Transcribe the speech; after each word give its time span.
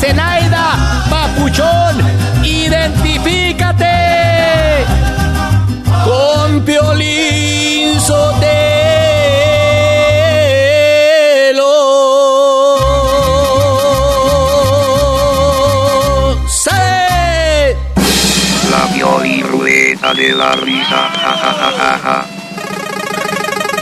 Zenaida, 0.00 0.66
papuchón, 1.10 1.94
identifícate 2.42 3.86
con 6.04 6.64
Piolín 6.64 8.00
Sotelo. 15.60 16.38
¡Sale! 16.48 17.76
La 18.70 18.82
Pioli 18.94 19.42
Ruleta 19.42 20.14
de 20.14 20.28
la 20.32 20.52
risa. 20.52 21.00
Ja, 21.22 21.32
ja, 21.42 21.52
ja, 21.60 21.70
ja, 21.78 21.92
ja. 22.04 22.18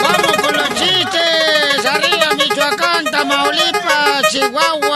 ¡Vamos 0.03 0.35
con 0.43 0.53
los 0.57 0.69
chistes! 0.79 1.87
¡Arriba, 1.95 2.29
Michoacán, 2.37 3.05
Tamaulipas, 3.05 4.23
Chihuahua, 4.31 4.88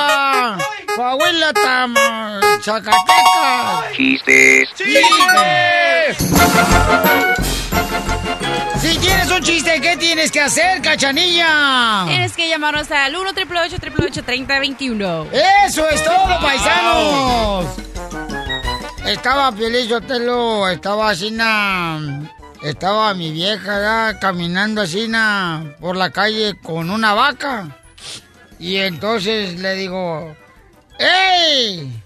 Zacatecas! 2.62 3.92
Chistes. 3.96 4.68
Si 8.80 8.98
tienes 8.98 9.30
un 9.30 9.40
chiste, 9.42 9.80
¿qué 9.80 9.96
tienes 9.96 10.30
que 10.30 10.40
hacer, 10.40 10.80
cachanilla? 10.82 12.04
Tienes 12.08 12.32
que 12.34 12.48
llamarnos 12.48 12.90
al 12.90 13.14
1 13.14 13.30
888 13.30 14.22
3021 14.24 15.26
¡Eso 15.66 15.88
es 15.88 16.02
todo, 16.04 16.40
paisanos! 16.40 17.66
Estaba 19.06 19.52
Piolín 19.52 19.88
Sotelo, 19.88 20.68
estaba 20.68 21.10
así, 21.10 21.30
na- 21.30 22.30
estaba 22.62 23.14
mi 23.14 23.32
vieja 23.32 23.80
ya, 24.12 24.18
caminando 24.20 24.80
así 24.80 25.08
na, 25.08 25.74
por 25.80 25.96
la 25.96 26.10
calle 26.10 26.54
con 26.62 26.90
una 26.90 27.12
vaca. 27.14 27.68
Y 28.58 28.76
entonces 28.76 29.58
le 29.58 29.74
digo, 29.74 30.36
¡Ey! 31.02 32.02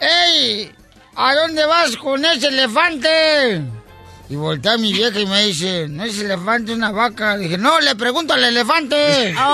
¡Ey! 0.00 0.72
¿A 1.16 1.34
dónde 1.34 1.66
vas 1.66 1.96
con 1.96 2.24
ese 2.24 2.48
elefante? 2.48 3.60
Y 4.30 4.36
voltea 4.36 4.72
a 4.72 4.78
mi 4.78 4.92
vieja 4.92 5.20
y 5.20 5.26
me 5.26 5.44
dice, 5.44 5.86
no 5.88 6.02
es 6.04 6.18
elefante, 6.18 6.72
una 6.72 6.90
vaca. 6.90 7.36
Dije, 7.36 7.58
no, 7.58 7.78
le 7.80 7.94
pregunto 7.94 8.32
al 8.32 8.42
elefante. 8.42 9.34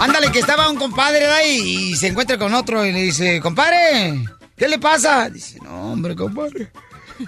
Ándale, 0.00 0.30
que 0.30 0.40
estaba 0.40 0.68
un 0.68 0.76
compadre 0.76 1.26
ahí 1.26 1.90
y 1.92 1.96
se 1.96 2.08
encuentra 2.08 2.36
con 2.36 2.52
otro 2.52 2.84
y 2.84 2.92
le 2.92 3.00
dice, 3.00 3.40
compadre, 3.40 4.24
¿qué 4.58 4.68
le 4.68 4.78
pasa? 4.78 5.30
Dice, 5.30 5.58
no, 5.62 5.92
hombre, 5.92 6.14
compadre, 6.14 6.70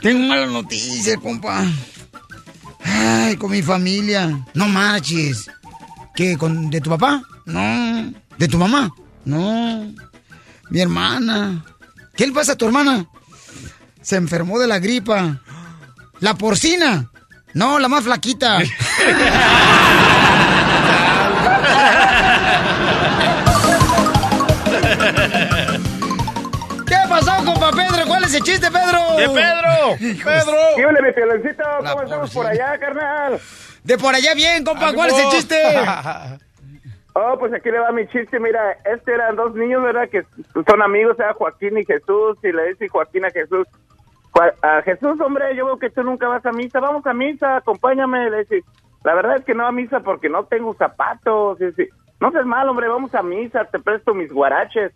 tengo 0.03 0.29
malas 0.29 0.51
noticias, 0.51 1.17
compa. 1.17 1.65
Ay, 3.03 3.37
con 3.37 3.50
mi 3.50 3.62
familia. 3.62 4.44
No 4.53 4.69
marches. 4.69 5.50
¿Qué? 6.15 6.37
¿Con, 6.37 6.69
¿De 6.69 6.81
tu 6.81 6.91
papá? 6.91 7.22
No. 7.47 8.12
¿De 8.37 8.47
tu 8.47 8.59
mamá? 8.59 8.91
No. 9.25 9.91
Mi 10.69 10.81
hermana. 10.81 11.65
¿Qué 12.15 12.27
le 12.27 12.33
pasa 12.33 12.53
a 12.53 12.56
tu 12.56 12.66
hermana? 12.66 13.06
Se 14.03 14.16
enfermó 14.16 14.59
de 14.59 14.66
la 14.66 14.78
gripa. 14.78 15.41
¿La 16.21 16.34
porcina? 16.34 17.10
No, 17.55 17.78
la 17.78 17.89
más 17.89 18.05
flaquita. 18.05 18.59
Pedro? 28.31 28.31
¿Cuál 28.31 28.35
es 28.35 28.35
el 28.35 28.43
chiste, 28.43 28.71
Pedro? 28.71 28.99
¿Qué, 29.17 29.29
Pedro? 29.29 30.25
¡Pedro! 30.25 30.57
¿Qué 30.77 30.87
ole, 30.87 31.03
mi 31.03 31.13
piolencito? 31.13 31.63
La 31.83 31.91
¿Cómo 31.93 32.03
estamos 32.03 32.35
por 32.35 32.47
allá, 32.47 32.79
carnal? 32.79 33.41
De 33.85 33.99
por 33.99 34.15
allá 34.15 34.35
bien, 34.35 34.65
compa. 34.65 34.93
¿Cuál 34.93 35.11
es 35.11 35.19
el 35.19 35.29
chiste? 35.31 35.57
Oh, 37.13 37.37
pues 37.41 37.53
aquí 37.53 37.69
le 37.73 37.81
va 37.81 37.91
mi 37.91 38.07
chiste. 38.07 38.39
Mira, 38.39 38.79
este 38.85 39.13
eran 39.13 39.35
dos 39.35 39.53
niños, 39.57 39.83
¿verdad? 39.83 40.09
Que 40.09 40.23
son 40.65 40.81
amigos, 40.81 41.17
era 41.19 41.35
Joaquín 41.35 41.77
y 41.77 41.85
Jesús. 41.85 42.39
Y 42.45 42.53
le 42.53 42.69
dice 42.69 42.89
Joaquín 42.89 43.25
a 43.25 43.31
Jesús, 43.33 43.67
"Jua- 44.33 44.55
a 44.63 44.81
Jesús, 44.83 45.21
hombre, 45.21 45.55
yo 45.57 45.67
veo 45.67 45.77
que 45.79 45.91
tú 45.91 46.05
nunca 46.05 46.29
vas 46.29 46.47
a 46.47 46.53
misa. 46.53 46.79
Vamos 46.79 47.05
a 47.07 47.13
misa, 47.13 47.57
acompáñame. 47.57 48.31
Le 48.31 48.39
dice, 48.45 48.63
la 49.03 49.15
verdad 49.15 49.37
es 49.39 49.45
que 49.45 49.55
no 49.55 49.67
a 49.67 49.73
misa 49.73 50.01
porque 50.01 50.29
no 50.29 50.45
tengo 50.45 50.73
zapatos. 50.75 51.61
Y 51.61 51.65
dice, 51.67 51.89
no 52.21 52.31
seas 52.31 52.47
mal, 52.47 52.69
hombre, 52.69 52.87
vamos 52.87 53.13
a 53.13 53.23
misa, 53.25 53.65
te 53.65 53.81
presto 53.81 54.15
mis 54.15 54.33
guaraches. 54.33 54.93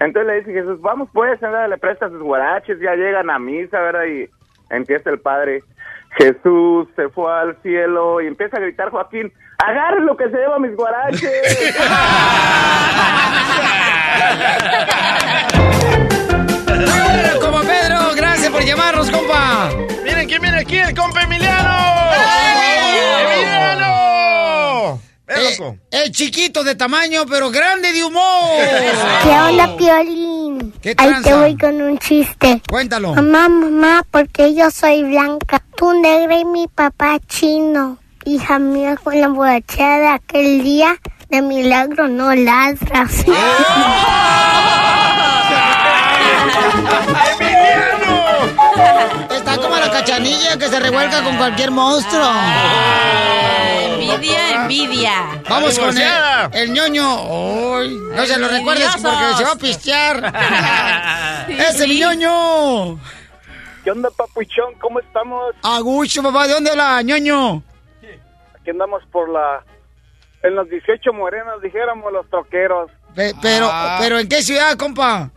Entonces 0.00 0.26
le 0.26 0.38
dice 0.40 0.52
Jesús, 0.54 0.80
vamos 0.80 1.08
pues, 1.12 1.38
¿verdad? 1.40 1.68
le 1.68 1.76
presta 1.76 2.08
sus 2.08 2.22
guaraches, 2.22 2.80
ya 2.80 2.94
llegan 2.94 3.28
a 3.28 3.38
misa, 3.38 3.78
¿verdad? 3.80 4.04
Y 4.06 4.30
empieza 4.70 5.10
el 5.10 5.20
padre. 5.20 5.62
Jesús 6.16 6.88
se 6.96 7.10
fue 7.10 7.30
al 7.32 7.56
cielo 7.62 8.20
y 8.22 8.26
empieza 8.26 8.56
a 8.56 8.60
gritar 8.60 8.90
Joaquín, 8.90 9.30
agarren 9.58 10.06
lo 10.06 10.16
que 10.16 10.24
se 10.30 10.36
lleva 10.38 10.58
mis 10.58 10.74
guaraches. 10.74 11.70
¡Hola, 16.66 17.36
compa 17.40 17.60
Pedro! 17.60 18.14
Gracias 18.16 18.50
por 18.50 18.62
llamarnos, 18.64 19.10
compa. 19.10 19.68
Miren 20.02 20.26
quién 20.26 20.40
viene 20.40 20.60
aquí, 20.60 20.78
el 20.78 20.94
compa 20.94 21.22
Emiliano. 21.22 21.76
¡Emiliano! 23.22 25.00
Eh, 25.32 25.56
loco. 25.56 25.78
es 25.92 26.10
chiquito 26.10 26.64
de 26.64 26.74
tamaño, 26.74 27.24
pero 27.24 27.52
grande 27.52 27.92
de 27.92 28.02
humor. 28.02 28.58
¿Qué 29.22 29.28
onda, 29.28 29.76
Piolín? 29.76 30.72
¿Qué 30.82 30.92
Ahí 30.96 31.12
te 31.22 31.32
voy 31.32 31.56
con 31.56 31.80
un 31.80 31.98
chiste. 31.98 32.60
Cuéntalo. 32.68 33.14
Mamá, 33.14 33.48
mamá, 33.48 34.04
porque 34.10 34.56
yo 34.56 34.72
soy 34.72 35.04
blanca, 35.04 35.62
tú 35.76 35.92
negra 35.92 36.36
y 36.36 36.44
mi 36.44 36.66
papá 36.66 37.20
chino. 37.28 37.98
Hija 38.24 38.58
mía, 38.58 38.96
con 38.96 39.20
la 39.20 39.28
borrachera 39.28 39.98
de 39.98 40.08
aquel 40.08 40.64
día, 40.64 40.96
de 41.28 41.42
milagro 41.42 42.08
no 42.08 42.34
ladras. 42.34 43.12
Está 49.30 49.56
como 49.58 49.76
la 49.76 49.92
cachanilla 49.92 50.58
que 50.58 50.68
se 50.68 50.80
revuelca 50.80 51.22
con 51.22 51.36
cualquier 51.36 51.70
monstruo. 51.70 52.32
Envidia, 54.00 54.62
envidia. 54.62 55.42
Vamos 55.48 55.78
con 55.78 55.96
el, 55.96 56.08
el 56.52 56.72
ñoño. 56.72 57.04
Ay, 57.78 57.96
no 58.14 58.26
se 58.26 58.38
lo 58.38 58.48
recuerdes 58.48 58.88
porque 59.02 59.34
se 59.36 59.44
va 59.44 59.52
a 59.52 59.56
pistear. 59.56 61.46
¡Ese 61.48 61.86
mi 61.86 62.00
ñoño! 62.00 62.98
¿Qué 63.84 63.90
onda, 63.90 64.10
papuchón? 64.10 64.74
¿Cómo 64.80 65.00
estamos? 65.00 65.54
Agucho, 65.62 66.22
papá, 66.22 66.46
¿de 66.46 66.54
dónde 66.54 66.70
habla, 66.70 67.00
ñoño? 67.02 67.62
Aquí 68.60 68.70
andamos 68.70 69.02
por 69.10 69.28
la... 69.30 69.64
En 70.42 70.54
los 70.54 70.68
18 70.70 71.12
morenos, 71.12 71.60
dijéramos 71.62 72.12
los 72.12 72.28
troqueros. 72.30 72.90
Pe- 73.14 73.34
pero, 73.42 73.68
Ah. 73.70 73.98
pero 74.00 74.18
¿en 74.18 74.28
qué 74.28 74.42
ciudad, 74.42 74.76
compa? 74.76 75.30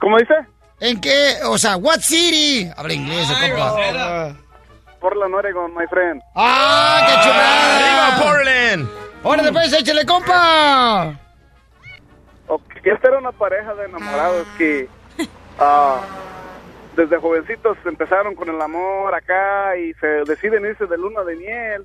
¿Cómo 0.00 0.16
dice? 0.18 0.34
¿En 0.80 1.00
qué? 1.00 1.36
O 1.44 1.58
sea, 1.58 1.76
what 1.76 2.00
city? 2.00 2.70
Habla 2.76 2.92
inglés, 2.94 3.28
compa. 3.28 4.36
Portland, 5.00 5.34
Oregon, 5.34 5.74
my 5.74 5.86
friend. 5.86 6.22
¡Ah, 6.34 7.00
qué 7.06 7.14
chulada! 7.22 7.76
¡Arriba, 7.76 8.24
Portland! 8.24 8.88
¡Ahora 9.24 9.42
después 9.42 9.72
échale, 9.72 10.04
compa! 10.06 11.14
Ok, 12.46 12.62
Esta 12.84 13.08
era 13.08 13.18
una 13.18 13.32
pareja 13.32 13.74
de 13.74 13.84
enamorados 13.86 14.46
que 14.56 14.88
ah, 15.58 16.00
desde 16.96 17.18
jovencitos 17.18 17.76
empezaron 17.84 18.34
con 18.34 18.48
el 18.48 18.60
amor 18.60 19.14
acá 19.14 19.76
y 19.76 19.92
se 19.94 20.06
deciden 20.24 20.64
irse 20.64 20.86
de 20.86 20.96
luna 20.96 21.22
de 21.24 21.36
miel 21.36 21.84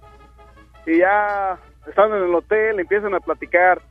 y 0.86 1.00
ya 1.00 1.57
están 1.88 2.13
en 2.13 2.24
el 2.24 2.36
hotel, 2.36 2.80
empiezan 2.80 3.13
a 3.13 3.19
platicar. 3.19 3.81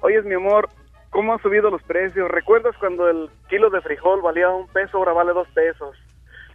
Oye, 0.00 0.20
mi 0.22 0.34
amor, 0.34 0.68
¿cómo 1.10 1.32
han 1.32 1.42
subido 1.42 1.70
los 1.70 1.82
precios? 1.82 2.30
¿Recuerdas 2.30 2.76
cuando 2.78 3.08
el 3.08 3.30
kilo 3.48 3.70
de 3.70 3.80
frijol 3.80 4.20
valía 4.22 4.48
un 4.50 4.66
peso, 4.68 4.98
ahora 4.98 5.12
vale 5.12 5.32
dos 5.32 5.48
pesos? 5.48 5.96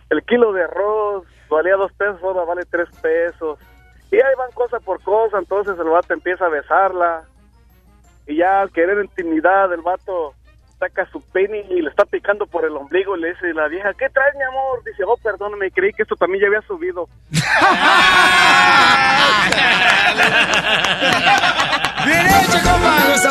El 0.09 0.23
kilo 0.23 0.53
de 0.53 0.63
arroz 0.63 1.25
valía 1.49 1.75
dos 1.75 1.91
pesos, 1.93 2.21
ahora 2.23 2.43
vale 2.45 2.63
tres 2.69 2.89
pesos. 3.01 3.59
Y 4.11 4.15
ahí 4.15 4.35
van 4.37 4.51
cosa 4.51 4.79
por 4.79 5.01
cosa, 5.01 5.37
entonces 5.39 5.77
el 5.77 5.89
vato 5.89 6.13
empieza 6.13 6.45
a 6.45 6.49
besarla. 6.49 7.23
Y 8.27 8.37
ya 8.37 8.61
al 8.61 8.71
querer 8.71 9.03
intimidad, 9.03 9.71
el 9.73 9.81
vato 9.81 10.33
saca 10.79 11.09
su 11.11 11.21
pene 11.21 11.65
y 11.69 11.81
le 11.81 11.89
está 11.89 12.05
picando 12.05 12.45
por 12.45 12.65
el 12.65 12.75
ombligo 12.75 13.15
y 13.15 13.21
le 13.21 13.29
dice 13.29 13.53
la 13.53 13.67
vieja, 13.67 13.93
¿qué 13.93 14.09
traes, 14.09 14.35
mi 14.35 14.43
amor? 14.43 14.83
Dice, 14.83 15.03
oh, 15.05 15.17
perdóname, 15.17 15.71
creí 15.71 15.93
que 15.93 16.03
esto 16.03 16.15
también 16.15 16.41
ya 16.41 16.47
había 16.47 16.61
subido. 16.67 17.07
¡Bien 22.05 22.27
hecho, 22.27 22.59
compa! 22.63 22.97
¡Gusto 23.11 23.29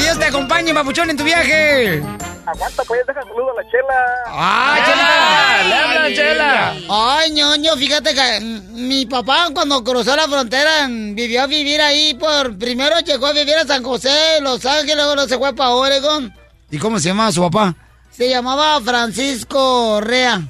Dios 0.00 0.18
te 0.18 0.24
acompañe, 0.26 0.74
papuchón, 0.74 1.10
en 1.10 1.16
tu 1.16 1.24
viaje! 1.24 2.02
Aguanta, 2.46 2.82
pues, 2.84 3.06
deja 3.06 3.22
saludo 3.22 3.50
a 3.52 3.62
la 3.62 3.70
chela. 3.70 3.94
¡Ah, 4.26 4.74
¡Le 4.76 4.84
chela! 4.84 5.84
hablan, 5.84 6.12
Chela! 6.14 6.74
Ay, 6.90 7.30
ñoño, 7.32 7.74
fíjate 7.76 8.14
que 8.14 8.40
mm, 8.40 8.86
mi 8.86 9.06
papá 9.06 9.48
cuando 9.54 9.82
cruzó 9.82 10.14
la 10.14 10.28
frontera 10.28 10.86
mm, 10.88 11.14
vivió 11.14 11.42
a 11.42 11.46
vivir 11.46 11.80
ahí 11.80 12.12
por... 12.14 12.58
Primero 12.58 12.98
llegó 13.00 13.26
a 13.28 13.32
vivir 13.32 13.54
a 13.56 13.66
San 13.66 13.82
José, 13.82 14.40
Los 14.42 14.64
Ángeles, 14.66 14.96
luego 15.06 15.26
se 15.26 15.38
fue 15.38 15.54
para 15.54 15.70
Oregon. 15.70 16.34
¿Y 16.70 16.78
cómo 16.78 16.98
se 16.98 17.08
llamaba 17.08 17.32
su 17.32 17.40
papá? 17.42 17.74
Se 18.10 18.28
llamaba 18.28 18.78
Francisco 18.82 20.00
Rea, 20.02 20.40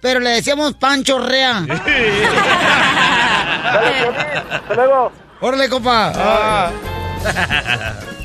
pero 0.00 0.20
le 0.20 0.30
decíamos 0.30 0.74
Pancho 0.74 1.18
Rea. 1.18 1.60
Dale, 3.72 4.08
hasta 4.50 4.74
luego. 4.74 5.12
¡Órale, 5.40 5.68
compa! 5.68 6.12
Ah. 6.14 6.70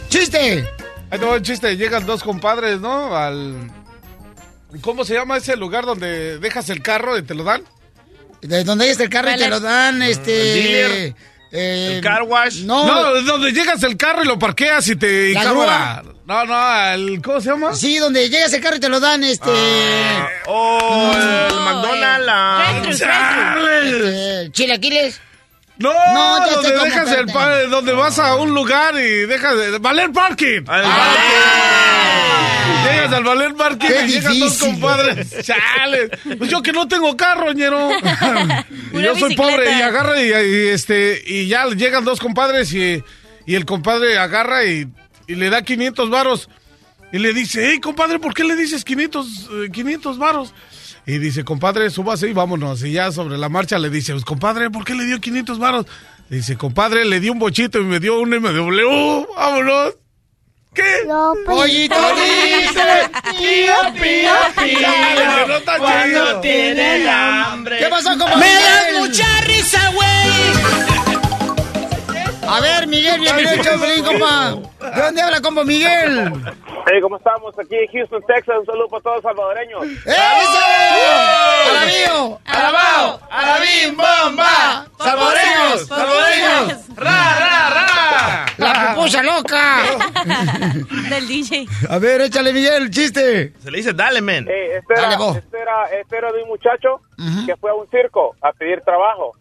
¡Chiste! 0.09 0.74
Ahí 1.15 1.19
te 1.19 1.25
va 1.25 1.35
el 1.35 1.41
chiste. 1.41 1.77
Llegan 1.77 2.05
dos 2.05 2.23
compadres, 2.23 2.79
¿no? 2.81 3.15
Al... 3.15 3.71
¿Cómo 4.81 5.05
se 5.05 5.13
llama 5.13 5.37
ese 5.37 5.55
lugar 5.55 5.85
donde 5.85 6.37
dejas 6.39 6.69
el 6.69 6.81
carro 6.81 7.17
y 7.17 7.21
te 7.23 7.33
lo 7.33 7.43
dan? 7.43 7.63
De 8.41 8.63
donde 8.63 8.89
está 8.89 9.03
el 9.03 9.09
carro 9.09 9.31
y 9.31 9.37
te 9.37 9.47
lo 9.47 9.59
dan, 9.59 10.01
este... 10.01 10.41
El 10.41 10.53
dealer. 10.63 11.15
eh, 11.53 11.93
¿El 11.95 12.01
car 12.03 12.23
wash? 12.23 12.63
No, 12.63 12.85
No, 12.85 13.21
donde 13.21 13.51
llegas 13.53 13.81
el 13.83 13.95
carro 13.95 14.23
y 14.23 14.27
lo 14.27 14.37
parqueas 14.37 14.87
y 14.89 14.95
te... 14.97 15.31
¿La 15.33 15.43
cámara. 15.43 16.03
No, 16.25 16.43
no, 16.45 16.85
el... 16.93 17.21
¿Cómo 17.23 17.39
se 17.39 17.49
llama? 17.49 17.73
Sí, 17.73 17.97
donde 17.97 18.29
llegas 18.29 18.51
el 18.53 18.61
carro 18.61 18.75
y 18.75 18.79
te 18.81 18.89
lo 18.89 18.99
dan, 18.99 19.23
este... 19.23 19.49
Oh, 20.47 21.11
el 21.15 21.55
No, 21.55 21.61
McDonald's. 21.61 22.25
la- 22.25 22.81
Drive-thru, 22.81 22.97
Chale. 22.97 24.43
eh, 24.45 24.49
chilaquiles. 24.51 25.21
No, 25.77 25.91
No, 26.13 26.39
donde 26.51 26.71
dejas 26.71 27.07
el 27.11 27.27
espérate. 27.27 27.33
pa- 27.33 27.63
donde 27.63 27.91
vas 27.93 28.17
a 28.19 28.35
un 28.35 28.53
lugar 28.53 28.95
y 28.95 29.25
dejas 29.25 29.57
de- 29.57 29.77
valer 29.79 30.11
parking. 30.11 30.61
Llegas 32.85 33.13
al 33.13 33.23
valer 33.23 33.53
parking 33.55 33.87
Qué 33.87 34.05
y 34.05 34.07
llegan 34.09 34.39
dos 34.39 34.51
difícil. 34.57 34.71
compadres. 34.79 35.35
Chale. 35.43 36.09
Pues 36.37 36.49
yo 36.49 36.61
que 36.61 36.71
no 36.71 36.87
tengo 36.87 37.15
carro, 37.17 37.51
ñero. 37.51 37.89
y 38.93 39.01
yo 39.01 39.15
soy 39.15 39.29
bicicleta. 39.29 39.35
pobre 39.43 39.77
y 39.77 39.81
agarra 39.81 40.21
y, 40.21 40.27
y, 40.29 40.67
este 40.69 41.21
y 41.25 41.47
ya 41.47 41.65
llegan 41.67 42.05
dos 42.05 42.19
compadres 42.19 42.73
y, 42.73 43.03
y 43.45 43.55
el 43.55 43.65
compadre 43.65 44.17
agarra 44.17 44.65
y, 44.65 44.87
y 45.27 45.35
le 45.35 45.49
da 45.49 45.61
500 45.63 46.09
varos 46.09 46.49
y 47.11 47.19
le 47.19 47.33
dice, 47.33 47.69
hey 47.71 47.79
compadre, 47.79 48.19
¿por 48.19 48.33
qué 48.33 48.43
le 48.43 48.55
dices 48.55 48.83
500 48.85 49.27
eh, 49.65 49.71
500 49.71 50.17
varos? 50.17 50.53
Y 51.07 51.19
dice, 51.19 51.43
compadre, 51.43 51.89
súbase 51.91 52.27
y 52.29 52.33
vámonos. 52.33 52.83
Y 52.83 52.91
ya 52.93 53.11
sobre 53.11 53.37
la 53.37 53.47
marcha 53.49 53.77
le 53.77 53.89
dice, 53.89 54.13
pues, 54.13 54.25
compadre, 54.25 54.69
¿por 54.71 54.83
qué 54.83 54.95
le 54.95 55.05
dio 55.05 55.19
500 55.21 55.59
varos? 55.59 55.85
Dice, 56.29 56.57
compadre, 56.57 57.05
le 57.05 57.19
di 57.19 57.29
un 57.29 57.37
bochito 57.37 57.79
y 57.79 57.83
me 57.83 57.99
dio 57.99 58.19
un 58.19 58.29
MW. 58.31 59.25
Vámonos. 59.35 59.95
¿Qué? 60.73 60.83
Yo 61.07 61.33
Pollito 61.45 61.95
dice, 62.15 63.09
pío, 63.37 63.73
pío, 63.93 64.31
pío. 64.57 65.47
No 65.47 65.55
está 65.57 65.77
chido. 66.03 66.41
tiene 66.41 67.09
hambre. 67.09 67.77
¿Qué 67.77 67.85
pasó, 67.85 68.09
compa? 68.09 68.35
Me 68.35 68.45
Miguel? 68.45 68.61
das 68.63 69.07
mucha 69.07 69.41
risa, 69.41 69.91
güey. 69.93 70.85
A 72.47 72.59
ver, 72.59 72.87
Miguel, 72.87 73.21
bienvenido 73.21 74.03
compa. 74.03 74.55
¿De 74.95 75.01
dónde 75.01 75.21
habla, 75.21 75.41
compa 75.41 75.63
Miguel? 75.63 76.31
Hey, 76.87 77.01
¿cómo 77.01 77.17
estamos? 77.17 77.57
Aquí 77.57 77.75
en 77.75 77.87
Houston, 77.91 78.21
Texas. 78.27 78.57
Un 78.59 78.65
saludo 78.67 78.87
para 78.89 79.01
todos 79.01 79.15
los 79.17 79.23
salvadoreños. 79.23 79.83
¡Eso! 80.05 80.59
¡Alabío! 81.71 82.39
¡Alabao! 82.45 83.19
¡Alabim, 83.31 83.97
bomba! 83.97 84.85
¡Salvadoreños! 84.99 85.87
¡Salvadoreños! 85.87 86.95
¡Ra, 86.95 87.39
ra, 87.39 87.69
ra! 87.69 88.45
¡La 88.57 88.93
pupusa 88.95 89.23
loca! 89.23 89.81
Del 91.09 91.27
DJ. 91.27 91.65
A 91.89 91.97
ver, 91.97 92.21
échale, 92.21 92.53
Miguel, 92.53 92.91
chiste. 92.91 93.53
Se 93.59 93.71
le 93.71 93.77
dice, 93.77 93.93
dale, 93.93 94.21
men. 94.21 94.45
Hey, 94.47 94.67
este, 94.77 94.93
Dale, 94.93 95.07
era, 95.07 95.17
vos. 95.17 95.37
este, 95.37 95.59
era, 95.59 95.85
este 95.99 96.17
era 96.17 96.31
de 96.31 96.43
un 96.43 96.49
muchacho 96.49 97.01
Ujú. 97.17 97.45
que 97.47 97.55
fue 97.57 97.71
a 97.71 97.73
un 97.73 97.89
circo 97.89 98.35
a 98.41 98.51
pedir 98.53 98.81
trabajo. 98.81 99.33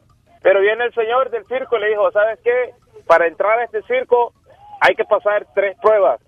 Pero 0.43 0.61
viene 0.63 0.85
el 0.85 0.95
señor 0.95 1.31
del 1.31 1.45
circo 1.47 1.77
y 1.77 1.81
le 1.81 1.89
dijo, 1.91 2.11
¿sabes 2.11 2.39
qué? 2.43 2.71
Para 3.07 3.27
entrar 3.27 3.59
a 3.59 3.65
este 3.65 3.83
circo 3.83 4.33
hay 4.81 4.95
que 4.95 5.05
pasar 5.05 5.47
tres 5.55 5.77
pruebas. 5.83 6.21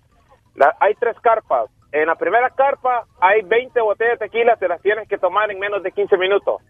La- 0.57 0.77
hay 0.81 0.95
tres 0.95 1.19
carpas. 1.21 1.71
En 1.93 2.07
la 2.07 2.17
primera 2.17 2.51
carpa 2.51 3.05
hay 3.21 3.43
20 3.43 3.81
botellas 3.81 4.19
de 4.19 4.27
tequila, 4.27 4.57
te 4.57 4.69
las 4.69 4.83
tienes 4.83 5.09
que 5.09 5.19
tomar 5.19 5.51
en 5.51 5.59
menos 5.59 5.83
de 5.83 5.93
15 5.93 6.17
minutos. 6.19 6.61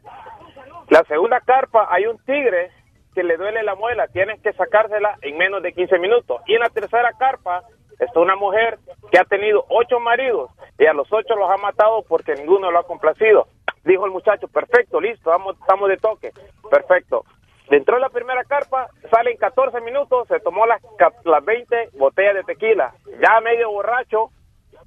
La 0.88 1.03
segunda 1.05 1.41
carpa 1.41 1.88
hay 1.91 2.06
un 2.06 2.19
tigre 2.25 2.71
que 3.15 3.25
le 3.25 3.37
duele 3.37 3.62
la 3.62 3.75
muela, 3.75 4.06
tienes 4.09 4.41
que 4.43 4.53
sacársela 4.53 5.17
en 5.23 5.37
menos 5.38 5.62
de 5.62 5.73
15 5.73 5.99
minutos. 5.99 6.41
Y 6.47 6.55
en 6.55 6.61
la 6.61 6.69
tercera 6.69 7.12
carpa 7.19 7.62
está 7.99 8.21
una 8.21 8.37
mujer 8.37 8.79
que 9.11 9.19
ha 9.19 9.25
tenido 9.25 9.65
ocho 9.71 9.99
maridos 9.99 10.50
y 10.79 10.87
a 10.87 10.93
los 10.93 11.11
ocho 11.12 11.35
los 11.35 11.50
ha 11.50 11.57
matado 11.57 12.05
porque 12.07 12.35
ninguno 12.35 12.71
lo 12.71 12.78
ha 12.78 12.87
complacido. 12.87 13.49
Dijo 13.85 14.05
el 14.05 14.12
muchacho, 14.12 14.49
perfecto, 14.49 15.00
listo, 15.00 15.31
vamos, 15.31 15.57
estamos 15.59 15.88
de 15.88 15.97
toque. 15.97 16.31
Perfecto. 16.71 17.25
Entró 17.70 17.96
en 17.96 18.02
la 18.02 18.08
primera 18.11 18.44
carpa, 18.44 18.87
sale 19.11 19.32
en 19.32 19.38
14 19.38 19.80
minutos, 19.80 20.28
se 20.28 20.38
tomó 20.40 20.66
las, 20.66 20.80
ca- 20.99 21.12
las 21.25 21.44
20 21.44 21.90
botellas 21.99 22.35
de 22.35 22.44
tequila. 22.44 22.92
Ya 23.20 23.40
medio 23.40 23.70
borracho, 23.70 24.30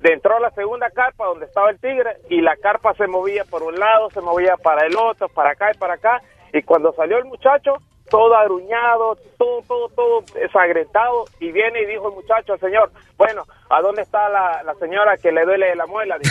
entró 0.02 0.38
a 0.38 0.40
la 0.40 0.52
segunda 0.52 0.90
carpa 0.92 1.26
donde 1.26 1.46
estaba 1.46 1.70
el 1.72 1.80
tigre 1.80 2.18
y 2.30 2.40
la 2.42 2.56
carpa 2.56 2.94
se 2.94 3.08
movía 3.08 3.44
por 3.46 3.64
un 3.64 3.76
lado, 3.76 4.10
se 4.12 4.22
movía 4.22 4.56
para 4.64 4.86
el 4.88 4.96
otro, 4.98 5.28
para 5.30 5.52
acá 5.52 5.72
y 5.74 5.78
para 5.78 5.96
acá. 5.96 6.22
Y 6.54 6.62
cuando 6.64 6.94
salió 6.94 7.18
el 7.18 7.26
muchacho, 7.26 7.74
todo 8.10 8.36
agruñado, 8.36 9.18
todo, 9.38 9.62
todo, 9.68 9.90
todo 9.90 10.22
desagrentado, 10.34 11.26
y 11.40 11.52
viene 11.52 11.82
y 11.82 11.86
dijo 11.86 12.08
el 12.10 12.16
muchacho 12.16 12.54
al 12.54 12.60
señor, 12.60 12.92
bueno, 13.18 13.44
¿a 13.70 13.82
dónde 13.82 14.02
está 14.04 14.30
la, 14.30 14.64
la 14.64 14.74
señora 14.76 15.16
que 15.18 15.32
le 15.32 15.44
duele 15.46 15.76
la 15.76 15.86
muela? 15.86 16.18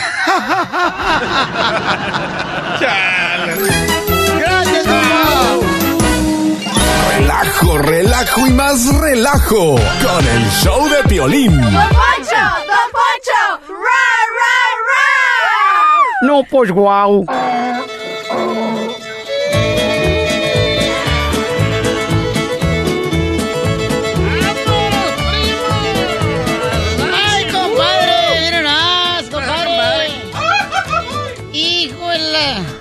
¡Gracias! 4.41 5.78
Relajo, 7.17 7.79
relajo 7.79 8.47
y 8.47 8.51
más 8.51 8.95
relajo 8.95 9.77
con 9.77 10.27
el 10.27 10.51
show 10.51 10.89
de 10.89 11.03
Piolín. 11.09 11.61
No, 16.23 16.43
pues, 16.51 16.71
guau. 16.71 17.25
¡Ay, 27.15 27.45
compadre! 27.53 28.41
¡Miren 28.41 28.65
más, 28.65 29.23
compadre! 29.31 30.09
¡Híjole! 31.53 32.78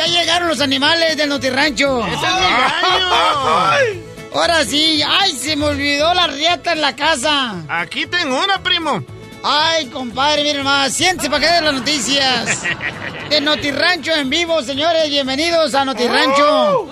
Ya 0.00 0.06
llegaron 0.06 0.48
los 0.48 0.62
animales 0.62 1.14
del 1.14 1.28
Notirrancho. 1.28 2.02
Ahora 4.32 4.64
sí. 4.64 5.02
¡Ay, 5.06 5.32
se 5.32 5.56
me 5.56 5.66
olvidó 5.66 6.14
la 6.14 6.26
riata 6.26 6.72
en 6.72 6.80
la 6.80 6.96
casa! 6.96 7.62
Aquí 7.68 8.06
tengo 8.06 8.42
una, 8.42 8.62
primo. 8.62 9.04
Ay, 9.42 9.86
compadre, 9.86 10.42
miren 10.42 10.64
más. 10.64 10.92
Siéntese 10.92 11.30
para 11.30 11.46
que 11.46 11.52
den 11.52 11.64
las 11.64 11.74
noticias. 11.74 12.62
De 13.30 13.40
Notirrancho 13.40 14.12
en 14.12 14.28
vivo, 14.28 14.62
señores. 14.62 15.08
Bienvenidos 15.08 15.74
a 15.74 15.84
Notirrancho. 15.84 16.88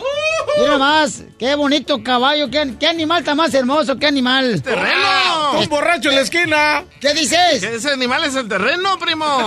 Mira 0.60 0.78
más, 0.78 1.22
qué 1.38 1.54
bonito 1.54 2.02
caballo, 2.02 2.48
qué, 2.50 2.74
qué 2.80 2.86
animal 2.88 3.22
tan 3.22 3.36
más 3.36 3.52
hermoso, 3.54 3.96
qué 3.96 4.06
animal. 4.06 4.62
¡Terreno! 4.62 5.60
Un 5.60 5.68
borracho 5.68 6.08
en 6.08 6.16
la 6.16 6.20
esquina. 6.22 6.84
¿Qué 7.00 7.12
dices? 7.12 7.60
Que 7.60 7.76
ese 7.76 7.90
animal 7.92 8.24
es 8.24 8.34
el 8.34 8.48
terreno, 8.48 8.98
primo. 8.98 9.26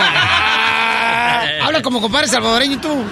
Habla 1.62 1.82
como 1.82 2.02
compadre 2.02 2.28
salvadoreño 2.28 2.80
tú. 2.80 3.04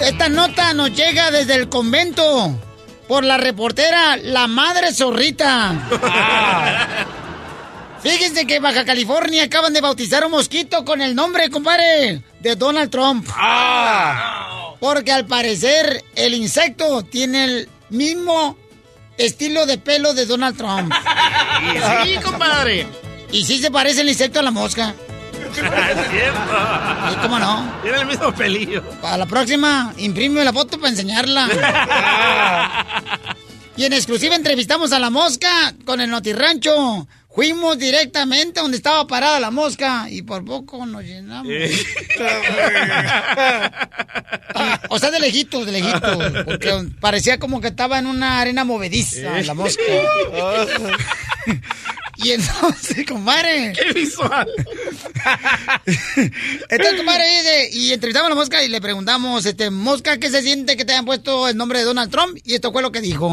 Esta 0.00 0.28
nota 0.28 0.74
nos 0.74 0.92
llega 0.92 1.30
desde 1.30 1.54
el 1.54 1.68
convento 1.68 2.54
por 3.08 3.24
la 3.24 3.38
reportera 3.38 4.16
La 4.16 4.46
Madre 4.46 4.92
Zorrita. 4.92 5.74
Fíjense 8.02 8.46
que 8.46 8.56
en 8.56 8.62
Baja 8.62 8.84
California 8.84 9.44
acaban 9.44 9.72
de 9.72 9.80
bautizar 9.80 10.24
un 10.24 10.30
mosquito 10.30 10.84
con 10.84 11.02
el 11.02 11.14
nombre, 11.14 11.50
compadre, 11.50 12.22
de 12.40 12.56
Donald 12.56 12.90
Trump. 12.90 13.26
Porque 14.80 15.12
al 15.12 15.26
parecer 15.26 16.04
el 16.14 16.34
insecto 16.34 17.02
tiene 17.02 17.44
el 17.44 17.68
mismo 17.90 18.56
estilo 19.16 19.66
de 19.66 19.78
pelo 19.78 20.14
de 20.14 20.26
Donald 20.26 20.56
Trump. 20.56 20.92
Y 21.60 22.06
sí, 22.06 22.18
compadre. 22.22 22.86
Y 23.32 23.44
sí 23.44 23.58
se 23.58 23.70
parece 23.70 24.02
el 24.02 24.08
insecto 24.08 24.38
a 24.38 24.42
la 24.42 24.52
mosca. 24.52 24.94
es 25.50 25.56
cierto. 25.56 27.12
¿Y 27.12 27.16
cómo 27.16 27.38
no? 27.40 27.80
Tiene 27.82 27.98
el 27.98 28.06
mismo 28.06 28.32
pelillo. 28.32 28.82
Para 29.02 29.16
la 29.18 29.26
próxima, 29.26 29.92
imprime 29.96 30.44
la 30.44 30.52
foto 30.52 30.78
para 30.78 30.90
enseñarla. 30.90 31.48
y 33.76 33.84
en 33.84 33.92
exclusiva 33.92 34.36
entrevistamos 34.36 34.92
a 34.92 35.00
la 35.00 35.10
mosca 35.10 35.74
con 35.84 36.00
el 36.00 36.10
Notirrancho. 36.10 37.08
Fuimos 37.38 37.78
directamente 37.78 38.58
donde 38.58 38.78
estaba 38.78 39.06
parada 39.06 39.38
la 39.38 39.52
mosca 39.52 40.08
y 40.10 40.22
por 40.22 40.44
poco 40.44 40.84
nos 40.84 41.04
llenamos. 41.04 41.46
Ah, 44.54 44.80
o 44.88 44.98
sea, 44.98 45.12
de 45.12 45.20
lejitos, 45.20 45.64
de 45.66 45.72
lejitos. 45.72 46.44
Porque 46.44 46.88
parecía 47.00 47.38
como 47.38 47.60
que 47.60 47.68
estaba 47.68 47.98
en 47.98 48.06
una 48.06 48.40
arena 48.40 48.64
movediza 48.64 49.40
la 49.42 49.54
mosca. 49.54 49.82
Y 52.16 52.32
entonces, 52.32 53.06
compadre. 53.06 53.72
¡Qué 53.72 53.92
visual! 53.92 54.48
Entonces, 56.68 56.96
compadre, 56.96 57.24
dice, 57.28 57.70
y 57.72 57.92
entrevistamos 57.92 58.26
a 58.26 58.30
la 58.30 58.34
mosca 58.34 58.60
y 58.64 58.68
le 58.68 58.80
preguntamos, 58.80 59.46
este, 59.46 59.70
mosca, 59.70 60.18
¿qué 60.18 60.28
se 60.28 60.42
siente 60.42 60.76
que 60.76 60.84
te 60.84 60.90
hayan 60.90 61.04
puesto 61.04 61.48
el 61.48 61.56
nombre 61.56 61.78
de 61.78 61.84
Donald 61.84 62.10
Trump? 62.10 62.36
Y 62.44 62.54
esto 62.54 62.72
fue 62.72 62.82
lo 62.82 62.90
que 62.90 63.00
dijo. 63.00 63.32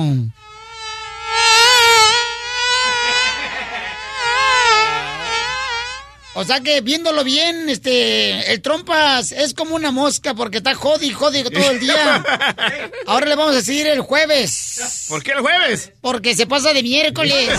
O 6.38 6.44
sea 6.44 6.60
que 6.60 6.82
viéndolo 6.82 7.24
bien, 7.24 7.70
este, 7.70 8.52
el 8.52 8.62
trompas 8.62 9.32
es 9.32 9.54
como 9.54 9.74
una 9.74 9.92
mosca 9.92 10.34
porque 10.34 10.58
está 10.58 10.76
jodi, 10.76 11.12
jodi 11.12 11.44
todo 11.44 11.72
el 11.72 11.80
día. 11.80 12.22
Ahora 13.08 13.26
le 13.28 13.36
vamos 13.36 13.54
a 13.54 13.60
decir 13.60 13.88
el 13.88 14.02
jueves. 14.02 15.06
¿Por 15.08 15.24
qué 15.24 15.32
el 15.32 15.40
jueves? 15.40 15.94
Porque 16.02 16.36
se 16.36 16.46
pasa 16.46 16.74
de 16.74 16.84
miércoles. 16.84 17.48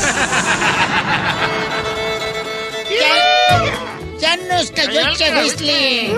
ya, 3.00 3.56
ya 4.20 4.36
nos 4.36 4.70
cayó 4.72 5.00
el. 5.00 6.14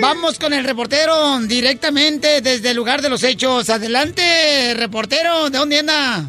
Vamos 0.00 0.38
con 0.38 0.52
el 0.52 0.62
reportero 0.62 1.40
directamente 1.40 2.42
desde 2.42 2.70
el 2.70 2.76
lugar 2.76 3.02
de 3.02 3.08
los 3.08 3.24
hechos. 3.24 3.70
Adelante, 3.70 4.74
reportero. 4.76 5.50
¿De 5.50 5.58
dónde 5.58 5.80
anda? 5.80 6.28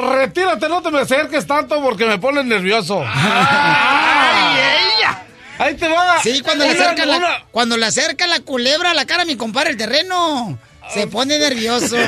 Retírate, 0.00 0.68
no 0.68 0.82
te 0.82 0.90
me 0.90 1.00
acerques 1.00 1.46
tanto 1.46 1.80
porque 1.82 2.06
me 2.06 2.18
pones 2.18 2.44
nervioso. 2.44 3.02
¡Ay, 3.14 4.58
ella! 4.98 5.22
Ahí 5.58 5.74
te 5.76 5.88
va. 5.88 6.22
Sí, 6.22 6.40
cuando 6.40 6.64
le 6.64 6.72
Una- 6.72 6.82
acerca 6.84 7.06
la, 7.06 7.16
una- 7.18 7.44
cuando 7.50 7.76
le 7.76 7.86
acerca 7.86 8.26
la 8.26 8.40
culebra 8.40 8.90
a 8.92 8.94
la 8.94 9.04
cara 9.04 9.22
a 9.22 9.26
mi 9.26 9.36
compadre 9.36 9.70
el 9.70 9.76
terreno. 9.76 10.58
Se 10.92 11.06
pone 11.06 11.38
nervioso. 11.38 11.96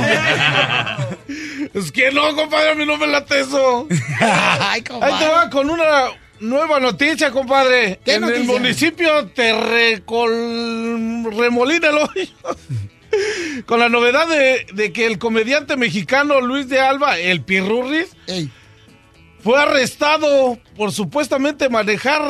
Es 1.75 1.91
que 1.93 2.11
no, 2.11 2.35
compadre, 2.37 2.73
a 2.73 2.75
mí 2.75 2.85
no 2.85 2.97
me 2.99 3.07
late 3.07 3.41
eso. 3.41 3.87
Ay, 4.61 4.83
compadre. 4.83 5.15
Ahí 5.15 5.21
te 5.21 5.29
va 5.29 5.49
con 5.49 5.71
una 5.71 6.09
nueva 6.41 6.81
noticia, 6.81 7.31
compadre. 7.31 7.99
¿Qué 8.05 8.15
en 8.15 8.25
el 8.25 8.45
municipio 8.45 9.27
te 9.29 9.53
recol... 9.59 11.25
remolina 11.35 11.89
el 11.89 11.97
hoyo. 11.99 12.57
Con 13.67 13.81
la 13.81 13.89
novedad 13.89 14.29
de, 14.29 14.67
de 14.73 14.93
que 14.93 15.07
el 15.07 15.19
comediante 15.19 15.77
mexicano 15.77 16.41
Luis 16.41 16.69
de 16.69 16.81
Alba, 16.81 17.19
el 17.19 17.43
Pirurris, 17.43 18.17
Ey. 18.27 18.51
fue 19.43 19.61
arrestado 19.61 20.59
por 20.77 20.93
supuestamente 20.93 21.69
manejar 21.69 22.23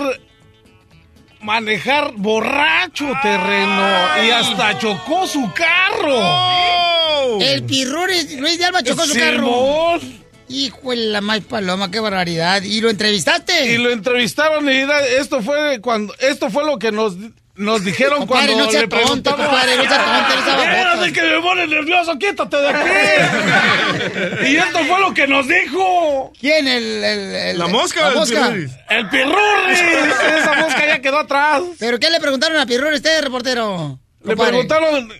manejar 1.42 2.12
borracho 2.16 3.12
terreno 3.20 3.88
y 4.24 4.30
hasta 4.30 4.78
chocó 4.78 5.26
su 5.26 5.52
carro. 5.52 6.14
¡Oh! 6.14 7.38
El 7.40 7.64
pirruri 7.64 8.36
Luis 8.36 8.58
de 8.58 8.64
Alba 8.64 8.82
chocó 8.82 9.04
su 9.04 9.14
carro. 9.14 9.98
Simón. 10.00 10.22
Hijo 10.48 10.90
de 10.90 10.96
la 10.96 11.20
más 11.20 11.40
paloma, 11.40 11.90
qué 11.90 11.98
barbaridad. 11.98 12.62
¿Y 12.62 12.80
lo 12.80 12.90
entrevistaste? 12.90 13.72
Y 13.72 13.78
lo 13.78 13.90
entrevistaron 13.90 14.68
y 14.68 14.84
esto 15.18 15.40
fue 15.42 15.80
cuando 15.80 16.14
esto 16.18 16.50
fue 16.50 16.64
lo 16.64 16.78
que 16.78 16.92
nos 16.92 17.16
nos 17.62 17.84
dijeron 17.84 18.18
Compadre, 18.20 18.46
cuando 18.52 18.64
no 18.66 18.70
sea 18.70 18.80
le 18.82 18.88
tonto, 18.88 19.30
compadre, 19.36 19.76
no 19.76 19.82
sea 19.84 20.04
tonto, 20.04 21.12
que 21.12 21.22
me 21.22 21.40
pone 21.40 21.66
nervioso, 21.66 22.18
quítate 22.18 22.56
de 22.56 22.68
aquí. 22.68 24.46
y 24.52 24.56
esto 24.56 24.78
fue 24.84 25.00
lo 25.00 25.12
que 25.14 25.26
nos 25.26 25.46
dijo 25.48 26.32
¿Quién? 26.40 26.68
El, 26.68 27.04
el- 27.04 27.34
el- 27.34 27.58
¿La 27.58 27.66
mosca 27.68 28.00
La 28.00 28.06
o 28.08 28.10
el 28.12 28.16
mosca. 28.18 28.46
pirurris? 28.48 28.72
el 28.90 29.08
pirurris. 29.08 29.80
Esa 30.38 30.52
mosca 30.54 30.86
ya 30.86 31.00
quedó 31.00 31.18
atrás. 31.20 31.62
¿Pero 31.78 31.98
qué 31.98 32.10
le 32.10 32.20
preguntaron 32.20 32.58
a 32.58 32.66
Pirruri 32.66 32.96
este 32.96 33.20
reportero? 33.20 33.98
Le 34.24 34.36
compadre? 34.36 34.50
preguntaron 34.52 35.08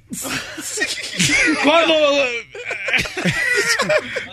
cuándo 1.64 1.94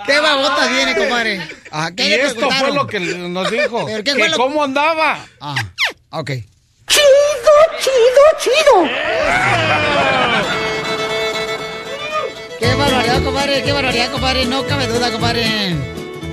¿Qué 0.05 0.19
babota 0.19 0.67
tiene, 0.69 0.95
compadre? 0.95 1.41
Ah, 1.71 1.91
¿qué 1.95 2.05
y 2.05 2.09
le 2.09 2.15
esto 2.23 2.35
preguntaron? 2.35 2.67
fue 2.67 2.75
lo 2.75 2.87
que 2.87 2.99
nos 2.99 3.51
dijo. 3.51 3.85
¿Pero 3.85 3.97
qué 4.03 4.11
que 4.13 4.19
fue 4.19 4.29
lo- 4.29 4.37
cómo 4.37 4.63
andaba. 4.63 5.25
Ah, 5.41 5.55
ok. 6.11 6.31
Qué 12.59 12.73
barbaridad, 12.75 13.23
compadre, 13.23 13.63
qué 13.63 13.71
barbaridad, 13.71 14.11
compadre. 14.11 14.45
No 14.45 14.65
cabe 14.65 14.87
duda, 14.87 15.11
compadre. 15.11 15.75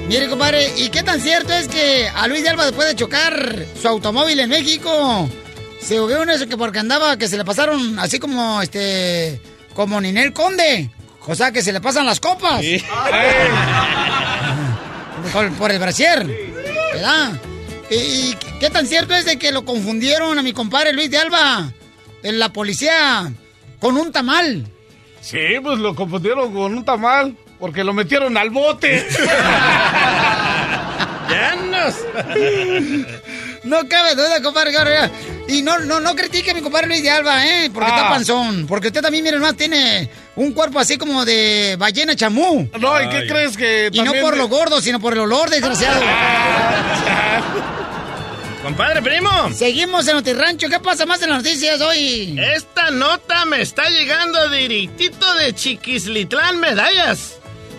Mire, 0.09 0.29
compadre, 0.29 0.73
¿y 0.77 0.89
qué 0.89 1.03
tan 1.03 1.21
cierto 1.21 1.53
es 1.53 1.69
que 1.69 2.09
a 2.09 2.27
Luis 2.29 2.43
de 2.43 2.49
Alba 2.51 2.65
después 2.65 2.87
de 2.89 2.95
chocar 2.95 3.67
su 3.81 3.89
automóvil 3.89 4.39
en 4.39 4.49
México, 4.49 5.29
se 5.81 6.01
hubo 6.01 6.23
en 6.23 6.31
eso 6.31 6.47
que 6.47 6.57
porque 6.57 6.79
andaba, 6.79 7.17
que 7.17 7.27
se 7.29 7.37
le 7.37 7.45
pasaron 7.45 7.99
así 7.99 8.19
como, 8.21 8.63
este, 8.63 9.41
como 9.75 10.01
Ninel 10.01 10.33
Conde? 10.33 10.91
O 11.27 11.35
sea, 11.35 11.51
que 11.51 11.61
se 11.61 11.73
le 11.73 11.81
pasan 11.81 12.07
las 12.07 12.21
copas. 12.21 12.63
Por, 15.33 15.53
por 15.55 15.73
el 15.73 15.81
brasier. 15.81 16.25
¿Verdad? 16.93 17.33
¿Y, 17.91 18.35
qué 18.59 18.71
tan 18.71 18.87
cierto 18.87 19.15
es 19.15 19.25
de 19.25 19.39
que 19.39 19.53
lo 19.53 19.65
confundieron 19.65 20.39
a 20.39 20.43
mi 20.43 20.53
compadre 20.53 20.93
Luis 20.93 21.11
de 21.11 21.19
Alba, 21.19 21.73
en 22.23 22.39
la 22.39 22.53
policía, 22.53 23.33
con 23.79 23.97
un 23.97 24.13
tamal? 24.13 24.67
Sí, 25.21 25.59
pues 25.63 25.79
lo 25.79 25.95
confundieron 25.95 26.53
con 26.53 26.77
un 26.77 26.85
tamal 26.85 27.37
porque 27.59 27.85
lo 27.85 27.93
metieron 27.93 28.37
al 28.37 28.51
bote. 28.51 29.07
¡Llanos! 31.29 31.95
No 33.65 33.89
cabe 33.89 34.15
duda, 34.15 34.41
compadre. 34.43 34.71
Y 35.49 35.63
no, 35.63 35.79
no, 35.79 36.01
no 36.01 36.15
critique 36.17 36.51
a 36.51 36.55
mi 36.55 36.61
compadre 36.61 36.89
Luis 36.89 37.03
de 37.03 37.11
Alba, 37.11 37.47
¿eh? 37.47 37.71
Porque 37.73 37.89
está 37.89 38.07
Ah. 38.09 38.11
panzón. 38.11 38.67
Porque 38.67 38.89
usted 38.89 39.01
también, 39.01 39.23
miren 39.23 39.41
más, 39.41 39.57
tiene 39.57 40.11
un 40.35 40.53
cuerpo 40.53 40.81
así 40.81 40.99
como 40.99 41.25
de 41.25 41.77
ballena 41.79 42.17
chamú. 42.17 42.69
No, 42.81 43.01
¿y 43.03 43.09
qué 43.09 43.27
crees 43.29 43.57
que 43.57 43.89
Y 43.93 44.03
no 44.03 44.13
por 44.21 44.37
lo 44.37 44.49
gordo, 44.49 44.81
sino 44.81 44.99
por 44.99 45.13
el 45.13 45.21
olor, 45.21 45.49
desgraciado. 45.49 46.01
Compadre, 48.63 49.01
primo. 49.01 49.31
Seguimos 49.55 50.09
en 50.09 50.17
Notirrancho. 50.17 50.69
¿Qué 50.69 50.81
pasa 50.81 51.07
más 51.07 51.23
en 51.23 51.31
las 51.31 51.39
noticias 51.45 51.81
hoy? 51.81 52.37
Esta 52.55 52.91
nota 52.91 53.45
me 53.45 53.61
está 53.63 53.89
llegando 53.89 54.49
directito 54.49 55.35
de 55.35 55.55
Chiquislitlán 55.55 56.59
Medallas. 56.59 57.35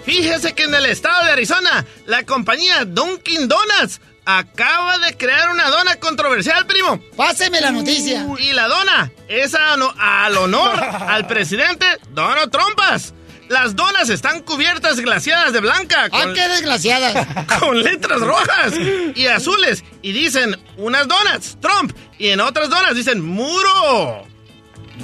Fíjese 0.05 0.53
que 0.53 0.63
en 0.63 0.73
el 0.73 0.85
estado 0.85 1.25
de 1.25 1.31
Arizona, 1.31 1.85
la 2.05 2.23
compañía 2.23 2.85
Dunkin' 2.85 3.49
Donuts 3.49 3.99
acaba 4.29 4.97
de 4.99 5.15
crear 5.15 5.49
una 5.49 5.69
dona 5.69 5.95
controversial, 5.95 6.67
primo. 6.67 6.99
Páseme 7.15 7.61
la 7.61 7.71
noticia. 7.71 8.27
Y 8.39 8.51
la 8.51 8.67
dona 8.67 9.09
es 9.29 9.55
a- 9.55 9.73
al 9.73 10.37
honor 10.37 10.83
al 10.83 11.25
presidente 11.27 11.85
Donald 12.11 12.51
Trumpas. 12.51 13.13
Las 13.47 13.77
donas 13.77 14.09
están 14.09 14.41
cubiertas 14.41 14.99
glaciadas 14.99 15.53
de 15.53 15.61
blanca. 15.61 16.09
¡Ah, 16.11 16.25
qué 16.35 16.49
desgraciada! 16.49 17.47
con 17.59 17.81
letras 17.81 18.19
rojas 18.19 18.73
y 19.15 19.27
azules. 19.27 19.85
Y 20.01 20.11
dicen 20.11 20.57
unas 20.75 21.07
donas, 21.07 21.57
Trump. 21.61 21.93
Y 22.19 22.27
en 22.27 22.41
otras 22.41 22.69
donas 22.69 22.93
dicen 22.95 23.21
muro. 23.23 24.27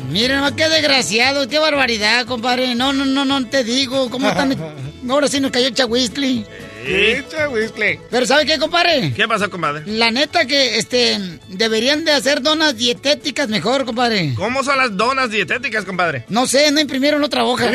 Miren, 0.10 0.53
qué 0.58 0.68
desgraciado, 0.68 1.48
qué 1.48 1.60
barbaridad, 1.60 2.25
compadre. 2.25 2.75
No, 2.75 2.92
no, 2.92 3.06
no, 3.06 3.24
no 3.24 3.48
te 3.48 3.63
digo. 3.63 4.10
¿Cómo 4.10 4.27
están? 4.27 4.58
Ahora 5.10 5.30
sí 5.30 5.39
nos 5.39 5.51
cayó 5.51 5.68
el 5.68 5.74
chahuistli. 5.74 6.46
Echa, 6.85 7.49
whisky. 7.49 7.99
Pero 8.09 8.25
¿sabe 8.25 8.45
qué, 8.45 8.57
compadre? 8.59 9.13
¿Qué 9.15 9.27
pasó, 9.27 9.49
compadre? 9.49 9.83
La 9.85 10.11
neta 10.11 10.45
que 10.45 10.77
este 10.77 11.19
deberían 11.47 12.03
de 12.05 12.11
hacer 12.11 12.41
donas 12.41 12.75
dietéticas 12.77 13.47
mejor, 13.49 13.85
compadre. 13.85 14.33
¿Cómo 14.35 14.63
son 14.63 14.77
las 14.77 14.95
donas 14.95 15.29
dietéticas, 15.29 15.85
compadre? 15.85 16.25
No 16.29 16.45
sé, 16.47 16.71
no 16.71 16.79
imprimieron 16.79 17.23
otra 17.23 17.43
hoja. 17.45 17.65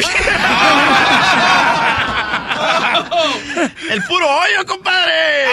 ¡El 3.91 4.03
puro 4.05 4.27
hoyo, 4.29 4.67
compadre! 4.67 5.47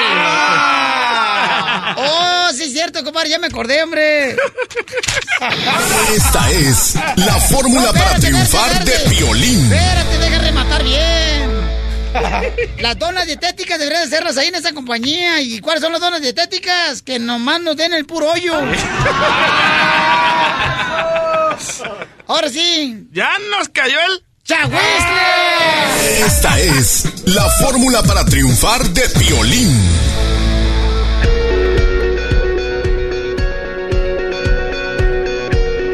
Oh, 1.97 2.49
sí 2.53 2.63
es 2.63 2.73
cierto, 2.73 3.03
compadre, 3.03 3.29
ya 3.29 3.39
me 3.39 3.47
acordé, 3.47 3.81
hombre. 3.83 4.35
Esta 6.15 6.51
es 6.51 6.95
la 7.15 7.33
fórmula 7.49 7.87
No, 7.87 7.93
para 7.93 8.19
triunfar 8.19 8.71
espérate, 8.71 9.09
de 9.09 9.09
violín. 9.15 9.71
Espérate, 9.73 10.17
deja 10.17 10.39
rematar 10.39 10.83
bien. 10.83 11.14
Las 12.79 12.97
donas 12.97 13.25
dietéticas 13.25 13.79
deberían 13.79 14.01
de 14.03 14.07
hacerlas 14.15 14.37
ahí 14.37 14.47
en 14.47 14.55
esa 14.55 14.73
compañía. 14.73 15.41
¿Y 15.41 15.59
cuáles 15.59 15.81
son 15.81 15.91
las 15.91 16.01
donas 16.01 16.21
dietéticas? 16.21 17.01
Que 17.01 17.19
nomás 17.19 17.61
nos 17.61 17.75
den 17.77 17.93
el 17.93 18.05
puro 18.05 18.31
hoyo. 18.31 18.53
Ahora 22.27 22.49
sí. 22.49 23.07
¡Ya 23.11 23.31
nos 23.51 23.69
cayó 23.69 23.97
el... 23.99 24.23
¡Chagüesle! 24.43 24.77
Esta 26.19 26.59
es 26.59 27.05
la 27.25 27.49
fórmula 27.61 28.03
para 28.03 28.23
triunfar 28.25 28.83
de 28.89 29.07
violín. 29.19 29.75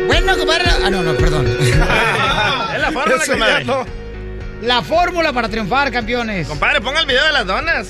Bueno, 0.07 0.37
compadre. 0.37 0.65
Ah, 0.83 0.89
no, 0.89 1.01
no, 1.01 1.15
perdón. 1.15 1.47
Es 1.61 2.81
la 2.81 2.91
fórmula, 2.91 3.25
compadre. 3.25 4.00
La 4.61 4.81
fórmula 4.83 5.33
para 5.33 5.49
triunfar, 5.49 5.91
campeones. 5.91 6.47
Compadre, 6.47 6.81
ponga 6.81 6.99
el 6.99 7.05
video 7.07 7.23
de 7.25 7.31
las 7.31 7.45
donas. 7.47 7.87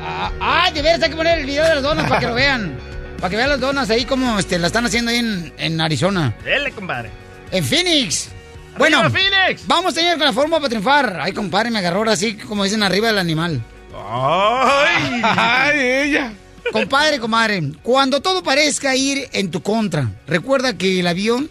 Ah, 0.00 0.30
ah, 0.40 0.70
de 0.72 0.80
veras 0.82 1.02
hay 1.02 1.10
que 1.10 1.16
poner 1.16 1.38
el 1.40 1.46
video 1.46 1.64
de 1.64 1.74
las 1.74 1.82
donas 1.82 2.08
para 2.08 2.20
que 2.20 2.26
lo 2.26 2.34
vean. 2.42 2.78
Para 3.18 3.30
que 3.30 3.36
vean 3.36 3.48
las 3.50 3.60
donas 3.60 3.90
ahí 3.90 4.04
como 4.04 4.38
este, 4.38 4.58
la 4.58 4.68
están 4.68 4.86
haciendo 4.86 5.10
ahí 5.10 5.18
en, 5.18 5.52
en 5.58 5.80
Arizona. 5.80 6.34
Dele, 6.42 6.70
compadre. 6.72 7.10
En 7.50 7.64
Phoenix. 7.64 8.30
Bueno, 8.78 9.00
¡Arriba, 9.00 9.18
Phoenix! 9.18 9.66
vamos 9.66 9.94
señor 9.94 10.18
con 10.18 10.26
la 10.26 10.32
fórmula 10.32 10.58
para 10.58 10.68
triunfar. 10.68 11.18
Ay, 11.20 11.32
compadre, 11.32 11.70
me 11.70 11.78
agarró 11.78 11.98
ahora 11.98 12.12
así 12.12 12.34
como 12.34 12.64
dicen 12.64 12.82
arriba 12.82 13.08
del 13.08 13.18
animal. 13.18 13.62
¡Ay! 13.94 15.20
Ay, 15.22 15.80
ella. 15.80 16.32
Compadre, 16.72 17.18
comadre, 17.20 17.62
cuando 17.82 18.20
todo 18.20 18.42
parezca 18.42 18.94
ir 18.96 19.28
en 19.32 19.50
tu 19.50 19.62
contra, 19.62 20.10
recuerda 20.26 20.76
que 20.76 21.00
el 21.00 21.06
avión 21.06 21.48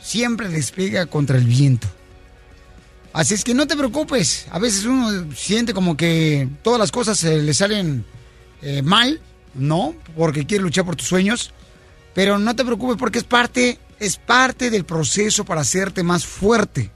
siempre 0.00 0.48
despega 0.48 1.06
contra 1.06 1.36
el 1.36 1.44
viento. 1.44 1.86
Así 3.16 3.32
es 3.32 3.44
que 3.44 3.54
no 3.54 3.66
te 3.66 3.78
preocupes. 3.78 4.46
A 4.50 4.58
veces 4.58 4.84
uno 4.84 5.34
siente 5.34 5.72
como 5.72 5.96
que 5.96 6.50
todas 6.62 6.78
las 6.78 6.92
cosas 6.92 7.18
se 7.18 7.38
le 7.38 7.54
salen 7.54 8.04
eh, 8.60 8.82
mal, 8.82 9.22
¿no? 9.54 9.94
Porque 10.14 10.44
quiere 10.44 10.62
luchar 10.62 10.84
por 10.84 10.96
tus 10.96 11.08
sueños. 11.08 11.50
Pero 12.14 12.38
no 12.38 12.54
te 12.54 12.62
preocupes 12.62 12.98
porque 12.98 13.16
es 13.16 13.24
parte, 13.24 13.78
es 13.98 14.18
parte 14.18 14.68
del 14.68 14.84
proceso 14.84 15.46
para 15.46 15.62
hacerte 15.62 16.02
más 16.02 16.26
fuerte. 16.26 16.90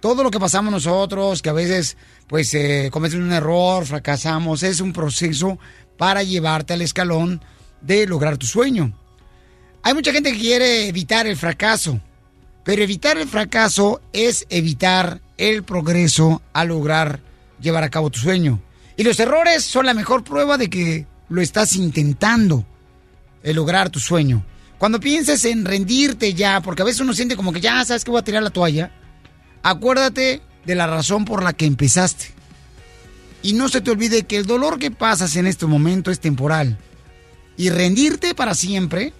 Todo 0.00 0.22
lo 0.22 0.30
que 0.30 0.38
pasamos 0.38 0.70
nosotros, 0.70 1.40
que 1.40 1.48
a 1.48 1.54
veces 1.54 1.96
pues 2.26 2.52
eh, 2.52 2.90
un 2.92 3.32
error, 3.32 3.86
fracasamos, 3.86 4.62
es 4.62 4.80
un 4.80 4.92
proceso 4.92 5.58
para 5.96 6.22
llevarte 6.22 6.74
al 6.74 6.82
escalón 6.82 7.42
de 7.80 8.06
lograr 8.06 8.36
tu 8.36 8.44
sueño. 8.44 8.92
Hay 9.82 9.94
mucha 9.94 10.12
gente 10.12 10.30
que 10.30 10.40
quiere 10.40 10.88
evitar 10.88 11.26
el 11.26 11.38
fracaso, 11.38 12.02
pero 12.64 12.82
evitar 12.82 13.16
el 13.16 13.26
fracaso 13.26 14.02
es 14.12 14.44
evitar 14.50 15.22
el 15.38 15.62
progreso 15.62 16.42
a 16.52 16.64
lograr 16.64 17.20
llevar 17.60 17.84
a 17.84 17.90
cabo 17.90 18.10
tu 18.10 18.18
sueño. 18.18 18.60
Y 18.96 19.04
los 19.04 19.18
errores 19.20 19.64
son 19.64 19.86
la 19.86 19.94
mejor 19.94 20.24
prueba 20.24 20.58
de 20.58 20.68
que 20.68 21.06
lo 21.28 21.40
estás 21.40 21.76
intentando, 21.76 22.66
el 23.42 23.56
lograr 23.56 23.90
tu 23.90 24.00
sueño. 24.00 24.44
Cuando 24.76 25.00
pienses 25.00 25.44
en 25.44 25.64
rendirte 25.64 26.34
ya, 26.34 26.60
porque 26.60 26.82
a 26.82 26.84
veces 26.84 27.00
uno 27.00 27.12
siente 27.12 27.36
como 27.36 27.52
que 27.52 27.60
ya 27.60 27.84
sabes 27.84 28.04
que 28.04 28.10
voy 28.10 28.20
a 28.20 28.24
tirar 28.24 28.42
la 28.42 28.50
toalla, 28.50 28.92
acuérdate 29.62 30.42
de 30.64 30.74
la 30.74 30.86
razón 30.86 31.24
por 31.24 31.42
la 31.42 31.52
que 31.52 31.66
empezaste. 31.66 32.26
Y 33.42 33.52
no 33.52 33.68
se 33.68 33.80
te 33.80 33.90
olvide 33.90 34.24
que 34.24 34.36
el 34.36 34.46
dolor 34.46 34.78
que 34.78 34.90
pasas 34.90 35.36
en 35.36 35.46
este 35.46 35.66
momento 35.66 36.10
es 36.10 36.20
temporal. 36.20 36.78
Y 37.56 37.70
rendirte 37.70 38.34
para 38.34 38.54
siempre 38.54 39.12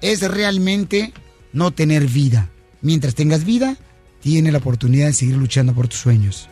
es 0.00 0.20
realmente 0.20 1.12
no 1.52 1.70
tener 1.70 2.06
vida. 2.06 2.50
Mientras 2.82 3.14
tengas 3.14 3.44
vida, 3.44 3.76
tienes 4.26 4.52
la 4.52 4.58
oportunidad 4.58 5.06
de 5.06 5.12
seguir 5.12 5.36
luchando 5.36 5.72
por 5.72 5.86
tus 5.86 6.00
sueños. 6.00 6.48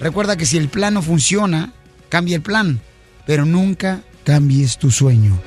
Recuerda 0.00 0.36
que 0.36 0.46
si 0.46 0.58
el 0.58 0.68
plan 0.68 0.94
no 0.94 1.02
funciona, 1.02 1.72
cambia 2.08 2.34
el 2.34 2.42
plan, 2.42 2.80
pero 3.24 3.44
nunca 3.44 4.00
cambies 4.24 4.78
tu 4.78 4.90
sueño. 4.90 5.38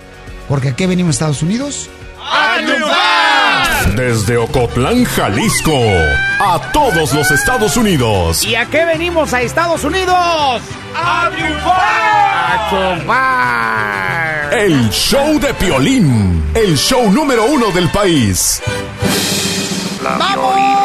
Porque 0.47 0.69
aquí 0.69 0.85
venimos 0.85 1.09
a 1.09 1.17
Estados 1.17 1.43
Unidos 1.43 1.89
¡A 2.21 2.55
triunfar! 2.65 3.95
Desde 3.97 4.37
Ocotlán, 4.37 5.03
Jalisco, 5.03 5.77
a 6.39 6.71
todos 6.71 7.13
los 7.13 7.29
Estados 7.31 7.75
Unidos. 7.75 8.45
¿Y 8.45 8.55
a 8.55 8.65
qué 8.67 8.85
venimos 8.85 9.33
a 9.33 9.41
Estados 9.41 9.83
Unidos? 9.83 10.61
¡A 10.95 11.29
triunfar! 12.69 14.53
El 14.57 14.89
show 14.89 15.37
de 15.37 15.53
Piolín, 15.53 16.43
el 16.53 16.77
show 16.77 17.11
número 17.11 17.43
uno 17.45 17.71
del 17.71 17.91
país. 17.91 18.61
La 20.01 20.17
¡Vamos! 20.17 20.84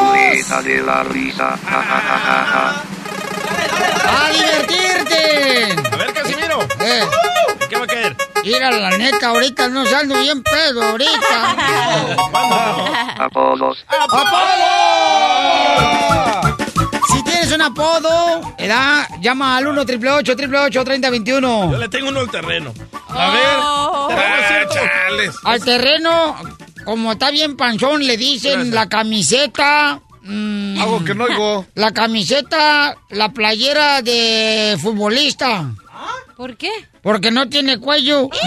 Violita 0.51 0.63
de 0.63 0.83
la 0.83 1.03
risa. 1.05 1.57
Ja, 1.65 1.83
ja, 1.83 2.01
ja, 2.01 2.19
ja, 2.27 2.45
ja. 2.53 2.83
¡A 4.05 4.31
divertirte! 4.33 5.23
A 5.93 5.97
ver, 5.97 6.13
Casimiro. 6.13 6.61
Eh, 6.81 7.05
¿En 7.61 7.69
qué 7.69 7.77
va 7.77 7.85
a 7.85 7.87
caer? 7.87 8.17
mira, 8.45 8.71
la 8.71 8.91
neta, 8.99 9.29
ahorita 9.29 9.69
no 9.69 9.87
salgo 9.87 10.19
bien 10.19 10.43
pedo, 10.43 10.83
ahorita. 10.83 11.57
Apodos. 13.19 13.85
¡Apodo! 13.89 14.31
Si 17.13 17.23
tienes 17.23 17.53
un 17.53 17.63
apodo, 17.63 18.41
edad, 18.59 19.07
llama 19.21 19.57
al 19.57 19.67
1 19.69 19.81
888 19.83 20.33
888 20.33 20.71
Yo 20.71 20.85
3021 20.85 21.79
le 21.79 21.89
tengo 21.89 22.09
uno 22.09 22.21
al 22.21 22.31
terreno. 22.31 22.73
A 23.09 23.31
ver. 23.31 23.57
Oh. 23.61 24.09
Ah. 24.11 24.37
Al 25.45 25.65
terreno, 25.65 26.37
como 26.85 27.13
está 27.13 27.31
bien 27.31 27.57
panzón, 27.57 28.05
le 28.07 28.17
dicen 28.17 28.53
Gracias. 28.53 28.75
la 28.75 28.89
camiseta. 28.89 30.01
Mm, 30.31 30.81
Algo 30.81 31.05
que 31.05 31.15
no 31.15 31.25
oigo. 31.25 31.67
La 31.75 31.93
camiseta, 31.93 32.97
la 33.11 33.33
playera 33.33 34.03
de 34.03 34.77
futbolista. 34.81 35.67
¿Por 36.37 36.57
qué? 36.57 36.71
Porque 37.03 37.31
no 37.31 37.49
tiene 37.49 37.79
cuello. 37.79 38.29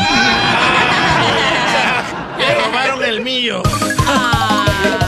Me 2.37 2.55
robaron 2.55 3.03
el 3.03 3.21
mío. 3.21 3.61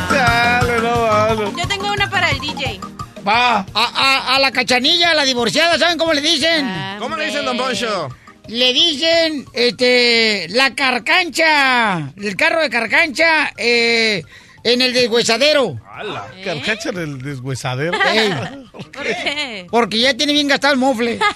Vale. 0.09 1.51
Yo 1.57 1.67
tengo 1.67 1.91
una 1.91 2.09
para 2.09 2.29
el 2.31 2.39
DJ. 2.39 2.79
Va. 3.27 3.57
A, 3.59 3.65
a- 3.73 4.35
a 4.35 4.39
la 4.39 4.51
cachanilla, 4.51 5.11
a 5.11 5.15
la 5.15 5.23
divorciada, 5.25 5.77
¿saben 5.79 5.97
cómo 5.97 6.13
le 6.13 6.21
dicen? 6.21 6.69
¿Cómo 6.99 7.15
le 7.17 7.25
dicen, 7.25 7.43
don 7.45 7.57
Poncho? 7.57 8.09
Le 8.47 8.73
dicen, 8.73 9.45
este, 9.53 10.47
la 10.49 10.75
carcancha. 10.75 12.11
El 12.15 12.35
carro 12.35 12.61
de 12.61 12.69
carcancha 12.69 13.51
eh, 13.57 14.23
en 14.65 14.81
el 14.81 14.91
deshuesadero. 14.93 15.79
¡Hala! 15.89 16.27
Carcacha 16.43 16.91
del 16.91 17.21
deshuesadero. 17.21 17.97
Ey, 18.03 18.33
¿Por 18.71 18.89
qué? 18.91 19.67
porque 19.71 19.99
ya 19.99 20.13
tiene 20.17 20.33
bien 20.33 20.47
gastado 20.49 20.73
el 20.73 20.79
mofle. 20.79 21.19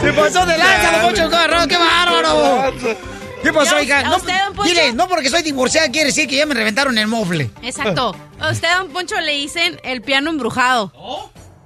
Se 0.00 0.12
pasó 0.12 0.46
de 0.46 0.56
lanza, 0.58 0.92
don 0.92 1.00
Poncho 1.02 1.28
Carro, 1.30 1.66
qué 1.66 1.76
bárbaro. 1.76 2.72
¿Qué 3.42 3.52
pasó, 3.52 3.76
¿Y 3.76 3.78
a- 3.78 3.82
hija? 3.82 3.98
a 4.00 4.02
No, 4.04 4.16
usted, 4.16 4.34
don 4.46 4.54
Poncho? 4.54 4.68
dile, 4.70 4.92
no 4.92 5.08
porque 5.08 5.28
soy 5.30 5.42
divorciada 5.42 5.88
quiere 5.90 6.06
decir 6.06 6.28
que 6.28 6.36
ya 6.36 6.46
me 6.46 6.54
reventaron 6.54 6.96
el 6.98 7.06
mofle. 7.06 7.50
Exacto. 7.62 8.14
A 8.40 8.50
usted, 8.50 8.68
don 8.78 8.88
Poncho, 8.90 9.18
le 9.20 9.32
dicen 9.32 9.80
el 9.84 10.02
piano 10.02 10.30
embrujado. 10.30 10.92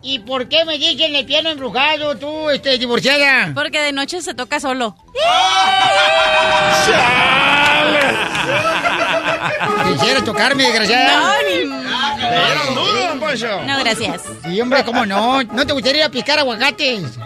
¿Y 0.05 0.19
por 0.21 0.49
qué 0.49 0.65
me 0.65 0.79
dicen 0.79 1.15
el 1.15 1.25
piano 1.27 1.51
embrujado, 1.51 2.17
tú, 2.17 2.51
este, 2.51 2.77
divorciada? 2.79 3.53
Porque 3.55 3.81
de 3.81 3.93
noche 3.93 4.21
se 4.21 4.35
toca 4.35 4.59
solo. 4.59 4.97
Quisiera 9.93 10.25
tocarme, 10.25 10.65
desgraciada. 10.65 11.21
No, 11.21 11.33
ni- 11.49 11.65
no, 13.67 13.79
gracias. 13.79 14.23
Sí, 14.45 14.61
hombre, 14.61 14.85
¿cómo 14.85 15.07
no? 15.07 15.43
¿No 15.45 15.67
te 15.67 15.73
gustaría 15.73 16.09
picar 16.11 16.39
aguacates? 16.39 17.19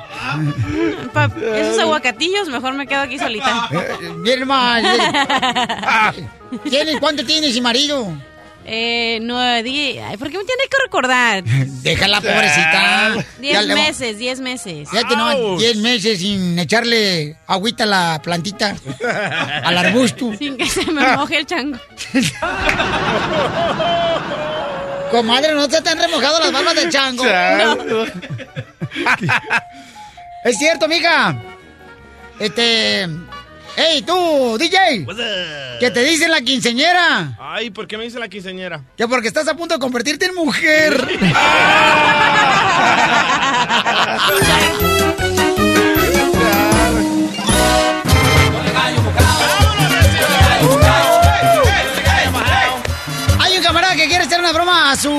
Pa- 1.12 1.30
esos 1.54 1.78
aguacatillos, 1.78 2.48
mejor 2.48 2.74
me 2.74 2.86
quedo 2.86 3.00
aquí 3.00 3.18
solita. 3.18 3.68
Eh, 3.72 4.12
Bien 4.18 4.46
más. 4.46 4.82
¿Tienes, 6.68 7.00
¿Cuánto 7.00 7.24
tienes 7.24 7.56
y 7.56 7.60
marido? 7.60 8.12
Eh, 8.68 9.20
nueve, 9.22 9.62
diez. 9.62 10.02
¿Por 10.18 10.28
qué 10.28 10.38
me 10.38 10.44
tiene 10.44 10.64
que 10.68 10.76
recordar? 10.82 11.44
Déjala, 11.82 12.20
pobrecita. 12.20 13.14
Diez 13.38 13.64
le- 13.64 13.74
meses, 13.74 14.18
diez 14.18 14.40
meses. 14.40 14.88
Ya 14.92 15.04
que 15.04 15.14
no. 15.14 15.56
10 15.56 15.76
meses 15.76 16.18
sin 16.18 16.58
echarle 16.58 17.36
agüita 17.46 17.84
a 17.84 17.86
la 17.86 18.20
plantita, 18.22 18.74
al 19.64 19.78
arbusto. 19.78 20.34
Sin 20.36 20.56
que 20.56 20.66
se 20.68 20.84
me 20.90 21.16
moje 21.16 21.38
el 21.38 21.46
chango. 21.46 21.78
Comadre, 25.12 25.54
no 25.54 25.68
se 25.70 25.80
te 25.80 25.88
han 25.90 25.98
remojado 25.98 26.40
las 26.40 26.50
barbas 26.52 26.74
del 26.74 26.90
chango. 26.90 27.24
No. 27.24 28.04
es 30.44 30.58
cierto, 30.58 30.88
mija. 30.88 31.40
Este. 32.40 33.08
¡Ey, 33.76 34.00
tú, 34.00 34.56
DJ! 34.58 35.06
¿Qué 35.78 35.90
te 35.90 36.02
dice 36.02 36.28
la 36.28 36.40
quinceñera? 36.40 37.36
Ay, 37.38 37.68
¿por 37.68 37.86
qué 37.86 37.98
me 37.98 38.04
dice 38.04 38.18
la 38.18 38.28
quinceñera? 38.28 38.80
Que 38.96 39.06
porque 39.06 39.28
estás 39.28 39.46
a 39.48 39.54
punto 39.54 39.74
de 39.74 39.80
convertirte 39.80 40.24
en 40.24 40.34
mujer. 40.34 40.96
Hay 53.38 53.56
un 53.58 53.62
camarada 53.62 53.94
que 53.94 54.08
quiere 54.08 54.24
hacer 54.24 54.40
una 54.40 54.52
broma 54.52 54.92
a 54.92 54.96
su 54.96 55.10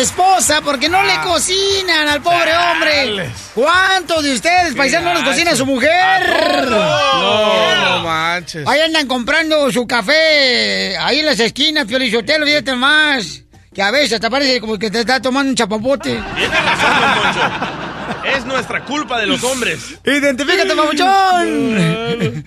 esposa 0.00 0.60
porque 0.62 0.88
no 0.88 1.02
le 1.02 1.14
cocinan 1.20 2.08
al 2.08 2.22
pobre 2.22 2.52
hombre. 2.56 3.30
¿Cuántos 3.54 4.22
de 4.22 4.34
ustedes, 4.34 4.74
paisanos, 4.74 5.12
no 5.12 5.20
les 5.20 5.28
cocina 5.28 5.52
a 5.52 5.56
su 5.56 5.66
mujer? 5.66 6.68
No, 6.68 7.84
no 7.84 8.02
manches. 8.02 8.66
Ahí 8.66 8.80
andan 8.80 9.06
comprando 9.06 9.70
su 9.70 9.86
café 9.86 10.96
ahí 10.98 11.20
en 11.20 11.26
las 11.26 11.40
esquinas, 11.40 11.86
Piolichotelo, 11.86 12.46
fíjate 12.46 12.74
más. 12.74 13.42
Que 13.72 13.82
a 13.82 13.90
veces 13.90 14.20
te 14.20 14.30
parece 14.30 14.60
como 14.60 14.78
que 14.78 14.90
te 14.90 15.00
está 15.00 15.20
tomando 15.20 15.50
un 15.50 15.56
chapapote. 15.56 16.22
Tiene 16.36 16.60
razón, 16.60 16.90
don 17.00 17.22
Poncho. 17.22 17.40
Es 18.24 18.44
nuestra 18.46 18.84
culpa 18.84 19.18
de 19.18 19.26
los 19.26 19.42
hombres. 19.42 19.98
¡Identifícate, 20.04 20.74
papuchón! 20.76 22.44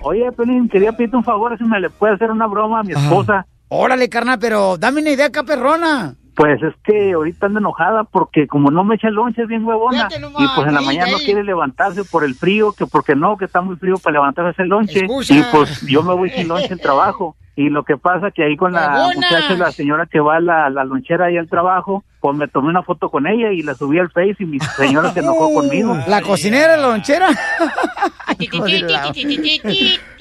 Oye, 0.00 0.30
Pelín, 0.32 0.68
quería 0.68 0.92
pedirte 0.92 1.16
un 1.16 1.24
favor, 1.24 1.56
si 1.56 1.64
me 1.64 1.80
le 1.80 1.90
puede 1.90 2.14
hacer 2.14 2.30
una 2.30 2.46
broma 2.46 2.80
a 2.80 2.82
mi 2.82 2.92
esposa. 2.92 3.46
Órale, 3.68 4.08
carnal, 4.08 4.38
pero 4.38 4.76
dame 4.76 5.00
una 5.00 5.10
idea 5.10 5.26
acá, 5.26 5.42
perrona. 5.42 6.14
Pues 6.36 6.62
es 6.62 6.74
que 6.82 7.12
ahorita 7.12 7.46
anda 7.46 7.60
enojada 7.60 8.04
porque 8.04 8.46
como 8.46 8.70
no 8.70 8.82
me 8.84 8.96
echa 8.96 9.08
el 9.08 9.14
lonche, 9.14 9.42
es 9.42 9.48
bien 9.48 9.64
huevona. 9.64 10.08
Nomás, 10.20 10.42
Y 10.42 10.46
pues 10.54 10.66
en 10.66 10.74
la 10.74 10.80
ahí, 10.80 10.86
mañana 10.86 11.12
no 11.12 11.18
quiere 11.18 11.44
levantarse 11.44 12.04
por 12.04 12.24
el 12.24 12.34
frío, 12.34 12.72
que 12.72 12.86
porque 12.86 13.14
no, 13.14 13.36
que 13.36 13.44
está 13.44 13.60
muy 13.60 13.76
frío 13.76 13.94
para 14.02 14.14
levantarse 14.14 14.48
a 14.48 14.50
hacer 14.50 14.66
lonche. 14.66 15.06
Y 15.06 15.42
pues 15.52 15.80
yo 15.86 16.02
me 16.02 16.14
voy 16.14 16.30
sin 16.30 16.48
lonche 16.48 16.72
al 16.72 16.80
trabajo. 16.80 17.36
Y 17.56 17.68
lo 17.68 17.84
que 17.84 17.96
pasa 17.96 18.32
que 18.32 18.42
ahí 18.42 18.56
con 18.56 18.72
la 18.72 18.88
Huevona. 18.94 19.14
muchacha, 19.14 19.54
la 19.54 19.70
señora 19.70 20.06
que 20.06 20.18
va 20.18 20.36
a 20.36 20.40
la, 20.40 20.70
la 20.70 20.84
lonchera 20.84 21.26
ahí 21.26 21.36
al 21.36 21.48
trabajo, 21.48 22.02
pues 22.24 22.38
me 22.38 22.48
tomé 22.48 22.70
una 22.70 22.82
foto 22.82 23.10
con 23.10 23.26
ella 23.26 23.52
y 23.52 23.60
la 23.60 23.74
subí 23.74 23.98
al 23.98 24.10
Face 24.10 24.36
y 24.38 24.46
mi 24.46 24.58
señora 24.58 25.12
se 25.12 25.20
enojó 25.20 25.52
conmigo. 25.54 25.94
La 26.08 26.22
cocinera, 26.22 26.74
la 26.74 26.88
lonchera. 26.88 27.28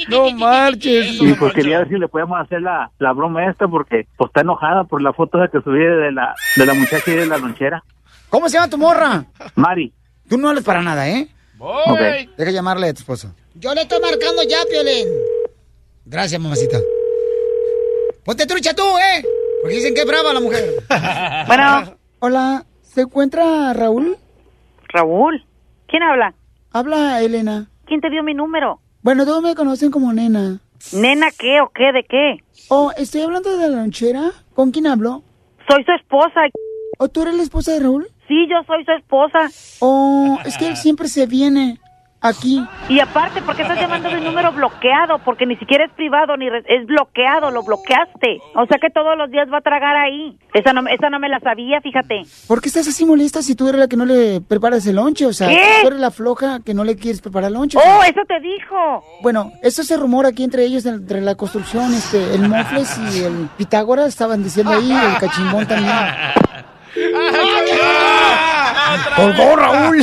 no 0.09 0.31
marches. 0.31 1.21
Y 1.21 1.33
pues 1.35 1.53
quería 1.53 1.77
ver 1.77 1.87
si 1.87 1.97
le 1.97 2.09
podemos 2.09 2.37
hacer 2.41 2.61
la, 2.61 2.91
la 2.99 3.13
broma 3.13 3.49
esta 3.49 3.69
porque 3.69 4.05
pues 4.17 4.27
está 4.27 4.41
enojada 4.41 4.83
por 4.83 5.01
la 5.01 5.13
foto 5.13 5.39
que 5.49 5.61
subí 5.61 5.79
de 5.79 6.11
la, 6.11 6.35
de 6.57 6.65
la 6.65 6.73
muchacha 6.73 7.09
y 7.09 7.15
de 7.15 7.25
la 7.25 7.37
lonchera. 7.37 7.81
¿Cómo 8.27 8.49
se 8.49 8.57
llama 8.57 8.69
tu 8.69 8.77
morra? 8.77 9.23
Mari. 9.55 9.93
Tú 10.27 10.37
no 10.37 10.49
hables 10.49 10.65
para 10.65 10.81
nada, 10.81 11.07
¿eh? 11.07 11.29
Ok. 11.57 12.01
Deja 12.37 12.51
llamarle 12.51 12.89
a 12.89 12.93
tu 12.93 12.99
esposo. 12.99 13.33
Yo 13.55 13.73
le 13.73 13.83
estoy 13.83 14.01
marcando 14.01 14.43
ya, 14.43 14.57
Piolín. 14.69 15.07
Gracias, 16.03 16.41
mamacita. 16.41 16.79
Ponte 18.25 18.45
trucha 18.45 18.73
tú, 18.73 18.83
¿eh? 18.97 19.25
Porque 19.63 19.77
dicen 19.77 19.95
que 19.95 20.01
es 20.01 20.07
brava 20.07 20.33
la 20.33 20.41
mujer. 20.41 20.61
Bueno. 21.47 21.95
Hola, 22.19 22.65
¿se 22.81 23.01
encuentra 23.01 23.71
Raúl? 23.71 24.17
Raúl. 24.89 25.45
¿Quién 25.87 26.03
habla? 26.03 26.33
Habla 26.73 27.21
Elena. 27.21 27.69
¿Quién 27.85 28.01
te 28.01 28.09
dio 28.09 28.23
mi 28.23 28.33
número? 28.33 28.81
Bueno, 29.03 29.23
todos 29.25 29.41
me 29.41 29.55
conocen 29.55 29.89
como 29.89 30.11
nena. 30.11 30.59
¿Nena 30.91 31.27
qué 31.39 31.61
o 31.61 31.69
qué 31.73 31.93
de 31.93 32.03
qué? 32.03 32.43
Oh, 32.67 32.91
estoy 32.97 33.21
hablando 33.21 33.55
de 33.55 33.69
la 33.69 33.77
lonchera. 33.77 34.31
¿Con 34.53 34.71
quién 34.71 34.85
hablo? 34.85 35.23
Soy 35.69 35.81
su 35.85 35.93
esposa. 35.93 36.41
¿O 36.97 37.07
tú 37.07 37.21
eres 37.21 37.35
la 37.35 37.43
esposa 37.43 37.71
de 37.71 37.79
Raúl? 37.79 38.07
Sí, 38.27 38.45
yo 38.49 38.57
soy 38.67 38.83
su 38.83 38.91
esposa. 38.91 39.49
Oh, 39.79 40.39
es 40.43 40.57
que 40.57 40.67
él 40.67 40.75
siempre 40.75 41.07
se 41.07 41.25
viene 41.25 41.79
aquí. 42.23 42.63
Y 42.89 42.99
aparte, 42.99 43.41
¿por 43.41 43.55
qué 43.55 43.61
estás 43.61 43.79
llamando 43.79 44.09
de 44.09 44.17
un 44.17 44.23
número 44.23 44.51
bloqueado? 44.51 45.19
Porque 45.19 45.45
ni 45.45 45.55
siquiera 45.57 45.85
es 45.85 45.91
privado, 45.91 46.35
ni 46.37 46.49
re- 46.49 46.63
es 46.67 46.85
bloqueado, 46.87 47.51
lo 47.51 47.61
bloqueaste. 47.63 48.39
O 48.55 48.65
sea 48.65 48.77
que 48.81 48.89
todos 48.89 49.15
los 49.17 49.29
días 49.29 49.47
va 49.53 49.57
a 49.59 49.61
tragar 49.61 49.95
ahí. 49.95 50.37
Esa 50.53 50.73
no, 50.73 50.87
esa 50.87 51.09
no 51.09 51.19
me 51.19 51.29
la 51.29 51.39
sabía, 51.41 51.81
fíjate. 51.81 52.23
¿Por 52.47 52.61
qué 52.61 52.69
estás 52.69 52.87
así 52.87 53.05
molesta 53.05 53.41
si 53.41 53.55
tú 53.55 53.67
eres 53.67 53.79
la 53.79 53.87
que 53.87 53.97
no 53.97 54.05
le 54.05 54.41
preparas 54.41 54.85
el 54.87 54.95
lonche? 54.95 55.25
O 55.25 55.33
sea, 55.33 55.49
¿Qué? 55.49 55.79
tú 55.81 55.87
eres 55.89 55.99
la 55.99 56.11
floja 56.11 56.59
que 56.65 56.73
no 56.73 56.83
le 56.83 56.95
quieres 56.95 57.21
preparar 57.21 57.49
el 57.49 57.53
lonche. 57.55 57.77
Oh, 57.77 58.03
eso 58.03 58.21
te 58.27 58.39
dijo. 58.39 59.03
Bueno, 59.21 59.51
eso 59.61 59.83
se 59.83 59.97
rumora 59.97 60.29
aquí 60.29 60.43
entre 60.43 60.63
ellos, 60.63 60.85
entre 60.85 61.21
la 61.21 61.35
construcción, 61.35 61.93
este, 61.93 62.35
el 62.35 62.47
Mofles 62.49 62.97
y 63.15 63.23
el 63.23 63.49
Pitágoras 63.57 64.07
estaban 64.07 64.43
diciendo 64.43 64.71
ahí, 64.73 64.91
el 64.91 65.17
cachimbón 65.19 65.67
también. 65.67 65.93
¡Colgó, 69.15 69.55
Raúl! 69.55 69.97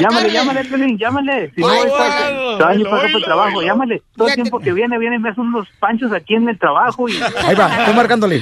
Llámale, 0.00 0.30
llámale, 0.32 0.64
Pelín, 0.64 0.98
llámale. 0.98 1.52
Si 1.54 1.60
no, 1.60 1.68
Ay, 1.68 1.80
voy 1.82 1.90
para 1.90 2.30
bueno. 2.30 2.56
se 2.56 2.62
va 2.62 2.70
a 2.70 2.74
ir 2.74 2.88
para 2.88 3.08
el 3.08 3.24
trabajo. 3.24 3.62
Llámale. 3.62 4.02
Todo 4.16 4.28
el 4.28 4.34
tiempo 4.34 4.58
que 4.60 4.72
viene, 4.72 4.98
viene 4.98 5.16
y 5.16 5.18
me 5.18 5.30
hace 5.30 5.40
unos 5.40 5.68
panchos 5.78 6.12
aquí 6.12 6.34
en 6.34 6.48
el 6.48 6.58
trabajo. 6.58 7.08
y 7.08 7.12
Ahí 7.44 7.54
va, 7.54 7.68
estoy 7.78 7.94
marcándole. 7.94 8.40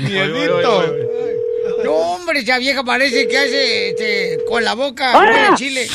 No, 1.85 1.93
hombre, 1.93 2.41
esa 2.41 2.59
vieja 2.59 2.83
parece 2.85 3.27
que 3.29 3.39
hace 3.39 3.91
este, 3.91 4.39
con 4.49 4.63
la 4.65 4.75
boca 4.75 5.17
¡Hola! 5.17 5.31
huele 5.31 5.41
a 5.47 5.55
chile. 5.55 5.87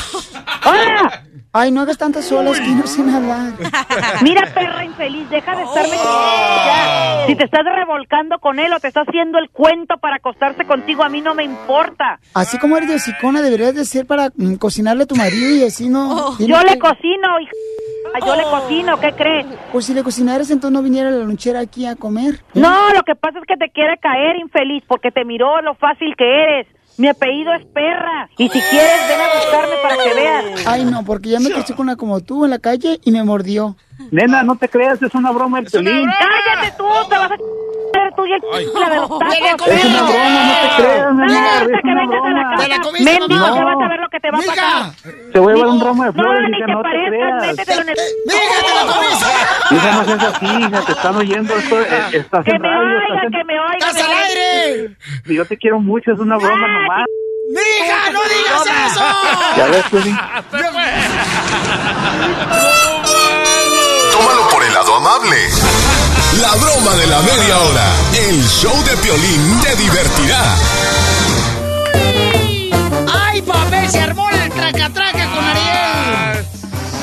¡Hola! 0.64 1.22
Ay, 1.58 1.70
no 1.70 1.80
hagas 1.80 1.96
tantas 1.96 2.30
olas 2.32 2.60
que 2.60 2.68
no 2.68 2.86
sé 2.86 3.00
hablar. 3.00 3.54
Mira, 4.22 4.42
perra 4.52 4.84
infeliz, 4.84 5.26
deja 5.30 5.56
de 5.56 5.62
estarme... 5.62 5.96
Ya. 5.96 7.24
Si 7.26 7.34
te 7.34 7.44
estás 7.44 7.64
revolcando 7.64 8.38
con 8.40 8.58
él 8.58 8.70
o 8.74 8.78
te 8.78 8.88
está 8.88 9.00
haciendo 9.00 9.38
el 9.38 9.48
cuento 9.48 9.96
para 9.96 10.16
acostarse 10.16 10.66
contigo, 10.66 11.02
a 11.02 11.08
mí 11.08 11.22
no 11.22 11.34
me 11.34 11.44
importa. 11.44 12.20
Así 12.34 12.58
como 12.58 12.76
eres 12.76 12.90
de 12.90 12.96
hocicona, 12.96 13.40
deberías 13.40 13.74
de 13.74 13.86
ser 13.86 14.04
para 14.04 14.28
mm, 14.36 14.56
cocinarle 14.56 15.04
a 15.04 15.06
tu 15.06 15.16
marido 15.16 15.56
y 15.56 15.64
así 15.64 15.88
no... 15.88 16.28
Oh. 16.28 16.36
Yo 16.38 16.60
le 16.62 16.78
cocino, 16.78 17.40
hija. 17.40 17.52
Yo 18.26 18.36
le 18.36 18.42
cocino, 18.42 19.00
¿qué 19.00 19.12
crees? 19.12 19.46
Pues 19.72 19.86
si 19.86 19.94
le 19.94 20.02
cocinaras, 20.02 20.50
entonces 20.50 20.74
no 20.74 20.82
viniera 20.82 21.10
la 21.10 21.24
lonchera 21.24 21.60
aquí 21.60 21.86
a 21.86 21.96
comer. 21.96 22.42
No, 22.52 22.92
lo 22.92 23.02
que 23.02 23.14
pasa 23.14 23.38
es 23.38 23.46
que 23.46 23.56
te 23.56 23.70
quiere 23.70 23.96
caer, 23.96 24.36
infeliz, 24.36 24.84
porque 24.86 25.10
te 25.10 25.24
miró 25.24 25.62
lo 25.62 25.74
fácil 25.74 26.14
que 26.16 26.42
eres. 26.42 26.66
Mi 26.98 27.08
apellido 27.08 27.52
es 27.54 27.64
perra. 27.66 28.28
Y 28.38 28.48
si 28.48 28.60
quieres, 28.60 29.08
ven 29.08 29.20
a 29.20 29.34
buscarme 29.34 29.74
para 29.82 30.02
que 30.02 30.14
veas. 30.14 30.66
Ay, 30.66 30.84
no, 30.84 31.04
porque 31.04 31.28
ya 31.30 31.40
me 31.40 31.50
crucé 31.50 31.74
con 31.74 31.86
una 31.86 31.96
como 31.96 32.20
tú 32.20 32.44
en 32.44 32.50
la 32.50 32.58
calle 32.58 33.00
y 33.04 33.10
me 33.10 33.22
mordió. 33.22 33.76
Nena, 34.10 34.42
no 34.42 34.56
te 34.56 34.68
creas, 34.68 35.00
es 35.02 35.14
una 35.14 35.30
broma 35.32 35.58
el 35.60 35.66
Pelín. 35.66 36.08
¡Cállate 36.18 36.72
tú! 36.76 36.84
¡Te 37.08 37.16
vas 37.16 37.30
a 37.32 37.36
tú 38.16 38.24
y 38.26 38.32
el 38.32 38.40
la 38.80 38.88
de 38.90 38.96
los 38.96 39.08
tacos! 39.08 39.68
Es 39.68 39.84
una 39.84 40.02
broma, 40.02 40.44
no 40.44 40.54
te 40.60 40.68
creas, 40.76 41.06
Hasta 41.06 41.64
es 41.64 41.80
que 41.82 41.88
una 41.88 42.00
vengas 42.00 42.24
a 42.24 42.28
la 42.28 42.32
broma. 42.32 42.56
casa. 42.56 42.92
Mendigo, 43.02 43.26
que 43.28 43.64
vas 43.64 43.80
a 43.82 43.88
ver 43.88 44.00
lo 44.00 44.08
que 44.08 44.20
te 44.20 44.30
va 44.30 44.38
a 44.38 44.42
pasar. 44.42 44.92
Te 45.32 45.38
voy 45.38 45.52
a 45.52 45.56
llevar 45.56 45.70
un 45.70 45.80
ramo 45.80 46.04
de 46.04 46.12
flores, 46.12 46.50
No, 46.50 46.56
te 46.58 46.72
no 46.72 46.82
te 46.82 46.88
creas. 47.08 47.46
métetelo 47.46 47.82
en 47.82 47.88
el... 47.88 47.96
Hija, 49.70 49.92
no 49.92 50.04
seas 50.04 50.24
así, 50.24 50.46
hija, 50.46 50.80
te 50.82 50.92
están 50.92 51.16
oyendo, 51.16 51.56
esto, 51.56 51.80
eh, 51.80 51.86
estás 52.12 52.44
Que 52.44 52.50
en 52.52 52.62
me 52.62 52.68
radio, 52.68 52.86
oigan, 52.86 53.02
estás 53.02 53.24
en- 53.24 53.30
que 53.32 53.44
me 53.44 53.58
oigan. 53.60 53.76
¡Estás 53.78 53.96
al 54.04 54.12
aire! 54.12 54.96
Yo 55.26 55.44
te 55.46 55.56
quiero 55.56 55.80
mucho, 55.80 56.12
es 56.12 56.18
una 56.20 56.36
broma 56.36 56.68
nomás. 56.68 57.04
¡Mija, 57.50 58.10
no 58.12 58.20
digas 58.22 58.66
eso! 58.92 59.04
Ya 59.56 59.66
ves, 59.66 59.84
Pelín. 59.90 60.16
Tómalo 64.16 64.48
por 64.48 64.64
el 64.64 64.72
lado 64.72 64.94
amable. 64.94 65.36
La 66.40 66.54
broma 66.54 66.94
de 66.96 67.06
la 67.06 67.20
media 67.20 67.58
hora. 67.60 67.84
El 68.14 68.42
show 68.48 68.74
de 68.84 68.96
Piolín 68.96 69.60
te 69.60 69.76
divertirá. 69.76 70.56
¡Ay, 73.12 73.42
papel! 73.42 73.90
Se 73.90 74.00
armó 74.00 74.30
el 74.30 74.50
traca-traca 74.50 75.30
con 75.34 75.44
Ariel. 75.44 76.46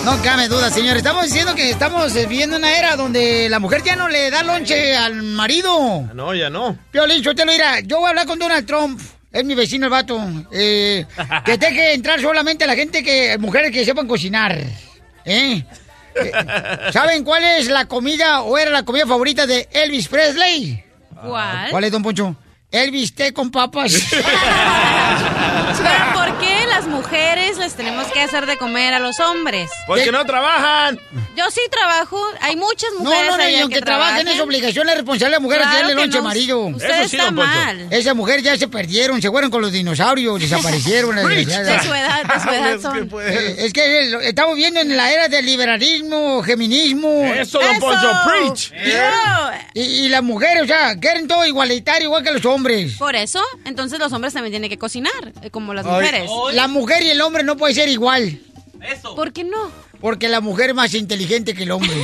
No 0.06 0.20
cabe 0.24 0.48
duda, 0.48 0.72
señor. 0.72 0.98
Estamos 0.98 1.26
diciendo 1.26 1.54
que 1.54 1.70
estamos 1.70 2.16
viviendo 2.16 2.58
una 2.58 2.76
era 2.76 2.96
donde 2.96 3.48
la 3.48 3.60
mujer 3.60 3.84
ya 3.84 3.96
no 3.96 4.10
le 4.10 4.32
da 4.32 4.42
lonche 4.42 4.98
al 4.98 5.22
marido. 5.22 6.10
No, 6.16 6.34
ya 6.34 6.50
no. 6.50 6.76
Piolín, 6.90 7.22
yo 7.22 7.36
te 7.36 7.46
lo 7.46 7.52
dirá. 7.52 7.80
Yo 7.82 7.98
voy 7.98 8.08
a 8.08 8.10
hablar 8.10 8.26
con 8.26 8.40
Donald 8.40 8.66
Trump. 8.66 9.00
Es 9.32 9.46
mi 9.46 9.54
vecino 9.54 9.86
el 9.86 9.92
vato. 9.92 10.20
Eh, 10.52 11.06
que 11.46 11.60
deje 11.60 11.94
entrar 11.94 12.20
solamente 12.20 12.66
la 12.66 12.76
gente 12.76 13.04
que. 13.04 13.38
mujeres 13.38 13.72
que 13.72 13.86
sepan 13.86 14.08
cocinar. 14.08 14.58
¿Eh? 15.26 15.64
Eh, 16.16 16.32
¿Saben 16.92 17.24
cuál 17.24 17.44
es 17.44 17.68
la 17.68 17.86
comida 17.88 18.42
o 18.42 18.58
era 18.58 18.72
la 18.72 18.84
comida 18.84 19.06
favorita 19.06 19.46
de 19.48 19.68
Elvis 19.72 20.08
Presley? 20.08 20.84
¿Cuál? 21.26 21.72
¿Cuál 21.72 21.84
es, 21.84 21.92
don 21.92 22.04
Poncho? 22.04 22.36
Elvis 22.72 23.14
té 23.14 23.34
con 23.34 23.52
papas. 23.52 23.94
¿Pero 25.78 26.14
por 26.14 26.40
qué? 26.40 26.54
las 26.74 26.83
mujeres 26.94 27.58
les 27.58 27.74
tenemos 27.74 28.08
que 28.08 28.22
hacer 28.22 28.46
de 28.46 28.58
comer 28.58 28.94
a 28.94 29.00
los 29.00 29.20
hombres. 29.20 29.70
Porque 29.88 30.12
no 30.12 30.26
trabajan. 30.26 31.00
Yo 31.36 31.50
sí 31.52 31.62
trabajo, 31.72 32.20
hay 32.42 32.56
muchas 32.56 32.90
No, 32.98 33.06
mujeres 33.06 33.32
no, 33.32 33.38
no, 33.38 33.44
allá 33.44 33.58
y 33.58 33.62
aunque 33.62 33.76
que 33.76 33.82
trabajen 33.82 34.16
trabajan. 34.18 34.36
es 34.36 34.42
obligación, 34.42 34.88
es 34.90 34.96
responsable 34.96 35.32
de 35.32 35.38
la 35.38 35.40
mujer 35.40 35.58
Claro 35.60 35.74
hacerle 35.76 35.96
lonche 35.96 36.18
no. 36.20 36.24
marido. 36.24 36.60
Usted 36.68 36.90
Eso 36.90 37.10
sí, 37.10 37.16
está 37.18 37.26
don 37.26 37.36
mal. 37.36 37.88
Esa 37.92 38.14
mujer 38.14 38.42
ya 38.42 38.58
se 38.58 38.68
perdieron, 38.68 39.22
se 39.22 39.30
fueron 39.30 39.50
con 39.52 39.62
los 39.62 39.72
dinosaurios, 39.72 40.40
desaparecieron. 40.40 41.16
las 41.16 41.28
desgraciadas. 41.28 41.82
De 41.84 41.88
su 41.88 41.94
edad, 41.94 42.24
de 42.24 42.40
su 42.40 42.50
edad 42.54 42.80
son. 42.80 43.10
Eh, 43.22 43.56
Es 43.60 43.74
que 43.74 44.00
eh, 44.02 44.10
lo- 44.10 44.22
estamos 44.22 44.56
viendo 44.56 44.80
en 44.80 44.96
la 44.96 45.12
era 45.12 45.28
del 45.28 45.46
liberalismo, 45.46 46.44
feminismo. 46.44 47.26
Eso, 47.26 47.60
don 47.60 47.70
Eso. 47.72 47.80
Poncho, 47.80 48.12
preach. 48.26 48.72
Y, 49.74 49.82
y 49.82 50.10
las 50.10 50.22
mujeres, 50.24 50.64
o 50.64 50.68
sea, 50.68 51.00
quieren 51.00 51.28
todo 51.28 51.46
igualitario, 51.46 52.06
igual 52.08 52.24
que 52.24 52.32
los 52.32 52.46
hombres. 52.46 52.94
Por 52.98 53.16
eso, 53.16 53.42
entonces 53.66 53.98
los 54.00 54.12
hombres 54.14 54.34
también 54.34 54.52
tienen 54.52 54.70
que 54.70 54.78
cocinar, 54.78 55.12
eh, 55.42 55.50
como 55.50 55.74
las 55.74 55.86
mujeres. 55.86 56.30
La 56.54 56.68
mujer 56.84 57.02
y 57.02 57.12
el 57.12 57.22
hombre 57.22 57.44
no 57.44 57.56
puede 57.56 57.74
ser 57.74 57.88
igual. 57.88 58.42
¿Por 59.16 59.32
qué 59.32 59.46
no? 59.46 59.72
Porque 60.04 60.28
la 60.28 60.42
mujer 60.42 60.72
es 60.72 60.76
más 60.76 60.94
inteligente 60.96 61.54
que 61.54 61.64
el 61.64 61.72
hombre. 61.72 61.90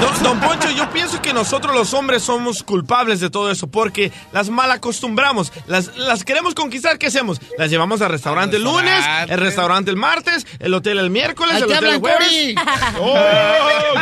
Don, 0.00 0.22
don 0.22 0.40
Poncho, 0.40 0.70
yo 0.70 0.88
pienso 0.90 1.20
que 1.20 1.32
nosotros 1.32 1.74
los 1.74 1.92
hombres 1.94 2.22
somos 2.22 2.62
culpables 2.62 3.20
de 3.20 3.30
todo 3.30 3.50
eso 3.50 3.68
porque 3.68 4.12
las 4.32 4.48
mal 4.48 4.70
acostumbramos, 4.70 5.52
las, 5.66 5.96
las 5.96 6.24
queremos 6.24 6.54
conquistar, 6.54 6.98
¿qué 6.98 7.08
hacemos? 7.08 7.40
Las 7.58 7.70
llevamos 7.70 8.00
al 8.00 8.10
restaurante 8.10 8.56
el 8.56 8.64
lunes, 8.64 9.04
el 9.28 9.38
restaurante 9.38 9.90
el 9.90 9.96
martes, 9.96 10.46
el 10.58 10.72
hotel 10.72 10.98
el 10.98 11.10
miércoles, 11.10 11.56
Ahí 11.56 11.62
el 11.62 11.68
te 11.68 11.76
hotel 11.76 11.90
el 11.90 12.00
jueves. 12.00 12.28
Cory. 12.28 12.54
¡Oh, 13.00 13.16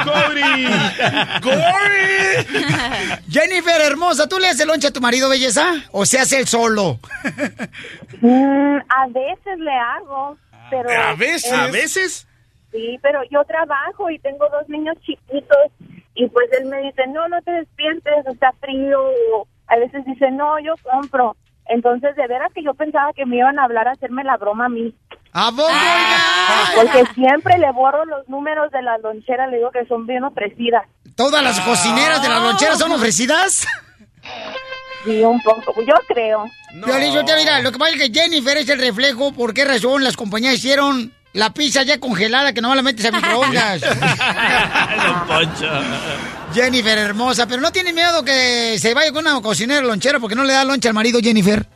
Cory! 0.04 0.68
Jennifer, 3.30 3.80
hermosa, 3.80 4.28
¿tú 4.28 4.38
le 4.38 4.48
haces 4.48 4.66
lonche 4.66 4.88
a 4.88 4.92
tu 4.92 5.00
marido, 5.00 5.28
belleza? 5.28 5.74
¿O 5.92 6.04
se 6.04 6.18
hace 6.18 6.38
el 6.38 6.46
solo? 6.46 7.00
Mm, 8.20 8.76
a 8.88 9.06
veces 9.08 9.58
le 9.58 9.72
hago, 9.72 10.36
pero... 10.70 10.88
¿A 10.90 11.14
veces? 11.14 11.52
él- 11.52 11.60
¿A 11.60 11.66
veces? 11.66 12.28
Sí, 12.72 12.98
pero 13.02 13.20
yo 13.30 13.44
trabajo 13.44 14.10
y 14.10 14.18
tengo 14.18 14.46
dos 14.50 14.68
niños 14.68 14.96
chiquitos 15.00 15.56
y 16.14 16.26
pues 16.28 16.48
él 16.60 16.66
me 16.66 16.82
dice, 16.82 17.06
no, 17.08 17.26
no 17.28 17.40
te 17.42 17.50
despiertes, 17.52 18.26
está 18.26 18.52
frío. 18.60 19.00
O 19.34 19.46
a 19.68 19.76
veces 19.76 20.04
dice, 20.04 20.30
no, 20.30 20.58
yo 20.58 20.74
compro. 20.82 21.36
Entonces, 21.66 22.14
de 22.16 22.26
veras 22.26 22.52
que 22.54 22.62
yo 22.62 22.74
pensaba 22.74 23.12
que 23.12 23.24
me 23.26 23.36
iban 23.36 23.58
a 23.58 23.64
hablar 23.64 23.88
a 23.88 23.92
hacerme 23.92 24.24
la 24.24 24.36
broma 24.36 24.66
a 24.66 24.68
mí. 24.68 24.94
¿A 25.32 25.50
vos, 25.50 25.70
Porque 26.76 27.04
siempre 27.14 27.58
le 27.58 27.70
borro 27.72 28.04
los 28.06 28.28
números 28.28 28.70
de 28.72 28.82
la 28.82 28.96
lonchera, 28.98 29.46
le 29.46 29.58
digo 29.58 29.70
que 29.70 29.84
son 29.86 30.06
bien 30.06 30.24
ofrecidas. 30.24 30.84
¿Todas 31.14 31.42
las 31.42 31.60
cocineras 31.60 32.22
de 32.22 32.28
las 32.28 32.42
loncheras 32.42 32.78
son 32.78 32.92
ofrecidas? 32.92 33.66
Sí, 35.08 35.24
un 35.24 35.40
poco, 35.40 35.72
yo 35.80 35.94
creo. 36.06 36.44
Piolín, 36.84 37.14
yo 37.14 37.24
te 37.24 37.34
mira, 37.34 37.60
lo 37.60 37.72
que 37.72 37.78
pasa 37.78 37.92
es 37.92 37.98
que 37.98 38.12
Jennifer 38.12 38.58
es 38.58 38.68
el 38.68 38.78
reflejo 38.78 39.32
por 39.32 39.54
qué 39.54 39.64
razón 39.64 40.04
las 40.04 40.18
compañías 40.18 40.52
hicieron 40.52 41.14
la 41.32 41.54
pizza 41.54 41.82
ya 41.82 41.98
congelada 41.98 42.52
que 42.52 42.60
no 42.60 42.74
la 42.74 42.82
metes 42.82 43.06
a 43.06 43.10
microondas. 43.10 43.80
Jennifer, 46.52 46.98
hermosa, 46.98 47.46
pero 47.46 47.62
no 47.62 47.72
tiene 47.72 47.94
miedo 47.94 48.22
que 48.22 48.78
se 48.78 48.92
vaya 48.92 49.10
con 49.10 49.26
una 49.26 49.40
cocinera 49.40 49.80
lonchera 49.80 50.20
porque 50.20 50.34
no 50.34 50.44
le 50.44 50.52
da 50.52 50.66
lonche 50.66 50.88
al 50.88 50.94
marido, 50.94 51.20
Jennifer. 51.22 51.66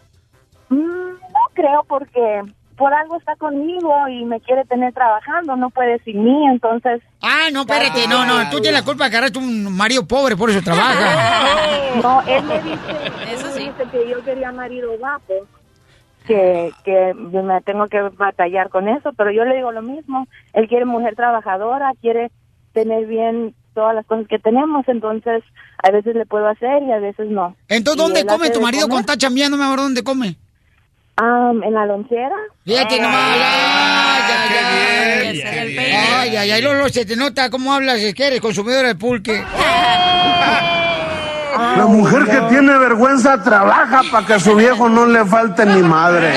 Mm, 0.68 0.76
no 0.76 1.48
creo 1.54 1.84
porque 1.88 2.42
por 2.76 2.92
algo 2.94 3.16
está 3.16 3.36
conmigo 3.36 4.08
y 4.08 4.24
me 4.24 4.40
quiere 4.40 4.64
tener 4.64 4.92
trabajando, 4.92 5.56
no 5.56 5.70
puede 5.70 5.98
sin 6.00 6.24
mí, 6.24 6.46
entonces... 6.46 7.02
Ah, 7.20 7.48
no, 7.52 7.60
espérate, 7.60 8.06
no, 8.08 8.24
no, 8.24 8.50
tú 8.50 8.60
tienes 8.60 8.80
la 8.80 8.84
culpa 8.84 9.04
de 9.04 9.10
que 9.10 9.16
agarraste 9.16 9.38
un 9.38 9.76
marido 9.76 10.06
pobre, 10.06 10.36
por 10.36 10.50
eso 10.50 10.62
trabaja. 10.62 11.92
No, 12.02 12.22
él 12.22 12.42
me 12.44 12.58
dice, 12.62 12.78
me 13.26 13.60
dice 13.60 13.84
que 13.92 14.08
yo 14.08 14.24
quería 14.24 14.50
marido 14.50 14.96
guapo, 14.98 15.34
que, 16.26 16.72
que 16.84 17.12
me 17.14 17.60
tengo 17.60 17.86
que 17.88 18.00
batallar 18.00 18.70
con 18.70 18.88
eso, 18.88 19.12
pero 19.16 19.30
yo 19.30 19.44
le 19.44 19.56
digo 19.56 19.72
lo 19.72 19.82
mismo, 19.82 20.26
él 20.54 20.68
quiere 20.68 20.86
mujer 20.86 21.14
trabajadora, 21.14 21.92
quiere 22.00 22.30
tener 22.72 23.06
bien 23.06 23.54
todas 23.74 23.94
las 23.94 24.06
cosas 24.06 24.26
que 24.28 24.38
tenemos, 24.38 24.86
entonces 24.88 25.42
a 25.82 25.90
veces 25.90 26.14
le 26.14 26.26
puedo 26.26 26.46
hacer 26.48 26.82
y 26.82 26.92
a 26.92 26.98
veces 26.98 27.28
no. 27.28 27.56
Entonces, 27.68 28.02
¿dónde 28.02 28.24
come 28.24 28.50
tu 28.50 28.60
marido 28.60 28.82
comer. 28.82 28.88
cuando 28.88 29.12
está 29.12 29.16
chambeando, 29.16 29.56
mi 29.56 29.64
amor? 29.64 29.78
¿Dónde 29.78 30.02
come? 30.02 30.36
Am, 31.22 31.62
en 31.62 31.72
la 31.72 31.86
lonchera. 31.86 32.34
Fíjate 32.64 32.98
nomás. 33.00 33.36
Ay, 33.36 34.22
ay, 34.28 34.56
ay. 34.58 35.42
Ay, 36.18 36.36
ay, 36.36 36.50
ay, 36.50 36.62
Lolo, 36.62 36.88
se 36.88 37.04
te 37.04 37.14
nota 37.14 37.48
cómo 37.48 37.72
hablas, 37.72 37.98
es 37.98 38.12
que 38.12 38.26
eres 38.26 38.40
consumidor 38.40 38.84
de 38.86 38.96
pulque. 38.96 39.44
La 41.76 41.86
mujer 41.86 42.24
que 42.24 42.40
tiene 42.48 42.76
vergüenza 42.76 43.40
trabaja 43.40 44.02
para 44.10 44.26
que 44.26 44.34
a 44.34 44.40
su 44.40 44.56
viejo 44.56 44.88
no 44.88 45.06
le 45.06 45.24
falte 45.24 45.64
ni 45.64 45.80
madre. 45.82 46.32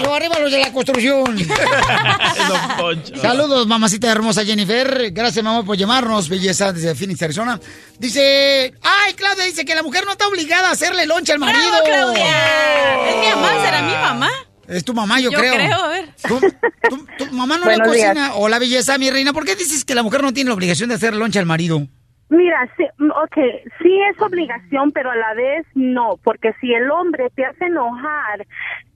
Eso, 0.00 0.14
arriba 0.14 0.38
los 0.40 0.50
de 0.50 0.53
la 0.66 0.72
construcción. 0.72 1.36
Saludos, 3.20 3.66
mamacita 3.66 4.10
hermosa 4.10 4.44
Jennifer. 4.44 5.10
Gracias, 5.12 5.44
mamá, 5.44 5.64
por 5.64 5.76
llamarnos, 5.76 6.28
belleza, 6.28 6.72
desde 6.72 6.94
Phoenix, 6.94 7.22
Arizona. 7.22 7.58
Dice, 7.98 8.74
ay, 8.82 9.14
Claudia 9.14 9.44
dice 9.44 9.64
que 9.64 9.74
la 9.74 9.82
mujer 9.82 10.04
no 10.04 10.12
está 10.12 10.26
obligada 10.28 10.68
a 10.68 10.72
hacerle 10.72 11.06
lonche 11.06 11.32
al 11.32 11.38
marido. 11.38 11.62
¡Bravo, 11.68 11.84
Claudia! 12.14 13.08
Es 13.10 13.16
mi 13.16 13.34
mamá, 13.34 13.64
será 13.64 13.82
mi 13.82 13.92
mamá. 13.92 14.30
Es 14.66 14.84
tu 14.84 14.94
mamá, 14.94 15.20
yo, 15.20 15.30
Yo 15.30 15.38
creo. 15.38 15.54
creo, 15.54 15.78
a 15.84 15.88
ver. 15.88 16.08
¿Tu, 16.26 16.40
tu- 16.40 17.06
tu 17.18 17.32
mamá 17.32 17.58
no 17.58 17.66
le 17.66 17.76
Buenos 17.76 17.92
días. 17.92 18.08
cocina? 18.14 18.34
Hola, 18.34 18.58
belleza, 18.58 18.96
mi 18.96 19.10
reina. 19.10 19.32
¿Por 19.34 19.44
qué 19.44 19.56
dices 19.56 19.84
que 19.84 19.94
la 19.94 20.02
mujer 20.02 20.22
no 20.22 20.32
tiene 20.32 20.48
la 20.48 20.54
obligación 20.54 20.88
de 20.88 20.94
hacer 20.94 21.14
lonche 21.14 21.38
al 21.38 21.44
marido? 21.46 21.82
Mira, 22.30 22.56
sí, 22.78 22.84
mm, 22.96 23.10
ok, 23.10 23.36
sí 23.82 23.90
es 24.10 24.20
obligación, 24.22 24.90
pero 24.92 25.10
a 25.10 25.14
la 25.16 25.34
vez 25.34 25.66
no, 25.74 26.18
porque 26.24 26.52
si 26.60 26.72
el 26.72 26.90
hombre 26.90 27.28
te 27.36 27.44
hace 27.44 27.66
enojar, 27.66 28.46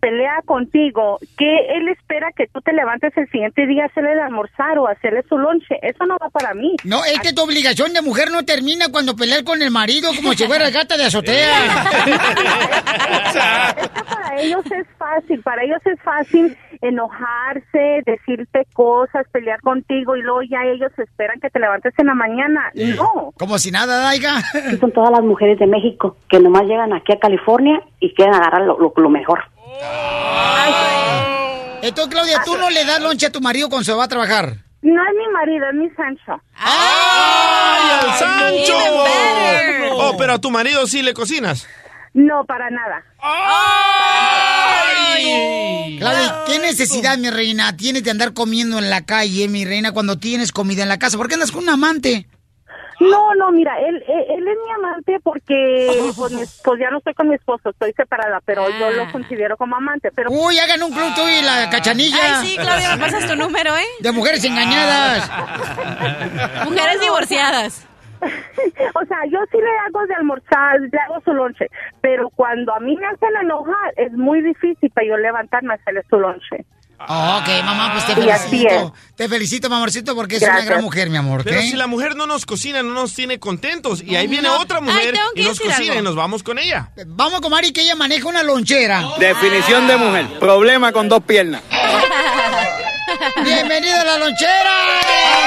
pelea 0.01 0.41
contigo, 0.45 1.19
que 1.37 1.57
él 1.77 1.89
espera 1.89 2.29
que 2.37 2.47
tú 2.47 2.61
te 2.61 2.73
levantes 2.73 3.17
el 3.17 3.29
siguiente 3.31 3.67
día 3.67 3.85
a 3.85 3.87
hacerle 3.87 4.13
el 4.13 4.21
almorzar 4.21 4.79
o 4.79 4.89
hacerle 4.89 5.23
su 5.29 5.37
lonche, 5.39 5.77
eso 5.83 6.05
no 6.07 6.17
va 6.23 6.29
para 6.31 6.55
mí. 6.55 6.75
No, 6.85 7.05
es 7.05 7.19
que 7.21 7.33
tu 7.33 7.43
obligación 7.43 7.93
de 7.93 8.03
mujer 8.03 8.31
no 8.31 8.45
termina 8.45 8.87
cuando 8.91 9.17
peleas 9.17 9.43
con 9.43 9.61
el 9.63 9.71
marido 9.71 10.11
como 10.17 10.33
si 10.33 10.45
fuera 10.45 10.71
gata 10.71 10.97
de 10.97 11.05
azotea. 11.05 11.51
Para 13.33 14.41
ellos 14.41 14.65
es 14.71 14.87
fácil, 14.99 15.43
para 15.43 15.63
ellos 15.65 15.81
es 15.85 16.01
fácil 16.03 16.57
enojarse, 16.81 18.03
decirte 18.07 18.67
cosas, 18.73 19.27
pelear 19.33 19.61
contigo 19.61 20.17
y 20.17 20.23
luego 20.23 20.43
ya 20.43 20.63
ellos 20.65 20.93
esperan 20.99 21.41
que 21.41 21.51
te 21.51 21.59
levantes 21.59 21.93
en 21.99 22.07
la 22.07 22.15
mañana. 22.15 22.71
No. 22.75 23.33
Como 23.37 23.59
si 23.59 23.71
nada, 23.71 23.99
Daiga. 24.03 24.41
Son 24.81 24.93
todas 24.93 25.11
las 25.11 25.23
mujeres 25.23 25.59
de 25.59 25.67
México 25.67 26.17
que 26.29 26.39
nomás 26.41 26.65
llegan 26.65 26.93
aquí 26.93 27.13
a 27.13 27.19
California 27.19 27.81
y 28.01 28.15
quieren 28.15 28.35
agarrar 28.35 28.63
lo, 28.63 28.79
lo- 28.79 28.93
lo 28.97 29.09
mejor. 29.11 29.41
Entonces, 31.83 32.13
Claudia, 32.13 32.43
¿tú 32.45 32.57
no 32.57 32.71
le 32.71 32.85
das 32.85 33.01
lonche 33.01 33.27
a 33.27 33.33
tu 33.33 33.41
marido 33.41 33.69
cuando 33.69 33.85
se 33.85 33.93
va 33.93 34.05
a 34.05 34.09
trabajar? 34.09 34.57
No 34.83 35.03
es 35.03 35.17
mi 35.17 35.33
marido, 35.33 35.69
es 35.71 35.75
mi 35.75 35.91
Sancho. 35.91 36.41
¡Ay, 36.55 37.91
al 38.01 38.19
Sancho! 38.19 38.79
Oh, 39.95 40.17
pero 40.17 40.35
a 40.35 40.39
tu 40.39 40.51
marido 40.51 40.87
sí 40.87 41.03
le 41.03 41.15
cocinas. 41.15 41.67
No, 42.15 42.45
para 42.45 42.71
nada. 42.71 43.05
Claudia, 45.99 46.45
¿qué 46.47 46.59
necesidad, 46.59 47.19
mi 47.19 47.31
reina, 47.31 47.77
tienes 47.77 48.05
de 48.05 48.11
andar 48.11 48.33
comiendo 48.35 48.79
en 48.79 48.91
la 48.91 49.05
calle, 49.05 49.49
mi 49.49 49.65
reina, 49.65 49.93
cuando 49.93 50.19
tienes 50.19 50.53
comida 50.53 50.83
en 50.83 50.89
la 50.89 50.99
casa? 50.99 51.17
¿Por 51.17 51.29
qué 51.29 51.35
andas 51.35 51.53
con 51.53 51.65
un 51.65 51.71
amante? 51.71 52.29
No, 53.01 53.35
no, 53.37 53.53
mira, 53.53 53.79
él, 53.81 54.03
él, 54.09 54.25
él 54.29 54.49
es 54.49 54.57
mi 54.65 54.73
amante 54.75 55.21
porque 55.23 56.13
pues, 56.17 56.61
pues 56.65 56.81
ya 56.81 56.91
no 56.91 56.99
estoy 56.99 57.15
con 57.15 57.29
mi 57.29 57.37
esposo, 57.37 57.71
estoy 57.71 57.93
separada, 57.93 58.41
pero 58.45 58.69
yo 58.71 58.91
lo 58.91 59.11
considero 59.13 59.57
como 59.57 59.77
amante. 59.77 60.11
Pero 60.11 60.31
Uy, 60.31 60.59
hagan 60.59 60.83
un 60.83 60.91
club 60.91 61.15
tú 61.15 61.23
y 61.23 61.43
la 61.43 61.71
cachanilla. 61.71 62.41
Ay, 62.41 62.47
sí, 62.47 62.57
Claudia, 62.57 62.97
me 62.97 63.01
pasas 63.01 63.27
tu 63.27 63.37
número, 63.37 63.77
¿eh? 63.77 63.87
De 64.01 64.11
mujeres 64.11 64.45
engañadas. 64.45 65.31
Mujeres 66.65 67.01
divorciadas. 67.01 67.87
o 68.21 69.05
sea, 69.07 69.19
yo 69.31 69.39
sí 69.51 69.59
le 69.59 69.79
hago 69.87 70.07
de 70.07 70.15
almorzar, 70.15 70.81
le 70.81 70.99
hago 70.99 71.21
su 71.25 71.33
lonche, 71.33 71.67
pero 72.01 72.31
cuando 72.31 72.75
a 72.75 72.81
mí 72.81 72.97
me 72.97 73.07
hacen 73.07 73.37
enojar 73.41 73.95
es 73.97 74.13
muy 74.13 74.43
difícil 74.43 74.91
para 74.91 75.07
yo 75.07 75.17
levantarme 75.17 75.75
a 75.75 75.77
hacerle 75.77 76.03
su 76.11 76.19
lonche. 76.19 76.65
Oh, 77.01 77.39
ok, 77.41 77.65
mamá, 77.65 77.93
pues 77.93 78.07
te 78.07 78.15
felicito. 78.15 78.93
Te 79.15 79.29
felicito, 79.29 79.71
mamorcito, 79.71 80.15
porque 80.17 80.37
es 80.37 80.43
una 80.43 80.63
gran 80.63 80.83
mujer, 80.83 81.11
mi 81.11 81.17
amor. 81.17 81.45
Pero 81.45 81.61
si 81.63 81.75
la 81.75 81.87
mujer 81.87 82.17
no 82.17 82.27
nos 82.27 82.45
cocina, 82.45 82.83
no 82.83 82.93
nos 82.93 83.15
tiene 83.15 83.39
contentos. 83.39 84.03
Y 84.03 84.17
ahí 84.17 84.27
viene 84.27 84.49
otra 84.49 84.81
mujer 84.81 85.15
y 85.35 85.45
nos 85.45 85.61
cocina 85.61 85.77
algo. 85.77 86.01
y 86.01 86.03
nos 86.03 86.17
vamos 86.17 86.43
con 86.43 86.59
ella. 86.59 86.91
Vamos 87.07 87.41
con 87.41 87.51
Mari, 87.53 87.73
que 87.73 87.83
ella 87.83 87.95
maneja 87.95 88.27
una 88.27 88.43
lonchera. 88.43 89.05
Definición 89.19 89.87
de 89.87 89.97
mujer. 89.97 90.27
Problema 90.41 90.91
con 90.93 91.09
dos 91.09 91.23
piernas. 91.23 91.63
¡Bienvenida 93.45 94.01
a 94.01 94.05
la 94.05 94.19
lonchera! 94.19 95.38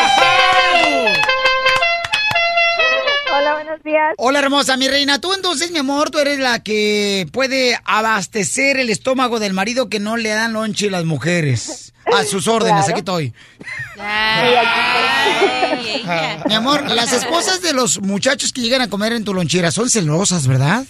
Buenos 3.71 3.84
días. 3.84 4.13
Hola, 4.17 4.39
hermosa, 4.39 4.77
mi 4.77 4.88
reina. 4.88 5.19
Tú 5.19 5.34
entonces, 5.34 5.71
mi 5.71 5.79
amor, 5.79 6.10
tú 6.10 6.19
eres 6.19 6.39
la 6.39 6.60
que 6.60 7.25
puede 7.31 7.77
abastecer 7.86 8.77
el 8.77 8.89
estómago 8.89 9.39
del 9.39 9.53
marido 9.53 9.89
que 9.89 9.99
no 9.99 10.17
le 10.17 10.29
dan 10.29 10.53
lonche 10.53 10.89
las 10.89 11.05
mujeres. 11.05 11.93
A 12.05 12.23
sus 12.23 12.47
órdenes, 12.49 12.86
Claro. 12.86 12.91
aquí 12.91 12.99
estoy. 12.99 13.34
Mi 16.47 16.53
amor, 16.55 16.89
las 16.89 17.13
esposas 17.13 17.62
de 17.62 17.73
los 17.73 18.01
muchachos 18.01 18.51
que 18.51 18.62
llegan 18.62 18.81
a 18.81 18.89
comer 18.89 19.13
en 19.13 19.23
tu 19.23 19.34
lonchera 19.34 19.71
son 19.71 19.89
celosas, 19.89 20.47
¿verdad? 20.47 20.84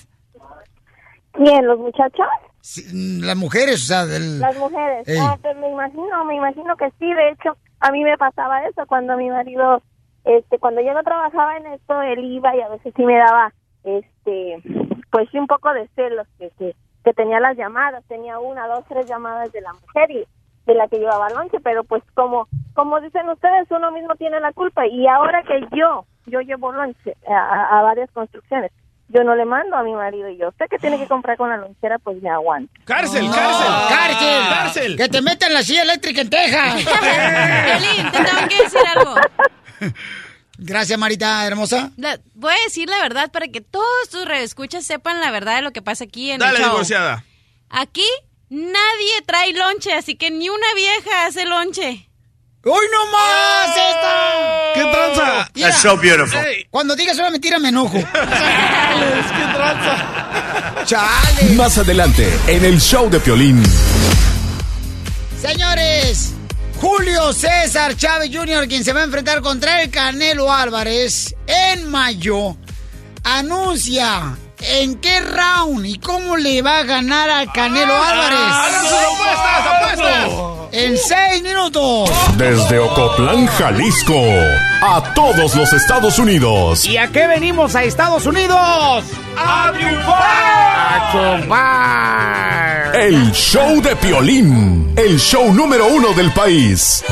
¿Quién? 1.33 1.65
¿Los 1.65 1.77
muchachos? 1.79 2.25
Sí, 2.61 2.85
las 3.21 3.35
mujeres, 3.35 3.83
o 3.83 3.85
sea, 3.85 4.05
del... 4.05 4.39
Las 4.39 4.55
mujeres. 4.57 5.07
Ah, 5.19 5.37
pues 5.41 5.55
me 5.57 5.69
imagino, 5.69 6.25
me 6.25 6.35
imagino 6.35 6.75
que 6.77 6.85
sí. 6.99 7.05
De 7.13 7.29
hecho, 7.31 7.57
a 7.79 7.91
mí 7.91 8.03
me 8.03 8.17
pasaba 8.17 8.63
eso 8.67 8.85
cuando 8.87 9.17
mi 9.17 9.29
marido, 9.29 9.81
este, 10.25 10.59
cuando 10.59 10.81
yo 10.81 10.93
no 10.93 11.03
trabajaba 11.03 11.57
en 11.57 11.67
esto, 11.67 12.01
él 12.01 12.23
iba 12.23 12.55
y 12.55 12.61
a 12.61 12.69
veces 12.69 12.93
sí 12.95 13.03
me 13.03 13.17
daba, 13.17 13.51
este, 13.83 14.61
pues 15.11 15.27
sí 15.31 15.37
un 15.39 15.47
poco 15.47 15.73
de 15.73 15.87
celos 15.95 16.27
que, 16.37 16.49
que, 16.57 16.75
que 17.03 17.13
tenía 17.13 17.39
las 17.39 17.57
llamadas, 17.57 18.03
tenía 18.07 18.39
una, 18.39 18.67
dos, 18.67 18.83
tres 18.87 19.07
llamadas 19.07 19.51
de 19.51 19.61
la 19.61 19.73
mujer 19.73 20.11
y 20.11 20.23
de 20.65 20.75
la 20.75 20.87
que 20.87 20.99
llevaba 20.99 21.29
lonche, 21.29 21.57
pero 21.63 21.83
pues 21.83 22.03
como, 22.13 22.47
como 22.75 22.99
dicen 23.01 23.27
ustedes, 23.29 23.67
uno 23.71 23.91
mismo 23.91 24.15
tiene 24.15 24.39
la 24.39 24.51
culpa 24.53 24.85
y 24.85 25.07
ahora 25.07 25.41
que 25.43 25.59
yo, 25.75 26.05
yo 26.27 26.39
llevo 26.41 26.71
lonche 26.71 27.15
a, 27.27 27.79
a- 27.79 27.81
varias 27.81 28.09
construcciones. 28.11 28.71
Yo 29.13 29.25
no 29.25 29.35
le 29.35 29.43
mando 29.43 29.75
a 29.75 29.83
mi 29.83 29.91
marido 29.93 30.29
y 30.29 30.37
yo 30.37 30.51
sé 30.57 30.67
que 30.69 30.77
tiene 30.77 30.97
que 30.97 31.05
comprar 31.07 31.35
con 31.35 31.49
la 31.49 31.57
lonchera, 31.57 31.99
pues 31.99 32.21
me 32.21 32.29
aguanto. 32.29 32.71
¡Cárcel, 32.85 33.25
No, 33.27 33.33
cárcel! 33.33 33.67
¡Cárcel! 33.89 34.43
¡Cárcel! 34.49 34.95
¡Que 34.97 35.09
te 35.09 35.21
metan 35.21 35.53
la 35.53 35.63
silla 35.63 35.81
eléctrica 35.81 36.21
en 36.21 36.29
Texas! 36.29 36.75
Piolín, 36.85 38.11
te 38.11 38.17
tengo 38.23 38.47
que 38.47 38.63
decir 38.63 38.79
algo. 38.95 39.15
Gracias, 40.57 40.97
Marita, 40.99 41.45
hermosa. 41.47 41.91
La- 41.97 42.19
voy 42.35 42.53
a 42.53 42.63
decir 42.65 42.87
la 42.89 42.99
verdad 42.99 43.31
para 43.31 43.47
que 43.47 43.61
todos 43.61 44.09
tus 44.11 44.25
reescuchas 44.25 44.85
sepan 44.85 45.19
la 45.19 45.31
verdad 45.31 45.55
de 45.55 45.61
lo 45.63 45.71
que 45.71 45.81
pasa 45.81 46.03
aquí 46.03 46.31
en 46.31 46.39
Dale, 46.39 46.57
el 46.57 46.63
show. 46.63 46.71
divorciada. 46.71 47.23
Aquí 47.69 48.05
nadie 48.49 49.21
trae 49.25 49.53
lonche, 49.53 49.93
así 49.93 50.15
que 50.15 50.29
ni 50.29 50.49
una 50.49 50.73
vieja 50.75 51.25
hace 51.25 51.45
lonche. 51.45 52.07
¡Hoy 52.63 52.85
no 52.91 53.05
más 53.11 53.69
esta! 53.69 54.73
¿Qué 54.75 54.81
tranza? 54.91 55.49
Mira, 55.55 55.67
That's 55.69 55.81
so 55.81 55.97
beautiful. 55.97 56.39
Cuando 56.69 56.95
digas 56.95 57.17
una 57.17 57.31
mentira 57.31 57.57
me 57.57 57.69
enojo. 57.69 57.93
¿Qué 57.97 58.03
tranza? 59.55 60.83
¡Chale! 60.85 61.53
Más 61.55 61.77
adelante, 61.79 62.31
en 62.45 62.63
el 62.65 62.79
show 62.79 63.09
de 63.09 63.19
Piolín. 63.19 63.63
Señores, 65.41 66.33
Julio 66.81 67.31
César 67.31 67.95
Chávez 67.95 68.31
Jr., 68.33 68.67
quien 68.67 68.83
se 68.83 68.91
va 68.91 69.01
a 69.01 69.03
enfrentar 69.03 69.39
contra 69.41 69.83
el 69.83 69.91
Canelo 69.91 70.51
Álvarez 70.51 71.35
en 71.45 71.87
mayo, 71.87 72.57
anuncia 73.23 74.35
en 74.61 74.95
qué 74.99 75.19
round 75.19 75.85
y 75.85 75.97
cómo 75.99 76.37
le 76.37 76.61
va 76.61 76.79
a 76.79 76.83
ganar 76.83 77.29
al 77.29 77.51
Canelo 77.51 77.93
¡Hagan 77.95 78.19
Álvarez. 78.19 78.81
sus 78.81 78.93
apuestas, 78.93 79.65
apuestas! 79.67 80.31
En 80.73 80.97
seis 80.97 81.43
minutos. 81.43 82.09
Desde 82.37 82.79
Ocotlán, 82.79 83.45
Jalisco, 83.47 84.15
a 84.81 85.13
todos 85.13 85.53
los 85.55 85.73
Estados 85.73 86.17
Unidos. 86.17 86.85
¿Y 86.85 86.95
a 86.97 87.09
qué 87.09 87.27
venimos 87.27 87.75
a 87.75 87.83
Estados 87.83 88.25
Unidos? 88.25 89.03
¡A 89.37 89.71
triunfar! 89.73 91.51
¡A! 91.51 92.91
El 92.93 93.31
show 93.33 93.81
de 93.81 93.95
Piolín, 93.97 94.93
el 94.95 95.19
show 95.19 95.53
número 95.53 95.87
uno 95.87 96.13
del 96.13 96.31
país. 96.31 97.03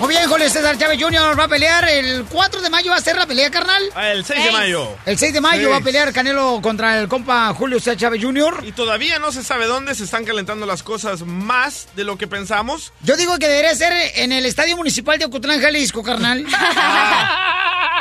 Muy 0.00 0.10
bien, 0.10 0.28
Julio 0.28 0.48
César 0.48 0.78
Chávez 0.78 1.02
Jr. 1.02 1.38
va 1.38 1.44
a 1.44 1.48
pelear 1.48 1.88
el 1.88 2.24
4 2.26 2.60
de 2.62 2.70
mayo. 2.70 2.92
¿Va 2.92 2.98
a 2.98 3.00
ser 3.00 3.16
la 3.16 3.26
pelea, 3.26 3.50
carnal? 3.50 3.82
Ah, 3.96 4.10
El 4.12 4.24
6 4.24 4.44
de 4.44 4.50
mayo. 4.52 4.88
El 5.04 5.18
6 5.18 5.32
de 5.32 5.40
mayo 5.40 5.64
Sí. 5.66 5.70
va 5.72 5.76
a 5.78 5.80
pelear 5.80 6.12
Canelo 6.12 6.60
contra 6.62 7.00
el 7.00 7.08
compa 7.08 7.52
Julio 7.52 7.80
César 7.80 7.96
Chávez 7.96 8.22
Jr. 8.22 8.62
Y 8.64 8.70
todavía 8.72 9.18
no 9.18 9.32
se 9.32 9.42
sabe 9.42 9.66
dónde 9.66 9.96
se 9.96 10.04
están 10.04 10.24
calentando 10.24 10.66
las 10.66 10.84
cosas 10.84 11.22
más 11.22 11.88
de 11.96 12.04
lo 12.04 12.16
que 12.16 12.28
pensamos. 12.28 12.92
Yo 13.02 13.16
digo 13.16 13.38
que 13.38 13.48
debería 13.48 13.74
ser 13.74 13.92
en 14.14 14.30
el 14.30 14.46
Estadio 14.46 14.76
Municipal 14.76 15.18
de 15.18 15.24
Ocotlán, 15.24 15.60
Jalisco, 15.60 16.04
carnal. 16.04 16.46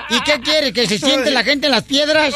¿Y 0.10 0.22
qué 0.22 0.40
quiere? 0.42 0.72
¿Que 0.74 0.88
se 0.88 1.00
siente 1.00 1.32
la 1.32 1.44
gente 1.44 1.66
en 1.66 1.72
las 1.72 1.84
piedras? 1.84 2.32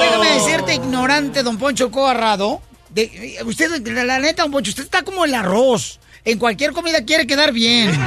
Déjame 0.00 0.30
decirte, 0.34 0.74
ignorante, 0.74 1.42
don 1.42 1.56
Poncho 1.56 1.90
Coarrado. 1.90 2.60
De, 2.90 3.38
usted, 3.46 3.70
la, 3.86 4.04
la 4.04 4.18
neta, 4.18 4.42
don 4.42 4.52
Poncho, 4.52 4.68
usted 4.70 4.84
está 4.84 5.02
como 5.02 5.24
el 5.24 5.34
arroz. 5.34 5.98
En 6.26 6.38
cualquier 6.38 6.72
comida 6.72 7.02
quiere 7.04 7.26
quedar 7.26 7.52
bien. 7.52 7.98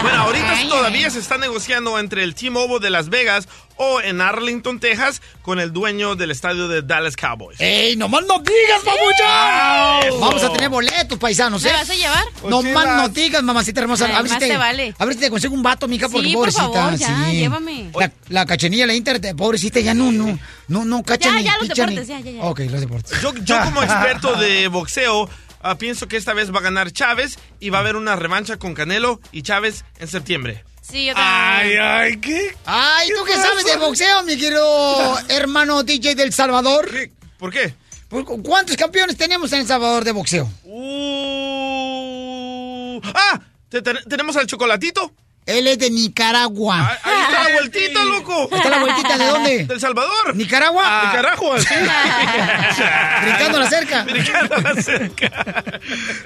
Bueno, 0.00 0.22
ahorita 0.22 0.54
todavía 0.68 1.10
se 1.10 1.18
está 1.18 1.38
negociando 1.38 1.98
entre 1.98 2.22
el 2.22 2.36
T-Mobile 2.36 2.78
de 2.78 2.88
Las 2.88 3.08
Vegas 3.08 3.48
o 3.74 4.00
en 4.00 4.20
Arlington, 4.20 4.78
Texas, 4.78 5.20
con 5.42 5.58
el 5.58 5.72
dueño 5.72 6.14
del 6.14 6.30
estadio 6.30 6.68
de 6.68 6.82
Dallas 6.82 7.16
Cowboys. 7.16 7.60
¡Ey, 7.60 7.96
nomás 7.96 8.22
no 8.24 8.38
digas, 8.38 8.84
mamucha! 8.86 10.06
Eso. 10.06 10.20
Vamos 10.20 10.44
a 10.44 10.52
tener 10.52 10.68
boletos, 10.68 11.18
paisanos, 11.18 11.64
¿eh? 11.64 11.70
¿Me 11.72 11.72
vas 11.78 11.90
a 11.90 11.94
llevar? 11.94 12.24
No 12.48 12.62
más 12.62 12.76
Ochilas. 12.84 12.96
no 12.96 13.08
digas, 13.08 13.42
mamacita 13.42 13.80
hermosa. 13.80 14.06
Ay, 14.06 14.12
a 14.12 14.22
ver 14.22 14.30
si 14.30 14.38
te, 14.38 14.46
te 14.48 14.56
vale. 14.56 14.94
A 14.96 15.04
ver 15.04 15.14
si 15.14 15.20
te 15.20 15.30
consigo 15.30 15.52
un 15.54 15.64
vato, 15.64 15.88
mija, 15.88 16.08
porque 16.08 16.28
Sí, 16.28 16.32
por 16.32 16.42
pobrecita. 16.52 16.62
favor, 16.72 16.94
ya, 16.96 17.24
sí. 17.30 17.36
llévame. 17.36 17.90
La, 17.98 18.12
la 18.28 18.46
cachenilla, 18.46 18.86
la 18.86 18.94
Inter, 18.94 19.18
te- 19.20 19.34
pobrecita, 19.34 19.80
ya 19.80 19.94
no, 19.94 20.12
no, 20.12 20.38
no, 20.68 20.84
no, 20.84 21.02
cacha 21.02 21.30
Ya, 21.30 21.36
ni 21.36 21.42
ya, 21.44 21.54
los 21.58 21.62
ni- 21.62 21.74
deportes, 21.74 22.06
ya, 22.06 22.20
ya, 22.20 22.30
ya. 22.30 22.42
Ok, 22.44 22.60
los 22.70 22.80
deportes. 22.80 23.20
Yo, 23.20 23.34
yo 23.42 23.60
como 23.64 23.82
experto 23.82 24.34
de 24.36 24.68
boxeo, 24.68 25.28
ah, 25.62 25.76
pienso 25.78 26.08
que 26.08 26.16
esta 26.16 26.34
vez 26.34 26.52
va 26.54 26.58
a 26.58 26.62
ganar 26.62 26.90
Chávez 26.92 27.38
y 27.60 27.70
va 27.70 27.78
a 27.78 27.80
haber 27.82 27.96
una 27.96 28.16
revancha 28.16 28.56
con 28.58 28.74
Canelo 28.74 29.20
y 29.32 29.42
Chávez 29.42 29.84
en 29.98 30.08
septiembre. 30.08 30.64
Sí, 30.82 31.06
yo 31.06 31.12
Ay, 31.16 31.74
también. 31.74 31.82
ay, 31.82 32.16
¿qué? 32.20 32.56
Ay, 32.64 33.08
¿tú 33.16 33.24
qué 33.24 33.34
sabes 33.34 33.64
de 33.66 33.76
boxeo, 33.76 34.22
mi 34.24 34.36
querido 34.38 35.18
hermano 35.28 35.82
DJ 35.82 36.14
del 36.14 36.32
Salvador? 36.32 36.90
¿Qué? 36.90 37.12
¿Por 37.38 37.52
qué? 37.52 37.74
¿Cu- 38.08 38.42
¿Cuántos 38.42 38.74
campeones 38.76 39.16
tenemos 39.18 39.52
en 39.52 39.60
El 39.60 39.66
Salvador 39.66 40.02
de 40.04 40.12
boxeo? 40.12 40.50
Uh, 40.64 40.78
¡Ah! 43.14 43.40
¿Te- 43.68 43.82
te- 43.82 44.02
¿Tenemos 44.08 44.34
al 44.36 44.46
chocolatito? 44.46 45.12
Él 45.48 45.66
es 45.66 45.78
de 45.78 45.90
Nicaragua. 45.90 46.76
Ah, 46.78 46.98
Ahí 47.04 47.22
está 47.22 47.42
la 47.48 47.54
vueltita, 47.54 48.04
loco. 48.04 48.48
¿Está 48.54 48.68
la 48.68 48.78
vueltita 48.80 49.16
de 49.18 49.26
dónde? 49.26 49.64
¿Del 49.68 49.80
Salvador? 49.80 50.36
¿Nicaragua? 50.36 51.04
Nicaragua, 51.06 51.58
sí. 51.60 51.74
Brincando 53.22 53.58
la 53.58 53.70
cerca. 53.70 54.02
Brincando 54.10 54.56
la 54.58 54.74
cerca. 54.82 55.54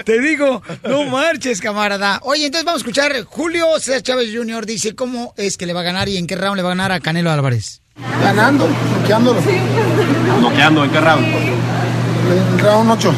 Te 0.04 0.20
digo, 0.20 0.60
no 0.82 1.04
marches, 1.04 1.60
camarada. 1.60 2.18
Oye, 2.24 2.46
entonces 2.46 2.64
vamos 2.64 2.80
a 2.80 2.82
escuchar. 2.82 3.22
Julio 3.24 3.78
César 3.78 4.02
Chávez 4.02 4.30
Jr. 4.34 4.66
dice 4.66 4.96
cómo 4.96 5.34
es 5.36 5.56
que 5.56 5.66
le 5.66 5.72
va 5.72 5.80
a 5.80 5.84
ganar 5.84 6.08
y 6.08 6.16
en 6.16 6.26
qué 6.26 6.34
round 6.34 6.56
le 6.56 6.62
va 6.64 6.70
a 6.70 6.74
ganar 6.74 6.90
a 6.90 6.98
Canelo 6.98 7.30
Álvarez. 7.30 7.80
Ganando, 8.20 8.66
bloqueándolo. 8.98 9.40
¿Bloqueando 10.40 10.84
en 10.84 10.90
qué 10.90 11.00
round? 11.00 11.26
En 11.26 12.58
round 12.58 12.90
8. 12.90 13.14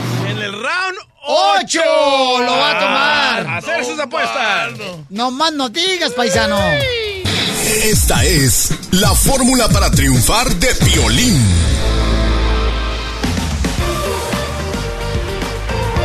¡Ocho! 1.26 1.80
Lo 1.80 2.52
va 2.52 2.70
a 2.70 2.80
tomar. 2.80 3.58
Hacer 3.58 3.84
sus 3.84 3.98
apuestas. 3.98 4.72
No 5.08 5.30
más 5.30 5.52
no 5.52 5.70
digas, 5.70 6.12
paisano. 6.12 6.58
Esta 7.82 8.22
es 8.24 8.70
la 8.90 9.14
fórmula 9.14 9.68
para 9.70 9.90
triunfar 9.90 10.54
de 10.56 10.74
Piolín. 10.74 11.42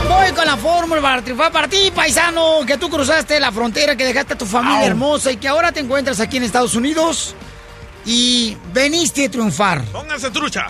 Voy 0.07 0.31
con 0.31 0.45
la 0.45 0.55
fórmula 0.55 1.01
para 1.01 1.21
triunfar 1.21 1.51
para 1.51 1.67
ti, 1.67 1.91
paisano, 1.93 2.65
que 2.65 2.77
tú 2.77 2.89
cruzaste 2.89 3.41
la 3.41 3.51
frontera, 3.51 3.97
que 3.97 4.05
dejaste 4.05 4.35
a 4.35 4.37
tu 4.37 4.45
familia 4.45 4.85
hermosa 4.85 5.31
y 5.31 5.37
que 5.37 5.49
ahora 5.49 5.73
te 5.73 5.81
encuentras 5.81 6.21
aquí 6.21 6.37
en 6.37 6.43
Estados 6.43 6.75
Unidos 6.75 7.35
y 8.05 8.55
veniste 8.73 9.25
a 9.25 9.31
triunfar. 9.31 9.83
Pónganse 9.85 10.31
trucha. 10.31 10.67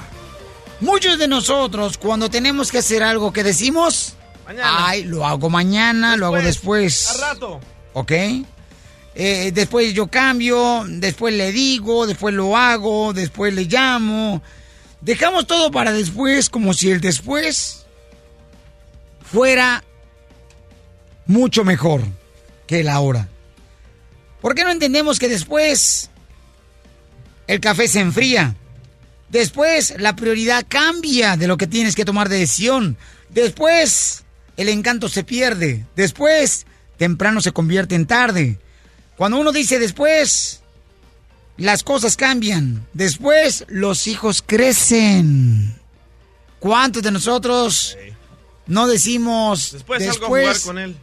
Muchos 0.82 1.20
de 1.20 1.28
nosotros, 1.28 2.00
cuando 2.00 2.30
tenemos 2.30 2.72
que 2.72 2.80
hacer 2.80 3.04
algo 3.04 3.32
que 3.32 3.44
decimos, 3.44 4.16
Mañana. 4.50 4.88
ay, 4.88 5.04
lo 5.04 5.28
hago 5.28 5.48
mañana, 5.52 6.18
lo 6.18 6.26
hago 6.26 6.42
después. 6.42 7.12
Al 7.12 7.22
rato. 7.22 7.60
¿Ok? 7.94 8.12
Eh, 9.14 9.52
después 9.54 9.94
yo 9.94 10.08
cambio, 10.08 10.86
después 10.88 11.36
le 11.36 11.52
digo, 11.52 12.08
después 12.08 12.34
lo 12.34 12.58
hago, 12.58 13.14
después 13.14 13.54
le 13.54 13.66
llamo. 13.66 14.42
Dejamos 15.02 15.46
todo 15.46 15.70
para 15.70 15.92
después, 15.92 16.50
como 16.50 16.74
si 16.74 16.90
el 16.90 17.00
después 17.00 17.86
fuera 19.22 19.84
mucho 21.28 21.64
mejor 21.64 22.02
que 22.66 22.80
el 22.80 22.90
ahora. 22.90 23.30
¿Por 24.42 24.56
qué 24.56 24.64
no 24.64 24.72
entendemos 24.72 25.20
que 25.20 25.30
después 25.30 26.10
el 27.46 27.60
café 27.60 27.88
se 27.88 28.00
enfría? 28.00 28.56
Después 29.30 29.94
la 30.00 30.16
prioridad 30.16 30.66
cambia 30.68 31.38
de 31.38 31.46
lo 31.46 31.56
que 31.56 31.68
tienes 31.68 31.96
que 31.96 32.04
tomar 32.04 32.30
de 32.30 32.40
decisión. 32.40 32.98
Después 33.30 34.24
el 34.60 34.68
encanto 34.68 35.08
se 35.08 35.24
pierde. 35.24 35.86
Después 35.96 36.66
temprano 36.98 37.40
se 37.40 37.54
convierte 37.54 37.96
en 37.96 38.06
tarde. 38.06 38.60
Cuando 39.16 39.40
uno 39.40 39.54
dice 39.54 39.80
después, 39.80 40.62
las 41.56 41.82
cosas 41.82 42.18
cambian. 42.18 42.86
Después 42.94 43.64
los 43.70 44.06
hijos 44.08 44.44
crecen. 44.46 45.80
¿Cuántos 46.60 47.04
de 47.04 47.12
nosotros 47.12 47.98
no 48.68 48.88
decimos 48.88 49.72
Después, 49.72 50.04
salgo 50.04 50.26
a 50.26 50.30
después 50.40 50.44
jugar 50.44 50.62
con 50.62 50.78
él. 50.78 50.98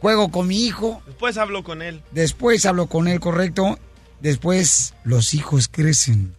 juego 0.00 0.30
con 0.30 0.46
mi 0.46 0.64
hijo? 0.64 1.02
Después 1.04 1.36
hablo 1.36 1.64
con 1.64 1.82
él. 1.82 2.00
Después 2.12 2.64
hablo 2.64 2.86
con 2.86 3.08
él, 3.08 3.18
correcto. 3.18 3.76
Después 4.20 4.94
los 5.02 5.34
hijos 5.34 5.66
crecen. 5.66 6.36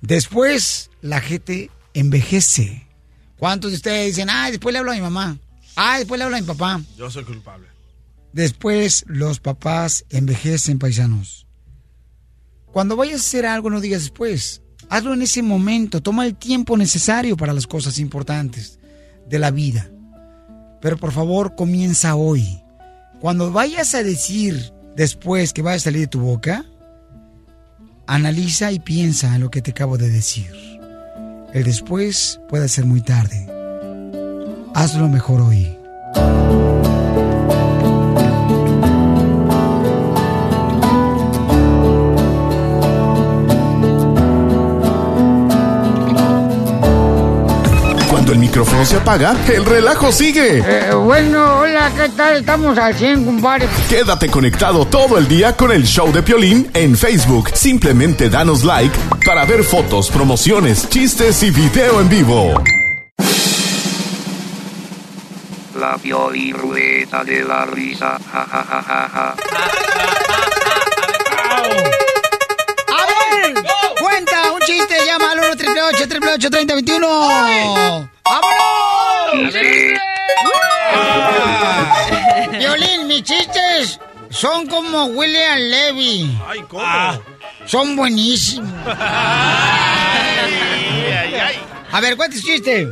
Después 0.00 0.90
la 1.02 1.20
gente 1.20 1.70
envejece. 1.92 2.86
¿Cuántos 3.36 3.72
de 3.72 3.76
ustedes 3.76 4.16
dicen, 4.16 4.30
ah, 4.30 4.50
después 4.50 4.72
le 4.72 4.78
hablo 4.78 4.92
a 4.92 4.94
mi 4.94 5.02
mamá? 5.02 5.38
Ah, 5.82 5.96
después 5.96 6.18
le 6.18 6.24
hablo 6.24 6.36
a 6.36 6.40
mi 6.40 6.46
papá. 6.46 6.78
Yo 6.98 7.10
soy 7.10 7.24
culpable. 7.24 7.66
Después 8.34 9.02
los 9.06 9.40
papás 9.40 10.04
envejecen, 10.10 10.78
paisanos. 10.78 11.46
cuando 12.70 12.96
vayas 12.96 13.14
a 13.14 13.24
hacer 13.24 13.46
algo 13.46 13.70
no 13.70 13.80
digas 13.80 14.02
después. 14.02 14.60
Hazlo 14.90 15.14
en 15.14 15.22
ese 15.22 15.42
momento. 15.42 16.02
Toma 16.02 16.26
el 16.26 16.36
tiempo 16.36 16.76
necesario 16.76 17.34
para 17.34 17.54
las 17.54 17.66
cosas 17.66 17.98
importantes 17.98 18.78
de 19.26 19.38
la 19.38 19.50
vida. 19.50 19.90
Pero 20.82 20.98
por 20.98 21.12
favor, 21.12 21.54
comienza 21.56 22.14
hoy. 22.14 22.62
Cuando 23.18 23.50
vayas 23.50 23.94
a 23.94 24.02
decir 24.02 24.74
después 24.96 25.54
que 25.54 25.62
vaya 25.62 25.76
a 25.76 25.80
salir 25.80 26.02
de 26.02 26.06
tu 26.08 26.20
boca, 26.20 26.66
analiza 28.06 28.70
y 28.70 28.80
piensa 28.80 29.34
en 29.34 29.40
lo 29.40 29.50
que 29.50 29.62
te 29.62 29.70
acabo 29.70 29.96
de 29.96 30.10
decir. 30.10 30.52
El 31.54 31.64
después 31.64 32.38
puede 32.50 32.68
ser 32.68 32.84
muy 32.84 33.00
tarde. 33.00 33.59
Hazlo 34.74 35.08
mejor 35.08 35.40
hoy. 35.42 35.76
Cuando 48.08 48.32
el 48.32 48.38
micrófono 48.38 48.84
se 48.84 48.96
apaga, 48.96 49.36
el 49.52 49.64
relajo 49.64 50.12
sigue. 50.12 50.58
Eh, 50.58 50.94
bueno, 50.94 51.60
hola, 51.60 51.90
¿qué 51.96 52.08
tal? 52.10 52.36
Estamos 52.38 52.76
al 52.78 52.94
100, 52.94 53.24
compadre. 53.24 53.68
Quédate 53.88 54.28
conectado 54.28 54.84
todo 54.86 55.18
el 55.18 55.28
día 55.28 55.56
con 55.56 55.72
el 55.72 55.84
show 55.84 56.12
de 56.12 56.22
Piolín 56.22 56.70
en 56.74 56.96
Facebook. 56.96 57.50
Simplemente 57.54 58.30
danos 58.30 58.64
like 58.64 58.96
para 59.24 59.44
ver 59.44 59.62
fotos, 59.62 60.10
promociones, 60.10 60.88
chistes 60.88 61.42
y 61.42 61.50
video 61.50 62.00
en 62.00 62.08
vivo. 62.08 62.54
La 65.80 65.96
Pioli 65.96 66.52
Rueda 66.52 67.24
de 67.24 67.42
la 67.42 67.64
Risa. 67.64 68.18
Ja, 68.32 68.46
ja, 68.52 68.62
ja, 68.68 68.82
ja, 68.82 69.08
ja. 69.14 69.34
A 72.86 73.06
ver, 73.06 73.54
cuenta 73.98 74.52
un 74.52 74.60
chiste, 74.60 75.06
llama 75.06 75.32
al 75.32 75.38
1 75.38 75.48
888 75.48 76.50
3021 76.50 78.10
¡Vámonos! 78.26 79.54
Violín, 82.58 83.06
mis 83.06 83.22
chistes 83.22 83.98
son 84.28 84.66
como 84.66 85.06
William 85.06 85.58
Levy. 85.58 86.38
Ay, 86.46 86.62
¿cómo? 86.68 86.84
Son 87.64 87.96
buenísimos. 87.96 88.70
A 91.90 92.00
ver, 92.02 92.18
cuéntese 92.18 92.42
chiste. 92.42 92.86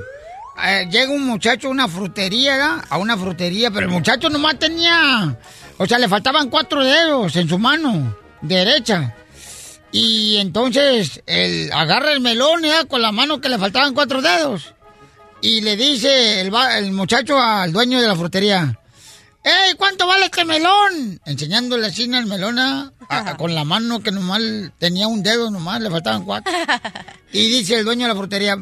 Eh, 0.64 0.88
llega 0.90 1.12
un 1.12 1.24
muchacho 1.26 1.68
a 1.68 1.70
una 1.70 1.88
frutería, 1.88 2.52
¿verdad? 2.56 2.84
A 2.90 2.98
una 2.98 3.16
frutería, 3.16 3.70
pero 3.70 3.86
el 3.86 3.92
muchacho 3.92 4.28
nomás 4.28 4.59
tenía... 4.59 5.36
O 5.78 5.86
sea, 5.86 5.98
le 5.98 6.09
faltaban 6.09 6.50
cuatro 6.50 6.82
dedos 6.84 7.36
en 7.36 7.48
su 7.48 7.59
mano 7.59 8.16
derecha. 8.42 9.14
Y 9.92 10.36
entonces 10.38 11.22
él 11.26 11.70
agarra 11.72 12.12
el 12.12 12.20
melón 12.20 12.62
¿ya? 12.62 12.84
con 12.84 13.00
la 13.00 13.12
mano 13.12 13.40
que 13.40 13.48
le 13.48 13.59
faltaban 13.59 13.94
cuatro 13.94 14.20
dedos. 14.20 14.74
Y 15.40 15.61
le 15.61 15.76
dice 15.76 16.40
el, 16.40 16.52
el 16.78 16.90
muchacho 16.92 17.40
al 17.40 17.72
dueño 17.72 18.00
de 18.00 18.09
la 18.09 18.16
frutería, 18.16 18.78
¡Ey, 19.44 19.74
cuánto 19.76 20.06
vale 20.09 20.24
este 20.26 20.44
melón! 20.44 21.20
Enseñándole 21.24 21.86
así 21.86 22.02
el 22.02 22.26
melón. 22.26 22.59
A- 22.59 22.90
a- 23.09 23.36
con 23.36 23.54
la 23.54 23.62
mano 23.64 24.00
que 24.00 24.11
nomás 24.11 24.42
tenía 24.78 25.06
un 25.06 25.22
dedo 25.22 25.50
nomás, 25.50 25.80
le 25.80 25.90
faltaban 25.90 26.24
cuatro. 26.24 26.52
Y 27.32 27.48
dice 27.48 27.76
el 27.76 27.84
dueño 27.84 28.06
de 28.09 28.12
la 28.14 28.18
frutería, 28.18 28.56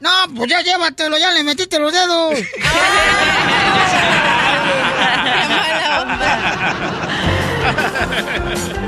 no, 0.00 0.10
pues 0.34 0.50
ya 0.50 0.62
llévatelo, 0.62 1.18
ya 1.18 1.30
le 1.32 1.44
metiste 1.44 1.78
los 1.78 1.92
dedos. 1.92 2.38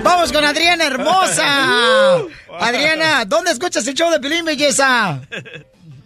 Vamos 0.02 0.32
con 0.32 0.44
Adriana 0.44 0.86
hermosa. 0.86 2.16
Adriana, 2.58 3.24
¿dónde 3.26 3.52
escuchas 3.52 3.86
el 3.86 3.94
show 3.94 4.10
de 4.10 4.20
Pelín 4.20 4.44
Belleza? 4.44 5.20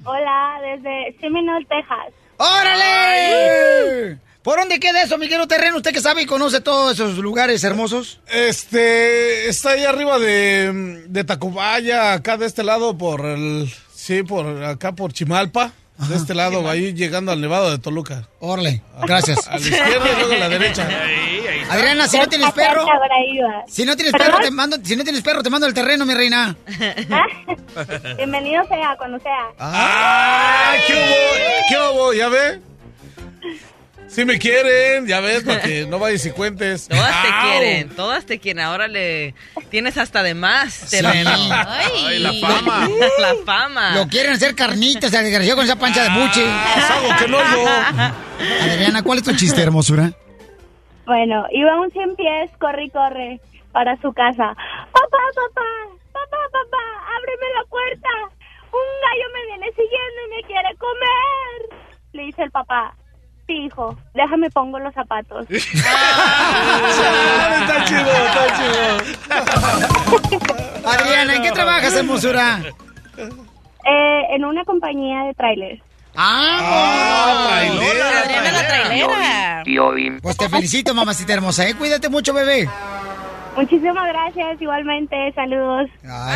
Hola, 0.05 0.59
desde 0.63 1.17
Seminole, 1.21 1.67
Texas. 1.67 2.13
¡Órale! 2.37 4.19
¿Por 4.43 4.59
dónde 4.59 4.79
queda 4.79 5.03
eso, 5.03 5.19
mi 5.19 5.29
querido 5.29 5.49
terreno? 5.49 5.79
Usted 5.79 5.93
que 5.93 6.01
sabe 6.01 6.23
y 6.23 6.27
conoce 6.27 6.61
todos 6.61 6.95
esos 6.95 7.19
lugares 7.19 7.65
hermosos. 7.65 8.21
Este, 8.29 9.49
está 9.49 9.71
ahí 9.71 9.85
arriba 9.85 10.19
de, 10.19 11.05
de 11.09 11.25
Tacubaya, 11.25 12.13
acá 12.13 12.37
de 12.37 12.47
este 12.47 12.63
lado 12.63 12.97
por 12.97 13.25
el, 13.25 13.73
sí, 14.07 14.23
por 14.23 14.63
acá 14.63 14.93
por 14.93 15.13
Chimalpa, 15.13 15.73
de 16.09 16.15
este 16.15 16.33
lado, 16.33 16.69
ahí 16.71 16.95
llegando 16.95 17.33
al 17.33 17.41
Nevado 17.41 17.73
de 17.73 17.79
Toluca. 17.79 18.29
Órale, 18.39 18.83
gracias. 19.03 19.49
A, 19.49 19.53
la 19.53 19.59
izquierda 19.59 20.13
y 20.13 20.17
luego 20.17 20.33
a 20.33 20.37
la 20.37 20.49
derecha. 20.49 20.89
Adriana, 21.69 22.07
si 22.07 22.17
no 22.17 22.29
tienes 22.29 22.53
perro, 22.53 22.87
si 23.67 23.85
no 23.85 23.97
tienes 23.97 24.13
perro, 24.13 24.39
te 24.39 24.51
mando, 24.53 24.77
si 24.81 24.95
no 24.95 25.03
tienes 25.03 25.23
perro, 25.23 25.43
te 25.43 25.51
mando 25.51 25.67
el 25.67 25.75
terreno, 25.75 26.07
mi 26.07 26.15
reina. 26.15 26.55
Bienvenido 28.17 28.65
sea 28.69 28.95
cuando 28.97 29.19
sea. 29.19 29.49
¡Ah! 29.59 30.75
¿Qué 30.87 30.95
hubo? 30.95 31.69
¿Qué 31.69 31.77
hubo? 31.77 32.13
¿Ya 32.13 32.29
ve? 32.29 32.61
Si 34.09 34.25
me 34.25 34.39
quieren, 34.39 35.07
ya 35.07 35.21
ves, 35.21 35.43
para 35.43 35.61
que 35.61 35.87
no 35.87 35.99
vayas 35.99 36.25
y 36.27 36.31
cuentes. 36.31 36.89
Todas 36.89 37.23
te 37.23 37.29
¡Au! 37.29 37.43
quieren, 37.43 37.89
todas 37.91 38.27
te 38.27 38.39
quieren. 38.39 38.65
Ahora 38.65 38.89
le 38.89 39.35
tienes 39.69 39.99
hasta 39.99 40.23
de 40.23 40.35
más. 40.35 40.93
Ay, 40.95 42.19
la 42.21 42.33
fama. 42.35 42.89
la 43.19 43.35
fama. 43.45 43.95
Lo 43.97 44.07
quieren 44.09 44.33
hacer 44.33 44.55
carnitas, 44.55 45.13
el 45.13 45.25
desgraciado 45.25 45.57
con 45.57 45.65
esa 45.65 45.77
pancha 45.77 46.05
de 46.05 46.21
buche. 46.21 46.45
Es 46.45 46.91
algo 46.91 47.09
que 47.19 47.29
no 47.29 47.39
yo. 47.39 47.69
Adriana, 48.63 49.03
¿cuál 49.03 49.19
es 49.19 49.25
tu 49.25 49.35
chiste, 49.35 49.63
hermosura? 49.63 50.13
Bueno, 51.05 51.47
iba 51.51 51.81
un 51.81 51.91
cien 51.91 52.15
pies, 52.17 52.51
corre 52.59 52.85
y 52.85 52.91
corre 52.91 53.41
para 53.73 53.97
su 54.01 54.13
casa. 54.13 54.55
Papá, 54.57 55.23
papá, 55.35 55.69
papá, 56.13 56.39
papá, 56.53 56.85
ábreme 57.17 57.47
la 57.55 57.65
puerta. 57.69 58.09
Un 58.73 58.89
gallo 59.03 59.27
me 59.35 59.47
viene 59.47 59.67
siguiendo 59.71 60.19
y 60.27 60.37
me 60.37 60.43
quiere 60.47 60.77
comer. 60.79 61.81
Le 62.13 62.23
dice 62.23 62.43
el 62.43 62.51
papá. 62.51 62.95
Sí, 63.47 63.53
hijo, 63.67 63.97
déjame 64.15 64.51
pongo 64.51 64.79
los 64.81 64.93
zapatos. 64.93 65.47
Está 65.51 65.65
chido, 67.85 68.11
está 68.11 68.47
chido. 68.57 68.99
Adriana, 70.85 71.37
¿en 71.37 71.43
qué 71.43 71.53
trabajas, 71.53 71.95
hermosura? 71.95 72.61
Eh, 73.17 74.23
en 74.35 74.45
una 74.45 74.65
compañía 74.65 75.23
de 75.25 75.35
trailers. 75.35 75.81
¡Ah! 76.17 77.61
Adriana 77.63 78.53
la 78.53 78.67
trailera. 78.67 79.63
Piolín. 79.65 80.21
Pues 80.21 80.37
te 80.37 80.49
felicito, 80.49 80.95
mamacita 80.95 81.35
hermosa, 81.35 81.69
¿eh? 81.69 81.75
Cuídate 81.75 82.09
mucho, 82.09 82.33
bebé. 82.35 82.69
Muchísimas 83.57 84.09
gracias, 84.09 84.61
igualmente, 84.61 85.33
saludos. 85.35 85.89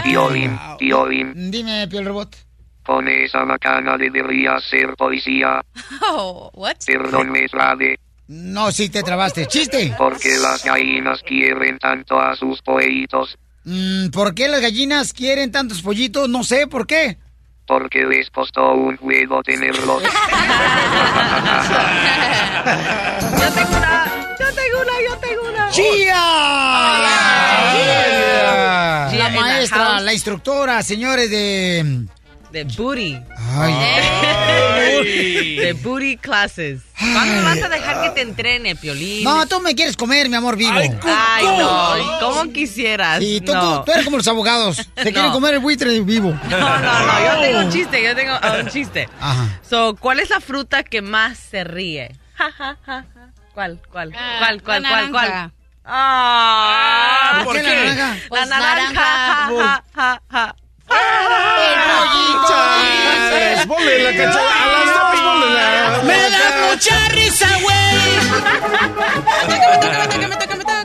Piolín, 0.05 0.59
Piolín. 0.79 1.51
Dime, 1.51 1.89
Piel 1.89 2.07
Robot. 2.07 2.50
Con 2.91 3.07
esa 3.07 3.45
macana 3.45 3.97
debería 3.97 4.59
ser 4.59 4.97
policía. 4.97 5.65
Oh, 6.13 6.51
what? 6.55 6.75
Perdón, 6.85 7.31
me 7.31 7.47
trabé. 7.47 7.97
No, 8.27 8.73
sí 8.73 8.89
te 8.89 9.05
trabaste. 9.05 9.47
¿Chiste? 9.47 9.95
Porque 9.97 10.37
las 10.39 10.65
gallinas 10.65 11.23
quieren 11.23 11.79
tanto 11.79 12.19
a 12.19 12.35
sus 12.35 12.61
pollitos. 12.63 13.39
Mm, 13.63 14.09
¿Por 14.09 14.35
qué 14.35 14.49
las 14.49 14.61
gallinas 14.61 15.13
quieren 15.13 15.53
tantos 15.53 15.83
pollitos? 15.83 16.29
No 16.29 16.43
sé, 16.43 16.67
¿por 16.67 16.85
qué? 16.85 17.17
Porque 17.65 18.05
les 18.05 18.29
costó 18.31 18.73
un 18.73 18.99
huevo 19.01 19.41
tenerlos. 19.45 20.03
Yo 20.03 20.09
tengo 23.55 23.77
una, 23.79 24.05
yo 24.37 24.47
tengo 24.53 24.81
una, 24.83 25.01
yo 25.07 25.17
tengo 25.19 25.43
una. 25.49 25.71
¡Chía! 25.71 26.23
Chía 29.11 29.19
La 29.19 29.31
maestra, 29.31 30.01
la 30.01 30.13
instructora, 30.13 30.83
señores 30.83 31.31
de... 31.31 32.09
De 32.53 32.65
booty. 32.65 33.17
Ay. 33.57 35.57
De 35.57 35.73
booty 35.75 36.17
classes. 36.17 36.81
¿Cuándo 36.99 37.45
vas 37.45 37.63
a 37.63 37.69
dejar 37.69 38.03
que 38.03 38.11
te 38.11 38.21
entrene, 38.23 38.75
Piolín? 38.77 39.25
No, 39.25 39.47
tú 39.47 39.61
me 39.61 39.75
quieres 39.75 39.97
comer, 39.97 40.29
mi 40.29 40.37
amor 40.37 40.57
vivo. 40.57 40.73
Ay, 41.05 41.45
no. 41.59 42.19
¿Cómo 42.21 42.53
quisieras? 42.53 43.21
Y 43.23 43.41
tú, 43.41 43.53
no. 43.55 43.79
tú- 43.81 43.85
tú 43.87 43.93
eres 43.93 44.05
como 44.05 44.17
los 44.17 44.27
abogados. 44.29 44.77
Te 44.95 45.05
No. 45.07 45.11
quieren 45.13 45.33
comer 45.33 45.55
el 45.55 45.61
buitre 45.61 46.01
vivo. 46.01 46.31
No, 46.49 46.59
no, 46.59 46.79
no. 46.79 47.25
Yo 47.25 47.41
tengo 47.41 47.59
un 47.61 47.71
chiste, 47.71 48.03
yo 48.03 48.15
tengo 48.17 48.33
ah, 48.43 48.57
un 48.61 48.69
chiste. 48.69 49.09
Ajá. 49.21 49.61
So, 49.69 49.95
¿cuál 49.97 50.19
es 50.21 50.31
la 50.31 50.41
fruta 50.41 50.83
que 50.83 51.03
más 51.03 51.39
se 51.39 51.63
ríe? 51.65 52.13
Ja, 52.35 52.51
ja, 52.53 52.77
ja, 52.85 53.05
ja. 53.15 53.31
¿Cuál, 53.55 53.81
cuál? 53.93 54.13
Ah, 54.17 54.37
¿Cuál, 54.41 54.63
cuál, 54.63 54.83
la 54.83 54.89
cuál, 54.89 55.11
cuál? 55.11 55.29
naranja. 55.29 55.53
Ah, 55.85 57.41
¿Por 57.45 57.57
qué 57.57 57.63
la 57.63 57.75
naranja? 57.75 58.15
La 58.15 58.29
Pues 58.29 58.49
naranja. 58.49 58.93
naranja. 58.93 59.85
Ja, 59.95 59.95
ja, 59.95 60.23
ja. 60.31 60.57
Chas, 62.49 63.67
ponle 63.67 64.03
la 64.03 64.11
cachada. 64.17 64.65
A 64.65 64.67
las 64.73 64.87
dos, 64.87 65.21
ponle 65.21 65.55
la. 65.55 66.03
¡Me 66.05 66.31
da 66.31 66.71
mucha 66.73 67.09
risa, 67.11 67.49
güey! 67.63 67.81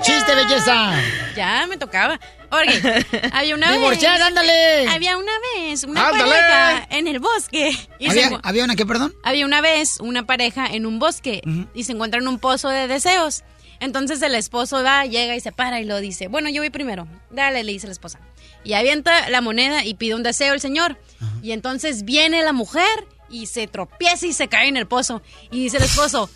¡Chiste, 0.01 0.35
belleza! 0.35 0.93
Ya 1.35 1.65
me 1.67 1.77
tocaba. 1.77 2.19
Oye, 2.51 3.05
había 3.33 3.55
una 3.55 3.71
Divorciada, 3.73 4.17
vez. 4.17 4.27
ándale. 4.27 4.87
Había 4.89 5.17
una 5.17 5.31
vez 5.55 5.83
una 5.83 6.07
Ándale. 6.09 6.31
pareja 6.31 6.87
en 6.91 7.07
el 7.07 7.19
bosque. 7.19 7.71
Y 7.99 8.09
¿Había, 8.09 8.29
encu- 8.29 8.39
¿Había 8.43 8.63
una 8.63 8.75
qué, 8.75 8.85
perdón? 8.85 9.13
había 9.23 9.45
una 9.45 9.61
vez 9.61 9.99
una 9.99 10.25
pareja 10.25 10.67
en 10.67 10.85
un 10.85 10.99
bosque 10.99 11.41
y 11.73 11.83
se 11.83 11.91
encuentra 11.93 12.19
en 12.21 12.27
un 12.27 12.39
pozo 12.39 12.69
de 12.69 12.87
deseos. 12.87 13.43
Entonces 13.81 14.21
el 14.21 14.35
esposo 14.35 14.81
va, 14.83 15.05
llega 15.05 15.35
y 15.35 15.41
se 15.41 15.51
para 15.51 15.81
y 15.81 15.85
lo 15.85 15.99
dice, 15.99 16.27
bueno, 16.29 16.49
yo 16.49 16.61
voy 16.61 16.69
primero. 16.69 17.07
Dale, 17.29 17.63
le 17.63 17.71
dice 17.73 17.87
la 17.87 17.93
esposa. 17.93 18.19
Y 18.65 18.73
avienta 18.73 19.29
la 19.29 19.39
moneda 19.39 19.85
y 19.85 19.93
pide 19.93 20.15
un 20.15 20.23
deseo 20.23 20.53
el 20.53 20.59
señor. 20.59 20.97
Y 21.41 21.53
entonces 21.53 22.03
viene 22.03 22.43
la 22.43 22.51
mujer 22.51 23.07
y 23.29 23.45
se 23.45 23.67
tropieza 23.67 24.25
y 24.25 24.33
se 24.33 24.47
cae 24.47 24.67
en 24.67 24.75
el 24.75 24.87
pozo. 24.87 25.21
Y 25.51 25.63
dice 25.63 25.77
el 25.77 25.83
esposo, 25.83 26.29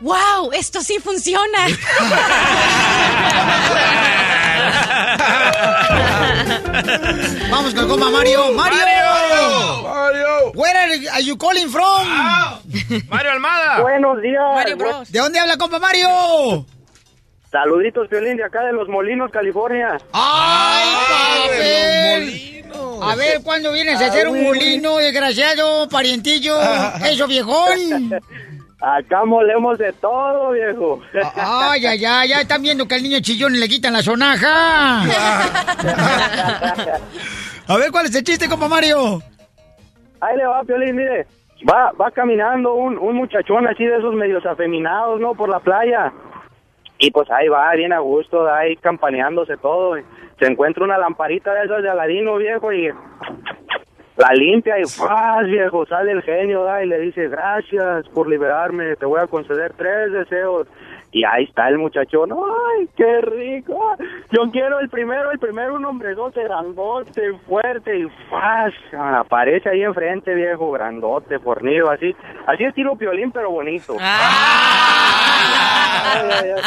wow, 0.00 0.52
esto 0.52 0.82
sí 0.82 0.98
funciona. 1.02 1.58
Vamos 7.50 7.74
con 7.74 7.84
el 7.84 7.88
compa 7.88 8.10
Mario. 8.10 8.52
Mario. 8.52 8.78
Mario. 9.82 10.52
Where 10.54 10.76
are 10.76 11.08
are 11.12 11.24
you 11.24 11.36
calling 11.36 11.68
from? 11.68 12.08
Mario 13.08 13.32
Almada. 13.32 13.80
Buenos 13.80 14.20
días. 14.20 14.42
Mario 14.54 14.76
Bros. 14.76 15.10
¿De 15.10 15.18
dónde 15.18 15.38
habla 15.38 15.56
compa 15.56 15.78
Mario? 15.78 16.66
Saluditos, 17.54 18.10
Violín, 18.10 18.36
de 18.36 18.42
acá 18.42 18.64
de 18.64 18.72
Los 18.72 18.88
Molinos, 18.88 19.30
California. 19.30 19.96
¡Ay, 20.12 20.88
papel! 21.46 22.64
A 23.00 23.14
ver, 23.14 23.42
¿cuándo 23.44 23.70
vienes 23.72 24.00
a 24.00 24.06
hacer 24.06 24.26
un 24.26 24.42
molino, 24.42 24.96
desgraciado, 24.96 25.88
parientillo? 25.88 26.56
Eso, 27.08 27.28
viejón. 27.28 28.10
Acá 28.80 29.24
molemos 29.24 29.78
de 29.78 29.92
todo, 29.92 30.50
viejo. 30.50 31.00
Ay, 31.36 31.86
ay, 31.86 32.04
ay, 32.04 32.28
ya 32.30 32.40
están 32.40 32.60
viendo 32.60 32.88
que 32.88 32.96
al 32.96 33.04
niño 33.04 33.20
chillón 33.20 33.52
le 33.52 33.68
quitan 33.68 33.92
la 33.92 34.02
sonaja. 34.02 35.02
A 37.68 37.76
ver, 37.78 37.92
¿cuál 37.92 38.06
es 38.06 38.16
el 38.16 38.24
chiste, 38.24 38.48
compa 38.48 38.66
Mario? 38.66 39.22
Ahí 40.20 40.36
le 40.36 40.44
va, 40.44 40.64
Piolín, 40.64 40.96
mire. 40.96 41.28
Va, 41.70 41.92
va 41.92 42.10
caminando 42.10 42.74
un, 42.74 42.98
un 42.98 43.14
muchachón 43.14 43.68
así 43.68 43.84
de 43.84 43.98
esos 43.98 44.12
medios 44.12 44.44
afeminados, 44.44 45.20
¿no? 45.20 45.34
Por 45.34 45.48
la 45.48 45.60
playa. 45.60 46.12
Y 47.04 47.10
pues 47.10 47.30
ahí 47.30 47.48
va, 47.48 47.70
bien 47.74 47.92
a 47.92 47.98
gusto, 47.98 48.50
ahí 48.50 48.76
campaneándose 48.76 49.58
todo. 49.58 49.94
Se 50.38 50.46
encuentra 50.46 50.84
una 50.84 50.96
lamparita 50.96 51.52
de 51.52 51.66
esas 51.66 51.82
de 51.82 51.90
Aladino, 51.90 52.36
viejo, 52.36 52.72
y 52.72 52.88
la 54.16 54.32
limpia 54.32 54.78
y 54.80 54.84
¡faz, 54.84 55.44
viejo! 55.44 55.84
Sale 55.84 56.12
el 56.12 56.22
genio, 56.22 56.64
¿da? 56.64 56.82
y 56.82 56.88
le 56.88 56.98
dice, 57.00 57.28
gracias 57.28 58.08
por 58.08 58.26
liberarme, 58.26 58.96
te 58.96 59.04
voy 59.04 59.20
a 59.20 59.26
conceder 59.26 59.74
tres 59.76 60.12
deseos. 60.12 60.66
Y 61.16 61.22
ahí 61.24 61.44
está 61.44 61.68
el 61.68 61.78
muchachón, 61.78 62.32
¡ay, 62.32 62.88
qué 62.96 63.20
rico! 63.20 63.78
Yo 64.32 64.50
quiero 64.50 64.80
el 64.80 64.88
primero, 64.88 65.30
el 65.30 65.38
primero 65.38 65.76
un 65.76 65.84
hombrezote 65.84 66.42
grandote, 66.42 67.32
fuerte, 67.46 67.96
y 68.00 68.08
¡faz! 68.28 68.74
Aparece 68.92 69.68
ahí 69.68 69.84
enfrente, 69.84 70.34
viejo, 70.34 70.72
grandote, 70.72 71.38
fornido, 71.38 71.88
así. 71.88 72.16
Así 72.48 72.64
estilo 72.64 72.96
piolín, 72.96 73.30
pero 73.30 73.48
bonito. 73.48 73.94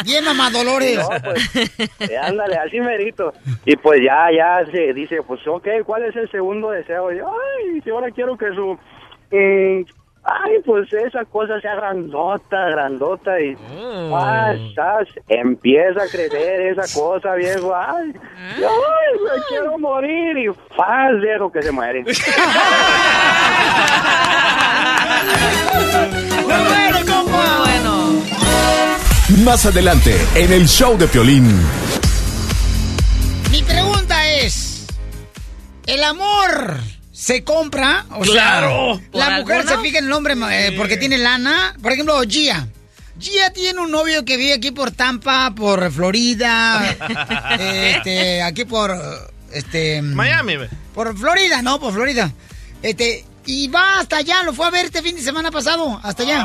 Bien, 0.06 0.24
mamá 0.24 0.48
Dolores. 0.48 0.96
No, 0.96 1.08
pues, 1.22 2.10
eh, 2.10 2.16
ándale, 2.16 2.56
así 2.56 2.80
merito. 2.80 3.34
Y 3.66 3.76
pues 3.76 4.00
ya, 4.02 4.30
ya 4.34 4.64
se 4.72 4.94
dice, 4.94 5.22
pues 5.26 5.46
ok, 5.46 5.68
¿cuál 5.84 6.04
es 6.04 6.16
el 6.16 6.30
segundo 6.30 6.70
deseo? 6.70 7.12
Y 7.12 7.18
yo, 7.18 7.28
ay, 7.28 7.82
si 7.82 7.90
ahora 7.90 8.10
quiero 8.12 8.38
que 8.38 8.48
su... 8.54 8.78
eh, 9.30 9.84
ay, 10.24 10.58
pues 10.64 10.92
esa 10.92 11.24
cosa 11.24 11.60
sea 11.60 11.74
grandota, 11.76 12.68
grandota 12.70 13.40
y... 13.40 13.56
ah, 14.14 14.54
sas, 14.74 15.08
empieza 15.28 16.02
a 16.02 16.08
crecer 16.08 16.60
esa 16.72 16.82
cosa, 16.98 17.34
viejo. 17.34 17.74
Ay, 17.74 18.12
y, 18.58 18.64
ay, 18.64 19.18
me 19.24 19.42
quiero 19.48 19.78
morir 19.78 20.36
y 20.38 20.48
faz, 20.76 21.20
viejo, 21.20 21.50
que 21.50 21.62
se 21.62 21.72
muere. 21.72 22.04
bueno, 26.44 26.98
compa! 27.06 27.58
Bueno. 27.64 28.22
Más 29.44 29.66
adelante, 29.66 30.14
en 30.34 30.52
el 30.52 30.66
show 30.66 30.96
de 30.98 31.06
Piolín. 31.08 31.46
Mi 33.50 33.62
pregunta 33.62 34.28
es, 34.28 34.86
¿el 35.86 36.04
amor 36.04 36.97
se 37.18 37.42
compra? 37.42 38.06
O 38.12 38.20
Claro. 38.20 39.00
sea, 39.00 39.08
la 39.12 39.26
¿Por 39.38 39.40
mujer 39.40 39.66
se 39.66 39.78
fija 39.78 39.98
en 39.98 40.04
el 40.04 40.12
hombre 40.12 40.34
eh, 40.52 40.72
porque 40.76 40.96
tiene 40.96 41.18
lana. 41.18 41.74
Por 41.82 41.90
ejemplo, 41.90 42.20
Gia. 42.22 42.68
Gia 43.18 43.52
tiene 43.52 43.80
un 43.80 43.90
novio 43.90 44.24
que 44.24 44.36
vive 44.36 44.52
aquí 44.52 44.70
por 44.70 44.92
Tampa, 44.92 45.52
por 45.56 45.90
Florida, 45.90 46.96
este, 47.58 48.40
aquí 48.42 48.64
por, 48.64 48.96
este... 49.52 50.00
Miami. 50.00 50.54
Por 50.94 51.18
Florida, 51.18 51.60
no, 51.60 51.80
por 51.80 51.92
Florida. 51.92 52.32
Este, 52.82 53.24
y 53.48 53.66
va 53.68 54.00
hasta 54.00 54.18
allá, 54.18 54.42
lo 54.42 54.52
fue 54.52 54.66
a 54.66 54.70
ver 54.70 54.84
este 54.84 55.00
fin 55.00 55.16
de 55.16 55.22
semana 55.22 55.50
pasado, 55.50 55.98
hasta 56.02 56.22
allá. 56.22 56.36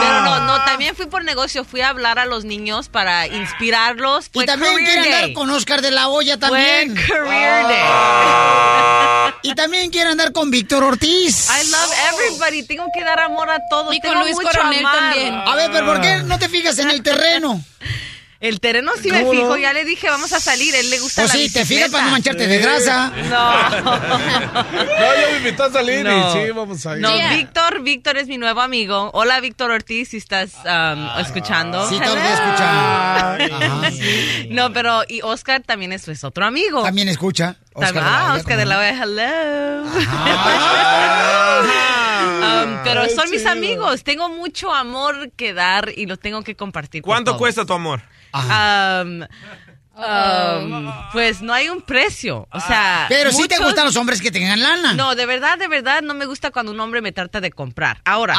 Pero 0.00 0.20
no, 0.22 0.40
no, 0.46 0.64
también 0.64 0.96
fui 0.96 1.04
por 1.04 1.22
negocio, 1.22 1.66
fui 1.66 1.82
a 1.82 1.90
hablar 1.90 2.18
a 2.18 2.24
los 2.24 2.46
niños 2.46 2.88
para 2.88 3.26
inspirarlos. 3.26 4.30
Y 4.32 4.46
también 4.46 4.74
quiere 4.76 5.14
andar 5.14 5.32
con 5.34 5.50
Oscar 5.50 5.82
de 5.82 5.90
la 5.90 6.08
Hoya 6.08 6.38
también. 6.38 6.96
Fue 6.96 7.14
career 7.14 7.66
day. 7.68 7.84
Y 9.42 9.54
también 9.54 9.90
quiere 9.90 10.10
andar 10.10 10.32
con 10.32 10.50
Víctor 10.50 10.82
Ortiz. 10.82 11.48
I 11.48 11.70
love 11.70 11.92
everybody. 12.12 12.62
Tengo 12.64 12.86
que 12.92 13.04
dar 13.04 13.20
amor 13.20 13.50
a 13.50 13.60
todos. 13.70 13.94
Y 13.94 14.00
con 14.00 14.18
Luis 14.18 14.34
Coronel 14.34 14.82
también. 14.82 15.34
A 15.34 15.54
ver, 15.54 15.70
pero 15.70 15.86
¿por 15.86 16.00
qué 16.00 16.22
no 16.24 16.38
te 16.38 16.48
fijas 16.48 16.78
en 16.78 16.90
el 16.90 17.02
terreno? 17.02 17.62
El 18.40 18.60
terreno 18.60 18.92
sí 19.02 19.10
me 19.10 19.20
¿Cómo 19.22 19.32
fijo. 19.32 19.56
Ya 19.56 19.72
le 19.72 19.84
dije, 19.84 20.08
vamos 20.08 20.32
a 20.32 20.38
salir. 20.38 20.72
Él 20.72 20.90
le 20.90 21.00
gusta 21.00 21.22
Pues 21.22 21.34
la 21.34 21.40
sí, 21.40 21.52
te 21.52 21.64
fijas 21.64 21.90
para 21.90 22.04
no 22.04 22.10
mancharte 22.12 22.46
de 22.46 22.58
grasa. 22.58 23.10
No. 23.28 23.52
No, 24.98 25.20
yo 25.20 25.30
me 25.32 25.36
invitó 25.38 25.64
a 25.64 25.72
salir 25.72 26.04
No. 26.04 26.28
y 26.28 26.32
sí, 26.46 26.50
vamos 26.52 26.86
a 26.86 26.94
ir. 26.96 27.02
No, 27.02 27.14
Yeah. 27.16 27.34
Víctor, 27.34 27.82
Víctor 27.82 28.16
es 28.16 28.28
mi 28.28 28.38
nuevo 28.38 28.60
amigo. 28.60 29.10
Hola, 29.12 29.40
Víctor 29.40 29.72
Ortiz, 29.72 30.10
si 30.10 30.18
estás 30.18 30.52
um, 30.64 31.20
escuchando. 31.20 31.88
Sí, 31.88 31.98
te 31.98 32.04
Hello. 32.04 32.16
escucha. 32.16 33.34
Ajá. 33.34 33.38
No, 34.50 34.72
pero 34.72 35.02
y 35.08 35.20
Oscar 35.22 35.62
también 35.62 35.92
es, 35.92 36.06
es 36.08 36.22
otro 36.24 36.46
amigo. 36.46 36.82
También 36.82 37.08
escucha. 37.08 37.56
Oscar 37.74 38.02
ah, 38.04 38.34
Oscar 38.36 38.56
de 38.56 38.64
¿cómo 38.64 38.76
la 38.76 38.88
hello. 38.90 39.88
Ah. 40.20 41.62
Um, 42.38 42.78
pero 42.84 43.02
Ay, 43.02 43.10
son 43.10 43.30
mis 43.30 43.46
amigos. 43.46 44.02
Tengo 44.04 44.28
mucho 44.28 44.72
amor 44.72 45.30
que 45.36 45.52
dar 45.54 45.92
y 45.96 46.06
lo 46.06 46.16
tengo 46.16 46.42
que 46.42 46.54
compartir. 46.56 47.02
con 47.02 47.10
¿Cuánto 47.12 47.32
todos. 47.32 47.38
cuesta 47.38 47.64
tu 47.64 47.72
amor? 47.72 48.00
Um, 48.34 49.22
um, 49.96 50.92
pues 51.12 51.40
no 51.42 51.52
hay 51.52 51.68
un 51.68 51.80
precio. 51.82 52.46
O 52.52 52.60
sea. 52.60 53.06
Pero 53.08 53.30
sí 53.32 53.48
te 53.48 53.56
muchos- 53.56 53.66
gustan 53.66 53.84
los 53.86 53.96
hombres 53.96 54.20
que 54.20 54.30
tengan 54.30 54.62
lana. 54.62 54.92
No, 54.94 55.14
de 55.14 55.26
verdad, 55.26 55.58
de 55.58 55.68
verdad, 55.68 56.02
no 56.02 56.14
me 56.14 56.26
gusta 56.26 56.50
cuando 56.50 56.72
un 56.72 56.80
hombre 56.80 57.00
me 57.00 57.12
trata 57.12 57.40
de 57.40 57.50
comprar. 57.50 58.00
Ahora. 58.04 58.34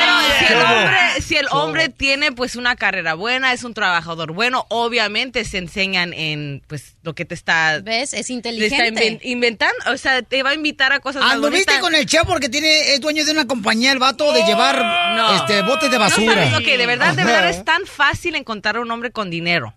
Pero 0.00 0.13
si 0.38 0.44
el 0.52 0.60
hombre, 0.60 0.98
si 1.22 1.36
el 1.36 1.46
hombre 1.50 1.88
tiene 1.88 2.32
pues 2.32 2.56
una 2.56 2.76
carrera 2.76 3.14
buena, 3.14 3.52
es 3.52 3.64
un 3.64 3.74
trabajador 3.74 4.32
bueno, 4.32 4.66
obviamente 4.70 5.44
se 5.44 5.58
enseñan 5.58 6.12
en 6.12 6.62
pues 6.66 6.96
lo 7.02 7.14
que 7.14 7.24
te 7.24 7.34
está, 7.34 7.80
¿Ves? 7.82 8.12
Es 8.14 8.26
te 8.26 8.32
está 8.32 8.32
inteligente. 8.32 9.06
inven- 9.12 9.20
inventando, 9.22 9.74
o 9.92 9.96
sea, 9.96 10.22
te 10.22 10.42
va 10.42 10.50
a 10.50 10.54
invitar 10.54 10.92
a 10.92 11.00
cosas 11.00 11.22
Anduviste 11.22 11.72
bonitas. 11.72 11.78
con 11.80 11.94
el 11.94 12.06
chef 12.06 12.24
porque 12.26 12.48
tiene, 12.48 12.94
es 12.94 13.00
dueño 13.00 13.24
de 13.24 13.32
una 13.32 13.46
compañía, 13.46 13.92
el 13.92 13.98
vato, 13.98 14.32
de 14.32 14.42
llevar 14.44 14.78
No. 15.16 15.36
este 15.36 15.62
botes 15.62 15.90
de 15.90 15.98
No 15.98 16.04
basura. 16.04 16.50
sabes 16.50 16.66
que 16.66 16.76
de 16.78 16.86
verdad, 16.86 17.14
de 17.14 17.24
verdad 17.24 17.50
es 17.50 17.64
tan 17.64 17.86
fácil 17.86 18.34
encontrar 18.34 18.78
un 18.78 18.90
hombre 18.90 19.10
con 19.10 19.30
dinero. 19.30 19.74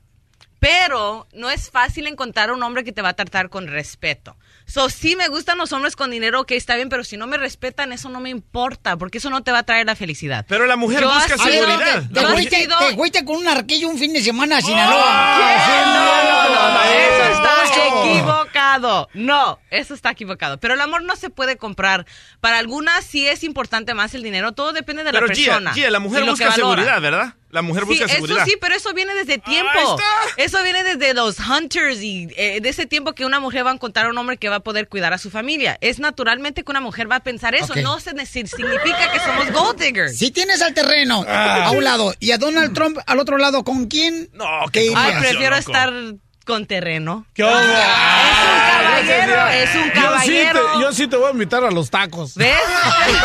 Pero 0.60 1.28
no 1.34 1.52
es 1.52 1.70
fácil 1.70 2.08
encontrar 2.08 2.52
un 2.52 2.64
hombre 2.64 2.84
que 2.84 2.92
te 2.92 3.04
va 3.04 3.10
a 3.10 3.14
tratar 3.14 3.50
con 3.50 3.68
respeto. 3.68 4.36
So, 4.68 4.90
sí 4.90 5.16
me 5.16 5.30
gustan 5.30 5.58
los 5.58 5.72
hombres 5.72 5.96
con 5.96 6.12
dinero, 6.12 6.42
ok, 6.42 6.52
está 6.52 6.76
bien, 6.76 6.90
pero 6.90 7.04
si 7.06 7.16
no 7.16 7.26
me 7.26 7.38
respetan, 7.38 7.94
eso 7.94 8.10
no 8.10 8.20
me 8.20 8.30
importa, 8.30 8.98
porque 8.98 9.18
eso 9.20 9.30
no 9.30 9.42
te 9.42 9.52
va 9.54 9.60
a 9.60 9.64
traer 9.64 9.86
la 9.86 9.96
felicidad. 9.96 10.46
Pero 10.50 10.66
la 10.68 10.76
mujer 10.76 11.00
Yo 11.02 11.08
busca 11.12 11.38
seguridad. 11.38 12.04
te, 12.14 12.22
fuiste, 12.28 12.68
te 12.68 12.96
fuiste 12.96 13.24
con 13.26 13.38
un 13.38 13.48
arquillo 13.48 13.88
un 13.88 13.98
fin 13.98 14.12
de 14.12 14.22
semana 14.22 14.58
a 14.58 14.60
¿Qué? 14.60 14.66
Sinaloa. 14.68 15.86
No, 15.86 16.24
no, 16.24 16.50
no, 16.50 16.74
no, 16.74 16.84
eso 16.84 17.34
está 17.34 18.12
equivocado. 18.12 19.10
No, 19.14 19.60
eso 19.70 19.94
está 19.94 20.12
equivocado. 20.12 20.60
Pero 20.60 20.74
el 20.74 20.82
amor 20.82 21.04
no 21.04 21.16
se 21.16 21.30
puede 21.30 21.58
comprar. 21.58 22.06
Para 22.42 22.60
algunas 22.60 23.06
sí 23.06 23.28
es 23.28 23.44
importante 23.44 23.94
más 23.94 24.14
el 24.16 24.24
dinero. 24.24 24.52
Todo 24.52 24.74
depende 24.74 25.04
de 25.04 25.12
Pero 25.12 25.28
la 25.28 25.34
Gia, 25.34 25.46
persona. 25.46 25.74
Gia, 25.74 25.90
la 25.92 26.00
mujer 26.00 26.26
busca 26.26 26.52
seguridad, 26.52 27.02
¿verdad? 27.02 27.36
La 27.50 27.62
mujer 27.62 27.84
Sí, 27.84 27.90
busca 27.90 28.06
eso 28.06 28.14
seguridad. 28.16 28.46
sí, 28.46 28.56
pero 28.60 28.76
eso 28.76 28.94
viene 28.94 29.14
desde 29.16 29.38
tiempo. 29.38 29.72
Ahí 29.74 29.86
está. 29.86 30.44
Eso 30.44 30.62
viene 30.64 30.84
desde 30.84 31.14
los 31.14 31.38
hunters 31.40 32.02
y 32.02 32.28
eh, 32.36 32.60
de 32.62 32.70
ese 32.70 32.86
tiempo 32.86 33.14
que 33.14 33.26
una 33.26 33.40
mujer 33.40 33.66
va 33.66 33.72
a 33.72 33.74
encontrar 33.74 34.08
a 34.08 34.10
un 34.10 34.18
hombre 34.18 34.38
que 34.38 34.50
va 34.50 34.58
a 34.58 34.60
poder 34.60 34.90
cuidar 34.90 35.14
a 35.14 35.18
su 35.18 35.32
familia. 35.32 35.78
Es 35.80 36.00
naturalmente 36.00 36.64
que 36.64 36.72
una 36.72 36.82
mujer 36.82 37.10
va 37.10 37.16
a 37.18 37.20
pensar 37.24 37.56
eso. 37.56 37.74
No 37.76 38.00
se 38.02 38.14
significa 38.26 39.12
que 39.14 39.20
somos 39.20 39.52
gold 39.52 39.80
diggers. 39.82 40.18
Si 40.18 40.32
tienes 40.32 40.62
al 40.62 40.74
terreno 40.74 41.24
a 41.28 41.72
un 41.72 41.84
lado 41.84 42.14
y 42.20 42.32
a 42.32 42.38
Donald 42.38 42.74
Trump 42.74 42.98
al 43.06 43.20
otro 43.20 43.38
lado, 43.38 43.64
¿con 43.64 43.88
quién 43.88 44.30
No, 44.34 44.46
irías? 44.74 44.94
Ay, 44.96 45.14
prefiero 45.20 45.56
loco. 45.56 45.72
estar 45.72 45.94
con 46.46 46.66
terreno. 46.66 47.26
¿Qué 47.34 47.44
onda? 47.44 48.67
es 49.00 49.76
un 49.76 49.90
caballero. 49.92 50.82
Yo 50.82 50.94
sí, 50.94 51.08
te, 51.08 51.16
voy 51.18 51.28
a 51.30 51.32
invitar 51.32 51.64
a 51.64 51.72
los 51.72 51.90
tacos. 51.90 52.36
¿Ves? 52.36 52.56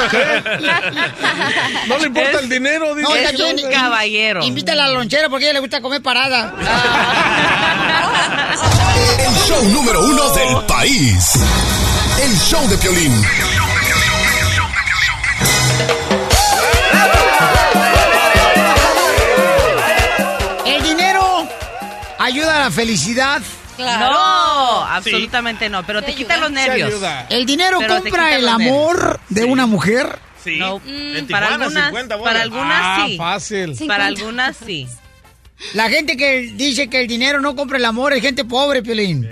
no 1.87 1.99
le 1.99 2.07
importa 2.07 2.39
el 2.41 2.49
dinero, 2.49 2.95
dice. 2.95 3.09
No, 3.09 3.15
es 3.17 3.39
un 3.41 3.71
caballero. 3.71 4.43
Invítala 4.45 4.85
a 4.85 4.89
la 4.89 4.95
lonchera 4.95 5.29
porque 5.29 5.47
a 5.47 5.49
ella 5.49 5.55
le 5.55 5.61
gusta 5.61 5.81
comer 5.81 6.03
parada. 6.03 6.55
el 9.19 9.35
show 9.47 9.65
número 9.71 10.05
uno 10.05 10.31
del 10.31 10.57
país. 10.67 11.33
El 12.23 12.39
show 12.39 12.69
de 12.69 12.77
Piolín. 12.79 13.25
El 20.67 20.83
dinero 20.83 21.49
ayuda 22.19 22.57
a 22.57 22.61
la 22.65 22.71
felicidad 22.71 23.43
no, 23.79 24.85
absolutamente 24.85 25.69
no, 25.69 25.85
pero 25.87 26.03
te 26.03 26.15
quita 26.15 26.37
los 26.37 26.51
nervios. 26.51 26.93
¿El 27.31 27.47
dinero 27.47 27.79
Pero 27.81 27.97
te 27.97 28.03
compra 28.11 28.37
el 28.37 28.49
amor 28.49 28.97
nervios. 28.99 29.21
de 29.29 29.45
una 29.45 29.67
mujer? 29.67 30.19
Sí. 30.45 30.57
No, 30.59 30.79
mm, 30.79 31.27
para 31.31 31.55
algunas, 31.55 31.85
50 31.87 32.17
bolas. 32.17 32.33
para 32.33 32.43
algunas 32.43 32.81
Ah, 32.83 33.05
sí. 33.07 33.17
fácil. 33.17 33.77
Para 33.87 34.07
algunas 34.07 34.57
sí. 34.57 34.89
La 35.75 35.89
gente 35.89 36.17
que 36.17 36.53
dice 36.57 36.89
que 36.91 37.01
el 37.01 37.07
dinero 37.07 37.41
no 37.41 37.55
compra 37.55 37.79
el 37.79 37.85
amor 37.85 38.13
es 38.13 38.21
gente 38.21 38.45
pobre, 38.45 38.83
Piolín. 38.83 39.25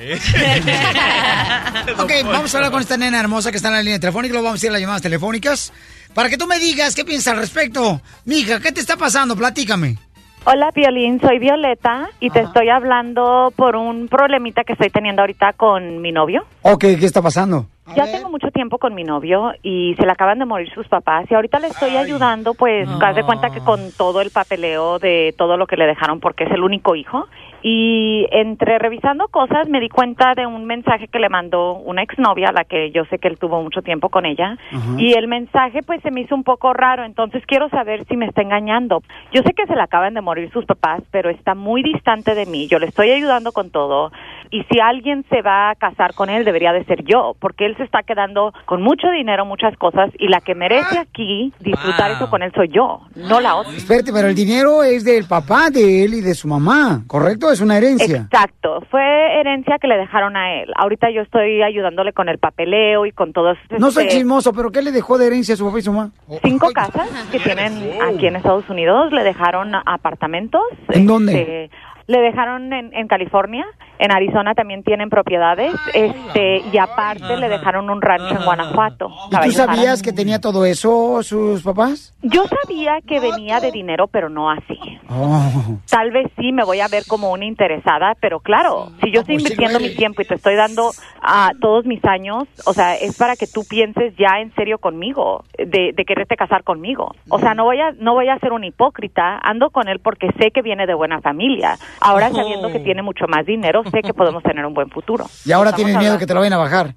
ok, 1.99 2.13
vamos 2.25 2.55
a 2.55 2.59
hablar 2.59 2.71
con 2.71 2.81
esta 2.81 2.97
nena 2.97 3.19
hermosa 3.19 3.51
que 3.51 3.57
está 3.57 3.69
en 3.69 3.75
la 3.75 3.83
línea 3.83 3.99
telefónica. 3.99 4.33
Luego 4.33 4.45
vamos 4.47 4.63
a 4.63 4.67
ir 4.67 4.71
a 4.71 4.73
las 4.75 4.81
llamadas 4.81 5.03
telefónicas. 5.03 5.73
Para 6.15 6.29
que 6.29 6.39
tú 6.39 6.47
me 6.47 6.59
digas 6.61 6.95
qué 6.95 7.05
piensas 7.05 7.35
al 7.35 7.41
respecto. 7.41 8.01
Mija, 8.25 8.61
¿qué 8.61 8.71
te 8.73 8.81
está 8.81 8.97
pasando? 8.97 9.35
Platícame. 9.37 9.99
Hola, 10.47 10.73
Piolín, 10.73 11.21
soy 11.21 11.39
Violeta 11.39 12.09
y 12.19 12.31
te 12.31 12.41
estoy 12.41 12.71
hablando 12.71 13.53
por 13.55 13.77
un 13.77 14.09
problemita 14.09 14.65
que 14.65 14.73
estoy 14.73 14.89
teniendo 14.89 15.21
ahorita 15.21 15.53
con 15.53 16.01
mi 16.01 16.13
novio. 16.13 16.45
Ok, 16.63 16.81
¿qué 16.81 17.05
está 17.05 17.21
pasando? 17.21 17.67
Ya 17.95 18.11
tengo 18.11 18.31
mucho 18.31 18.51
tiempo 18.51 18.79
con 18.79 18.95
mi 18.95 19.05
novio 19.05 19.53
y 19.63 19.95
se 19.99 20.07
le 20.07 20.13
acaban 20.13 20.39
de 20.39 20.47
morir 20.47 20.73
sus 20.73 20.89
papás 20.89 21.27
y 21.31 21.35
ahorita 21.35 21.59
le 21.59 21.67
estoy 21.67 21.97
ayudando, 21.97 22.55
pues, 22.55 22.89
haz 22.89 23.17
de 23.17 23.25
cuenta 23.25 23.51
que 23.51 23.61
con 23.61 23.91
todo 23.93 24.23
el 24.23 24.31
papeleo 24.31 24.99
de 24.99 25.35
todo 25.37 25.57
lo 25.57 25.67
que 25.67 25.77
le 25.77 25.87
dejaron 25.87 26.21
porque 26.21 26.45
es 26.45 26.51
el 26.53 26.63
único 26.63 26.95
hijo. 26.95 27.27
Y 27.63 28.27
entre 28.31 28.79
revisando 28.79 29.29
cosas 29.29 29.69
me 29.69 29.81
di 29.81 29.89
cuenta 29.89 30.35
de 30.35 30.47
un 30.47 30.65
mensaje 30.65 31.09
que 31.09 31.19
le 31.19 31.29
mandó 31.29 31.75
una 31.75 32.03
exnovia, 32.03 32.53
la 32.53 32.65
que 32.65 32.91
yo 32.91 33.05
sé 33.07 33.19
que 33.19 33.29
él 33.29 33.39
tuvo 33.39 33.63
mucho 33.63 33.83
tiempo 33.83 34.09
con 34.09 34.27
ella. 34.27 34.57
Y 34.97 35.13
el 35.13 35.29
mensaje 35.29 35.83
pues 35.83 36.01
se 36.03 36.11
me 36.11 36.23
hizo 36.23 36.35
un 36.35 36.45
poco 36.45 36.73
raro, 36.73 37.05
entonces 37.05 37.45
quiero 37.47 37.69
saber 37.69 38.05
si 38.07 38.17
me 38.17 38.27
está 38.27 38.43
engañando. 38.43 39.03
Yo 39.33 39.43
sé 39.43 39.53
que 39.53 39.67
se 39.67 39.75
le 39.75 39.83
acaban 39.83 40.15
de 40.15 40.21
morir 40.21 40.51
sus 40.53 40.65
papás, 40.65 41.03
pero 41.11 41.31
está 41.31 41.55
muy 41.55 41.83
distante 41.83 42.35
de 42.35 42.47
mí. 42.47 42.67
Yo 42.67 42.79
le 42.79 42.87
estoy 42.87 43.11
ayudando 43.11 43.53
con 43.53 43.71
todo. 43.71 44.11
Y 44.51 44.65
si 44.65 44.81
alguien 44.81 45.25
se 45.31 45.43
va 45.43 45.71
a 45.71 45.75
casar 45.77 46.15
con 46.15 46.29
él, 46.29 46.45
debería 46.45 46.73
de 46.73 46.85
ser 46.85 47.05
yo, 47.05 47.37
porque 47.41 47.67
él 47.67 47.77
se 47.77 47.85
está 47.85 48.03
quedando 48.03 48.53
con 48.67 48.83
mucho 48.83 49.09
dinero, 49.11 49.45
muchas 49.45 49.77
cosas, 49.77 50.11
y 50.19 50.29
la 50.29 50.41
que 50.41 50.55
merece 50.55 50.99
aquí 50.99 51.53
disfrutar 51.61 52.09
Wow. 52.11 52.17
eso 52.17 52.31
con 52.31 52.43
él 52.43 52.51
soy 52.55 52.69
yo, 52.69 53.03
no 53.15 53.41
la 53.41 53.55
otra. 53.57 53.73
Espérate, 53.73 54.13
pero 54.13 54.29
el 54.29 54.35
dinero 54.35 54.83
es 54.83 55.05
del 55.05 55.27
papá 55.27 55.71
de 55.71 56.05
él 56.05 56.15
y 56.15 56.21
de 56.21 56.35
su 56.35 56.49
mamá, 56.49 57.03
¿correcto? 57.07 57.51
Es 57.53 57.61
una 57.61 57.77
herencia. 57.77 58.23
Exacto, 58.23 58.81
fue 58.91 59.03
herencia 59.41 59.77
que 59.81 59.87
le 59.87 59.97
dejaron 59.97 60.37
a 60.37 60.61
él. 60.63 60.71
Ahorita 60.77 61.11
yo 61.11 61.23
estoy 61.23 61.63
ayudándole 61.63 62.13
con 62.13 62.29
el 62.29 62.39
papeleo 62.39 63.07
y 63.07 63.13
con 63.13 63.33
todo. 63.33 63.55
No 63.79 63.91
soy 63.91 64.05
este, 64.05 64.17
chismoso, 64.17 64.53
pero 64.53 64.71
¿qué 64.71 64.83
le 64.83 64.91
dejó 64.93 65.19
de 65.19 65.27
herencia 65.29 65.55
a 65.55 65.57
su 65.57 65.65
papá 65.67 65.79
y 65.79 65.83
su 65.83 65.93
mamá? 65.93 66.11
Cinco 66.43 66.71
casas 66.73 67.09
que 67.31 67.39
tienen 67.39 67.73
aquí 68.03 68.27
en 68.27 68.37
Estados 68.37 68.69
Unidos, 68.69 69.13
le 69.13 69.23
dejaron 69.23 69.73
apartamentos. 69.75 70.63
¿En 70.89 71.07
dónde? 71.07 71.41
este, 71.41 71.71
le 72.07 72.19
dejaron 72.21 72.73
en, 72.73 72.93
en 72.93 73.07
California, 73.07 73.65
en 74.01 74.13
Arizona 74.13 74.55
también 74.55 74.83
tienen 74.83 75.11
propiedades, 75.11 75.75
este, 75.93 76.63
y 76.73 76.79
aparte 76.79 77.37
le 77.37 77.51
dejaron 77.51 77.91
un 77.91 78.01
rancho 78.01 78.35
en 78.35 78.45
Guanajuato. 78.45 79.11
¿Y 79.31 79.37
tú 79.45 79.53
sabías 79.53 80.01
que 80.01 80.13
tenía 80.13 80.41
todo 80.41 80.65
eso 80.65 81.23
sus 81.23 81.63
papás? 81.63 82.15
Yo 82.23 82.45
sabía 82.47 83.01
que 83.07 83.21
venía 83.21 83.61
de 83.61 83.71
dinero, 83.71 84.09
pero 84.09 84.31
no 84.31 84.51
así. 84.51 84.79
Oh. 85.11 85.79
Tal 85.89 86.13
vez 86.13 86.29
sí 86.39 86.51
me 86.51 86.65
voy 86.65 86.81
a 86.81 86.89
ver 86.89 87.05
como 87.07 87.31
una 87.31 87.45
interesada, 87.45 88.15
pero 88.21 88.41
claro, 88.41 88.89
si 89.03 89.13
yo 89.13 89.21
estoy 89.21 89.37
invirtiendo 89.37 89.79
mi 89.79 89.95
tiempo 89.95 90.23
y 90.23 90.25
te 90.25 90.35
estoy 90.35 90.55
dando 90.55 90.93
a 91.21 91.51
todos 91.61 91.85
mis 91.85 92.03
años, 92.07 92.49
o 92.65 92.73
sea, 92.73 92.95
es 92.95 93.19
para 93.19 93.37
que 93.37 93.47
tú 93.47 93.65
pienses 93.69 94.15
ya 94.17 94.41
en 94.41 94.55
serio 94.55 94.79
conmigo, 94.79 95.45
de, 95.59 95.93
de 95.95 96.05
quererte 96.07 96.37
casar 96.37 96.65
conmigo. 96.65 97.15
O 97.29 97.39
sea, 97.39 97.53
no 97.55 97.65
voy 97.65 97.81
a 97.81 97.93
no 97.99 98.15
voy 98.15 98.29
a 98.29 98.39
ser 98.39 98.53
un 98.53 98.65
hipócrita, 98.65 99.39
ando 99.43 99.69
con 99.69 99.89
él 99.89 100.01
porque 100.01 100.31
sé 100.39 100.53
que 100.53 100.63
viene 100.63 100.87
de 100.87 100.95
buena 100.95 101.21
familia. 101.21 101.77
Ahora 102.01 102.31
sabiendo 102.31 102.73
que 102.73 102.81
tiene 102.81 103.03
mucho 103.03 103.27
más 103.29 103.45
dinero, 103.45 103.83
sé 103.91 104.03
que 104.03 104.15
podemos 104.15 104.43
tener 104.43 104.65
un 104.67 104.75
buen 104.75 104.91
futuro. 104.91 105.27
Y 105.45 105.53
ahora 105.53 105.71
Estamos 105.71 105.77
tienes 105.87 105.95
miedo 105.99 106.13
hablando- 106.13 106.19
que 106.21 106.27
te 106.27 106.35
lo 106.35 106.41
vayan 106.41 106.53
a 106.55 106.59
bajar. 106.59 106.95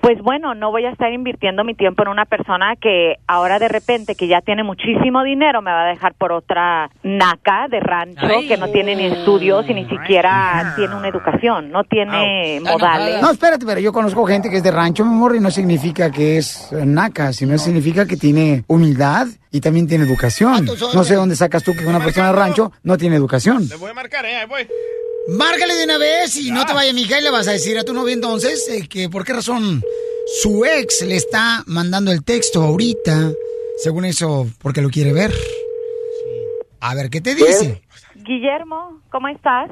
pues 0.00 0.18
bueno, 0.20 0.54
no 0.54 0.72
voy 0.72 0.84
a 0.84 0.90
estar 0.90 1.12
invirtiendo 1.12 1.62
mi 1.62 1.74
tiempo 1.74 2.02
en 2.02 2.08
una 2.08 2.24
persona 2.24 2.74
que 2.74 3.18
ahora 3.28 3.60
de 3.60 3.68
repente 3.68 4.16
que 4.16 4.26
ya 4.26 4.40
tiene 4.40 4.64
muchísimo 4.64 5.22
dinero 5.22 5.62
me 5.62 5.70
va 5.70 5.84
a 5.84 5.90
dejar 5.90 6.14
por 6.14 6.32
otra 6.32 6.90
naca 7.04 7.68
de 7.70 7.78
rancho 7.78 8.26
Ay. 8.26 8.48
que 8.48 8.56
no 8.56 8.68
tiene 8.68 8.96
ni 8.96 9.04
estudios 9.04 9.64
y 9.70 9.74
ni 9.74 9.84
siquiera 9.88 10.72
tiene 10.76 10.96
una 10.96 11.06
educación, 11.06 11.70
no 11.70 11.84
tiene 11.84 12.60
modales. 12.64 13.22
No, 13.22 13.30
espérate, 13.30 13.64
pero 13.64 13.78
yo 13.80 13.92
conozco 13.92 14.26
gente 14.26 14.50
que 14.50 14.56
es 14.56 14.62
de 14.64 14.72
rancho, 14.72 15.04
mi 15.04 15.12
amor, 15.14 15.36
y 15.36 15.40
no 15.40 15.52
significa 15.52 16.10
que 16.10 16.38
es 16.38 16.72
naca, 16.72 17.32
sino 17.32 17.56
significa 17.58 18.04
que 18.04 18.16
tiene 18.16 18.64
humildad 18.66 19.28
y 19.52 19.60
también 19.60 19.86
tiene 19.86 20.04
educación. 20.04 20.66
No 20.94 21.04
sé 21.04 21.14
dónde 21.14 21.36
sacas 21.36 21.62
tú 21.62 21.76
que 21.76 21.86
una 21.86 22.00
persona 22.00 22.28
de 22.32 22.32
rancho 22.32 22.72
no 22.82 22.96
tiene 22.98 23.14
educación. 23.14 23.68
Le 23.68 23.76
voy 23.76 23.90
a 23.90 23.94
marcar, 23.94 24.24
¿eh? 24.24 24.34
Ahí 24.36 24.46
voy. 24.48 24.66
Márcale 25.28 25.74
de 25.74 25.84
una 25.84 25.98
vez 25.98 26.36
y 26.36 26.50
no 26.50 26.64
te 26.66 26.72
vayas, 26.72 26.94
mija, 26.94 27.20
y 27.20 27.22
le 27.22 27.30
vas 27.30 27.46
a 27.46 27.52
decir 27.52 27.78
a 27.78 27.84
tu 27.84 27.94
novio 27.94 28.12
entonces 28.12 28.68
eh, 28.68 28.88
que 28.88 29.08
por 29.08 29.24
qué 29.24 29.32
razón 29.32 29.80
su 30.26 30.64
ex 30.64 31.06
le 31.06 31.14
está 31.14 31.62
mandando 31.66 32.10
el 32.10 32.24
texto 32.24 32.62
ahorita, 32.62 33.30
según 33.76 34.04
eso, 34.04 34.46
porque 34.60 34.82
lo 34.82 34.88
quiere 34.88 35.12
ver. 35.12 35.30
A 36.80 36.94
ver, 36.96 37.08
¿qué 37.08 37.20
te 37.20 37.36
dice? 37.36 37.82
Guillermo, 38.16 39.00
¿cómo 39.10 39.28
estás? 39.28 39.70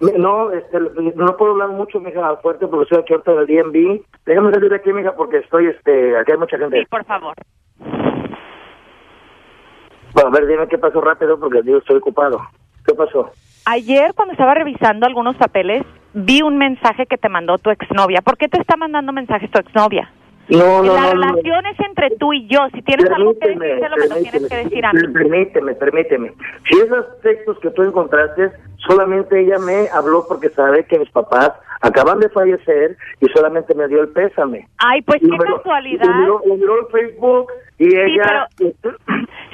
No, 0.00 0.50
este, 0.50 0.78
no 0.78 1.36
puedo 1.36 1.52
hablar 1.52 1.68
mucho, 1.70 2.00
mija, 2.00 2.36
fuerte, 2.42 2.66
porque 2.66 2.82
estoy 2.82 2.98
aquí 2.98 3.12
ahorita 3.14 3.32
del 3.32 3.46
DMV. 3.46 4.02
Déjame 4.26 4.52
salir 4.52 4.68
de 4.68 4.76
aquí, 4.76 4.92
mija, 4.92 5.14
porque 5.14 5.38
estoy, 5.38 5.68
este, 5.68 6.18
aquí 6.18 6.32
hay 6.32 6.38
mucha 6.38 6.58
gente. 6.58 6.80
Sí, 6.80 6.86
por 6.90 7.04
favor. 7.04 7.34
Bueno, 10.12 10.28
a 10.28 10.32
ver, 10.32 10.46
dime 10.46 10.68
qué 10.68 10.76
pasó 10.76 11.00
rápido, 11.00 11.38
porque 11.38 11.62
yo 11.64 11.78
estoy 11.78 11.96
ocupado. 11.96 12.40
¿Qué 12.84 12.94
pasó? 12.94 13.30
Ayer 13.64 14.12
cuando 14.14 14.32
estaba 14.32 14.54
revisando 14.54 15.06
algunos 15.06 15.36
papeles 15.36 15.82
vi 16.14 16.42
un 16.42 16.58
mensaje 16.58 17.06
que 17.06 17.16
te 17.16 17.28
mandó 17.28 17.58
tu 17.58 17.70
exnovia. 17.70 18.20
¿Por 18.22 18.36
qué 18.36 18.48
te 18.48 18.60
está 18.60 18.76
mandando 18.76 19.12
mensajes 19.12 19.50
tu 19.50 19.58
exnovia? 19.58 20.10
No, 20.48 20.82
no, 20.82 20.94
la 20.94 21.00
no, 21.00 21.14
no. 21.14 21.22
relación 21.22 21.66
es 21.66 21.80
entre 21.80 22.10
tú 22.16 22.32
y 22.32 22.46
yo. 22.48 22.58
Si 22.74 22.82
tienes 22.82 23.08
algo 23.10 23.32
que 23.34 23.46
Permíteme, 23.46 23.66
decírselo, 23.66 23.96
me 23.96 24.08
lo 24.08 24.30
tienes 24.30 24.48
que 24.50 24.56
decir 24.56 24.84
a 24.84 24.92
mí. 24.92 25.00
Permíteme, 25.12 25.74
permíteme. 25.74 26.32
Si 26.68 26.78
esos 26.80 27.20
textos 27.22 27.58
que 27.60 27.70
tú 27.70 27.82
encontraste, 27.82 28.50
solamente 28.86 29.40
ella 29.40 29.58
me 29.58 29.88
habló 29.92 30.24
porque 30.28 30.48
sabe 30.50 30.84
que 30.86 30.98
mis 30.98 31.10
papás 31.10 31.52
acaban 31.80 32.20
de 32.20 32.28
fallecer 32.28 32.96
y 33.20 33.26
solamente 33.30 33.74
me 33.74 33.88
dio 33.88 34.00
el 34.02 34.08
pésame. 34.08 34.68
Ay, 34.78 35.02
pues 35.02 35.22
Y 35.22 35.30
qué 35.30 35.36
lo- 35.48 35.56
casualidad. 35.56 36.04
Lo 36.06 36.40
miró, 36.40 36.56
miró 36.56 36.78
en 36.80 36.88
Facebook 36.88 37.52
y 37.78 37.86
ella... 37.96 38.46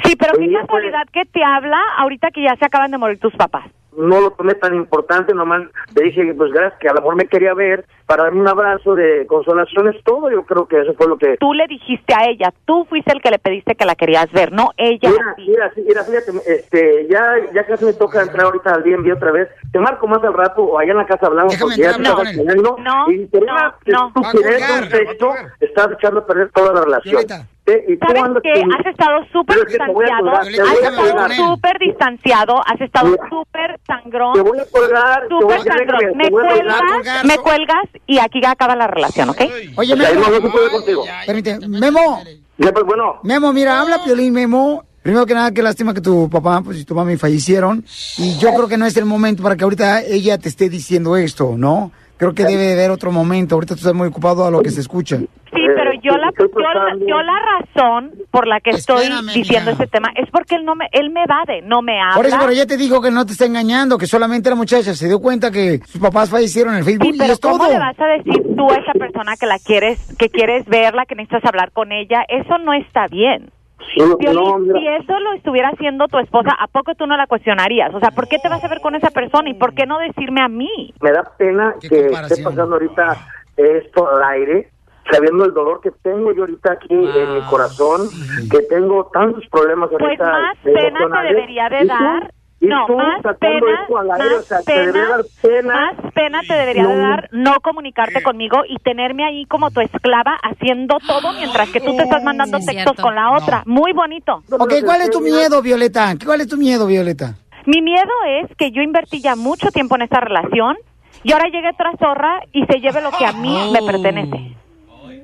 Sí, 0.04 0.14
pero 0.18 0.32
qué 0.38 0.52
casualidad 0.52 1.06
que 1.12 1.24
te 1.26 1.42
habla 1.44 1.78
ahorita 1.98 2.30
que 2.30 2.42
ya 2.42 2.54
se 2.56 2.64
acaban 2.64 2.90
de 2.90 2.98
morir 2.98 3.18
tus 3.18 3.34
papás. 3.34 3.64
no 3.96 4.20
lo 4.20 4.30
tomé 4.30 4.54
tan 4.54 4.74
importante, 4.76 5.34
nomás 5.34 5.62
le 5.96 6.02
dije 6.04 6.32
pues 6.34 6.52
gracias, 6.52 6.78
que 6.80 6.88
a 6.88 6.92
lo 6.92 7.00
mejor 7.00 7.16
me 7.16 7.26
quería 7.26 7.52
ver 7.52 7.84
para 8.06 8.22
darme 8.24 8.40
un 8.40 8.48
abrazo 8.48 8.94
de 8.94 9.26
consolación, 9.26 9.88
es 9.88 10.02
todo, 10.04 10.30
yo 10.30 10.44
creo 10.44 10.66
que 10.68 10.80
eso 10.80 10.94
fue 10.94 11.08
lo 11.08 11.18
que... 11.18 11.36
Tú 11.38 11.52
le 11.52 11.66
dijiste 11.66 12.14
a 12.14 12.24
ella, 12.30 12.52
tú 12.64 12.86
fuiste 12.88 13.12
el 13.12 13.20
que 13.20 13.30
le 13.30 13.38
pediste 13.40 13.74
que 13.74 13.84
la 13.84 13.96
querías 13.96 14.30
ver, 14.32 14.52
no 14.52 14.70
ella. 14.76 15.10
Mira, 15.10 15.34
mira, 15.36 15.72
sí, 15.74 15.84
mira, 15.86 16.04
fíjate, 16.04 16.30
este, 16.46 17.06
ya, 17.10 17.34
ya 17.52 17.66
casi 17.66 17.84
me 17.86 17.92
toca 17.92 18.22
entrar 18.22 18.44
ahorita 18.46 18.72
al 18.72 18.84
DMV 18.84 19.17
otra 19.18 19.32
vez. 19.32 19.48
Te 19.70 19.78
marco 19.78 20.06
más 20.06 20.22
al 20.24 20.32
rato 20.34 20.62
o 20.62 20.78
allá 20.78 20.92
en 20.92 20.98
la 20.98 21.06
casa 21.06 21.26
hablamos 21.26 21.56
porque 21.56 21.76
ya 21.76 21.90
te 21.92 21.96
entrar, 21.98 22.26
estás 22.26 22.56
no, 22.56 22.76
no, 22.78 23.12
y 23.12 23.28
una 23.32 23.74
no. 23.86 24.12
un 24.14 24.88
texto 24.88 25.34
estás 25.60 25.88
echando 25.92 26.20
a 26.20 26.26
perder 26.26 26.50
toda 26.52 26.72
la 26.72 26.80
relación. 26.82 27.22
Eh, 27.68 27.84
y 27.86 27.96
¿Sabes 27.98 28.22
qué? 28.42 28.64
Has 28.78 28.86
estado 28.86 29.26
súper 29.30 29.58
te 29.58 29.66
distanciado, 29.66 30.30
te 30.40 30.62
has 30.62 30.90
estado 30.90 31.28
súper 31.34 31.78
distanciado, 31.78 32.54
has 32.66 32.80
estado 32.80 33.16
súper 33.28 33.78
sangrón. 33.86 34.32
Te 34.32 34.40
voy 34.40 34.58
a 34.58 34.64
colgar, 34.70 35.28
te 35.28 35.28
Súper 35.28 35.62
déjame, 35.62 35.78
sangrón. 35.78 36.00
te 36.00 36.16
Me 36.16 36.30
cuelgas, 36.30 37.24
me 37.24 37.38
cuelgas 37.38 37.84
y 38.06 38.18
aquí 38.20 38.40
acaba 38.46 38.74
la 38.74 38.86
relación, 38.86 39.28
¿ok? 39.28 39.42
Oye, 39.76 39.96
Memo. 39.96 40.20
no, 40.30 40.40
no. 40.40 41.04
Permite, 41.26 41.68
Memo. 41.68 42.22
Ya, 42.56 42.72
pues, 42.72 42.86
bueno. 42.86 43.20
Memo, 43.22 43.52
mira, 43.52 43.80
habla 43.80 44.02
Piolín, 44.02 44.32
Memo. 44.32 44.87
Primero 45.08 45.24
que 45.24 45.32
nada, 45.32 45.52
qué 45.52 45.62
lástima 45.62 45.94
que 45.94 46.02
tu 46.02 46.28
papá 46.28 46.60
pues, 46.62 46.78
y 46.82 46.84
tu 46.84 46.94
mami 46.94 47.16
fallecieron. 47.16 47.82
Y 48.18 48.36
yo 48.36 48.52
creo 48.52 48.68
que 48.68 48.76
no 48.76 48.84
es 48.84 48.94
el 48.98 49.06
momento 49.06 49.42
para 49.42 49.56
que 49.56 49.64
ahorita 49.64 50.02
ella 50.02 50.36
te 50.36 50.50
esté 50.50 50.68
diciendo 50.68 51.16
esto, 51.16 51.54
¿no? 51.56 51.92
Creo 52.18 52.34
que 52.34 52.44
debe 52.44 52.64
de 52.64 52.72
haber 52.74 52.90
otro 52.90 53.10
momento. 53.10 53.54
Ahorita 53.54 53.74
tú 53.74 53.78
estás 53.78 53.94
muy 53.94 54.08
ocupado 54.08 54.44
a 54.44 54.50
lo 54.50 54.60
que 54.60 54.68
se 54.68 54.82
escucha. 54.82 55.16
Sí, 55.16 55.26
pero 55.50 55.92
yo 56.02 56.12
la, 56.18 56.30
yo, 56.36 56.46
la- 56.60 57.06
yo 57.06 57.22
la 57.22 57.38
razón 57.58 58.12
por 58.30 58.46
la 58.46 58.60
que 58.60 58.68
estoy 58.68 59.04
Espérame, 59.04 59.32
diciendo 59.32 59.70
mija. 59.70 59.82
este 59.84 59.86
tema 59.86 60.08
es 60.14 60.28
porque 60.30 60.56
él 60.56 60.66
no 60.66 60.74
me, 60.74 60.88
él 60.92 61.08
me 61.08 61.22
evade, 61.22 61.62
no 61.62 61.80
me 61.80 61.98
habla. 62.02 62.14
Por 62.16 62.26
eso, 62.26 62.36
pero 62.38 62.52
ya 62.52 62.66
te 62.66 62.76
digo 62.76 63.00
que 63.00 63.10
no 63.10 63.24
te 63.24 63.32
está 63.32 63.46
engañando, 63.46 63.96
que 63.96 64.06
solamente 64.06 64.50
la 64.50 64.56
muchacha 64.56 64.94
se 64.94 65.06
dio 65.08 65.20
cuenta 65.20 65.50
que 65.50 65.80
sus 65.86 66.02
papás 66.02 66.28
fallecieron 66.28 66.74
en 66.74 66.80
el 66.80 66.84
Facebook 66.84 67.06
Sí, 67.06 67.12
y 67.14 67.18
pero 67.18 67.32
es 67.32 67.40
todo. 67.40 67.56
¿cómo 67.56 67.70
le 67.70 67.78
vas 67.78 67.98
a 67.98 68.06
decir 68.08 68.42
tú 68.54 68.70
a 68.70 68.74
esa 68.76 68.92
persona 68.92 69.36
que 69.40 69.46
la 69.46 69.58
quieres, 69.58 69.98
que 70.18 70.28
quieres 70.28 70.66
verla, 70.66 71.06
que 71.06 71.14
necesitas 71.14 71.46
hablar 71.46 71.70
con 71.72 71.92
ella? 71.92 72.24
Eso 72.28 72.58
no 72.58 72.74
está 72.74 73.06
bien. 73.08 73.50
No, 73.96 74.16
si 74.18 74.88
eso 74.88 75.18
lo 75.20 75.32
estuviera 75.34 75.70
haciendo 75.70 76.06
tu 76.08 76.18
esposa, 76.18 76.50
¿a 76.58 76.66
poco 76.68 76.94
tú 76.94 77.06
no 77.06 77.16
la 77.16 77.26
cuestionarías? 77.26 77.94
O 77.94 78.00
sea, 78.00 78.10
¿por 78.10 78.28
qué 78.28 78.38
te 78.38 78.48
vas 78.48 78.62
a 78.62 78.68
ver 78.68 78.80
con 78.80 78.94
esa 78.94 79.10
persona 79.10 79.48
y 79.50 79.54
por 79.54 79.74
qué 79.74 79.86
no 79.86 79.98
decirme 79.98 80.40
a 80.40 80.48
mí? 80.48 80.94
Me 81.00 81.12
da 81.12 81.24
pena 81.36 81.74
que 81.80 82.06
esté 82.06 82.42
pasando 82.42 82.74
ahorita 82.74 83.16
esto 83.56 84.08
al 84.08 84.22
aire, 84.24 84.70
sabiendo 85.10 85.44
el 85.44 85.52
dolor 85.52 85.80
que 85.80 85.90
tengo 86.02 86.32
yo 86.32 86.42
ahorita 86.42 86.72
aquí 86.72 86.94
en 86.94 87.34
mi 87.34 87.40
corazón, 87.42 88.08
que 88.50 88.62
tengo 88.62 89.10
tantos 89.12 89.44
problemas 89.50 89.90
Pues 89.90 90.02
ahorita 90.02 90.24
más 90.24 90.56
pena 90.62 91.22
te 91.22 91.28
debería 91.28 91.68
de 91.68 91.84
dar 91.86 92.30
Y 92.60 92.66
No, 92.66 92.86
tú 92.86 92.96
más 92.96 93.22
sacando 93.22 93.38
pena, 93.66 93.80
esto 93.82 93.98
al 93.98 94.10
aire, 94.10 94.34
o 94.34 94.36
más 94.38 94.46
sea, 94.46 94.58
te 94.58 94.64
pena, 94.64 94.82
debería 94.82 95.08
dar 95.08 95.24
pena. 95.42 95.74
más 95.74 96.12
pena 96.12 96.40
te 96.48 96.54
debería 96.54 96.82
No. 96.82 96.96
dar 96.96 97.28
no 97.30 97.54
comunicarte 97.62 98.20
conmigo 98.22 98.62
y 98.68 98.76
tenerme 98.78 99.24
ahí 99.24 99.44
como 99.46 99.70
tu 99.70 99.80
esclava 99.80 100.36
haciendo 100.42 100.98
todo 101.06 101.32
mientras 101.34 101.70
que 101.70 101.80
tú 101.80 101.96
te 101.96 102.02
estás 102.02 102.22
mandando 102.24 102.58
Sí, 102.58 102.66
textos 102.66 102.84
cierto. 102.94 103.02
con 103.02 103.14
la 103.14 103.30
otra. 103.30 103.62
Muy 103.64 103.92
bonito. 103.92 104.42
Ok, 104.50 104.72
¿cuál 104.84 105.02
es 105.02 105.10
tu 105.10 105.20
miedo, 105.20 105.62
Violeta? 105.62 106.14
¿Cuál 106.24 106.40
es 106.40 106.48
tu 106.48 106.56
miedo, 106.56 106.86
Violeta? 106.86 107.34
Mi 107.66 107.80
miedo 107.80 108.10
es 108.42 108.50
que 108.56 108.72
yo 108.72 108.82
invertí 108.82 109.20
ya 109.20 109.36
mucho 109.36 109.70
tiempo 109.70 109.94
en 109.94 110.02
esta 110.02 110.18
relación 110.20 110.76
y 111.22 111.32
ahora 111.32 111.48
llegue 111.50 111.68
otra 111.70 111.92
zorra 111.98 112.40
y 112.52 112.64
se 112.66 112.80
lleve 112.80 113.00
lo 113.02 113.10
que 113.12 113.24
a 113.24 113.32
mí 113.32 113.56
Oh. 113.56 113.70
me 113.72 113.82
pertenece. 113.82 114.56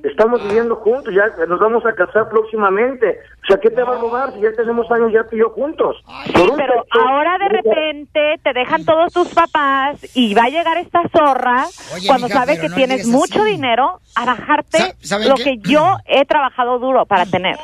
Estamos 0.04 0.42
viviendo 0.42 0.76
juntos, 0.76 1.12
ya 1.14 1.24
nos 1.46 1.58
vamos 1.58 1.84
a 1.86 1.92
casar 1.94 2.28
próximamente. 2.28 3.18
O 3.42 3.46
sea, 3.46 3.56
¿qué 3.58 3.70
te 3.70 3.82
va 3.82 3.96
a 3.96 3.98
robar 4.00 4.32
si 4.34 4.40
ya 4.40 4.52
tenemos 4.52 4.90
años 4.90 5.10
ya 5.12 5.24
tú 5.24 5.34
y 5.36 5.40
yo 5.40 5.50
juntos? 5.50 5.96
Pero 6.32 6.54
texto- 6.56 7.00
ahora 7.00 7.38
de 7.38 7.48
repente 7.48 8.34
te 8.42 8.52
dejan 8.52 8.84
todos 8.84 9.12
tus 9.12 9.28
papás 9.34 9.96
y 10.14 10.34
va 10.34 10.44
a 10.44 10.48
llegar 10.50 10.76
esta 10.78 11.02
zorra 11.08 11.64
Oye, 11.94 12.06
cuando 12.06 12.26
mija, 12.28 12.38
sabe 12.38 12.58
que 12.60 12.68
no 12.68 12.74
tienes 12.76 13.06
mucho 13.06 13.40
así. 13.42 13.52
dinero 13.52 14.00
a 14.14 14.24
bajarte 14.26 14.78
Sa- 14.78 14.94
¿saben 15.00 15.28
lo 15.30 15.34
qué? 15.36 15.44
que 15.44 15.56
yo 15.58 15.96
he 16.06 16.24
trabajado 16.26 16.78
duro 16.78 17.06
para 17.06 17.24
tener. 17.26 17.56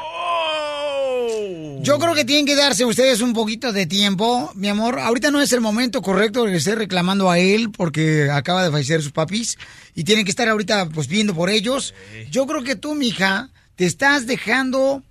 Yo 1.82 1.98
creo 1.98 2.14
que 2.14 2.24
tienen 2.24 2.46
que 2.46 2.54
darse 2.54 2.84
ustedes 2.84 3.20
un 3.20 3.32
poquito 3.32 3.72
de 3.72 3.86
tiempo, 3.86 4.50
mi 4.54 4.68
amor. 4.68 4.98
Ahorita 4.98 5.30
no 5.30 5.40
es 5.40 5.52
el 5.52 5.60
momento 5.60 6.02
correcto 6.02 6.44
de 6.44 6.56
estar 6.56 6.76
reclamando 6.76 7.30
a 7.30 7.38
él 7.38 7.70
porque 7.70 8.30
acaba 8.30 8.64
de 8.64 8.70
fallecer 8.70 9.02
sus 9.02 9.12
papis 9.12 9.58
y 9.94 10.04
tienen 10.04 10.24
que 10.24 10.30
estar 10.30 10.48
ahorita 10.48 10.88
pues 10.90 11.08
viendo 11.08 11.34
por 11.34 11.50
ellos. 11.50 11.94
Yo 12.30 12.46
creo 12.46 12.62
que 12.62 12.76
tú, 12.76 12.94
mija, 12.94 13.50
te 13.76 13.86
estás 13.86 14.26
dejando 14.26 15.02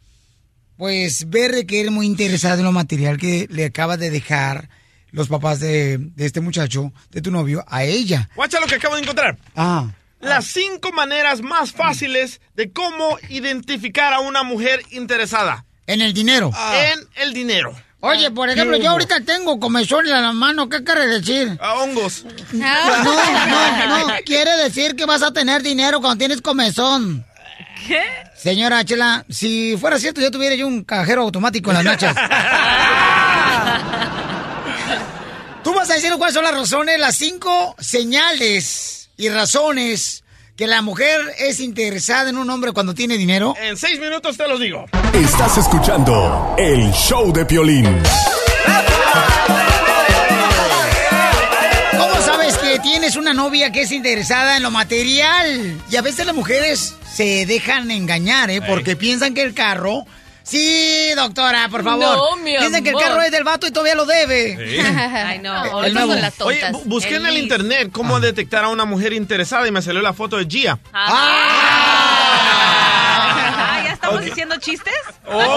pues 0.77 1.29
ver 1.29 1.51
de 1.51 1.65
que 1.65 1.81
eres 1.81 1.91
muy 1.91 2.05
interesada 2.05 2.57
en 2.57 2.63
lo 2.63 2.71
material 2.71 3.17
que 3.17 3.47
le 3.49 3.65
acaba 3.65 3.97
de 3.97 4.09
dejar 4.09 4.69
los 5.11 5.27
papás 5.27 5.59
de, 5.59 5.97
de 5.97 6.25
este 6.25 6.39
muchacho, 6.39 6.93
de 7.09 7.21
tu 7.21 7.31
novio, 7.31 7.65
a 7.67 7.83
ella. 7.83 8.29
Guacha 8.35 8.59
lo 8.59 8.67
que 8.67 8.75
acabo 8.75 8.95
de 8.95 9.01
encontrar. 9.01 9.37
Ah. 9.55 9.91
Las 10.19 10.47
cinco 10.47 10.91
maneras 10.91 11.41
más 11.41 11.71
fáciles 11.71 12.41
de 12.55 12.71
cómo 12.71 13.17
identificar 13.29 14.13
a 14.13 14.19
una 14.19 14.43
mujer 14.43 14.83
interesada. 14.91 15.65
En 15.89 16.01
el 16.01 16.13
dinero. 16.13 16.51
En 16.71 16.99
el 17.15 17.33
dinero. 17.33 17.75
Oye, 18.01 18.29
por 18.29 18.47
ejemplo, 18.47 18.77
yo 18.77 18.91
ahorita 18.91 19.21
tengo 19.21 19.59
comezón 19.59 20.05
en 20.05 20.21
la 20.21 20.31
mano. 20.33 20.69
¿Qué 20.69 20.83
quiere 20.83 21.07
decir? 21.07 21.57
A 21.59 21.79
hongos. 21.79 22.25
No, 22.51 23.03
no, 23.03 24.07
no. 24.07 24.13
Quiere 24.25 24.55
decir 24.57 24.95
que 24.95 25.05
vas 25.05 25.23
a 25.23 25.33
tener 25.33 25.63
dinero 25.63 25.99
cuando 25.99 26.19
tienes 26.19 26.43
comezón. 26.43 27.25
¿Qué? 27.87 28.03
Señora 28.37 28.85
Chela, 28.85 29.25
si 29.29 29.77
fuera 29.77 29.97
cierto, 29.97 30.21
yo 30.21 30.29
tuviera 30.29 30.53
yo 30.53 30.67
un 30.67 30.83
cajero 30.83 31.23
automático 31.23 31.71
en 31.71 31.77
las 31.77 31.83
nachas. 31.83 32.15
Tú 35.63 35.73
vas 35.73 35.89
a 35.89 35.95
decir 35.95 36.13
cuáles 36.19 36.35
son 36.35 36.43
las 36.43 36.53
razones, 36.53 36.99
las 36.99 37.15
cinco 37.15 37.75
señales 37.79 39.09
y 39.17 39.27
razones 39.29 40.23
que 40.59 40.67
la 40.67 40.81
mujer 40.81 41.21
es 41.37 41.61
interesada 41.61 42.29
en 42.29 42.37
un 42.37 42.49
hombre 42.49 42.73
cuando 42.73 42.93
tiene 42.93 43.17
dinero. 43.17 43.55
En 43.61 43.77
seis 43.77 43.97
minutos 43.97 44.35
te 44.35 44.45
los 44.45 44.59
digo. 44.59 44.87
Estás 45.13 45.57
escuchando 45.57 46.53
el 46.57 46.91
show 46.91 47.31
de 47.31 47.45
Piolín. 47.45 47.85
¿Cómo 51.97 52.21
sabes 52.25 52.57
que 52.57 52.77
tienes 52.79 53.15
una 53.15 53.33
novia 53.33 53.71
que 53.71 53.83
es 53.83 53.93
interesada 53.93 54.57
en 54.57 54.63
lo 54.63 54.69
material? 54.69 55.77
Y 55.89 55.95
a 55.95 56.01
veces 56.01 56.25
las 56.25 56.35
mujeres 56.35 56.93
se 57.09 57.45
dejan 57.45 57.89
engañar, 57.89 58.49
¿eh? 58.49 58.61
Porque 58.61 58.97
piensan 58.97 59.33
que 59.33 59.43
el 59.43 59.53
carro... 59.53 60.05
Sí, 60.49 61.11
doctora, 61.15 61.69
por 61.69 61.83
favor. 61.83 61.99
No, 62.17 62.35
mi 62.37 62.57
Piensan 62.57 62.83
que 62.83 62.89
el 62.89 62.95
carro 62.97 63.21
es 63.21 63.31
del 63.31 63.43
vato 63.43 63.67
y 63.67 63.71
todavía 63.71 63.93
lo 63.95 64.05
debe. 64.05 64.57
Ay, 65.27 65.39
no, 65.39 65.63
El 65.63 65.69
ahorita 65.71 65.93
nuevo. 65.99 66.13
son 66.13 66.21
las 66.21 66.41
Oye, 66.41 66.59
tontas. 66.61 66.81
bu- 66.81 66.85
busqué 66.85 67.15
en 67.17 67.25
el 67.27 67.33
Liz. 67.35 67.43
internet 67.43 67.89
cómo 67.91 68.19
detectar 68.19 68.63
a 68.65 68.69
una 68.69 68.85
mujer 68.85 69.13
interesada 69.13 69.67
y 69.67 69.71
me 69.71 69.81
salió 69.83 70.01
la 70.01 70.13
foto 70.13 70.37
de 70.37 70.45
Gia. 70.45 70.79
Ah, 72.51 73.81
¿ya 73.85 73.93
estamos 73.93 74.21
diciendo 74.25 74.55
chistes? 74.59 74.93
Oh. 75.27 75.55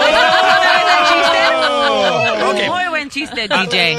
Ok. 2.51 2.67
Muy 2.67 2.87
buen 2.89 3.09
chiste, 3.09 3.47
DJ. 3.47 3.97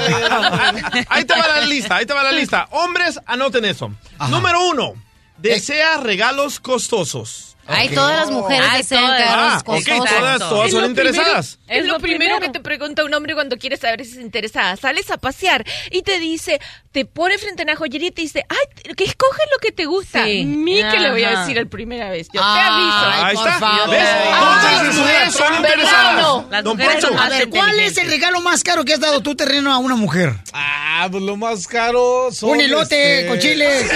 Ahí 1.09 1.25
te 1.25 1.33
va 1.37 1.47
la 1.47 1.61
lista, 1.61 1.95
ahí 1.97 2.05
te 2.05 2.13
va 2.13 2.23
la 2.23 2.31
lista. 2.31 2.67
Hombres, 2.71 3.19
anoten 3.25 3.65
eso. 3.65 3.91
Número 4.29 4.63
uno, 4.67 4.93
desea 5.37 5.97
regalos 5.97 6.59
costosos. 6.59 7.54
Ay, 7.67 7.89
todas 7.89 8.15
las 8.19 8.29
mujeres 8.31 8.67
Ay, 8.71 8.83
todas. 8.83 9.21
Ah, 9.25 9.61
costosos. 9.65 10.07
todas, 10.09 10.39
todas 10.39 10.65
Es 10.67 10.71
son 10.71 10.81
lo 10.81 10.87
interesadas. 10.87 11.57
primero- 11.65 11.81
Es 11.81 11.87
lo 11.91 11.99
primero 11.99 12.39
que 12.39 12.49
te 12.49 12.59
pregunta 12.59 13.03
un 13.03 13.13
hombre 13.13 13.33
cuando 13.33 13.57
quiere 13.57 13.75
saber 13.77 14.05
si 14.05 14.11
es 14.11 14.17
interesada. 14.17 14.75
Sales 14.77 15.09
a 15.09 15.17
pasear 15.17 15.65
y 15.89 16.03
te 16.03 16.19
dice, 16.19 16.59
te 16.91 17.05
pone 17.05 17.37
frente 17.39 17.63
a 17.63 17.65
una 17.65 17.75
joyería 17.75 18.09
y 18.09 18.11
te 18.11 18.21
dice, 18.21 18.45
ay, 18.49 18.93
que 18.95 19.03
escoge 19.03 19.41
lo 19.51 19.57
que 19.59 19.71
te 19.71 19.85
gusta. 19.85 20.25
Sí. 20.25 20.45
Ni 20.45 20.75
que 20.83 20.99
le 20.99 21.09
voy 21.11 21.23
a 21.23 21.31
Ajá. 21.31 21.39
decir 21.41 21.57
la 21.57 21.65
primera 21.69 22.09
vez. 22.11 22.27
Yo 22.31 22.39
te 22.41 22.47
aviso. 22.61 23.25
Ahí 23.25 23.35
por 23.35 23.47
está. 23.47 23.59
favor. 23.59 23.89
¿Ves? 23.89 24.09
Todas 24.39 24.83
las 24.85 24.95
mujeres 24.95 25.33
son 25.33 25.41
¿Verdad 25.49 25.59
o 25.59 25.73
interesadas. 25.73 26.21
no? 26.21 26.47
Las 26.51 26.63
Don 26.63 26.77
mujeres 26.77 27.01
son 27.01 27.09
Poncho. 27.09 27.23
A 27.23 27.29
más 27.29 27.37
ver, 27.39 27.49
¿cuál 27.49 27.79
es 27.79 27.97
el 27.97 28.09
regalo 28.09 28.41
más 28.41 28.63
caro 28.63 28.85
que 28.85 28.93
has 28.93 28.99
dado 28.99 29.21
tú 29.21 29.35
terreno 29.35 29.73
a 29.73 29.79
una 29.79 29.95
mujer? 29.95 30.33
Ah, 30.53 31.07
pues 31.11 31.23
lo 31.23 31.35
más 31.35 31.67
caro 31.67 32.29
son... 32.31 32.51
Un 32.51 32.61
elote 32.61 33.21
este, 33.21 33.27
con 33.29 33.39
chile. 33.39 33.89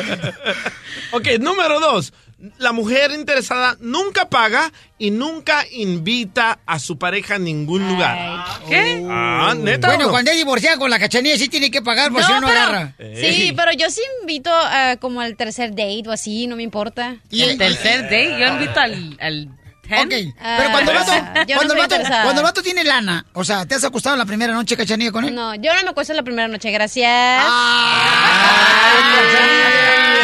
Ok, 1.11 1.27
número 1.39 1.79
dos. 1.79 2.13
La 2.57 2.71
mujer 2.71 3.11
interesada 3.11 3.77
nunca 3.81 4.27
paga 4.29 4.71
y 4.97 5.11
nunca 5.11 5.63
invita 5.71 6.59
a 6.65 6.79
su 6.79 6.97
pareja 6.97 7.35
a 7.35 7.39
ningún 7.39 7.87
lugar. 7.87 8.45
¿Qué? 8.67 9.05
Ah, 9.07 9.53
neta. 9.55 9.89
Bueno, 9.89 10.05
no? 10.05 10.09
cuando 10.09 10.31
es 10.31 10.37
divorciada 10.37 10.77
con 10.77 10.89
la 10.89 10.97
cachanilla 10.97 11.37
sí 11.37 11.49
tiene 11.49 11.69
que 11.69 11.83
pagar 11.83 12.11
por 12.11 12.23
si 12.23 12.31
no, 12.31 12.41
no 12.41 12.47
pero- 12.47 12.59
agarra. 12.59 12.95
Sí, 12.97 13.53
pero 13.55 13.73
yo 13.73 13.91
sí 13.91 14.01
invito 14.21 14.49
a, 14.51 14.95
como 14.99 15.21
al 15.21 15.35
tercer 15.35 15.69
date 15.71 16.03
o 16.07 16.11
así, 16.11 16.47
no 16.47 16.55
me 16.55 16.63
importa. 16.63 17.17
Y 17.29 17.43
El 17.43 17.57
tercer 17.59 18.03
date, 18.03 18.35
yo 18.39 18.47
invito 18.47 18.79
al, 18.79 19.17
al 19.19 19.49
Ok, 19.99 20.33
pero 20.39 20.71
cuando 20.71 20.91
el 20.91 20.97
vato, 20.97 21.11
Ah, 21.11 21.33
no 21.47 21.55
cuando, 21.55 21.73
el 21.73 21.79
vato, 21.79 21.95
cuando 22.23 22.41
el 22.41 22.43
vato 22.45 22.61
tiene 22.63 22.83
lana, 22.83 23.25
o 23.33 23.43
sea, 23.43 23.65
¿te 23.65 23.75
has 23.75 23.83
acostado 23.83 24.15
la 24.15 24.25
primera 24.25 24.53
noche 24.53 24.77
cachanilla 24.77 25.11
con 25.11 25.25
él? 25.25 25.35
No, 25.35 25.55
yo 25.55 25.73
no 25.75 25.83
me 25.83 25.89
acuesto 25.89 26.13
la 26.13 26.23
primera 26.23 26.47
noche, 26.47 26.71
gracias. 26.71 27.43
Ah, 27.45 28.91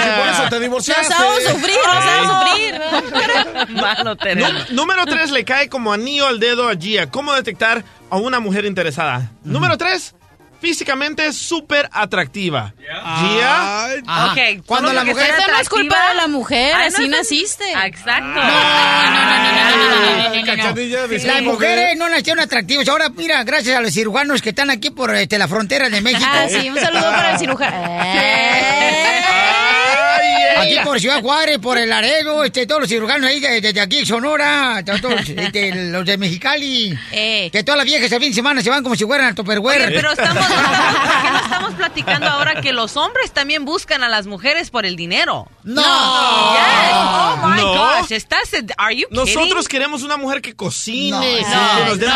Sí, 0.03 0.09
por 0.17 0.27
eso 0.29 0.43
te 0.43 0.49
Nos 0.51 0.61
divorciaste. 0.61 1.13
hago 1.13 1.35
sufrir, 1.41 1.75
nos 1.85 2.05
hago 2.05 2.41
sufrir. 2.45 4.37
Nú- 4.37 4.75
número 4.75 5.05
tres 5.05 5.31
le 5.31 5.43
cae 5.45 5.69
como 5.69 5.93
anillo 5.93 6.27
al 6.27 6.39
dedo 6.39 6.69
a 6.69 6.75
Gia. 6.75 7.09
¿Cómo 7.09 7.33
detectar 7.33 7.83
a 8.09 8.17
una 8.17 8.39
mujer 8.39 8.65
interesada? 8.65 9.31
Número 9.43 9.77
tres, 9.77 10.15
físicamente 10.59 11.31
súper 11.33 11.89
atractiva. 11.91 12.73
Yeah. 12.79 13.97
Yeah. 14.01 14.31
Okay. 14.31 14.61
Cuando 14.65 14.93
la 14.93 15.03
mujer 15.03 15.31
Eso 15.37 15.51
no 15.51 15.59
es 15.59 15.69
culpa 15.69 16.09
de 16.09 16.15
la 16.15 16.27
mujer, 16.27 16.75
así 16.75 17.07
naciste. 17.07 17.71
Exacto. 17.85 18.27
No, 18.27 18.35
no, 18.35 18.43
no, 18.43 19.25
no, 19.25 19.53
no, 19.53 20.27
no, 20.29 21.17
Las 21.25 21.43
mujeres 21.43 21.97
no 21.97 22.09
nacieron 22.09 22.43
atractivas. 22.43 22.87
Ahora, 22.87 23.09
mira, 23.09 23.43
gracias 23.43 23.77
a 23.77 23.81
los 23.81 23.93
cirujanos 23.93 24.41
que 24.41 24.49
están 24.49 24.69
aquí 24.69 24.89
por 24.89 25.13
este, 25.15 25.37
la 25.37 25.47
frontera 25.47 25.89
de 25.89 26.01
México. 26.01 26.25
Ah, 26.29 26.47
sí, 26.49 26.69
un 26.69 26.79
saludo 26.79 27.09
para 27.11 27.31
el 27.31 27.39
cirujano. 27.39 27.77
Aquí 30.61 30.75
por 30.83 30.99
Ciudad 30.99 31.21
Juárez, 31.21 31.59
por 31.59 31.77
el 31.77 31.89
Laredo, 31.89 32.43
este, 32.43 32.65
todos 32.67 32.81
los 32.81 32.89
cirujanos 32.89 33.29
ahí 33.29 33.39
de- 33.39 33.61
desde 33.61 33.81
aquí, 33.81 34.05
Sonora, 34.05 34.83
todos, 34.85 35.13
este, 35.29 35.89
los 35.91 36.05
de 36.05 36.17
Mexicali. 36.17 36.97
Eh. 37.11 37.49
Que 37.51 37.63
todas 37.63 37.77
las 37.77 37.85
viejas 37.85 38.11
el 38.11 38.19
fin 38.19 38.29
de 38.29 38.35
semana 38.35 38.61
se 38.61 38.69
van 38.69 38.83
como 38.83 38.95
si 38.95 39.05
fueran 39.05 39.27
al 39.27 39.35
Topperware. 39.35 39.93
Pero 39.93 40.11
estamos, 40.11 40.45
¿por 40.47 40.55
qué 40.55 41.29
no 41.31 41.37
estamos 41.39 41.73
platicando 41.75 42.27
ahora 42.27 42.61
que 42.61 42.73
los 42.73 42.97
hombres 42.97 43.31
también 43.31 43.65
buscan 43.65 44.03
a 44.03 44.09
las 44.09 44.27
mujeres 44.27 44.69
por 44.69 44.85
el 44.85 44.95
dinero? 44.95 45.47
No. 45.63 45.81
Yes. 45.81 46.93
Oh 46.93 47.37
my 47.47 47.61
No. 47.61 47.73
gosh, 47.73 48.11
estás 48.11 48.49
are 48.77 48.95
you 48.95 49.07
kidding? 49.09 49.33
Nosotros 49.35 49.67
queremos 49.67 50.03
una 50.03 50.17
mujer 50.17 50.41
que 50.41 50.55
cocine, 50.55 51.11
No, 51.11 51.21
que 51.21 51.41
No, 51.41 51.85
nos 51.85 51.99
dé 51.99 52.07
no, 52.07 52.13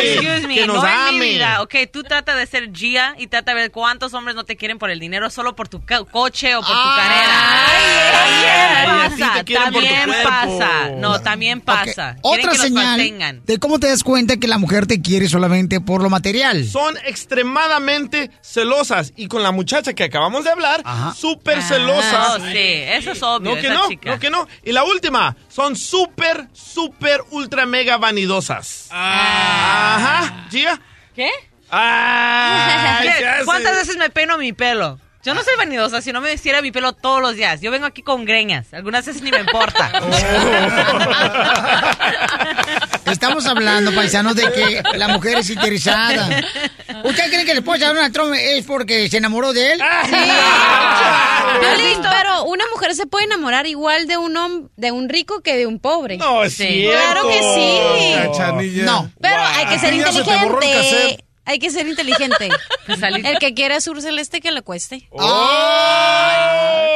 excuse 0.00 0.46
me, 0.46 0.54
que 0.54 0.66
nos 0.66 0.76
no 0.82 0.86
en 0.88 0.94
mi 0.94 1.16
ame. 1.16 1.26
vida. 1.30 1.62
Ok, 1.62 1.74
tú 1.92 2.02
trata 2.02 2.34
de 2.34 2.46
ser 2.46 2.70
Gia 2.72 3.14
y 3.18 3.26
trata 3.26 3.52
de 3.54 3.60
ver 3.62 3.70
cuántos 3.70 4.12
hombres 4.14 4.34
no 4.36 4.44
te 4.44 4.56
quieren 4.56 4.78
por 4.78 4.90
el 4.90 4.98
dinero 5.00 5.30
solo 5.30 5.54
por 5.56 5.68
tu 5.68 5.80
co- 5.84 6.04
coche 6.06 6.54
o 6.56 6.60
por 6.60 6.68
tu 6.68 6.88
carrera. 6.96 7.63
También 7.64 8.88
pasa, 8.88 9.44
también 9.44 10.10
pasa. 10.22 10.90
No, 10.96 11.20
también 11.20 11.60
pasa. 11.60 12.16
Otra 12.22 12.52
que 12.52 12.58
señal 12.58 13.42
de 13.44 13.58
cómo 13.58 13.78
te 13.78 13.88
das 13.88 14.02
cuenta 14.02 14.36
que 14.36 14.48
la 14.48 14.58
mujer 14.58 14.86
te 14.86 15.00
quiere 15.00 15.28
solamente 15.28 15.80
por 15.80 16.02
lo 16.02 16.10
material. 16.10 16.64
Son 16.66 16.96
extremadamente 17.04 18.30
celosas. 18.40 19.12
Y 19.16 19.28
con 19.28 19.42
la 19.42 19.52
muchacha 19.52 19.94
que 19.94 20.04
acabamos 20.04 20.44
de 20.44 20.50
hablar, 20.50 20.82
súper 21.16 21.62
celosa. 21.62 22.34
Oh, 22.34 22.38
sí, 22.38 22.58
eso 22.58 23.12
es 23.12 23.22
obvio. 23.22 23.54
No 23.54 23.60
que 23.60 23.66
esa 23.66 23.74
no, 23.74 23.88
chica. 23.88 24.10
no 24.10 24.18
que 24.18 24.30
no. 24.30 24.48
Y 24.64 24.72
la 24.72 24.84
última, 24.84 25.36
son 25.48 25.76
súper, 25.76 26.48
súper, 26.52 27.20
ultra, 27.30 27.66
mega 27.66 27.96
vanidosas. 27.98 28.88
Ajá, 28.90 30.46
Gia. 30.50 30.80
¿Qué? 31.14 31.30
Ay, 31.70 33.08
¿Qué? 33.18 33.44
¿Cuántas 33.44 33.76
veces 33.76 33.96
me 33.96 34.10
peino 34.10 34.38
mi 34.38 34.52
pelo? 34.52 34.98
Yo 35.24 35.32
no 35.34 35.42
soy 35.42 35.54
vanidosa, 35.56 36.02
si 36.02 36.12
no 36.12 36.20
me 36.20 36.30
vistiera 36.30 36.60
mi 36.60 36.70
pelo 36.70 36.92
todos 36.92 37.22
los 37.22 37.34
días. 37.34 37.60
Yo 37.62 37.70
vengo 37.70 37.86
aquí 37.86 38.02
con 38.02 38.26
greñas. 38.26 38.74
Algunas 38.74 39.06
veces 39.06 39.22
ni 39.22 39.30
me 39.30 39.38
importa. 39.40 39.90
Estamos 43.10 43.46
hablando, 43.46 43.94
paisanos, 43.94 44.34
de 44.36 44.50
que 44.52 44.82
la 44.98 45.08
mujer 45.08 45.38
es 45.38 45.48
interesada. 45.50 46.28
¿Usted 47.04 47.30
cree 47.30 47.44
que 47.44 47.52
el 47.52 47.58
esposa 47.58 47.88
de 47.88 47.94
Donald 47.94 48.12
Trump 48.12 48.34
es 48.38 48.64
porque 48.66 49.08
se 49.08 49.18
enamoró 49.18 49.52
de 49.52 49.72
él? 49.72 49.80
Piolín, 51.60 51.98
pero 52.02 52.44
una 52.44 52.64
mujer 52.72 52.94
se 52.94 53.06
puede 53.06 53.24
enamorar 53.26 53.66
igual 53.66 54.06
de 54.06 54.16
un 54.18 54.34
hom- 54.34 54.68
de 54.76 54.92
un 54.92 55.08
rico 55.08 55.40
que 55.42 55.56
de 55.56 55.66
un 55.66 55.78
pobre. 55.78 56.18
No, 56.18 56.44
es 56.44 56.56
cierto. 56.56 56.98
Claro 57.00 57.28
que 57.28 57.40
sí. 57.54 58.14
Cachanilla. 58.32 58.84
No. 58.84 59.10
Pero 59.20 59.42
hay 59.42 59.66
que 59.66 59.78
ser 59.78 59.94
inteligente. 59.94 61.23
Hay 61.46 61.58
que 61.58 61.70
ser 61.70 61.86
inteligente. 61.86 62.48
El 62.88 63.38
que 63.38 63.52
quiera 63.54 63.80
sur 63.80 64.00
celeste 64.00 64.40
que 64.40 64.50
le 64.50 64.62
cueste. 64.62 65.08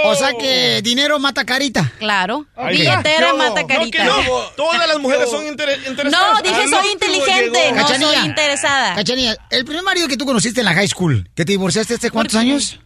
O 0.05 0.15
sea 0.15 0.33
que 0.39 0.81
dinero 0.83 1.19
mata 1.19 1.45
carita. 1.45 1.93
Claro. 1.99 2.47
Ay, 2.57 2.79
Billetera 2.79 3.29
no, 3.33 3.37
mata 3.37 3.61
no, 3.63 3.67
que 3.67 3.75
carita. 3.75 4.05
no. 4.05 4.23
Todas 4.57 4.87
las 4.89 4.99
mujeres 5.01 5.31
son 5.31 5.47
inter- 5.47 5.79
interesadas. 5.87 6.35
No, 6.35 6.43
dije 6.43 6.63
Al 6.63 6.69
soy 6.71 6.93
inteligente, 6.93 7.73
no 7.73 7.77
Cachanilla. 7.83 8.13
soy 8.21 8.27
interesada. 8.27 8.95
Cachanilla, 8.95 9.37
el 9.51 9.65
primer 9.65 9.83
marido 9.83 10.09
que 10.09 10.17
tú 10.17 10.25
conociste 10.25 10.61
en 10.61 10.67
la 10.67 10.75
high 10.75 10.89
school, 10.89 11.29
que 11.35 11.45
te 11.45 11.53
divorciaste 11.53 11.95
hace 11.95 12.11
cuántos 12.11 12.37
años? 12.37 12.81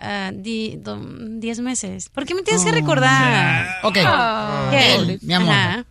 Ah, 0.00 0.30
di- 0.32 0.76
do- 0.76 1.00
diez 1.02 1.58
meses. 1.58 2.08
¿Por 2.10 2.24
qué 2.24 2.34
me 2.36 2.42
tienes 2.42 2.64
que 2.64 2.70
recordar? 2.70 3.80
Ok. 3.82 3.96
Él, 4.72 5.18
mi 5.22 5.34
amor. 5.34 5.52
Ajá. 5.54 5.84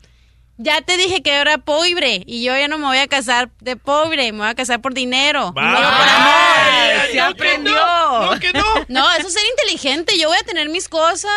Ya 0.59 0.81
te 0.81 0.97
dije 0.97 1.21
que 1.21 1.33
era 1.35 1.59
pobre 1.59 2.23
y 2.25 2.43
yo 2.43 2.57
ya 2.57 2.67
no 2.67 2.79
me 2.79 2.85
voy 2.87 2.97
a 2.97 3.07
casar 3.07 3.51
de 3.59 3.75
pobre, 3.75 4.31
me 4.31 4.39
voy 4.39 4.47
a 4.47 4.55
casar 4.55 4.81
por 4.81 4.93
dinero. 4.95 5.51
Vaya. 5.53 5.69
No 5.69 5.75
por 5.77 5.85
amor. 5.85 6.07
Ay, 6.07 7.11
Se 7.11 7.17
no, 7.17 7.25
que 7.25 7.43
aprendió. 7.43 7.75
No, 7.75 8.33
no, 8.33 8.39
que 8.39 8.53
no. 8.53 8.63
No, 8.87 9.11
eso 9.13 9.27
es 9.27 9.33
ser 9.33 9.43
inteligente. 9.51 10.17
Yo 10.19 10.29
voy 10.29 10.37
a 10.37 10.43
tener 10.45 10.69
mis 10.69 10.89
cosas. 10.89 11.31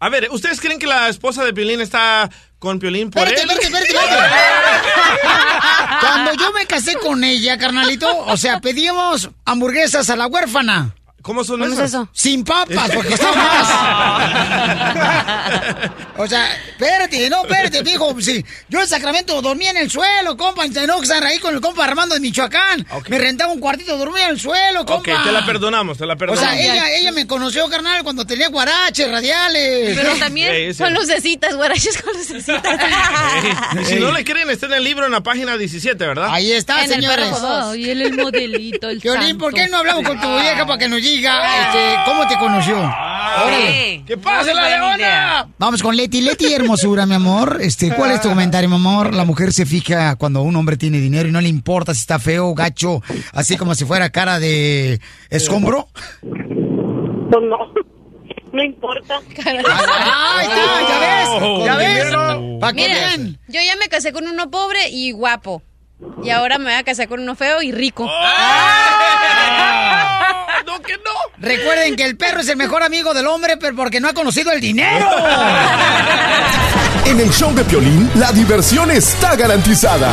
A 0.00 0.08
ver, 0.08 0.28
¿ustedes 0.30 0.60
creen 0.60 0.78
que 0.80 0.86
la 0.88 1.08
esposa 1.08 1.44
de 1.44 1.52
Piolín 1.52 1.80
está 1.80 2.28
con 2.58 2.78
Piolín 2.80 3.10
por 3.10 3.22
Espérate, 3.28 3.42
él? 3.44 3.50
espérate, 3.60 3.86
espérate, 3.86 4.14
espérate. 4.24 6.00
Cuando 6.00 6.32
yo 6.34 6.52
me 6.52 6.66
casé 6.66 6.94
con 6.98 7.22
ella, 7.24 7.58
carnalito, 7.58 8.08
o 8.26 8.36
sea, 8.36 8.60
pedíamos 8.60 9.30
hamburguesas 9.44 10.10
a 10.10 10.16
la 10.16 10.26
huérfana. 10.26 10.94
¿Cómo 11.24 11.42
son 11.42 11.60
¿Cómo 11.60 11.72
es 11.72 11.78
eso? 11.78 12.06
Sin 12.12 12.44
papas, 12.44 12.90
porque 12.94 13.14
está 13.14 13.32
más. 13.34 13.68
O 16.16 16.28
sea, 16.28 16.46
espérate, 16.68 17.28
no, 17.28 17.42
espérate, 17.42 17.82
viejo. 17.82 18.14
Sí, 18.20 18.44
yo 18.68 18.80
en 18.80 18.86
Sacramento 18.86 19.42
dormía 19.42 19.70
en 19.70 19.78
el 19.78 19.90
suelo, 19.90 20.36
compa. 20.36 20.64
No, 20.86 20.98
que 20.98 21.02
estar 21.02 21.24
ahí 21.24 21.40
con 21.40 21.52
el 21.54 21.60
compa 21.60 21.84
Armando 21.84 22.14
de 22.14 22.20
Michoacán. 22.20 22.86
Ok. 22.92 23.08
Me 23.08 23.18
rentaba 23.18 23.52
un 23.52 23.58
cuartito, 23.58 23.96
dormía 23.98 24.26
en 24.26 24.30
el 24.30 24.40
suelo, 24.40 24.82
Ok, 24.82 24.86
compa. 24.86 25.24
te 25.24 25.32
la 25.32 25.44
perdonamos, 25.44 25.98
te 25.98 26.06
la 26.06 26.14
O 26.14 26.16
perdonamos. 26.16 26.48
sea, 26.48 26.60
ella, 26.60 26.88
ella 26.94 27.10
me 27.10 27.26
conoció, 27.26 27.68
carnal, 27.68 28.04
cuando 28.04 28.24
tenía 28.24 28.48
guaraches 28.48 29.10
radiales. 29.10 29.96
Pero 29.98 30.14
también 30.16 30.54
es 30.54 30.78
con 30.78 30.94
lucecitas, 30.94 31.56
guaraches 31.56 32.00
con 32.00 32.12
lucecitas. 32.16 32.62
Y 33.82 33.84
si 33.86 33.94
no 33.96 34.12
le 34.12 34.24
creen, 34.24 34.48
está 34.50 34.66
en 34.66 34.74
el 34.74 34.84
libro 34.84 35.06
en 35.06 35.12
la 35.12 35.22
página 35.22 35.56
17, 35.56 36.06
¿verdad? 36.06 36.28
Ahí 36.30 36.52
está, 36.52 36.84
En 36.84 36.90
señores. 36.90 37.28
Ay, 37.42 37.90
él 37.90 38.02
es 38.02 38.08
el 38.12 38.16
modelito, 38.18 38.88
el 38.88 39.00
Violín, 39.00 39.36
¿por 39.36 39.52
qué 39.52 39.66
no 39.66 39.78
hablamos 39.78 40.04
con 40.06 40.20
tu 40.20 40.28
vieja 40.38 40.64
para 40.64 40.78
que 40.78 40.88
nos 40.88 41.02
diga 41.16 41.66
este, 41.66 42.10
cómo 42.10 42.26
te 42.26 42.36
conoció? 42.38 42.76
Sí. 43.48 44.04
¿Qué 44.06 44.16
pasa, 44.16 44.44
Muy 44.44 44.54
la 44.54 44.68
leona? 44.68 45.48
Vamos 45.58 45.82
con 45.82 45.96
Leti. 45.96 46.20
Leti, 46.20 46.52
hermosura, 46.52 47.06
mi 47.06 47.14
amor. 47.14 47.58
Este, 47.60 47.92
¿Cuál 47.92 48.12
es 48.12 48.20
tu 48.20 48.28
comentario, 48.28 48.68
mi 48.68 48.76
amor? 48.76 49.14
La 49.14 49.24
mujer 49.24 49.52
se 49.52 49.66
fija 49.66 50.16
cuando 50.16 50.42
un 50.42 50.54
hombre 50.56 50.76
tiene 50.76 50.98
dinero 50.98 51.28
y 51.28 51.32
no 51.32 51.40
le 51.40 51.48
importa 51.48 51.94
si 51.94 52.00
está 52.00 52.18
feo, 52.18 52.54
gacho, 52.54 53.02
así 53.32 53.56
como 53.56 53.74
si 53.74 53.84
fuera 53.84 54.10
cara 54.10 54.38
de 54.38 55.00
escombro. 55.30 55.88
Pues 56.20 57.42
no, 57.42 57.58
no 58.52 58.62
importa. 58.62 59.20
¡Ay, 59.44 60.46
está! 60.46 60.88
¿Ya 60.88 60.98
ves? 61.00 61.28
Con 61.40 61.64
¿Ya 61.64 61.76
ves? 61.76 62.60
¿Para 62.60 62.72
qué 62.72 62.88
Mira, 62.88 63.16
yo 63.48 63.60
ya 63.60 63.76
me 63.76 63.88
casé 63.88 64.12
con 64.12 64.28
uno 64.28 64.50
pobre 64.50 64.88
y 64.90 65.12
guapo. 65.12 65.62
Y 66.22 66.30
ahora 66.30 66.58
me 66.58 66.64
voy 66.64 66.74
a 66.74 66.84
casar 66.84 67.08
con 67.08 67.20
uno 67.20 67.34
feo 67.34 67.62
y 67.62 67.72
rico. 67.72 68.04
No, 70.66 70.80
que 70.80 70.94
no. 70.94 71.10
Recuerden 71.38 71.96
que 71.96 72.04
el 72.04 72.16
perro 72.16 72.40
es 72.40 72.48
el 72.48 72.56
mejor 72.56 72.82
amigo 72.82 73.12
del 73.14 73.26
hombre, 73.26 73.56
pero 73.58 73.76
porque 73.76 74.00
no 74.00 74.08
ha 74.08 74.14
conocido 74.14 74.52
el 74.52 74.60
dinero. 74.60 75.08
En 77.06 77.20
el 77.20 77.30
show 77.30 77.54
de 77.54 77.62
Piolín, 77.64 78.10
la 78.14 78.32
diversión 78.32 78.90
está 78.90 79.36
garantizada. 79.36 80.10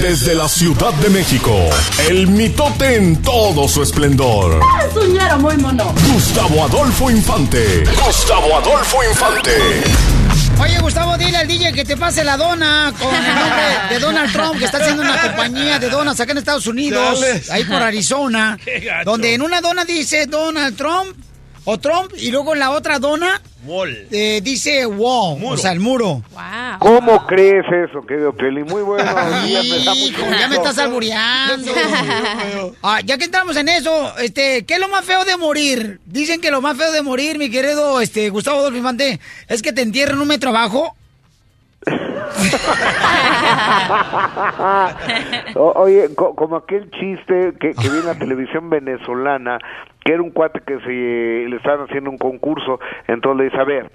Desde 0.00 0.34
la 0.34 0.48
Ciudad 0.48 0.92
de 0.94 1.10
México, 1.10 1.54
el 2.08 2.28
mitote 2.28 2.96
en 2.96 3.20
todo 3.20 3.68
su 3.68 3.82
esplendor. 3.82 4.58
Soñero 4.94 5.38
muy 5.38 5.56
mono. 5.58 5.92
Gustavo 6.12 6.64
Adolfo 6.64 7.10
Infante. 7.10 7.84
Gustavo 8.06 8.56
Adolfo 8.56 9.04
Infante. 9.04 9.52
Oye, 10.60 10.78
Gustavo, 10.80 11.16
dile 11.16 11.36
al 11.36 11.46
DJ 11.46 11.72
que 11.72 11.84
te 11.84 11.96
pase 11.96 12.24
la 12.24 12.36
dona 12.36 12.92
con 12.98 13.14
el 13.14 13.34
nombre 13.34 13.64
de 13.90 13.98
Donald 14.00 14.32
Trump, 14.32 14.58
que 14.58 14.64
está 14.64 14.78
haciendo 14.78 15.02
una 15.02 15.20
compañía 15.26 15.78
de 15.78 15.88
donas 15.88 16.18
acá 16.18 16.32
en 16.32 16.38
Estados 16.38 16.66
Unidos, 16.66 17.24
ahí 17.50 17.64
por 17.64 17.80
Arizona, 17.80 18.58
donde 19.04 19.34
en 19.34 19.42
una 19.42 19.60
dona 19.60 19.84
dice 19.84 20.26
Donald 20.26 20.76
Trump 20.76 21.16
o 21.64 21.78
Trump 21.78 22.12
y 22.16 22.30
luego 22.30 22.54
en 22.54 22.58
la 22.60 22.70
otra 22.70 22.98
dona 22.98 23.40
Wall. 23.64 24.06
eh, 24.12 24.40
dice 24.42 24.86
wall, 24.86 25.38
o 25.44 25.56
sea, 25.56 25.72
el 25.72 25.80
muro. 25.80 26.22
Wow. 26.32 26.78
¿Cómo 26.78 27.26
crees 27.26 27.64
eso, 27.88 28.02
querido 28.06 28.32
Piolín? 28.32 28.66
Muy 28.66 28.82
bueno. 28.82 29.04
ya 29.48 29.62
me 29.62 30.38
ya 30.38 30.48
me 30.48 30.56
estás 30.56 30.78
albureando. 30.78 31.72
Ah, 32.82 33.00
ya 33.04 33.18
que 33.18 33.24
entramos 33.24 33.56
en 33.56 33.68
eso, 33.68 34.16
este, 34.18 34.64
¿qué 34.64 34.74
es 34.74 34.80
lo 34.80 34.88
más 34.88 35.04
feo 35.04 35.24
de 35.24 35.36
morir? 35.36 36.00
Dicen 36.06 36.40
que 36.40 36.50
lo 36.50 36.60
más 36.60 36.76
feo 36.76 36.92
de 36.92 37.02
morir, 37.02 37.38
mi 37.38 37.50
querido 37.50 38.00
este, 38.00 38.30
Gustavo 38.30 38.58
Adolfo 38.60 38.78
Infante, 38.78 39.18
es 39.48 39.62
que 39.62 39.72
te 39.72 39.82
entierren 39.82 40.18
un 40.20 40.28
metro 40.28 40.50
abajo. 40.50 40.94
O- 45.54 45.72
Oye, 45.76 46.14
co- 46.14 46.34
como 46.34 46.56
aquel 46.56 46.90
chiste 46.90 47.52
que, 47.60 47.74
que 47.74 47.88
vi 47.88 47.98
en 47.98 48.06
la 48.06 48.14
televisión 48.14 48.70
venezolana, 48.70 49.58
que 50.08 50.14
era 50.14 50.22
un 50.22 50.30
cuate 50.30 50.60
que 50.60 50.80
se 50.80 50.88
le 50.88 51.54
estaban 51.56 51.84
haciendo 51.84 52.08
un 52.08 52.16
concurso, 52.16 52.80
entonces 53.08 53.36
le 53.36 53.44
dice, 53.44 53.58
a 53.58 53.64
ver, 53.64 53.90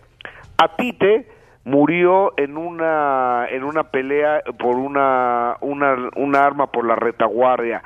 a 0.60 0.76
Tite 0.76 1.28
murió 1.64 2.36
en 2.38 2.56
una 2.56 3.48
en 3.50 3.64
una 3.64 3.86
pelea 3.86 4.44
por 4.60 4.76
una 4.76 5.58
una, 5.62 5.96
una 6.16 6.46
arma 6.46 6.68
por 6.68 6.86
la 6.86 6.96
retaguardia. 6.96 7.82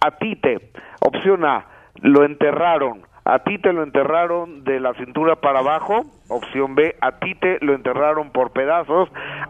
A 0.00 0.12
Tite, 0.12 0.70
opción 1.00 1.44
A, 1.44 1.66
lo 2.00 2.24
enterraron. 2.24 3.02
A 3.24 3.38
Tite 3.38 3.72
lo 3.72 3.82
enterraron 3.82 4.64
de 4.64 4.80
la 4.80 4.92
cintura 4.94 5.36
para 5.36 5.60
abajo. 5.60 6.02
Opción 6.28 6.74
B, 6.74 6.94
a 7.00 7.12
Tite 7.12 7.58
lo 7.62 7.74
enterraron 7.74 8.30
por 8.30 8.52
pedazos. 8.52 9.08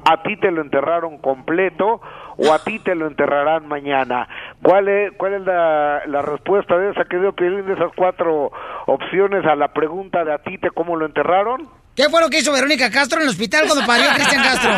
A 0.09 0.23
Tite 0.23 0.53
lo 0.53 0.63
enterraron 0.63 1.19
completo. 1.19 2.01
O 2.37 2.53
a 2.53 2.61
Tite 2.63 2.95
lo 2.95 3.09
enterrarán 3.09 3.67
mañana. 3.67 4.29
¿Cuál 4.63 4.89
es, 4.89 5.13
cuál 5.17 5.35
es 5.35 5.43
la, 5.43 6.03
la 6.07 6.23
respuesta 6.23 6.79
de 6.79 6.91
esa 6.91 7.05
que 7.05 7.19
dio 7.19 7.33
Piolín 7.33 7.67
de 7.67 7.75
esas 7.75 7.93
cuatro 7.97 8.53
opciones 8.87 9.45
a 9.45 9.57
la 9.57 9.69
pregunta 9.69 10.25
de 10.25 10.33
a 10.33 10.39
Tite 10.39 10.71
cómo 10.71 10.97
lo 10.97 11.07
enterraron? 11.07 11.69
¿Qué 11.95 12.09
fue 12.09 12.21
lo 12.21 12.29
que 12.29 12.39
hizo 12.39 12.53
Verónica 12.53 12.91
Castro 12.91 13.19
en 13.21 13.25
el 13.25 13.31
hospital 13.31 13.67
cuando 13.69 13.87
parió 13.87 14.07
Cristian 14.15 14.43
Castro? 14.43 14.73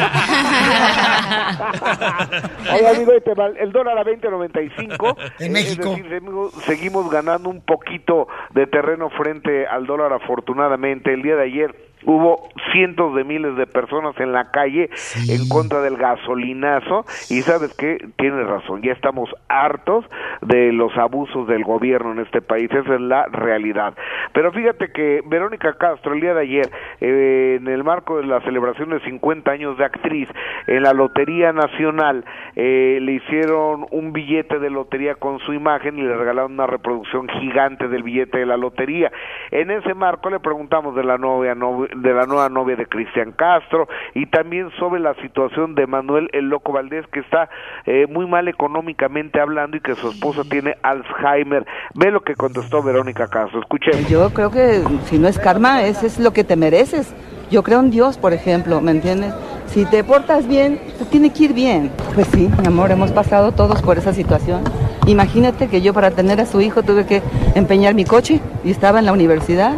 Oye, 2.75 2.89
amigo, 2.89 3.13
el 3.59 3.73
dólar 3.73 3.99
a 3.99 4.05
20.95. 4.05 5.17
En 5.39 5.53
México. 5.53 5.91
Es 5.91 5.97
decir, 5.97 6.11
seguimos, 6.11 6.53
seguimos 6.65 7.11
ganando 7.11 7.49
un 7.49 7.63
poquito 7.63 8.29
de 8.55 8.67
terreno 8.67 9.09
frente 9.11 9.67
al 9.67 9.87
dólar, 9.87 10.13
afortunadamente. 10.13 11.15
El 11.15 11.23
día 11.23 11.37
de 11.37 11.45
ayer 11.45 11.75
hubo 12.05 12.49
cientos 12.73 13.15
de 13.15 13.25
miles 13.25 13.57
de 13.57 13.67
personas 13.67 14.19
en 14.21 14.33
la 14.33 14.51
calle 14.51 14.91
en 15.29 15.49
contra 15.49 15.81
del 15.81 15.97
gasolinazo. 15.97 17.05
Y 17.31 17.43
sabes 17.43 17.75
qué, 17.77 17.99
tienes 18.17 18.47
razón, 18.47 18.83
ya 18.83 18.93
estamos 18.93 19.31
hartos 19.49 20.05
de 20.43 20.73
los 20.73 20.97
abusos 20.97 21.47
del 21.49 21.65
gobierno 21.65 22.13
en 22.13 22.21
este 22.21 22.43
país. 22.43 22.71
Esa 22.71 22.95
es 22.95 23.01
la 23.01 23.27
realidad. 23.27 23.95
Pero 24.33 24.53
fíjate 24.53 24.93
que 24.93 25.23
Verónica 25.27 25.75
Castro, 25.79 26.13
el 26.15 26.21
día 26.21 26.35
de 26.35 26.43
ayer, 26.43 26.71
eh, 27.01 27.57
en 27.61 27.69
el 27.69 27.83
marco 27.85 28.19
de 28.19 28.27
la 28.27 28.41
celebración 28.43 28.91
de 28.91 29.01
50 29.01 29.51
años 29.51 29.79
de 29.79 29.85
actriz, 29.85 30.29
en 30.67 30.83
la 30.83 30.93
Lotería 30.93 31.53
Nacional, 31.53 32.25
eh, 32.55 32.99
le 33.01 33.13
hicieron 33.13 33.87
un 33.91 34.13
billete 34.13 34.59
de 34.59 34.71
lotería 34.71 35.15
con 35.15 35.39
su 35.41 35.53
imagen 35.53 35.99
y 35.99 36.03
le 36.03 36.17
regalaron 36.17 36.53
una 36.53 36.67
reproducción 36.67 37.29
gigante 37.29 37.89
del 37.89 38.03
billete 38.03 38.39
de 38.39 38.47
la 38.47 38.57
lotería. 38.57 39.11
En 39.51 39.71
ese 39.71 39.95
marco 39.95 40.31
le 40.31 40.41
preguntamos 40.41 40.95
de 40.95 41.05
la 41.05 41.19
novia 41.19 41.55
novi- 41.55 41.86
de 41.95 42.15
la 42.15 42.27
nueva 42.27 42.49
novia 42.49 42.77
de 42.77 42.87
Cristian 42.87 43.33
Castro 43.33 43.89
y 44.15 44.27
también 44.27 44.71
sobre 44.79 45.01
la 45.01 45.15
situación 45.23 45.75
de 45.75 45.87
Manuel 45.87 46.29
el 46.33 46.49
Loco 46.49 46.73
Valdés 46.73 47.07
que 47.13 47.21
está 47.21 47.49
eh, 47.85 48.07
muy 48.09 48.27
mal 48.27 48.49
económicamente 48.49 49.41
hablando 49.41 49.77
y 49.77 49.81
que 49.81 49.95
su 49.95 50.11
esposa 50.11 50.43
tiene 50.49 50.77
Alzheimer. 50.83 51.67
Ve 51.95 52.11
lo 52.11 52.21
que 52.21 52.35
contestó 52.35 52.83
Verónica 52.83 53.29
Castro. 53.29 53.61
Escuchemos. 53.61 54.09
Yo 54.09 54.31
creo 54.33 54.51
que 54.51 54.83
si 55.05 55.19
no 55.19 55.29
es 55.29 55.39
karma, 55.39 55.85
ese 55.85 56.07
es 56.07 56.19
lo 56.19 56.33
que 56.33 56.45
te 56.45 56.57
mereces. 56.57 57.15
Yo 57.51 57.63
creo 57.63 57.81
en 57.81 57.91
Dios, 57.91 58.19
por 58.19 58.33
ejemplo, 58.33 58.81
¿me 58.81 58.91
entiendes? 58.91 59.33
Si 59.67 59.85
te 59.85 60.03
portas 60.03 60.49
bien, 60.49 60.81
te 60.99 61.05
tiene 61.05 61.33
que 61.33 61.45
ir 61.45 61.53
bien. 61.53 61.93
Pues 62.15 62.27
sí, 62.29 62.49
mi 62.61 62.67
amor, 62.67 62.91
hemos 62.91 63.13
pasado 63.13 63.53
todos 63.53 63.83
por 63.83 63.99
esa 63.99 64.13
situación. 64.13 64.63
Imagínate 65.07 65.69
que 65.69 65.81
yo 65.81 65.95
para 65.95 66.11
tener 66.11 66.41
a 66.41 66.47
su 66.47 66.61
hijo 66.61 66.83
tuve 66.83 67.07
que 67.07 67.23
empeñar 67.55 67.95
mi 67.95 68.05
coche 68.05 68.41
y 68.65 68.71
estaba 68.71 68.99
en 68.99 69.07
la 69.07 69.13
universidad. 69.13 69.75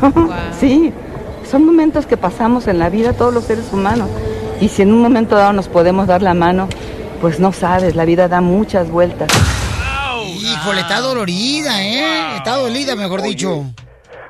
sí, 0.52 0.92
son 1.54 1.66
momentos 1.66 2.04
que 2.04 2.16
pasamos 2.16 2.66
en 2.66 2.80
la 2.80 2.90
vida 2.90 3.12
todos 3.12 3.32
los 3.32 3.44
seres 3.44 3.66
humanos. 3.72 4.08
Y 4.60 4.70
si 4.70 4.82
en 4.82 4.92
un 4.92 5.00
momento 5.00 5.36
dado 5.36 5.52
nos 5.52 5.68
podemos 5.68 6.08
dar 6.08 6.20
la 6.20 6.34
mano 6.34 6.68
pues 7.20 7.38
no 7.38 7.52
sabes, 7.52 7.94
la 7.94 8.04
vida 8.04 8.26
da 8.26 8.40
muchas 8.40 8.90
vueltas. 8.90 9.28
Híjole, 10.40 10.80
está 10.80 10.98
dolorida, 10.98 11.80
¿eh? 11.80 12.36
Está 12.38 12.56
dolida, 12.56 12.96
mejor 12.96 13.22
dicho. 13.22 13.66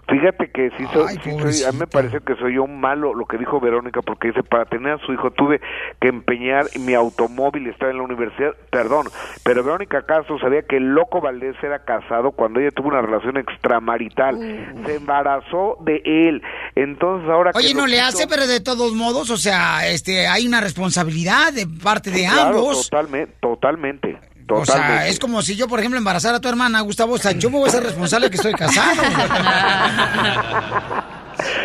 Fíjate 0.09 0.51
que 0.51 0.71
sí, 0.77 0.85
soy, 0.93 1.15
sí 1.25 1.31
soy- 1.41 1.65
a 1.65 1.73
mí 1.73 1.79
me 1.79 1.87
parece 1.87 2.19
que 2.21 2.35
soy 2.37 2.55
yo 2.57 2.67
malo 2.67 3.15
lo 3.15 3.25
que 3.25 3.39
dijo 3.39 3.59
Verónica, 3.59 4.03
porque 4.03 4.29
dice, 4.29 4.43
para 4.43 4.67
tener 4.67 4.93
a 4.93 4.99
su 4.99 5.13
hijo 5.15 5.31
tuve 5.31 5.61
que 6.01 6.09
empeñar 6.09 6.69
mi 6.79 6.93
automóvil, 6.95 7.67
estaba 7.69 7.91
en 7.91 7.97
la 7.99 8.03
universidad, 8.05 8.51
perdón, 8.71 9.07
pero 9.45 9.65
Verónica 9.65 10.03
Castro 10.03 10.39
sabía 10.39 10.63
que 10.63 10.77
el 10.77 10.89
loco 10.95 11.21
Valdés 11.23 11.57
era 11.63 11.79
casado 11.85 12.33
cuando 12.33 12.61
ella 12.61 12.71
tuvo 12.71 12.89
una 12.89 13.01
relación 13.01 13.39
extramarital, 13.39 14.39
se 14.85 14.95
embarazó 14.95 15.79
de 15.81 16.03
él, 16.05 16.43
entonces 16.75 17.29
ahora 17.31 17.53
que 17.53 17.59
Oye, 17.59 17.75
no 17.75 17.87
le 17.87 18.01
hace, 18.01 18.27
pero 18.27 18.47
de 18.47 18.61
todos 18.61 18.93
modos, 18.95 19.31
o 19.31 19.37
sea, 19.39 19.89
este, 19.89 20.27
hay 20.27 20.47
una 20.47 20.61
responsabilidad 20.61 21.53
de 21.53 21.67
parte 21.83 22.11
de 22.11 22.27
Claro, 22.27 22.59
ambos. 22.59 22.91
totalmente, 22.91 23.35
totalmente, 23.41 24.19
O 24.49 24.65
sea, 24.67 25.07
es 25.09 25.19
como 25.19 25.41
si 25.43 25.57
yo, 25.57 25.67
por 25.69 25.79
ejemplo, 25.79 25.99
embarazara 25.99 26.37
a 26.37 26.41
tu 26.41 26.49
hermana, 26.49 26.81
Gustavo, 26.83 27.15
o 27.15 27.19
sea, 27.19 27.33
yo 27.33 27.51
me 27.51 27.59
voy 27.59 27.69
a 27.69 27.73
ser 27.73 27.83
responsable 27.83 28.29
que 28.31 28.37
estoy 28.37 28.53
casado. 28.53 29.03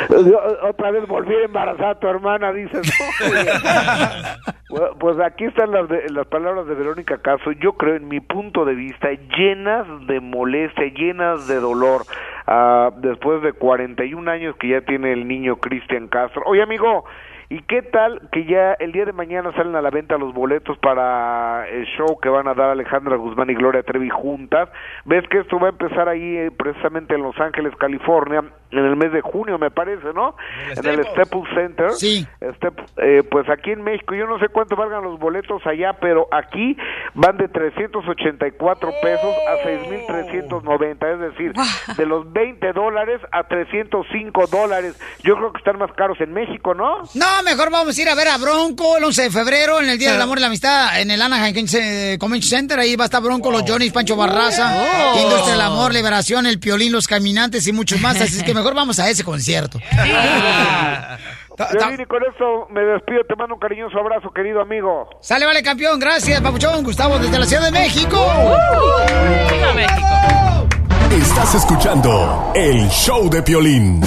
Yo, 0.10 0.40
Otra 0.68 0.92
vez 0.92 1.08
volví 1.08 1.34
a 1.36 1.46
embarazar 1.46 1.86
a 1.90 2.00
tu 2.00 2.08
hermana, 2.08 2.52
dices. 2.52 2.92
pues 5.00 5.20
aquí 5.20 5.46
están 5.46 5.72
las, 5.72 5.88
de- 5.88 6.10
las 6.10 6.28
palabras 6.28 6.66
de 6.68 6.74
Verónica 6.76 7.18
Caso, 7.20 7.52
yo 7.52 7.74
creo, 7.74 7.96
en 7.96 8.08
mi 8.08 8.20
punto 8.20 8.66
de 8.66 8.74
vista, 8.76 9.10
llenas 9.38 9.86
de 10.08 10.20
molestia, 10.20 10.86
llenas 10.96 11.48
de 11.48 11.60
dolor. 11.60 12.04
Ah, 12.48 12.90
después 12.98 13.42
de 13.44 13.54
41 13.54 14.30
años 14.32 14.56
que 14.60 14.70
ya 14.70 14.82
tiene 14.82 15.14
el 15.14 15.28
niño 15.28 15.58
Cristian 15.58 16.08
Castro. 16.08 16.42
Oye, 16.48 16.64
amigo, 16.64 17.06
¿y 17.50 17.62
qué 17.64 17.82
tal 17.82 18.30
que 18.32 18.45
ya 18.45 18.74
el 18.74 18.91
día 18.91 19.06
de 19.06 19.14
mañana 19.14 19.52
salen 19.54 19.76
a 19.76 19.82
la 19.82 19.89
venta 19.89 20.18
los 20.18 20.34
boletos 20.34 20.78
para 20.78 21.68
el 21.68 21.86
show 21.97 22.20
que 22.20 22.30
van 22.30 22.47
a 22.47 22.54
dar 22.54 22.70
Alejandra 22.70 23.16
Guzmán 23.16 23.50
y 23.50 23.56
Gloria 23.56 23.84
Trevi 23.84 24.10
juntas? 24.10 24.70
¿Ves 25.06 25.28
que 25.30 25.39
esto 25.39 25.60
va 25.60 25.68
a 25.68 25.72
empezar 25.72 26.08
ahí 26.08 26.38
eh, 26.38 26.52
precisamente 26.52 27.16
en 27.16 27.24
Los 27.24 27.38
Ángeles, 27.39 27.76
California, 27.78 28.43
en 28.72 28.86
el 28.86 28.95
mes 28.95 29.12
de 29.12 29.22
junio, 29.22 29.58
me 29.58 29.72
parece, 29.72 30.14
¿no? 30.14 30.36
en 30.76 30.86
el 30.86 31.04
Staples 31.06 31.50
Center. 31.56 31.91
Sí. 31.91 32.28
eh, 32.97 33.24
pues 33.30 33.50
aquí 33.50 33.72
en 33.72 33.84
México, 33.84 34.14
yo 34.14 34.28
no 34.28 34.38
sé 34.39 34.50
cuánto 34.50 34.76
valgan 34.76 35.04
los 35.04 35.20
boletos 35.20 35.66
allá, 35.66 35.93
pero 35.93 36.28
aquí 36.32 36.78
van 37.16 37.38
de 37.38 37.47
384 37.47 38.91
pesos 39.02 39.36
a 39.47 39.68
6.390, 39.68 41.14
es 41.14 41.20
decir, 41.20 41.54
de 41.97 42.06
los 42.06 42.32
20 42.32 42.74
dólares 42.74 43.22
a 43.32 43.43
305 43.43 44.47
dólares. 44.47 45.00
Yo 45.24 45.36
creo 45.36 45.52
que 45.52 45.58
están 45.58 45.80
más 45.80 45.91
caros 45.93 46.20
en 46.22 46.34
México, 46.34 46.74
¿no? 46.74 47.00
No, 47.16 47.39
mejor 47.44 47.70
vamos 47.72 47.98
a 47.98 48.02
ir 48.02 48.10
a 48.10 48.16
ver 48.16 48.28
a 48.28 48.38
Bronco 48.38 48.98
el 48.98 49.04
11 49.04 49.24
de 49.24 49.32
febrero, 49.32 49.80
en 49.82 49.90
el 49.90 49.98
Día 49.98 50.12
del 50.14 50.22
Amor 50.22 50.38
y 50.38 50.42
la 50.42 50.48
Amistad, 50.48 51.00
en 51.02 51.12
el 51.12 51.22
Anaheim 51.22 51.66
eh, 51.74 52.18
Convention 52.20 52.50
Center. 52.60 52.80
Ahí 52.80 52.96
va 52.96 53.06
a 53.06 53.08
estar 53.08 53.22
Bronco, 53.22 53.52
los 53.52 53.64
Johnny's, 53.68 53.92
Pancho 53.92 54.16
Barraza, 54.16 54.74
Oh. 54.76 55.20
Industria 55.22 55.52
del 55.54 55.62
Amor, 55.62 55.94
Liberación, 55.94 56.46
El 56.46 56.60
Piolín, 56.60 56.92
Los 56.92 57.08
Caminantes 57.08 57.66
y 57.68 57.72
muchos 57.72 58.00
más. 58.02 58.20
Así 58.22 58.38
es 58.38 58.44
que 58.44 58.54
mejor 58.54 58.74
vamos 58.74 59.00
a 59.00 59.10
ese 59.10 59.24
concierto. 59.24 59.80
Violín, 61.74 62.00
y 62.02 62.06
con 62.06 62.22
eso 62.24 62.68
me 62.72 62.82
despido, 62.82 63.22
te 63.28 63.36
mando 63.36 63.56
un 63.56 63.60
cariñoso 63.60 63.98
abrazo, 64.00 64.32
querido 64.34 64.62
amigo. 64.62 65.10
Sale, 65.22 65.46
vale, 65.46 65.62
campeón. 65.62 66.00
Gracias, 66.00 66.40
Papuchón. 66.42 66.84
Gustavo, 66.84 67.20
desde 67.20 67.38
la 67.38 67.46
Ciudad 67.46 67.64
de 67.64 67.72
México. 67.72 68.18
¡Viva 69.52 69.74
México! 69.74 70.08
Estás 71.12 71.56
escuchando 71.56 72.52
el 72.56 72.88
show 72.90 73.30
de 73.30 73.42
Piolín. 73.42 74.02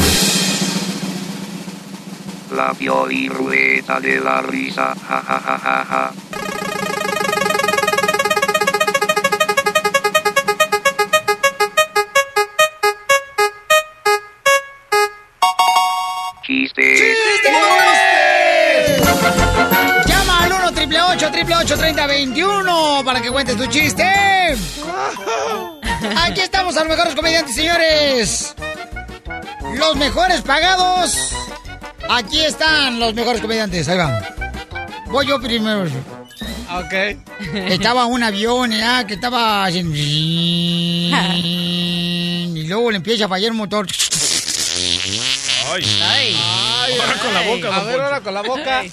La 2.52 2.74
Pioli 2.74 3.28
Rueda 3.28 3.98
de 3.98 4.20
la 4.20 4.42
Risa. 4.42 4.94
Ja, 5.08 5.22
ja, 5.22 5.40
ja, 5.40 5.58
ja, 5.58 5.84
ja. 5.84 6.12
Chistes. 16.42 17.16
Llama 20.06 20.44
al 20.44 20.52
1 20.52 20.66
888 20.66 21.76
3021 21.78 23.02
para 23.04 23.22
que 23.22 23.30
cuentes 23.30 23.56
tu 23.56 23.66
chiste. 23.66 24.04
Aquí 26.22 26.40
estamos 26.40 26.76
a 26.76 26.80
los 26.80 26.88
mejores 26.88 27.14
comediantes, 27.14 27.54
señores. 27.54 28.54
Los 29.74 29.96
mejores 29.96 30.42
pagados. 30.42 31.32
Aquí 32.08 32.40
están 32.40 32.98
los 33.00 33.14
mejores 33.14 33.40
comediantes. 33.40 33.88
Ahí 33.88 33.98
van. 33.98 34.22
Voy 35.06 35.26
yo 35.26 35.40
primero. 35.40 35.84
Ok. 36.70 36.92
Estaba 37.54 38.06
un 38.06 38.22
avión 38.22 38.70
ya 38.72 39.06
que 39.06 39.14
estaba 39.14 39.64
haciendo... 39.64 39.94
Y 42.54 42.66
luego 42.66 42.90
le 42.90 42.98
empieza 42.98 43.24
a 43.24 43.28
fallar 43.28 43.50
el 43.50 43.56
motor. 43.56 43.86
Ay. 45.72 45.84
Ay. 46.02 46.36
Ahora 47.00 47.18
con 47.18 47.34
la 47.34 47.40
boca, 47.42 47.76
A 47.76 47.82
ver, 47.84 48.00
ahora 48.00 48.20
con 48.20 48.34
la 48.34 48.42
boca. 48.42 48.82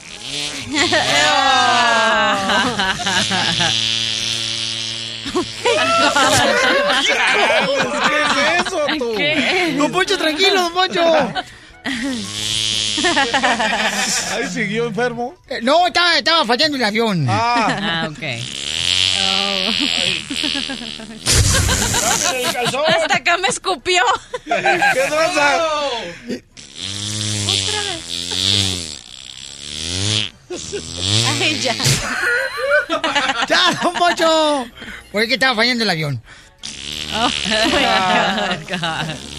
¿Qué 8.08 8.22
es 8.22 8.66
eso, 8.66 8.80
tú? 8.98 9.16
Don 9.78 9.92
Poncho, 9.92 10.18
tranquilo, 10.18 10.62
don 10.62 10.74
Poncho. 10.74 11.04
Ahí 14.32 14.48
siguió 14.52 14.88
enfermo. 14.88 15.36
Eh, 15.48 15.60
No, 15.62 15.88
estaba, 15.88 16.18
estaba 16.18 16.46
fallando 16.46 16.78
el 16.78 16.84
avión. 16.84 17.26
Ah. 17.30 18.08
ok. 18.12 18.24
Hasta 22.88 23.16
acá 23.16 23.38
me 23.38 23.48
escupió. 23.48 24.04
¿Qué 24.46 24.52
tranza? 25.08 25.60
Ay, 31.40 31.60
ya. 31.62 31.76
¡Ya, 33.48 33.80
don 33.82 33.94
Poncho! 33.94 34.66
Oye, 35.14 35.28
que 35.28 35.34
estaba 35.36 35.56
fallando 35.56 35.84
el 35.84 35.90
avión. 35.90 36.22
Oh, 37.14 37.30
my 37.48 38.66
God. 38.68 39.39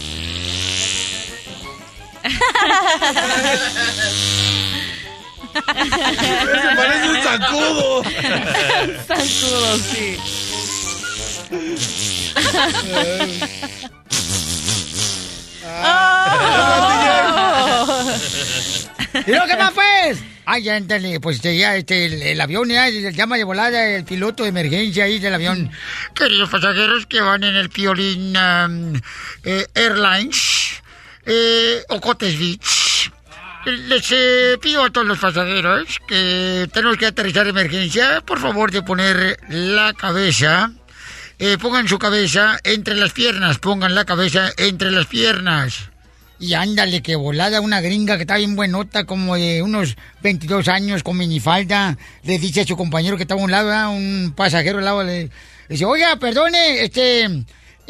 Ese 6.55 6.77
parece 6.77 7.09
un 7.09 7.23
zancudo. 7.23 8.03
Zancudo, 9.07 9.79
sí. 9.79 10.17
¿Y 19.27 19.33
lo 19.33 19.47
que 19.47 19.57
más 19.57 19.73
pues? 19.73 20.19
Ay, 20.47 20.63
ya 20.65 20.77
entendí, 20.77 21.19
pues 21.21 21.37
este, 21.37 21.57
ya 21.57 21.77
este, 21.77 22.07
el, 22.07 22.23
el 22.23 22.41
avión 22.41 22.69
ya 22.69 22.89
llama 22.89 23.37
de 23.37 23.45
volada 23.45 23.87
el 23.87 24.05
piloto 24.05 24.43
de 24.43 24.49
emergencia 24.49 25.05
ahí 25.05 25.19
del 25.19 25.35
avión. 25.35 25.71
Queridos 26.15 26.51
pasajeros 26.51 27.07
que 27.07 27.21
van 27.21 27.45
en 27.45 27.55
el 27.55 27.71
Piolín 27.71 28.37
um, 28.37 29.01
eh, 29.45 29.67
Airlines, 29.75 30.70
eh, 31.33 31.85
Ocotes 31.91 32.37
Beach, 32.37 33.13
les 33.65 34.11
eh, 34.11 34.59
pido 34.61 34.83
a 34.83 34.91
todos 34.91 35.07
los 35.07 35.21
pasajeros 35.21 36.01
que 36.09 36.69
tenemos 36.73 36.97
que 36.97 37.07
aterrizar 37.07 37.45
de 37.45 37.51
emergencia, 37.51 38.21
por 38.27 38.41
favor 38.41 38.73
de 38.73 38.83
poner 38.83 39.39
la 39.49 39.93
cabeza, 39.93 40.73
eh, 41.39 41.57
pongan 41.61 41.87
su 41.87 42.01
cabeza 42.01 42.59
entre 42.65 42.97
las 42.97 43.13
piernas, 43.13 43.59
pongan 43.59 43.95
la 43.95 44.05
cabeza 44.05 44.51
entre 44.57 44.91
las 44.91 45.07
piernas. 45.07 45.91
Y 46.41 46.55
ándale, 46.55 47.01
que 47.01 47.15
volada 47.15 47.61
una 47.61 47.81
gringa 47.81 48.17
que 48.17 48.23
está 48.23 48.39
bien 48.39 48.57
buenota, 48.57 49.05
como 49.05 49.37
de 49.37 49.63
unos 49.63 49.97
22 50.23 50.67
años, 50.67 51.05
con 51.05 51.17
minifalda, 51.17 51.97
le 52.25 52.39
dice 52.41 52.63
a 52.63 52.67
su 52.67 52.77
compañero 52.77 53.17
que 53.17 53.23
estaba 53.23 53.41
a 53.41 53.45
un 53.45 53.51
lado, 53.53 53.69
¿verdad? 53.69 53.91
un 53.91 54.33
pasajero 54.35 54.79
al 54.79 54.85
lado, 54.85 55.05
le 55.05 55.31
dice, 55.69 55.85
oiga, 55.85 56.17
perdone, 56.17 56.83
este, 56.83 57.45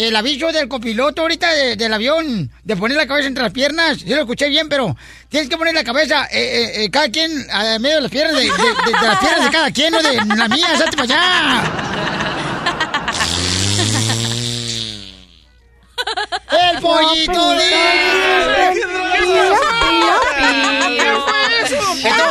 el 0.09 0.17
aviso 0.17 0.51
del 0.53 0.69
copiloto 0.69 1.23
ahorita 1.23 1.51
de- 1.53 1.77
del 1.77 1.93
avión, 1.93 2.51
de 2.65 2.77
poner 2.77 2.97
la 2.97 3.07
cabeza 3.07 3.29
entre 3.29 3.43
las 3.45 3.53
piernas, 3.53 3.99
yo 4.05 4.17
lo 4.17 4.23
escuché 4.23 4.49
bien, 4.49 4.69
pero 4.69 4.97
tienes 5.29 5.49
que 5.49 5.57
poner 5.57 5.75
la 5.75 5.85
cabeza, 5.85 6.27
eh, 6.31 6.41
eh, 6.41 6.85
eh, 6.85 6.91
cada 6.91 7.09
quien, 7.11 7.31
a 7.51 7.79
medio 7.79 7.97
de 7.97 8.03
las 8.03 8.11
piernas, 8.11 8.35
de, 8.37 8.43
de- 8.43 8.49
de- 8.49 8.99
de 9.01 9.07
las 9.07 9.19
piernas 9.19 9.45
de 9.45 9.51
cada 9.51 9.71
quien, 9.71 9.93
no 9.93 10.03
de 10.03 10.15
la 10.37 10.49
mía, 10.49 10.67
salte 10.79 10.97
para 10.97 11.03
allá. 11.05 11.63
El 16.73 16.81
pollito 16.81 17.55
Esto, 22.03 22.25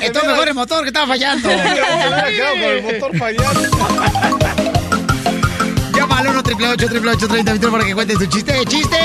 esto 0.00 0.18
es 0.20 0.26
mejor 0.26 0.48
el 0.48 0.54
motor 0.54 0.82
que 0.82 0.88
estaba 0.88 1.06
fallando. 1.06 1.48
El 1.50 2.82
motor 2.82 3.16
fallando. 3.18 4.71
Llama 6.12 6.20
al 6.20 6.26
1 6.28 6.38
888 6.40 6.86
888 6.98 7.28
30 7.28 7.70
para 7.70 7.84
que 7.84 7.94
cuentes 7.94 8.18
tu 8.18 8.26
chiste. 8.26 8.64
¡Chiste! 8.66 8.96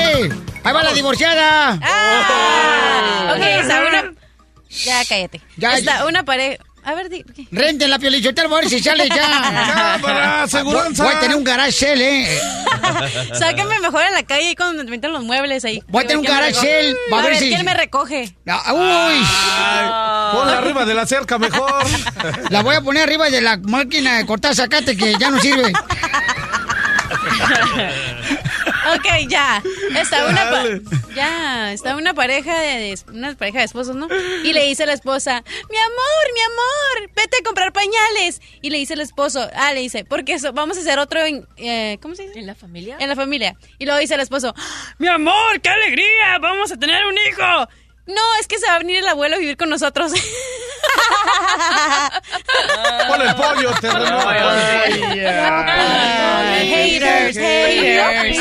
¡Ahí 0.62 0.72
va 0.74 0.82
la 0.82 0.92
divorciada! 0.92 1.78
Ah, 1.82 3.34
ok, 3.34 3.42
está 3.62 3.80
una... 3.88 4.12
Ya, 4.68 5.04
cállate. 5.08 5.40
Ya, 5.56 5.72
está 5.78 6.04
una 6.06 6.22
pareja... 6.24 6.62
A 6.84 6.94
ver, 6.94 7.08
di, 7.10 7.22
¿qué? 7.22 7.46
Renten 7.50 7.90
la 7.90 7.98
piolichotero, 7.98 8.54
a 8.54 8.60
ver 8.60 8.68
si 8.70 8.80
sale 8.80 9.08
ya. 9.08 9.16
Cámara, 10.00 10.42
aseguranza. 10.44 11.02
Voy, 11.02 11.12
voy 11.12 11.16
a 11.16 11.20
tener 11.20 11.36
un 11.36 11.44
garage 11.44 11.72
sale, 11.72 12.34
eh. 12.34 12.40
Sáquenme 13.34 13.78
mejor 13.80 14.02
a 14.04 14.10
la 14.10 14.22
calle 14.22 14.50
y 14.52 14.54
cuando 14.54 14.84
me 14.84 14.90
meten 14.90 15.12
los 15.12 15.22
muebles 15.24 15.64
ahí. 15.66 15.82
Voy 15.88 16.04
a 16.04 16.06
tener 16.06 16.18
un 16.18 16.24
¿Quién 16.24 16.34
me 16.36 16.40
garage 16.42 16.54
sale, 16.60 16.94
va 17.12 17.16
a 17.16 17.20
A 17.20 17.22
ver 17.24 17.32
ver, 17.32 17.40
si- 17.42 17.48
¿quién 17.50 17.64
me 17.64 17.74
recoge? 17.74 18.34
Ah, 18.46 18.72
uy. 18.72 20.38
Ponla 20.38 20.58
arriba 20.58 20.84
de 20.86 20.94
la 20.94 21.06
cerca 21.06 21.38
mejor. 21.38 21.84
La 22.50 22.62
voy 22.62 22.76
a 22.76 22.80
poner 22.80 23.02
arriba 23.02 23.28
de 23.28 23.40
la 23.42 23.56
máquina 23.58 24.16
de 24.18 24.26
cortar 24.26 24.54
zacate 24.54 24.96
que 24.96 25.14
ya 25.18 25.30
no 25.30 25.40
sirve. 25.40 25.72
Ok, 28.96 29.06
ya. 29.28 29.62
Está 29.96 30.26
una, 30.26 30.50
pa- 30.50 30.64
ya, 31.14 31.72
está 31.72 31.96
una 31.96 32.14
pareja 32.14 32.58
de, 32.60 32.78
de- 32.78 32.98
una 33.12 33.34
pareja 33.34 33.58
de 33.58 33.64
esposos, 33.64 33.94
¿no? 33.96 34.08
Y 34.44 34.52
le 34.52 34.64
dice 34.64 34.86
la 34.86 34.94
esposa, 34.94 35.42
mi 35.70 35.76
amor, 35.76 36.24
mi 36.34 36.40
amor, 36.40 37.10
vete 37.14 37.36
a 37.40 37.44
comprar 37.44 37.72
pañales. 37.72 38.40
Y 38.62 38.70
le 38.70 38.78
dice 38.78 38.94
el 38.94 39.00
esposo, 39.00 39.46
ah, 39.54 39.72
le 39.74 39.80
dice, 39.80 40.04
porque 40.04 40.34
eso, 40.34 40.52
vamos 40.52 40.78
a 40.78 40.80
hacer 40.80 40.98
otro 40.98 41.20
en, 41.24 41.46
eh, 41.58 41.98
¿cómo 42.00 42.14
se 42.14 42.22
dice? 42.28 42.38
¿En 42.38 42.46
la 42.46 42.54
familia? 42.54 42.96
En 42.98 43.08
la 43.08 43.16
familia. 43.16 43.56
Y 43.78 43.84
luego 43.84 44.00
dice 44.00 44.14
el 44.14 44.20
esposo, 44.20 44.54
mi 44.98 45.08
amor, 45.08 45.60
qué 45.62 45.68
alegría, 45.68 46.38
vamos 46.40 46.72
a 46.72 46.76
tener 46.78 47.04
un 47.04 47.14
hijo. 47.28 47.68
No, 48.08 48.22
es 48.40 48.48
que 48.48 48.58
se 48.58 48.66
va 48.66 48.76
a 48.76 48.78
venir 48.78 48.96
el 48.96 49.06
abuelo 49.06 49.36
a 49.36 49.38
vivir 49.38 49.58
con 49.58 49.68
nosotros. 49.68 50.12
Pon 53.08 53.20
el 53.20 53.34
pollo, 53.34 53.70
terreno. 53.82 54.20
haters, 56.56 57.36
haters. 57.36 58.38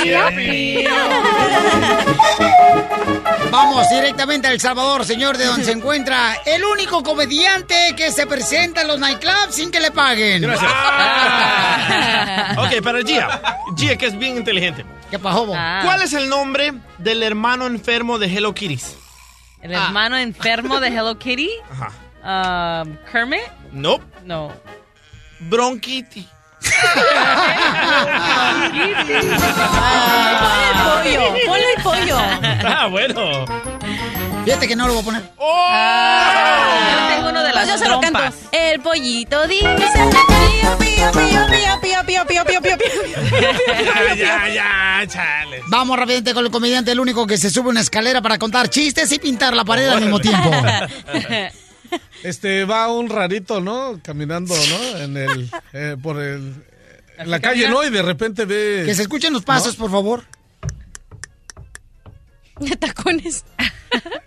Vamos 3.51 3.89
directamente 3.89 4.47
a 4.47 4.51
El 4.51 4.61
Salvador, 4.61 5.03
señor, 5.03 5.37
de 5.37 5.45
donde 5.45 5.65
se 5.65 5.73
encuentra 5.73 6.37
el 6.45 6.63
único 6.63 7.03
comediante 7.03 7.75
que 7.97 8.13
se 8.13 8.25
presenta 8.25 8.83
en 8.83 8.87
los 8.87 8.99
nightclubs 8.99 9.53
sin 9.53 9.69
que 9.69 9.81
le 9.81 9.91
paguen. 9.91 10.43
Gracias. 10.43 10.71
ok, 12.57 12.81
para 12.81 13.01
Gia. 13.01 13.41
Gia, 13.75 13.97
que 13.97 14.05
es 14.05 14.17
bien 14.17 14.37
inteligente. 14.37 14.85
¿Qué 15.11 15.19
pasó, 15.19 15.45
bo? 15.45 15.51
¿Cuál 15.51 16.03
es 16.03 16.13
el 16.13 16.29
nombre 16.29 16.71
del 16.99 17.21
hermano 17.21 17.67
enfermo 17.67 18.17
de 18.17 18.27
Hello 18.27 18.53
Kitties? 18.53 18.95
El 19.61 19.73
hermano 19.73 20.17
enfermo 20.17 20.79
de 20.79 20.87
Hello 20.89 21.17
Kitty. 21.17 21.49
Ajá. 21.71 21.91
Um, 22.83 22.97
Kermit. 23.11 23.41
No. 23.71 23.99
No. 24.25 24.51
Bronquiti. 25.39 26.27
Ponle 30.41 30.63
el 30.69 30.77
pollo, 30.83 31.33
ponle 31.45 31.65
el 31.75 31.83
pollo. 31.83 32.17
Ah, 32.65 32.87
bueno. 32.87 33.45
Fíjate 34.47 34.65
que 34.65 34.77
no 34.77 34.87
lo 34.87 34.93
voy 34.93 35.01
a 35.01 35.05
poner. 35.05 35.23
¡Oh! 35.35 35.69
Yo 36.89 37.15
tengo 37.15 37.29
uno 37.31 37.43
de 37.43 37.51
las 37.51 37.65
pues 37.65 37.67
yo 37.67 37.77
se 37.83 37.89
lo 37.89 37.99
canto. 37.99 38.19
El 38.53 38.79
pollito 38.79 39.45
dice... 39.45 39.77
Pío, 39.77 40.77
pío, 40.79 41.11
pío, 41.11 41.79
pío, 41.81 42.25
pío, 42.25 42.45
pío, 42.45 42.61
pío, 42.61 42.77
Ya, 44.15 44.47
ya, 44.47 45.05
chale. 45.05 45.61
Vamos 45.67 45.99
rápidamente 45.99 46.33
con 46.33 46.45
el 46.45 46.51
comediante, 46.51 46.93
el 46.93 46.99
único 47.01 47.27
que 47.27 47.37
se 47.37 47.49
sube 47.49 47.67
una 47.67 47.81
escalera 47.81 48.21
para 48.21 48.37
contar 48.37 48.69
chistes 48.69 49.11
y 49.11 49.19
pintar 49.19 49.53
la 49.53 49.65
pared 49.65 49.89
al 49.89 49.99
mismo 49.99 50.19
tiempo. 50.21 50.49
Este, 52.23 52.63
va 52.63 52.89
un 52.89 53.09
rarito, 53.09 53.59
¿no? 53.59 53.99
Caminando, 54.01 54.55
¿no? 54.55 54.97
En 54.99 55.17
el, 55.17 55.97
por 55.99 56.21
el, 56.21 56.53
en 57.17 57.29
la 57.29 57.41
calle, 57.41 57.67
¿no? 57.67 57.83
Y 57.83 57.89
de 57.89 58.01
repente 58.01 58.45
ve... 58.45 58.83
Que 58.85 58.95
se 58.95 59.01
escuchen 59.01 59.33
los 59.33 59.43
pasos, 59.43 59.75
por 59.75 59.91
favor. 59.91 60.23
De 62.69 62.75
tacones. 62.75 63.45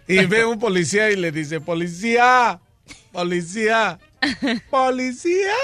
y 0.07 0.24
ve 0.26 0.45
un 0.45 0.59
policía 0.59 1.11
y 1.11 1.16
le 1.16 1.33
dice, 1.33 1.61
"Policía, 1.61 2.61
policía, 3.12 3.99
policía, 4.70 5.55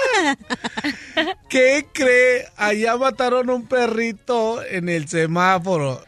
¿qué 1.49 1.87
cree? 1.93 2.45
Allá 2.57 2.97
mataron 2.97 3.49
un 3.49 3.67
perrito 3.67 4.63
en 4.63 4.89
el 4.89 5.07
semáforo." 5.07 6.03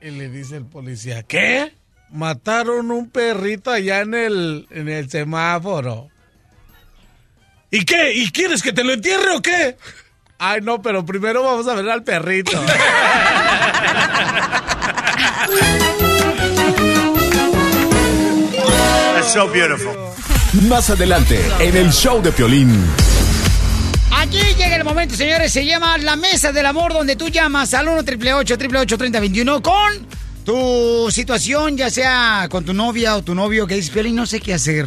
Y 0.00 0.10
le 0.10 0.28
dice 0.28 0.56
el 0.56 0.66
policía, 0.66 1.22
"¿Qué? 1.22 1.72
Mataron 2.10 2.90
un 2.90 3.08
perrito 3.08 3.70
allá 3.70 4.00
en 4.00 4.14
el 4.14 4.66
en 4.70 4.88
el 4.88 5.08
semáforo." 5.10 6.08
¿Y 7.70 7.84
qué? 7.86 8.12
¿Y 8.12 8.30
quieres 8.30 8.62
que 8.62 8.72
te 8.72 8.84
lo 8.84 8.92
entierre 8.92 9.30
o 9.34 9.40
qué? 9.40 9.78
Ay, 10.38 10.60
no, 10.60 10.82
pero 10.82 11.06
primero 11.06 11.42
vamos 11.42 11.66
a 11.68 11.74
ver 11.74 11.88
al 11.88 12.02
perrito. 12.02 12.50
That's 19.14 19.32
so 19.32 19.48
beautiful. 19.48 19.92
Más 20.68 20.90
adelante, 20.90 21.40
en 21.60 21.76
el 21.76 21.92
show 21.92 22.20
de 22.22 22.32
Piolín. 22.32 22.84
Aquí 24.10 24.38
llega 24.56 24.76
el 24.76 24.84
momento, 24.84 25.14
señores. 25.16 25.52
Se 25.52 25.64
llama 25.64 25.96
La 25.98 26.16
Mesa 26.16 26.52
del 26.52 26.66
Amor, 26.66 26.92
donde 26.92 27.16
tú 27.16 27.28
llamas 27.28 27.72
al 27.74 27.88
1 27.88 28.00
888 28.00 28.98
3021 28.98 29.62
con 29.62 30.06
tu 30.44 31.08
situación, 31.10 31.76
ya 31.76 31.90
sea 31.90 32.48
con 32.50 32.64
tu 32.64 32.74
novia 32.74 33.16
o 33.16 33.22
tu 33.22 33.34
novio, 33.34 33.66
que 33.66 33.76
dices, 33.76 33.90
Piolín, 33.90 34.16
no 34.16 34.26
sé 34.26 34.40
qué 34.40 34.54
hacer. 34.54 34.86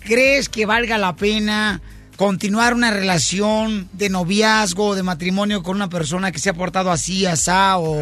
¿Crees 0.00 0.48
que 0.48 0.66
valga 0.66 0.98
la 0.98 1.16
pena 1.16 1.80
continuar 2.16 2.74
una 2.74 2.90
relación 2.90 3.88
de 3.92 4.08
noviazgo 4.08 4.88
o 4.88 4.94
de 4.94 5.02
matrimonio 5.02 5.62
con 5.62 5.76
una 5.76 5.88
persona 5.88 6.30
que 6.30 6.38
se 6.38 6.50
ha 6.50 6.54
portado 6.54 6.90
así, 6.90 7.26
asá 7.26 7.78
o 7.78 7.96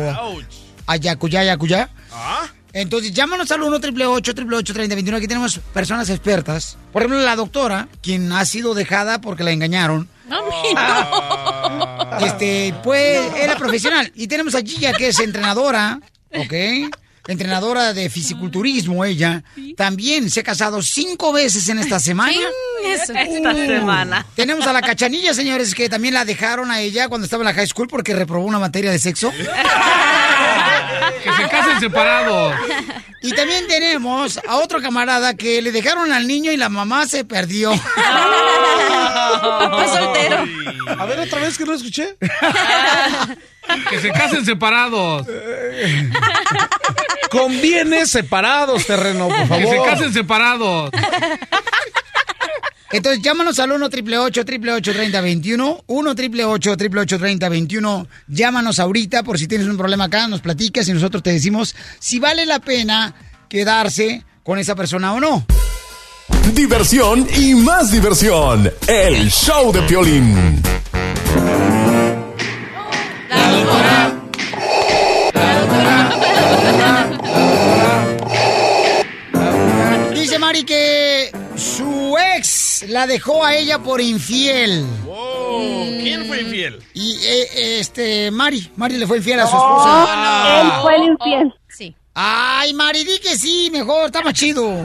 ayacuyá, 0.91 1.41
ayacuyá? 1.41 1.91
Entonces, 2.73 3.13
llámanos 3.13 3.51
al 3.51 3.63
1 3.63 3.77
888 3.77 4.73
3021 4.73 5.17
Aquí 5.17 5.27
tenemos 5.27 5.59
personas 5.73 6.09
expertas. 6.09 6.77
Por 6.93 7.03
ejemplo, 7.03 7.21
la 7.21 7.37
doctora, 7.37 7.89
quien 8.03 8.31
ha 8.33 8.45
sido 8.45 8.75
dejada 8.75 9.21
porque 9.21 9.45
la 9.45 9.51
engañaron. 9.51 10.09
Este, 12.21 12.75
pues, 12.85 13.21
era 13.37 13.57
profesional. 13.57 14.13
Y 14.15 14.29
tenemos 14.29 14.55
a 14.55 14.61
Gia, 14.61 14.93
que 14.93 15.09
es 15.09 15.19
entrenadora, 15.19 16.01
¿ok? 16.33 16.53
Entrenadora 17.27 17.93
de 17.93 18.09
fisiculturismo, 18.09 19.05
ella. 19.05 19.43
También 19.77 20.31
se 20.31 20.41
ha 20.41 20.43
casado 20.43 20.83
cinco 20.83 21.33
veces 21.33 21.69
en 21.69 21.79
esta 21.79 22.01
semana. 22.01 22.33
Eso. 22.85 23.13
Esta 23.13 23.55
semana. 23.55 24.27
Tenemos 24.35 24.67
a 24.67 24.73
la 24.73 24.81
cachanilla, 24.81 25.35
señores, 25.35 25.75
que 25.75 25.89
también 25.89 26.15
la 26.15 26.25
dejaron 26.25 26.71
a 26.71 26.81
ella 26.81 27.09
cuando 27.09 27.25
estaba 27.25 27.43
en 27.43 27.47
la 27.47 27.55
high 27.55 27.67
school 27.67 27.89
porque 27.89 28.15
reprobó 28.15 28.47
una 28.47 28.59
materia 28.59 28.91
de 28.91 28.99
sexo. 28.99 29.33
que 31.23 31.33
se 31.33 31.49
casen 31.49 31.81
separados. 31.81 32.55
Y 33.23 33.33
también 33.33 33.67
tenemos 33.69 34.41
a 34.49 34.57
otro 34.57 34.81
camarada 34.81 35.35
que 35.35 35.61
le 35.61 35.73
dejaron 35.73 36.13
al 36.13 36.27
niño 36.27 36.53
y 36.53 36.57
la 36.57 36.69
mamá 36.69 37.07
se 37.07 37.25
perdió. 37.25 37.73
Papá 39.41 39.89
soltero. 39.89 40.45
A 40.99 41.05
ver 41.05 41.21
otra 41.21 41.41
vez 41.41 41.59
que 41.59 41.65
no 41.65 41.75
escuché. 41.75 42.17
que 43.91 44.01
se 44.01 44.11
casen 44.11 44.45
separados. 44.45 45.27
Conviene 47.31 48.07
separados, 48.07 48.87
terreno, 48.87 49.29
por 49.29 49.47
favor. 49.47 49.59
Que 49.59 49.67
se 49.71 49.83
casen 49.83 50.13
separados. 50.13 50.91
Entonces 52.93 53.23
llámanos 53.23 53.59
al 53.59 53.71
1 53.73 53.87
888 53.87 54.41
888 54.41 54.93
3021 54.93 55.85
1 55.87 56.11
888 56.11 56.71
888 56.73 57.19
3021 57.19 58.09
Llámanos 58.29 58.79
ahorita 58.81 59.23
por 59.23 59.39
si 59.39 59.47
tienes 59.47 59.69
un 59.69 59.77
problema 59.77 60.05
acá, 60.05 60.27
nos 60.27 60.41
platicas 60.41 60.89
y 60.89 60.93
nosotros 60.93 61.23
te 61.23 61.33
decimos 61.33 61.75
si 61.99 62.19
vale 62.19 62.47
la 62.47 62.59
pena 62.59 63.15
quedarse 63.49 64.25
con 64.43 64.59
esa 64.59 64.75
persona 64.75 65.13
o 65.13 65.21
no. 65.21 65.47
Diversión 66.55 67.27
y 67.37 67.55
más 67.55 67.93
diversión. 67.93 68.71
El 68.87 69.31
show 69.31 69.73
de 69.73 69.83
Piolín. 69.83 70.63
Dice 80.15 80.39
Mari 80.39 80.65
que 80.65 81.10
su 81.81 82.17
ex 82.37 82.85
la 82.89 83.07
dejó 83.07 83.45
a 83.45 83.55
ella 83.55 83.79
por 83.79 84.01
infiel. 84.01 84.85
Wow, 85.05 85.87
¿Quién 86.01 86.27
fue 86.27 86.43
infiel? 86.43 86.83
Y 86.95 87.17
eh, 87.25 87.79
este, 87.81 88.31
Mari, 88.31 88.71
Mari 88.77 88.97
le 88.99 89.07
fue 89.07 89.17
infiel 89.19 89.41
a 89.41 89.47
su 89.47 89.57
No, 89.57 89.63
esposa. 89.63 90.61
él 90.61 90.69
fue 90.83 90.97
el 90.97 91.03
infiel. 91.05 91.55
Sí. 91.69 91.95
Ay, 92.15 92.75
Mari, 92.75 93.05
di 93.05 93.19
que 93.19 93.37
sí, 93.37 93.71
mejor, 93.73 94.07
está 94.07 94.23
más 94.23 94.35
chido. 94.35 94.71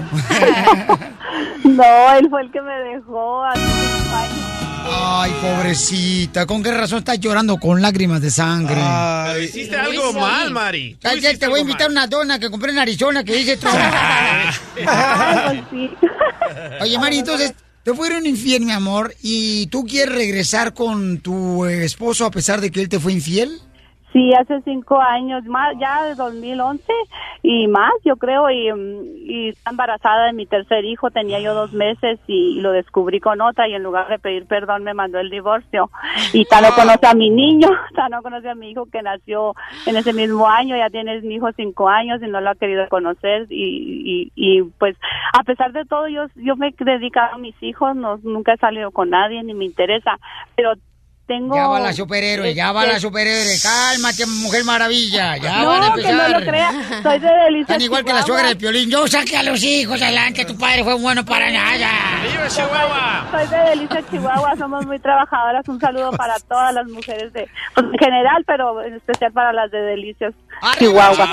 No, 1.63 2.13
él 2.17 2.27
fue 2.30 2.41
el 2.43 2.51
que 2.51 2.61
me 2.61 2.72
dejó 2.73 3.43
cinco 3.55 4.15
años. 4.15 4.44
Ay, 4.87 5.31
pobrecita, 5.41 6.45
¿con 6.45 6.61
qué 6.61 6.71
razón 6.71 6.99
estás 6.99 7.19
llorando 7.19 7.57
con 7.57 7.81
lágrimas 7.81 8.21
de 8.21 8.29
sangre? 8.29 8.75
Pero 8.75 9.41
hiciste 9.41 9.75
algo 9.75 10.13
mal, 10.13 10.51
Mari. 10.51 10.97
Te 11.39 11.47
voy 11.47 11.59
a 11.59 11.61
invitar 11.61 11.89
una 11.89 12.05
dona 12.07 12.37
que 12.39 12.51
compré 12.51 12.71
en 12.71 12.79
Arizona 12.79 13.23
que 13.23 13.35
dice. 13.35 13.57
Oye, 16.81 16.99
Mari, 16.99 17.19
entonces, 17.19 17.53
te 17.83 17.93
fueron 17.93 18.25
infiel, 18.25 18.63
mi 18.63 18.71
amor, 18.71 19.15
y 19.21 19.67
tú 19.67 19.85
quieres 19.85 20.13
regresar 20.13 20.73
con 20.73 21.19
tu 21.19 21.65
esposo 21.65 22.25
a 22.25 22.31
pesar 22.31 22.61
de 22.61 22.71
que 22.71 22.81
él 22.81 22.89
te 22.89 22.99
fue 22.99 23.13
infiel. 23.13 23.59
Sí, 24.15 24.33
hace 24.33 24.61
cinco 24.61 25.01
años, 25.01 25.43
más 25.43 25.75
ya 25.77 26.05
de 26.05 26.15
2011 26.15 26.85
y 27.43 27.67
más, 27.67 27.91
yo 28.05 28.15
creo, 28.15 28.49
y, 28.49 28.71
mm, 28.71 29.29
y 29.29 29.49
está 29.49 29.71
embarazada 29.71 30.27
de 30.27 30.31
mi 30.31 30.45
tercer 30.45 30.85
hijo, 30.85 31.11
tenía 31.11 31.41
yo 31.41 31.53
dos 31.53 31.73
meses 31.73 32.17
y 32.25 32.61
lo 32.61 32.71
descubrí 32.71 33.19
con 33.19 33.41
otra 33.41 33.67
y 33.67 33.73
en 33.73 33.83
lugar 33.83 34.07
de 34.07 34.17
pedir 34.17 34.45
perdón 34.45 34.85
me 34.85 34.93
mandó 34.93 35.19
el 35.19 35.29
divorcio. 35.29 35.89
Y 36.31 36.45
tan 36.45 36.63
no 36.63 36.69
conoce 36.73 37.07
a 37.07 37.13
mi 37.13 37.29
niño, 37.29 37.67
tan 37.93 38.11
no 38.11 38.21
conoce 38.21 38.47
a 38.47 38.55
mi 38.55 38.69
hijo 38.69 38.85
que 38.89 39.01
nació 39.01 39.53
en 39.85 39.97
ese 39.97 40.13
mismo 40.13 40.47
año, 40.47 40.77
ya 40.77 40.89
tiene 40.89 41.19
mi 41.19 41.35
hijo 41.35 41.51
cinco 41.51 41.89
años 41.89 42.23
y 42.23 42.27
no 42.27 42.39
lo 42.39 42.51
ha 42.51 42.55
querido 42.55 42.87
conocer 42.87 43.47
y, 43.49 44.31
y, 44.31 44.31
y 44.33 44.63
pues 44.79 44.95
a 45.37 45.43
pesar 45.43 45.73
de 45.73 45.83
todo 45.83 46.07
yo, 46.07 46.27
yo 46.35 46.55
me 46.55 46.69
he 46.69 46.85
dedicado 46.85 47.35
a 47.35 47.37
mis 47.37 47.61
hijos, 47.61 47.97
no, 47.97 48.15
nunca 48.23 48.53
he 48.53 48.57
salido 48.59 48.91
con 48.91 49.09
nadie 49.09 49.43
ni 49.43 49.53
me 49.53 49.65
interesa, 49.65 50.17
pero 50.55 50.75
tengo... 51.27 51.56
Ya 51.56 51.68
va 51.68 51.80
la 51.80 51.93
superhéroe, 51.93 52.53
ya 52.53 52.72
va 52.72 52.84
la 52.85 52.89
este, 52.89 53.02
superhéroe. 53.02 53.57
Cálmate, 53.61 54.26
mujer 54.26 54.64
maravilla. 54.64 55.38
Ya 55.38 55.57
No, 55.64 55.69
van 55.69 55.84
a 55.84 55.93
que 55.93 56.02
empezar. 56.02 56.31
no 56.31 56.39
lo 56.39 56.45
crea. 56.45 56.72
Soy 57.03 57.19
de 57.19 57.27
Delicias, 57.27 57.68
Tan 57.68 57.81
igual 57.81 58.06
que 58.06 58.14
la 58.14 58.22
suegra 58.23 58.47
de 58.49 58.56
Piolín. 58.56 58.89
Yo 58.89 59.07
saqué 59.07 59.38
a 59.38 59.43
los 59.43 59.64
hijos 59.64 60.02
adelante. 60.02 60.45
Tu 60.45 60.57
padre 60.57 60.84
fue 60.84 60.93
bueno 60.95 61.26
para 61.26 61.52
nada. 61.52 61.89
¡Viva 62.23 62.47
Chihuahua! 62.47 63.27
Soy 63.31 63.47
de 63.47 63.69
Delicia, 63.69 64.03
Chihuahua. 64.10 64.56
Somos 64.57 64.85
muy 64.85 64.99
trabajadoras. 64.99 65.68
Un 65.68 65.80
saludo 65.80 66.11
para 66.11 66.35
todas 66.39 66.73
las 66.73 66.85
mujeres 66.88 67.34
de, 67.34 67.47
pues, 67.73 67.85
en 67.91 67.97
general, 67.99 68.43
pero 68.45 68.81
en 68.84 68.93
especial 68.95 69.31
para 69.31 69.52
las 69.53 69.72
de 69.72 69.80
Delicias, 69.80 70.34
Chihuahua. 70.77 71.27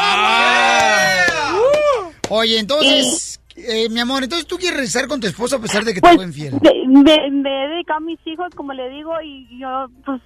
Oye, 2.31 2.59
entonces, 2.59 3.41
eh, 3.57 3.89
mi 3.91 4.01
amor, 4.01 4.23
entonces 4.25 4.47
tú 4.47 4.57
quieres 4.57 4.77
regresar 4.77 5.09
con 5.09 5.21
tu 5.21 5.27
esposo 5.27 5.57
a 5.57 5.61
pesar 5.61 5.85
de 5.85 5.95
que 5.95 6.01
te 6.01 6.09
Pues, 6.09 6.17
fue 6.17 6.25
infiel. 6.25 6.55
me, 6.89 7.31
me 7.31 7.65
he 7.65 7.69
dedicado 7.69 7.99
a 7.99 8.01
mis 8.01 8.19
hijos, 8.27 8.49
como 8.55 8.73
le 8.73 8.89
digo, 8.91 9.13
y 9.23 9.47
yo, 9.59 9.87
pues, 10.05 10.21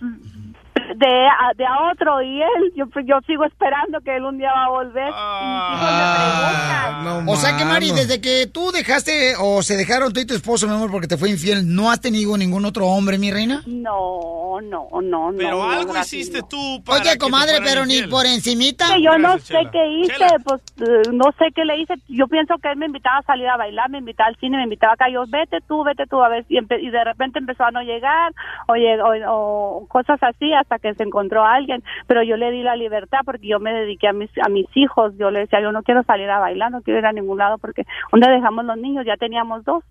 de 0.97 1.27
a, 1.27 1.53
de 1.57 1.67
a 1.67 1.91
otro, 1.93 2.23
y 2.23 2.41
él, 2.43 2.73
yo, 2.77 2.85
yo 3.05 3.19
sigo 3.27 3.45
esperando 3.45 4.01
que 4.01 4.17
él 4.17 4.25
un 4.25 4.39
día 4.39 4.53
va 4.55 4.65
a 4.67 4.69
volver. 4.71 5.09
y 5.09 5.47
mis 5.47 5.83
hijos 5.83 5.91
me 5.93 6.15
preguntan. 6.17 7.29
o 7.29 7.37
sea 7.37 7.57
que, 7.57 7.65
Mari, 7.65 7.91
desde 7.93 8.21
que 8.21 8.47
tú 8.47 8.71
dejaste 8.73 9.35
o 9.41 9.63
se 9.63 9.77
dejaron 9.77 10.13
tú 10.13 10.21
y 10.21 10.27
tu 10.27 10.35
esposo, 10.35 10.67
mi 10.67 10.75
amor, 10.75 10.91
porque 10.91 11.07
te 11.09 11.17
fue 11.17 11.31
infiel, 11.31 11.75
¿no 11.75 11.91
has 11.91 12.01
tenido 12.01 12.37
ningún 12.37 12.65
otro 12.65 12.87
hombre, 12.87 13.19
mi 13.19 13.31
reina? 13.31 13.63
No, 13.67 14.61
no, 14.63 14.89
no, 15.03 15.31
no. 15.31 15.31
Pero 15.37 15.59
no, 15.59 15.71
algo 15.71 15.97
hiciste 15.99 16.41
no. 16.41 16.49
tú 16.49 16.83
para 16.85 17.01
Oye, 17.03 17.19
comadre, 17.19 17.59
pero 17.65 17.85
ni 17.87 18.03
por 18.03 18.27
encimita. 18.27 18.95
Que 18.95 19.03
yo 19.03 19.19
no 19.19 19.31
Gracias, 19.31 19.47
sé 19.47 19.55
Chela. 19.59 19.71
qué 19.71 19.87
hice, 19.99 20.13
Chela. 20.15 20.37
pues 20.45 20.61
eh, 20.81 21.11
no 21.13 21.25
sé 21.39 21.47
qué 21.55 21.65
le 21.65 21.79
hice. 21.79 21.95
Yo 22.09 22.27
pienso 22.29 22.55
que 22.63 22.71
él 22.71 22.77
me 22.77 22.87
invitaba 22.87 23.19
a 23.19 23.23
salir 23.23 23.49
a 23.49 23.57
bailar, 23.57 23.91
me 23.91 23.99
invitaba 23.99 24.29
al 24.29 24.37
cine, 24.37 24.57
me 24.57 24.65
invitaba 24.65 24.95
acá. 24.95 25.07
Yo, 25.11 25.25
vete 25.29 25.59
tú, 25.67 25.85
vete 25.85 26.07
tú, 26.07 26.23
a 26.23 26.29
ver. 26.29 26.45
Y, 26.49 26.59
y 26.59 26.91
de 26.91 27.05
repente 27.05 27.39
empezó 27.39 27.65
a 27.65 27.71
no 27.71 27.83
llegar 27.83 28.33
o, 28.69 28.75
lleg- 28.75 29.03
o, 29.03 29.81
o 29.83 29.87
cosas 29.89 30.19
así 30.23 30.53
hasta 30.53 30.76
que 30.79 30.95
se 30.95 31.03
encontró 31.03 31.45
a 31.45 31.55
alguien. 31.55 31.83
Pero 32.07 32.23
yo 32.23 32.37
le 32.37 32.51
di 32.51 32.63
la 32.63 32.77
libertad 32.77 33.21
porque 33.25 33.47
yo 33.47 33.61
me 33.61 33.73
dediqué 33.73 34.09
a 34.09 34.13
mis, 34.13 34.31
a 34.45 34.49
mis 34.49 34.67
hijos. 34.75 35.13
Yo 35.19 35.31
le 35.31 35.41
decía, 35.41 35.61
yo 35.61 35.73
no 35.73 35.83
quiero 35.83 36.03
salir 36.03 36.31
a 36.31 36.39
bailar, 36.39 36.71
no 36.71 36.83
quiero 36.83 37.01
ir 37.01 37.07
a 37.07 37.13
ningún 37.13 37.39
lado 37.39 37.59
porque 37.59 37.85
¿dónde 38.13 38.31
dejamos 38.31 38.65
los 38.65 38.79
niños? 38.79 39.07
Ya 39.07 39.17
teníamos 39.17 39.65
dos. 39.65 39.85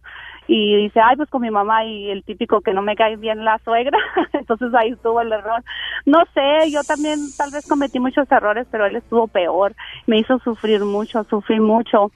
Y 0.47 0.75
dice, 0.75 0.99
ay, 1.01 1.15
pues 1.15 1.29
con 1.29 1.41
mi 1.41 1.49
mamá 1.49 1.85
y 1.85 2.11
el 2.11 2.23
típico 2.23 2.61
que 2.61 2.73
no 2.73 2.81
me 2.81 2.95
cae 2.95 3.15
bien 3.15 3.43
la 3.43 3.59
suegra. 3.59 3.97
Entonces 4.33 4.73
ahí 4.75 4.91
estuvo 4.91 5.21
el 5.21 5.31
error. 5.31 5.63
No 6.05 6.23
sé, 6.33 6.71
yo 6.71 6.83
también 6.83 7.19
tal 7.37 7.51
vez 7.51 7.67
cometí 7.67 7.99
muchos 7.99 8.31
errores, 8.31 8.67
pero 8.69 8.85
él 8.85 8.95
estuvo 8.95 9.27
peor. 9.27 9.73
Me 10.05 10.19
hizo 10.19 10.37
sufrir 10.39 10.83
mucho, 10.83 11.23
sufrí 11.25 11.59
mucho. 11.59 12.11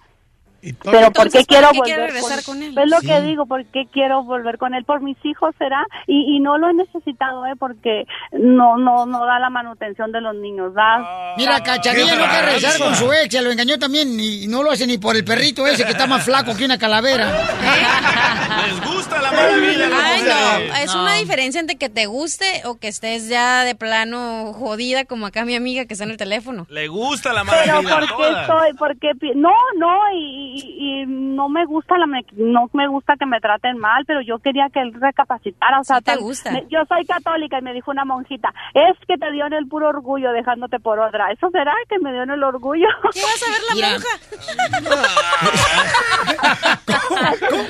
Pero 0.62 1.12
¿por 1.12 1.30
qué 1.30 1.40
Entonces, 1.40 1.48
quiero 1.48 1.70
¿para 1.70 1.74
qué 1.86 1.92
volver 1.94 2.00
regresar 2.14 2.44
con 2.44 2.62
él? 2.64 2.78
Es 2.78 2.90
lo 2.90 3.00
Sí. 3.00 3.08
que 3.08 3.22
digo, 3.22 3.46
¿por 3.46 3.66
qué 3.66 3.86
quiero 3.92 4.24
volver 4.24 4.58
con 4.58 4.74
él? 4.74 4.84
Por 4.86 5.02
mis 5.02 5.18
hijos 5.24 5.54
será. 5.58 5.86
Y, 6.08 6.36
y 6.36 6.40
no 6.40 6.58
lo 6.58 6.70
he 6.70 6.74
necesitado, 6.74 7.46
¿eh? 7.46 7.54
Porque 7.58 8.06
no 8.34 8.78
no 8.78 9.06
no 9.06 9.26
da 9.26 9.40
la 9.40 9.50
manutención 9.50 10.12
de 10.12 10.22
los 10.22 10.36
niños. 10.36 10.74
Da, 10.74 11.34
Mira, 11.38 11.54
da- 11.60 11.64
Cachanilla 11.64 12.16
no 12.16 12.26
quiere 12.28 12.46
regresar 12.46 12.78
con 12.80 12.96
su 12.96 13.12
ex, 13.14 13.34
se 13.34 13.42
lo 13.42 13.52
engañó 13.52 13.78
también 13.80 14.20
y 14.20 14.48
no 14.48 14.64
lo 14.64 14.72
hace 14.72 14.86
ni 14.88 14.98
por 14.98 15.16
el 15.16 15.24
perrito 15.24 15.66
ese 15.68 15.84
que 15.86 15.92
está 15.92 16.08
más 16.08 16.24
flaco 16.26 16.56
que 16.58 16.66
una 16.66 16.78
calavera. 16.78 17.28
Les 18.68 18.82
gusta 18.86 19.22
la 19.22 19.32
mala 19.32 19.56
vida. 19.58 19.86
a 19.86 19.90
las 19.90 20.02
Ay, 20.04 20.22
no, 20.24 20.76
es 20.76 20.96
una 20.96 21.14
diferencia 21.16 21.60
entre 21.62 21.78
que 21.78 21.90
te 21.90 22.06
guste 22.06 22.62
o 22.66 22.78
que 22.78 22.88
estés 22.88 23.30
ya 23.30 23.64
de 23.64 23.76
plano 23.76 24.54
jodida 24.54 25.06
como 25.06 25.26
acá 25.26 25.46
mi 25.46 25.56
amiga 25.56 25.86
que 25.86 25.94
está 25.94 26.04
en 26.06 26.12
el 26.12 26.18
teléfono. 26.18 26.66
Le 26.70 26.88
gusta 26.88 27.34
la 27.34 27.44
mala 27.44 27.62
pero 27.64 27.82
¿por 27.84 28.00
qué 28.18 28.42
estoy? 28.42 28.74
¿Por 28.78 29.00
qué 29.00 29.12
No, 29.36 29.52
no, 29.78 29.98
y, 30.14 30.49
y- 30.58 31.02
y 31.04 31.06
no 31.06 31.50
me 31.50 31.66
gusta 31.66 31.98
la 31.98 32.06
me- 32.08 32.26
no 32.34 32.70
me 32.74 32.88
gusta 32.88 33.16
que 33.18 33.26
me 33.26 33.40
traten 33.40 33.78
mal, 33.78 34.06
pero 34.06 34.22
yo 34.22 34.40
quería 34.40 34.68
que 34.74 34.80
él 34.82 34.94
recapacitara, 34.94 35.80
o 35.80 35.84
sea, 35.84 35.98
Sí 35.98 36.04
te 36.04 36.12
tal- 36.12 36.20
gusta. 36.22 36.52
me- 36.52 36.66
yo 36.70 36.80
soy 36.88 37.06
católica 37.06 37.60
y 37.60 37.62
me 37.62 37.74
dijo 37.74 37.92
una 37.92 38.06
monjita, 38.06 38.54
es 38.74 38.98
que 39.08 39.18
te 39.18 39.32
dio 39.32 39.46
en 39.46 39.54
el 39.54 39.68
puro 39.68 39.90
orgullo 39.90 40.32
dejándote 40.32 40.80
por 40.80 41.00
otra. 41.00 41.32
¿Eso 41.32 41.50
será 41.52 41.74
que 41.88 42.00
me 42.00 42.12
dio 42.12 42.24
en 42.24 42.32
el 42.32 42.44
orgullo? 42.44 42.88
¿Qué 43.14 43.22
vas 43.22 43.44
a 43.44 43.52
ver 43.52 43.62
la 43.70 43.76
Mira. 43.76 43.90
monja? 43.92 44.10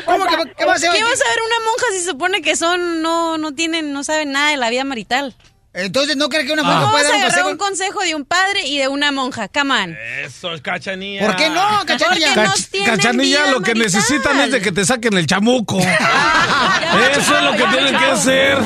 ¿Cómo 0.05 0.25
que 0.25 0.53
qué 0.57 0.65
va 0.65 0.71
a 0.73 0.75
hacer? 0.75 0.91
¿Qué 0.91 1.03
vas 1.03 1.21
a 1.21 1.29
ver 1.29 1.39
una 1.45 1.59
monja 1.65 1.85
si 1.91 1.99
se 1.99 2.11
supone 2.11 2.41
que 2.41 2.55
son 2.55 3.01
no 3.01 3.37
no 3.37 3.53
tienen 3.53 3.93
no 3.93 4.03
saben 4.03 4.31
nada 4.31 4.51
de 4.51 4.57
la 4.57 4.69
vida 4.69 4.83
marital? 4.83 5.33
Entonces, 5.71 6.17
¿no 6.17 6.29
crees 6.29 6.47
que 6.47 6.53
una 6.53 6.63
¿Cómo 6.63 6.73
monja 6.73 6.85
vas 6.85 6.91
puede 6.93 7.05
a 7.05 7.09
dar 7.09 7.15
un 7.17 7.21
agarrar 7.25 7.43
consejo? 7.43 7.51
un 7.51 7.57
consejo 7.57 7.99
de 8.01 8.15
un 8.15 8.25
padre 8.25 8.61
y 8.65 8.79
de 8.79 8.87
una 8.87 9.11
monja? 9.11 9.47
Come 9.49 9.83
on. 9.83 9.97
Eso 10.23 10.51
es 10.53 10.61
cachanilla. 10.61 11.25
¿Por 11.27 11.35
qué 11.35 11.49
no, 11.49 11.61
Cachanilla? 11.85 12.27
Porque 12.33 12.47
no 12.47 12.53
Cach- 12.55 12.69
tienen 12.71 12.95
Cachanilla, 12.95 13.37
vida 13.43 13.51
lo 13.51 13.61
que 13.61 13.75
marital. 13.75 14.01
necesitan 14.01 14.39
es 14.41 14.51
de 14.51 14.61
que 14.61 14.71
te 14.71 14.83
saquen 14.85 15.15
el 15.15 15.27
chamuco. 15.27 15.77
Eso 17.11 17.37
es 17.37 17.43
lo 17.43 17.51
que 17.51 17.63
tienen 17.71 17.97
que 17.97 18.05
hacer. 18.05 18.57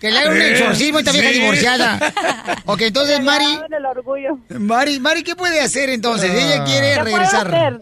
Que 0.00 0.10
le 0.10 0.18
hagan 0.18 0.32
un 0.32 0.40
exorcismo 0.42 0.98
a 0.98 1.00
esta 1.00 1.12
vieja 1.12 1.28
sí. 1.28 1.38
divorciada. 1.40 2.12
Ok, 2.64 2.82
entonces, 2.82 3.20
Mari, 3.22 3.46
en 3.66 3.72
el 3.74 3.86
orgullo. 3.86 4.38
Mari, 4.50 5.00
Mari, 5.00 5.22
¿qué 5.22 5.34
puede 5.34 5.60
hacer 5.60 5.88
entonces? 5.90 6.30
Ella 6.30 6.64
quiere 6.64 6.94
¿Qué 6.94 7.00
puedo 7.00 7.16
regresar. 7.16 7.54
hacer? 7.54 7.80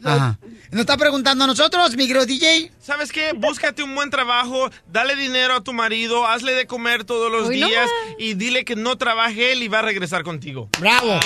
¿Nos 0.76 0.82
está 0.82 0.98
preguntando 0.98 1.44
a 1.44 1.46
nosotros, 1.46 1.96
mi 1.96 2.06
querido 2.06 2.26
DJ? 2.26 2.70
¿Sabes 2.80 3.10
qué? 3.10 3.32
Búscate 3.34 3.82
un 3.82 3.94
buen 3.94 4.10
trabajo, 4.10 4.68
dale 4.86 5.16
dinero 5.16 5.54
a 5.54 5.62
tu 5.62 5.72
marido, 5.72 6.26
hazle 6.26 6.52
de 6.52 6.66
comer 6.66 7.04
todos 7.04 7.32
los 7.32 7.48
Uy, 7.48 7.60
no 7.60 7.68
días 7.68 7.88
y 8.18 8.34
dile 8.34 8.66
que 8.66 8.76
no 8.76 8.98
trabaje 8.98 9.52
él 9.52 9.62
y 9.62 9.68
va 9.68 9.78
a 9.78 9.82
regresar 9.82 10.22
contigo. 10.22 10.68
¡Bravo! 10.78 11.18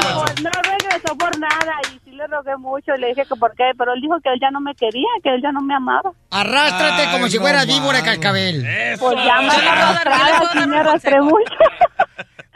No, 0.00 0.24
no 0.42 0.50
regresó 0.62 1.14
por 1.18 1.38
nada 1.38 1.74
y 1.92 2.00
sí 2.02 2.12
le 2.12 2.26
rogué 2.28 2.56
mucho 2.56 2.94
y 2.96 2.98
le 2.98 3.08
dije 3.08 3.26
que 3.28 3.36
por 3.36 3.54
qué, 3.54 3.72
pero 3.76 3.92
él 3.92 4.00
dijo 4.00 4.14
que 4.24 4.30
él 4.32 4.38
ya 4.40 4.50
no 4.52 4.62
me 4.62 4.74
quería, 4.74 5.08
que 5.22 5.28
él 5.28 5.42
ya 5.42 5.52
no 5.52 5.60
me 5.60 5.74
amaba. 5.74 6.10
Arrástrate 6.30 7.02
Ay, 7.02 7.12
como 7.12 7.28
si 7.28 7.38
fuera 7.38 7.66
víbora 7.66 8.02
cascabel. 8.02 8.66
Pues 8.98 9.18
ya 9.22 9.42
me 9.42 9.50
arrastré, 10.78 11.20
mucho. 11.20 11.52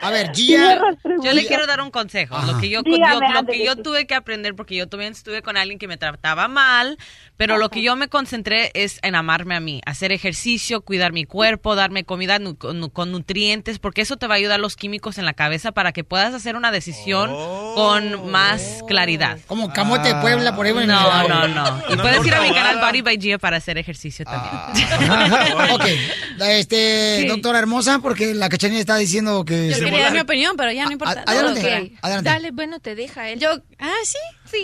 A 0.03 0.11
ver, 0.11 0.33
Gia. 0.35 0.81
Yo 1.23 1.33
le 1.33 1.47
quiero 1.47 1.67
dar 1.67 1.81
un 1.81 1.91
consejo. 1.91 2.37
Lo 2.47 2.59
que 2.59 2.69
yo, 2.69 2.83
Dígame, 2.83 3.27
yo- 3.29 3.35
lo 3.41 3.47
que 3.47 3.65
yo 3.65 3.77
tuve 3.77 4.07
que 4.07 4.15
aprender, 4.15 4.55
porque 4.57 4.75
yo 4.75 4.89
también 4.89 5.13
estuve 5.13 5.43
con 5.43 5.57
alguien 5.57 5.79
que 5.79 5.87
me 5.89 5.97
trataba 5.97 6.49
mal, 6.49 6.99
pero 7.43 7.59
lo 7.59 7.71
que 7.71 7.83
yo 7.83 7.97
me 7.97 8.07
concentré 8.07 8.71
es 8.75 9.01
en 9.03 9.17
amarme 9.17 9.57
a 9.57 9.61
mí, 9.61 9.81
hacer 9.85 10.13
ejercicio, 10.13 10.83
cuidar 10.83 11.11
mi 11.13 11.25
cuerpo, 11.25 11.75
darme 11.75 12.05
comida 12.05 12.39
nu- 12.39 12.57
con, 12.57 12.79
nu- 12.79 12.91
con 12.91 13.11
nutrientes, 13.11 13.81
porque 13.81 14.01
eso 14.03 14.17
te 14.17 14.29
va 14.29 14.35
a 14.35 14.37
ayudar 14.37 14.61
los 14.61 14.77
químicos 14.77 15.19
en 15.19 15.25
la 15.25 15.33
cabeza 15.35 15.73
para 15.73 15.91
que 15.91 16.05
puedas 16.05 16.35
hacer 16.35 16.55
una 16.55 16.71
decisión 16.71 17.33
con 17.75 18.31
más 18.31 18.85
claridad. 18.87 19.39
Como 19.49 19.73
camote 19.73 20.15
de 20.15 20.21
Puebla, 20.21 20.55
por 20.55 20.67
ahí. 20.67 20.73
en 20.73 20.87
No, 20.87 21.27
no, 21.29 21.49
no. 21.49 21.83
Y 21.93 21.97
puedes 21.97 22.25
ir 22.25 22.33
a 22.33 22.43
mi 22.43 22.53
canal. 22.55 22.79
Body 22.79 23.03
by 23.03 23.19
Gia 23.21 23.39
para 23.39 23.57
hacer 23.57 23.77
ejercicio 23.77 24.25
también. 24.25 24.89
ok, 25.73 25.85
este, 26.49 27.27
doctora 27.29 27.59
hermosa, 27.59 27.99
porque 27.99 28.35
la 28.35 28.49
cachanilla 28.49 28.81
está 28.81 28.97
diciendo 28.97 29.45
que... 29.45 29.71
Yo 29.71 29.79
quería 29.85 30.05
dar 30.05 30.13
mi 30.13 30.21
opinión, 30.21 30.57
pero 30.57 30.71
ya 30.71 30.85
no 30.85 30.93
importa. 30.93 31.25
a- 31.27 31.31
adelante. 31.33 31.61
Ok. 31.93 31.99
Adelante. 32.03 32.31
Dale, 32.31 32.51
bueno, 32.53 32.79
te 32.81 32.95
deja 32.95 33.29
él. 33.31 33.41
Yo, 33.41 33.51
ah, 33.81 33.91
sí, 34.05 34.19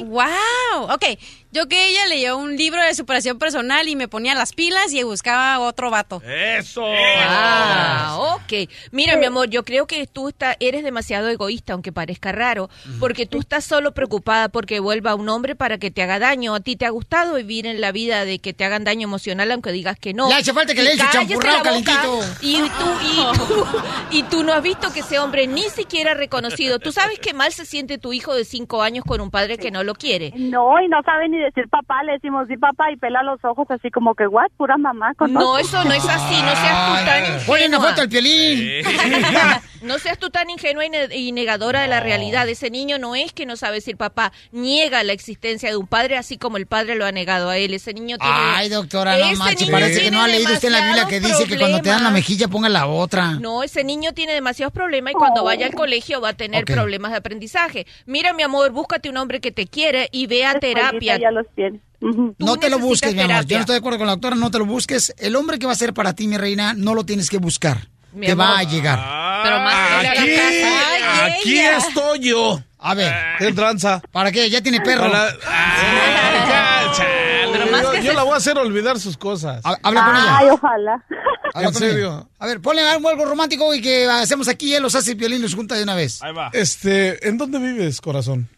Wow. 0.05 0.91
Ok, 0.91 1.05
yo 1.51 1.67
que 1.67 1.89
ella 1.89 2.07
leyó 2.07 2.37
un 2.37 2.57
libro 2.57 2.83
de 2.83 2.95
superación 2.95 3.39
personal 3.39 3.89
y 3.89 3.97
me 3.97 4.07
ponía 4.07 4.35
las 4.35 4.53
pilas 4.53 4.93
y 4.93 5.03
buscaba 5.03 5.59
otro 5.61 5.91
vato. 5.91 6.23
Eso. 6.27 6.85
Ah, 6.87 8.19
ok. 8.21 8.69
Mira, 8.91 9.17
mi 9.17 9.25
amor, 9.25 9.49
yo 9.49 9.65
creo 9.65 9.87
que 9.87 10.07
tú 10.07 10.29
está, 10.29 10.57
eres 10.61 10.85
demasiado 10.85 11.29
egoísta, 11.29 11.73
aunque 11.73 11.91
parezca 11.91 12.33
raro, 12.33 12.69
porque 13.01 13.25
tú 13.25 13.39
estás 13.39 13.65
solo 13.65 13.95
preocupada 13.95 14.51
porque 14.51 14.79
vuelva 14.79 15.15
un 15.15 15.29
hombre 15.31 15.57
para 15.57 15.79
que 15.79 15.91
te 15.91 16.03
haga 16.03 16.19
daño. 16.19 16.55
¿A 16.55 16.61
ti 16.61 16.77
te 16.77 16.85
ha 16.85 16.91
gustado 16.91 17.35
vivir 17.35 17.67
en 17.67 17.81
la 17.81 17.93
vida 17.93 18.27
de 18.27 18.41
que 18.41 18.53
te 18.53 18.65
hagan 18.65 18.85
daño 18.85 19.09
emocional, 19.09 19.51
aunque 19.51 19.73
digas 19.73 19.99
que 19.99 20.13
no? 20.13 20.29
Le 20.29 20.35
hace 20.35 20.53
falta 20.53 20.75
que 20.75 20.83
Y 20.83 20.85
le 20.85 20.93
eche 20.93 21.05
cállese 21.11 21.29
champurrado 21.29 21.63
calentito. 21.63 22.21
Y 22.43 22.59
tú, 22.59 22.69
y, 23.03 23.39
tú, 23.39 23.67
y 24.11 24.23
tú 24.25 24.45
no 24.45 24.53
has 24.53 24.63
visto 24.63 24.93
que 24.93 25.01
ese 25.01 25.19
hombre 25.19 25.47
ni 25.47 25.71
siquiera 25.71 26.13
ha 26.13 26.15
reconocido. 26.15 26.79
¿Tú 26.79 26.93
sabes 26.93 27.19
qué 27.19 27.33
mal 27.33 27.55
se 27.55 27.65
siente 27.65 27.97
tu 27.97 28.13
hijo 28.13 28.35
de 28.35 28.45
cinco 28.45 28.83
años 28.83 29.05
con 29.07 29.23
un 29.23 29.31
padre 29.31 29.57
que 29.57 29.71
no 29.71 29.78
lo 29.83 29.95
quiere? 29.95 30.33
No, 30.37 30.81
y 30.81 30.89
no 30.89 31.03
sabe 31.03 31.29
ni 31.29 31.39
decir 31.39 31.69
papá, 31.69 32.03
le 32.05 32.13
decimos 32.13 32.47
sí 32.49 32.57
papá 32.57 32.91
y 32.91 32.97
pela 32.97 33.23
los 33.23 33.45
ojos 33.45 33.67
así 33.71 33.91
como 33.91 34.15
que, 34.15 34.27
what, 34.27 34.51
pura 34.57 34.77
mamá 34.77 35.15
con 35.15 35.33
No, 35.33 35.59
eso 35.59 35.85
no 35.85 35.93
es 35.93 36.09
así, 36.09 36.43
no 36.43 36.55
seas 36.55 36.87
tú 36.89 37.05
tan 37.05 37.81
foto 37.81 38.03
al 38.03 38.09
piolín. 38.09 38.85
No 39.83 39.99
seas 39.99 40.19
tú 40.19 40.31
tan 40.31 40.51
ingenua 40.51 40.85
y, 40.87 40.91
ne- 40.91 41.15
y 41.17 41.33
negadora 41.33 41.83
de 41.83 41.89
la 41.89 42.01
realidad. 42.01 42.49
Ese 42.49 42.71
niño 42.71 42.99
no 42.99 43.15
es 43.15 43.33
que 43.33 43.47
no 43.47 43.57
sabe 43.57 43.77
decir 43.77 43.97
papá, 43.97 44.33
niega 44.53 45.03
la 45.05 45.13
existencia 45.13 45.71
de 45.71 45.77
un 45.77 45.87
padre 45.87 46.17
así 46.17 46.39
como 46.39 46.57
el 46.57 46.67
padre 46.67 46.95
lo 46.95 47.05
ha 47.07 47.13
negado 47.13 47.49
a 47.51 47.59
él. 47.59 47.75
Ese 47.75 47.95
niño 47.95 48.19
tiene... 48.19 48.35
Ay, 48.37 48.69
doctora, 48.69 49.17
no 49.17 49.27
niño 49.27 49.39
Parece 49.71 49.93
que 49.95 50.01
tiene 50.01 50.17
no 50.17 50.23
ha 50.23 50.29
leído 50.29 50.53
usted 50.53 50.69
en 50.69 50.73
la 50.73 50.85
Biblia 50.87 51.07
que 51.07 51.21
dice 51.21 51.47
que 51.47 51.59
cuando 51.59 51.81
te 51.81 51.89
dan 51.89 51.99
la 52.03 52.09
problemas. 52.09 52.13
mejilla 52.13 52.49
ponga 52.49 52.69
la 52.69 52.87
otra. 52.87 53.33
No, 53.35 53.63
ese 53.63 53.85
niño 53.85 54.13
tiene 54.13 54.33
demasiados 54.33 54.73
problemas 54.73 55.13
y 55.13 55.15
cuando 55.15 55.45
vaya 55.45 55.67
al 55.67 55.75
colegio 55.75 56.21
va 56.21 56.31
a 56.31 56.35
tener 56.37 56.65
problemas 56.65 57.13
de 57.13 57.19
aprendizaje. 57.19 57.87
Mira, 58.07 58.33
mi 58.33 58.43
amor, 58.43 58.71
búscate 58.73 59.09
un 59.09 59.17
hombre 59.17 59.41
que 59.41 59.53
te 59.53 59.67
quiere 59.67 60.09
y 60.13 60.27
ve 60.27 60.45
a 60.45 60.59
terapia. 60.59 61.19
ya 61.19 61.31
los 61.31 61.47
tiene. 61.55 61.81
No 62.39 62.57
te 62.59 62.71
lo 62.71 62.79
busques, 62.79 63.13
mi 63.15 63.21
amor. 63.21 63.29
Yo 63.31 63.37
terapia. 63.39 63.57
no 63.57 63.61
estoy 63.63 63.75
de 63.75 63.79
acuerdo 63.79 63.99
con 63.99 64.07
la 64.07 64.13
doctora, 64.15 64.37
no 64.37 64.51
te 64.51 64.59
lo 64.59 64.67
busques. 64.67 65.15
El 65.19 65.37
hombre 65.37 65.59
que 65.59 65.67
va 65.67 65.73
a 65.73 65.77
ser 65.77 65.95
para 65.95 66.15
ti, 66.15 66.29
mi 66.29 66.37
reina, 66.37 66.75
no 66.75 66.95
lo 66.95 67.05
tienes 67.05 67.29
que 67.31 67.39
buscar. 67.39 67.89
Mi 68.13 68.27
te 68.27 68.35
va 68.35 68.49
amor. 68.49 68.61
a 68.61 68.63
llegar. 68.65 68.99
Pero 69.43 69.59
más 69.61 70.01
que 70.01 70.09
Aquí, 70.09 70.37
casa. 70.37 70.91
Ay, 70.93 71.03
aquí 71.33 71.59
ella. 71.61 71.77
estoy 71.79 72.19
yo. 72.21 72.61
A 72.79 72.95
ver. 72.95 73.13
¿Qué 73.39 73.53
tranza? 73.53 74.01
¿Para 74.13 74.31
qué? 74.33 74.49
Ya 74.51 74.61
tiene 74.63 74.81
perro. 74.81 75.11
Ay. 75.13 75.33
Pero 77.53 77.67
más 77.71 77.83
yo, 77.83 77.91
que 77.93 78.03
yo 78.03 78.11
se- 78.11 78.17
la 78.17 78.23
voy 78.23 78.35
a 78.35 78.37
hacer 78.37 78.59
olvidar 78.59 78.99
sus 79.01 79.17
cosas. 79.17 79.61
Habla 79.65 80.05
con 80.05 80.17
ella. 80.17 80.39
Ay, 80.39 80.49
ojalá. 80.51 81.05
Habla 81.55 81.69
¿En 81.69 81.75
serio? 81.75 82.29
A 82.39 82.47
ver, 82.47 82.61
ponle 82.61 82.83
algo, 82.83 83.09
algo 83.09 83.25
romántico 83.25 83.73
y 83.75 83.81
que 83.81 84.07
hacemos 84.07 84.49
aquí, 84.49 84.75
él 84.75 84.83
los 84.83 84.95
hace 84.95 85.13
y 85.13 85.15
Piolín 85.15 85.41
los 85.43 85.55
junta 85.55 85.75
de 85.77 85.83
una 85.83 85.95
vez. 85.95 86.23
Ahí 86.23 86.33
va. 86.33 86.51
Este, 86.53 87.27
¿en 87.29 87.39
dónde 87.39 87.59
vives, 87.59 88.01
corazón? 88.01 88.49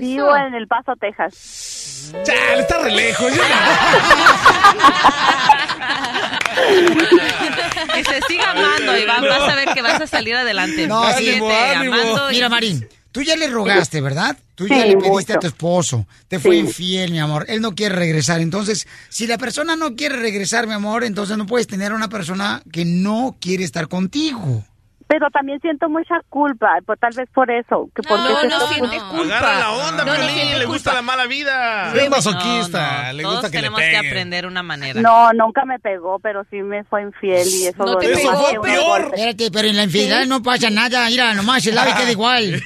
Vivo 0.00 0.36
en 0.36 0.54
El 0.54 0.66
Paso, 0.66 0.92
Texas. 1.00 2.12
Chale, 2.24 2.60
está 2.60 2.78
re 2.82 2.90
lejos. 2.92 3.32
yo 3.34 3.42
que 7.94 8.04
se 8.04 8.20
siga 8.28 8.50
amando, 8.52 8.96
Iván. 8.98 9.22
Vas 9.22 9.52
a 9.52 9.56
ver 9.56 9.68
que 9.74 9.82
vas 9.82 10.00
a 10.00 10.06
salir 10.06 10.34
adelante. 10.36 10.86
No, 10.86 11.06
sí. 11.14 11.24
Síguete 11.24 11.74
amando 11.74 12.30
y- 12.30 12.34
Mira, 12.34 12.48
Marín, 12.48 12.88
tú 13.12 13.22
ya 13.22 13.36
le 13.36 13.48
rogaste, 13.48 14.00
¿verdad? 14.00 14.36
Tú 14.54 14.66
ya 14.68 14.86
le 14.86 14.96
pediste 14.96 15.34
a 15.34 15.38
tu 15.38 15.46
esposo. 15.46 16.06
Te 16.28 16.38
fue 16.38 16.52
Sí. 16.52 16.58
infiel, 16.60 17.12
mi 17.12 17.20
amor. 17.20 17.44
Él 17.48 17.60
no 17.60 17.74
quiere 17.74 17.94
regresar. 17.94 18.40
Entonces, 18.40 18.86
si 19.10 19.26
la 19.26 19.36
persona 19.38 19.76
no 19.76 19.94
quiere 19.96 20.16
regresar, 20.16 20.66
mi 20.66 20.72
amor, 20.72 21.04
entonces 21.04 21.36
no 21.36 21.46
puedes 21.46 21.66
tener 21.66 21.92
a 21.92 21.94
una 21.94 22.08
persona 22.08 22.62
que 22.72 22.84
no 22.84 23.36
quiere 23.40 23.64
estar 23.64 23.88
contigo. 23.88 24.64
Pero 25.08 25.30
también 25.30 25.60
siento 25.60 25.88
mucha 25.88 26.16
culpa, 26.28 26.78
pues 26.84 26.98
tal 26.98 27.12
vez 27.14 27.28
por 27.32 27.48
eso. 27.48 27.88
Que 27.94 28.02
porque 28.02 28.24
No, 28.24 28.40
se 28.40 28.48
no 28.48 28.56
está- 28.56 28.74
sientes 28.74 29.02
culpa. 29.04 29.36
Agarra 29.38 29.58
la 29.60 29.70
onda, 29.70 30.04
No, 30.04 30.10
no 30.12 30.16
Piolín, 30.18 30.34
sientes 30.34 30.58
le 30.58 30.64
culpa. 30.64 30.72
gusta 30.72 30.94
la 30.94 31.02
mala 31.02 31.26
vida. 31.26 31.92
Es 31.94 32.10
masoquista, 32.10 33.02
No, 33.02 33.06
no, 33.06 33.12
le 33.12 33.22
todos 33.22 33.34
gusta 33.36 33.50
que 33.50 33.56
le 33.56 33.60
tenemos 33.62 33.80
que 33.80 33.86
peguen. 33.86 34.06
aprender 34.06 34.46
una 34.46 34.62
manera. 34.64 35.00
No, 35.00 35.32
nunca 35.32 35.64
me 35.64 35.78
pegó, 35.78 36.18
pero 36.18 36.42
sí 36.50 36.56
me 36.56 36.82
fue 36.84 37.02
infiel 37.02 37.46
y 37.46 37.66
eso 37.68 37.84
No 37.84 37.96
te 37.98 38.08
pegó, 38.08 38.48
que 38.50 38.58
un 38.58 38.62
pero- 38.64 38.82
golpe. 38.84 39.16
Espérate, 39.16 39.50
pero 39.52 39.68
en 39.68 39.76
la 39.76 39.82
infidelidad 39.84 40.26
no 40.26 40.42
pasa 40.42 40.70
nada. 40.70 41.06
Mira, 41.06 41.34
nomás 41.34 41.64
el 41.66 41.78
ave 41.78 41.94
queda 41.94 42.10
igual. 42.10 42.60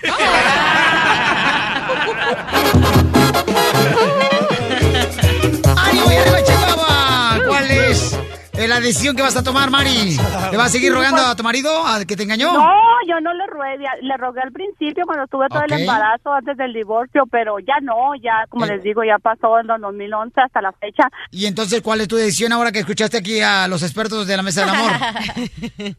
¡Ánimo 5.76 6.10
y 6.10 6.16
arriba, 6.16 6.42
Chihuahua! 6.44 7.40
¿Cuál 7.46 7.70
es 7.70 8.18
eh, 8.64 8.68
la 8.68 8.80
decisión 8.80 9.16
que 9.16 9.22
vas 9.22 9.36
a 9.36 9.42
tomar, 9.42 9.70
Mari? 9.70 10.16
¿Le 10.50 10.56
vas 10.56 10.66
a 10.66 10.70
seguir 10.70 10.92
rogando 10.92 11.22
a 11.22 11.34
tu 11.34 11.42
marido 11.42 11.86
al 11.86 12.06
que 12.06 12.16
te 12.16 12.22
engañó? 12.24 12.52
No, 12.52 12.68
yo 13.08 13.20
no 13.20 13.32
le 13.34 13.46
rogué, 13.46 13.76
le 14.02 14.16
rogué 14.16 14.40
al 14.42 14.52
principio 14.52 15.04
cuando 15.06 15.26
tuve 15.26 15.46
todo 15.48 15.62
el 15.64 15.72
embarazo 15.72 16.32
antes 16.32 16.56
del 16.56 16.72
divorcio, 16.72 17.24
pero 17.30 17.58
ya 17.58 17.74
no, 17.82 18.14
ya 18.22 18.44
como 18.48 18.64
Eh. 18.66 18.68
les 18.68 18.82
digo, 18.82 19.02
ya 19.04 19.18
pasó 19.18 19.58
en 19.60 19.70
el 19.70 19.80
2011 19.80 20.40
hasta 20.40 20.60
la 20.60 20.72
fecha. 20.72 21.08
Y 21.30 21.46
entonces, 21.46 21.80
¿cuál 21.82 22.00
es 22.00 22.08
tu 22.08 22.16
decisión 22.16 22.52
ahora 22.52 22.72
que 22.72 22.80
escuchaste 22.80 23.18
aquí 23.18 23.40
a 23.40 23.66
los 23.68 23.82
expertos 23.82 24.26
de 24.26 24.36
la 24.36 24.42
mesa 24.42 24.60
del 24.60 24.70
amor? 24.70 24.92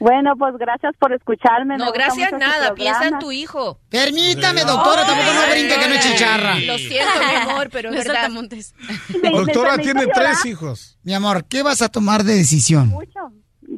Bueno, 0.00 0.34
pues 0.36 0.56
gracias 0.58 0.94
por 0.98 1.12
escucharme. 1.12 1.76
me 1.78 1.84
No, 1.84 1.92
gracias 1.92 2.32
nada, 2.32 2.74
piensa 2.74 3.06
en 3.06 3.18
tu 3.18 3.32
hijo. 3.32 3.78
Permítame, 3.90 4.62
doctora, 4.62 5.06
tampoco 5.06 5.32
no 5.32 5.50
brinque 5.52 5.74
que 5.78 5.88
no 5.88 5.94
es 5.94 6.00
chicharra. 6.00 6.54
Lo 6.60 6.76
siento, 6.78 7.12
mi 7.18 7.50
amor, 7.50 7.68
pero 7.70 7.88
es 7.90 7.94
No 7.94 8.00
es 8.00 8.06
verdad. 8.06 8.22
saltamontes. 8.22 8.74
Me- 9.22 9.30
me- 9.30 9.36
Doctora 9.38 9.78
tiene 9.78 10.06
tres 10.08 10.44
hijos. 10.46 10.98
Mi 11.04 11.14
amor, 11.14 11.44
¿qué 11.48 11.62
vas 11.62 11.80
a 11.82 11.88
tomar 11.88 12.22
de 12.24 12.34
decisión? 12.34 12.88
mucho. 12.88 13.20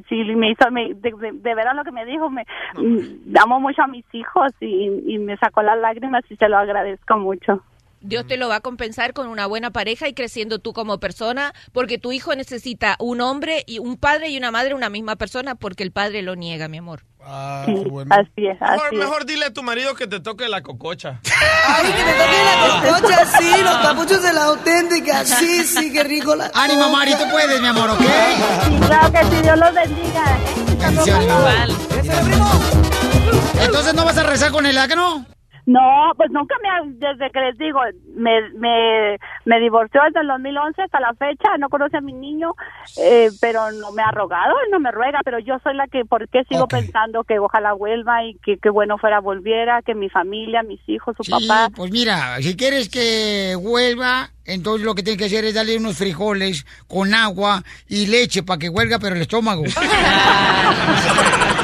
Sí, 0.09 0.17
me 0.17 0.51
hizo, 0.51 0.71
me- 0.71 0.95
de, 0.95 1.13
de, 1.13 1.33
de 1.33 1.55
veras 1.55 1.75
lo 1.77 1.85
que 1.85 1.93
me 1.93 2.05
dijo, 2.05 2.29
me 2.29 2.45
amo 3.41 3.61
mucho 3.61 3.83
a 3.83 3.87
mis 3.87 4.05
hijos 4.13 4.53
y, 4.61 5.15
y 5.15 5.19
me 5.19 5.37
sacó 5.37 5.63
las 5.63 5.79
lágrimas 5.79 6.23
y 6.29 6.37
se 6.37 6.49
lo 6.49 6.59
agradezco 6.59 7.17
mucho. 7.19 7.63
Dios 8.07 8.27
te 8.27 8.37
lo 8.37 8.49
va 8.49 8.57
a 8.57 8.61
compensar 8.61 9.13
con 9.13 9.27
una 9.29 9.47
buena 9.47 9.71
pareja 9.71 10.09
y 10.09 10.15
creciendo 10.15 10.59
tú 10.59 10.73
como 10.73 10.99
persona, 10.99 11.53
porque 11.73 11.99
tu 11.99 12.13
hijo 12.13 12.35
necesita 12.35 12.97
un 13.01 13.21
hombre 13.21 13.65
y 13.67 13.79
un 13.79 13.97
padre 13.97 14.29
y 14.31 14.39
una 14.39 14.51
madre, 14.51 14.75
una 14.75 14.89
misma 14.91 15.17
persona, 15.17 15.55
porque 15.57 15.83
el 15.83 15.91
padre 15.93 16.23
lo 16.23 16.37
niega, 16.37 16.69
mi 16.69 16.79
amor. 16.79 17.05
Ah, 17.29 17.65
Sí, 17.67 17.73
bueno. 17.91 18.15
así 18.15 18.47
es, 18.47 18.57
así 18.61 18.73
Mejor, 18.75 18.93
es. 18.93 18.99
mejor 19.01 19.27
dile 19.27 19.45
a 19.47 19.53
tu 19.53 19.63
marido 19.65 19.95
que 19.97 20.07
te 20.07 20.21
toque 20.21 20.49
la 20.49 20.63
cococha. 20.63 21.21
Ay, 21.67 21.93
que 21.93 22.05
me 22.05 22.13
toquen 22.13 22.45
la 22.45 22.93
cococha, 23.01 23.39
sí, 23.39 23.51
los 23.65 23.75
papuchos 23.83 24.23
de 24.23 24.33
la 24.33 24.45
auténtica, 24.45 25.25
sí, 25.25 25.65
sí, 25.65 25.93
qué 25.93 26.05
rico 26.05 26.37
la 26.37 26.49
Ánimo, 26.55 26.89
Mari, 26.91 27.13
tú 27.15 27.29
puedes, 27.31 27.61
mi 27.61 27.67
amor, 27.67 27.91
¿ok? 27.91 27.99
Sí, 28.01 28.77
claro 28.87 29.13
que 29.13 29.25
sí, 29.25 29.43
Dios 29.43 29.59
los 29.59 29.75
bendiga. 29.75 30.39
Bendiciones. 30.79 31.25
Igual. 31.27 31.77
Entonces 33.61 33.95
no 33.95 34.05
vas 34.05 34.17
a 34.19 34.23
rezar 34.23 34.53
con 34.53 34.65
él, 34.67 34.79
¿a 34.79 34.87
que 34.87 34.95
no? 35.67 36.13
Pues 36.17 36.31
nunca 36.31 36.55
me, 36.63 36.69
ha- 36.69 36.83
desde 37.11 37.31
que 37.31 37.41
les 37.41 37.59
digo, 37.59 37.81
me, 38.15 38.51
me, 38.55 39.19
me 39.45 39.61
divorció 39.61 40.01
desde 40.07 40.21
el 40.21 40.29
2011 40.29 40.83
hasta 40.83 41.01
la 41.01 41.13
fecha, 41.15 41.57
no 41.59 41.69
conoce 41.69 41.97
a 41.97 42.01
mi 42.01 42.13
niño, 42.13 42.55
eh, 42.99 43.31
pero 43.41 43.71
no 43.73 43.93
me 43.93 44.03
ha 44.03 44.11
rogado, 44.13 44.55
él 44.65 44.71
no 44.73 44.79
me 44.81 44.91
ruega, 44.93 45.21
pero 45.25 45.39
yo 45.41 45.59
soy 45.63 45.75
la 45.75 45.87
que, 45.89 46.05
¿por 46.05 46.29
qué 46.29 46.45
sigo 46.49 46.67
pensando 46.69 47.25
que 47.25 47.39
ojalá 47.39 47.73
vuelva 47.75 48.25
y 48.25 48.35
que, 48.45 48.57
que 48.59 48.71
bueno 48.71 48.97
fuera 48.99 49.21
volviera, 49.21 49.83
que 49.83 49.95
mi 49.95 50.09
familia, 50.09 50.63
mis 50.63 50.81
hijos, 50.89 51.17
su 51.17 51.25
Sí, 51.25 51.33
papá. 51.33 51.69
pues 51.75 51.91
mira, 51.91 52.37
si 52.41 52.57
quieres 52.57 52.89
que 52.89 53.57
vuelva, 53.61 54.31
entonces 54.45 54.85
lo 54.87 54.95
que 54.95 55.03
tienes 55.03 55.19
que 55.19 55.27
hacer 55.27 55.45
es 55.45 55.55
darle 55.55 55.77
unos 55.77 55.99
frijoles 55.99 56.65
con 56.87 57.13
agua 57.15 57.63
y 57.89 58.07
leche 58.07 58.43
para 58.45 58.59
que 58.59 58.69
huelga, 58.69 58.99
pero 59.01 59.17
el 59.17 59.23
estómago. 59.23 59.65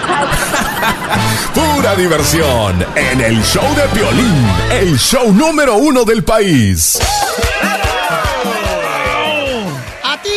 Pura 1.55 1.95
diversión 1.97 2.85
en 2.95 3.20
el 3.20 3.43
show 3.43 3.74
de 3.74 3.83
Piolín, 3.89 4.47
el 4.70 4.99
show 4.99 5.33
número 5.33 5.77
uno 5.77 6.05
del 6.05 6.24
país. 6.24 6.99
¿A 10.05 10.20
ti 10.23 10.31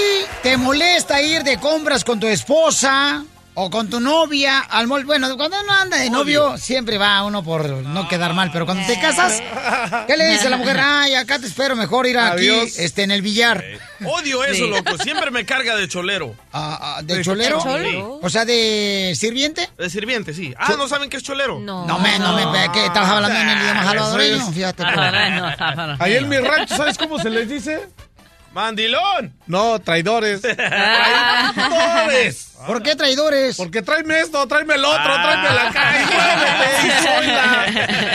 te 0.44 0.58
molesta 0.58 1.22
ir 1.22 1.44
de 1.44 1.58
compras 1.58 2.04
con 2.04 2.20
tu 2.20 2.28
esposa 2.28 3.24
o 3.56 3.70
con 3.70 3.90
tu 3.90 4.00
novia 4.00 4.60
al 4.60 4.88
mall? 4.88 5.04
Bueno, 5.06 5.36
cuando 5.38 5.60
uno 5.62 5.74
anda 5.74 5.98
de 5.98 6.10
novio, 6.10 6.58
siempre 6.58 6.98
va 6.98 7.24
uno 7.24 7.44
por 7.44 7.68
no 7.70 8.08
quedar 8.08 8.34
mal, 8.34 8.52
pero 8.54 8.66
cuando 8.66 8.86
te 8.86 9.00
casas, 9.00 9.42
¿qué 10.08 10.16
le 10.18 10.28
dice 10.28 10.48
a 10.48 10.50
la 10.52 10.58
mujer? 10.58 10.80
Ay, 10.82 11.16
acá 11.16 11.40
te 11.40 11.48
espero, 11.48 11.76
mejor 11.76 12.06
ir 12.08 12.18
aquí 12.20 12.50
Adiós. 12.50 12.78
este, 12.78 13.04
en 13.04 13.12
el 13.12 13.22
billar. 13.22 13.64
Odio 14.06 14.44
eso, 14.44 14.66
Sí. 14.66 14.70
loco. 14.70 14.98
Siempre 14.98 15.32
me 15.32 15.46
carga 15.46 15.76
de 15.76 15.88
cholero. 15.88 16.36
Ah, 16.54 16.96
ah, 16.98 17.02
¿De 17.02 17.16
¿De 17.18 17.24
cholero? 17.24 17.60
O 18.22 18.30
sea, 18.30 18.46
¿de 18.46 19.14
sirviente? 19.18 19.70
De 19.78 19.90
sirviente, 19.90 20.34
sí. 20.34 20.54
Ah, 20.58 20.76
¿no 20.78 20.88
saben 20.88 21.10
qué 21.10 21.18
es 21.18 21.24
cholero? 21.24 21.60
No. 21.60 21.86
No 21.86 21.98
me, 22.00 22.20
no 22.20 22.34
me, 22.34 22.72
¿qué? 22.74 22.86
¿Estás 22.86 23.08
hablando 23.10 23.40
en 23.40 23.48
el 23.50 23.58
idioma 23.62 23.82
Ah, 23.82 23.86
salvadoreño? 23.86 24.36
eso 24.36 24.50
es. 24.50 24.54
Fíjate. 24.56 24.84
Ah. 24.86 25.96
Ahí 26.00 26.16
en 26.16 26.28
mi 26.30 26.38
rancho, 26.38 26.76
¿sabes 26.76 26.98
cómo 26.98 27.18
se 27.20 27.30
les 27.30 27.50
dice? 27.50 27.88
¡Mandilón! 28.56 29.36
No, 29.48 29.80
traidores. 29.82 30.42
¡Traidores! 31.54 32.54
¿Por 32.66 32.82
qué 32.82 32.96
traidores? 32.96 33.58
Porque 33.58 33.82
tráeme 33.82 34.22
esto, 34.22 34.48
tráeme 34.48 34.76
el 34.76 34.86
otro, 34.86 35.04
tráeme 35.04 35.50
la 35.50 35.74
calle, 35.74 36.06
muévete, 36.06 36.88
y 36.88 36.92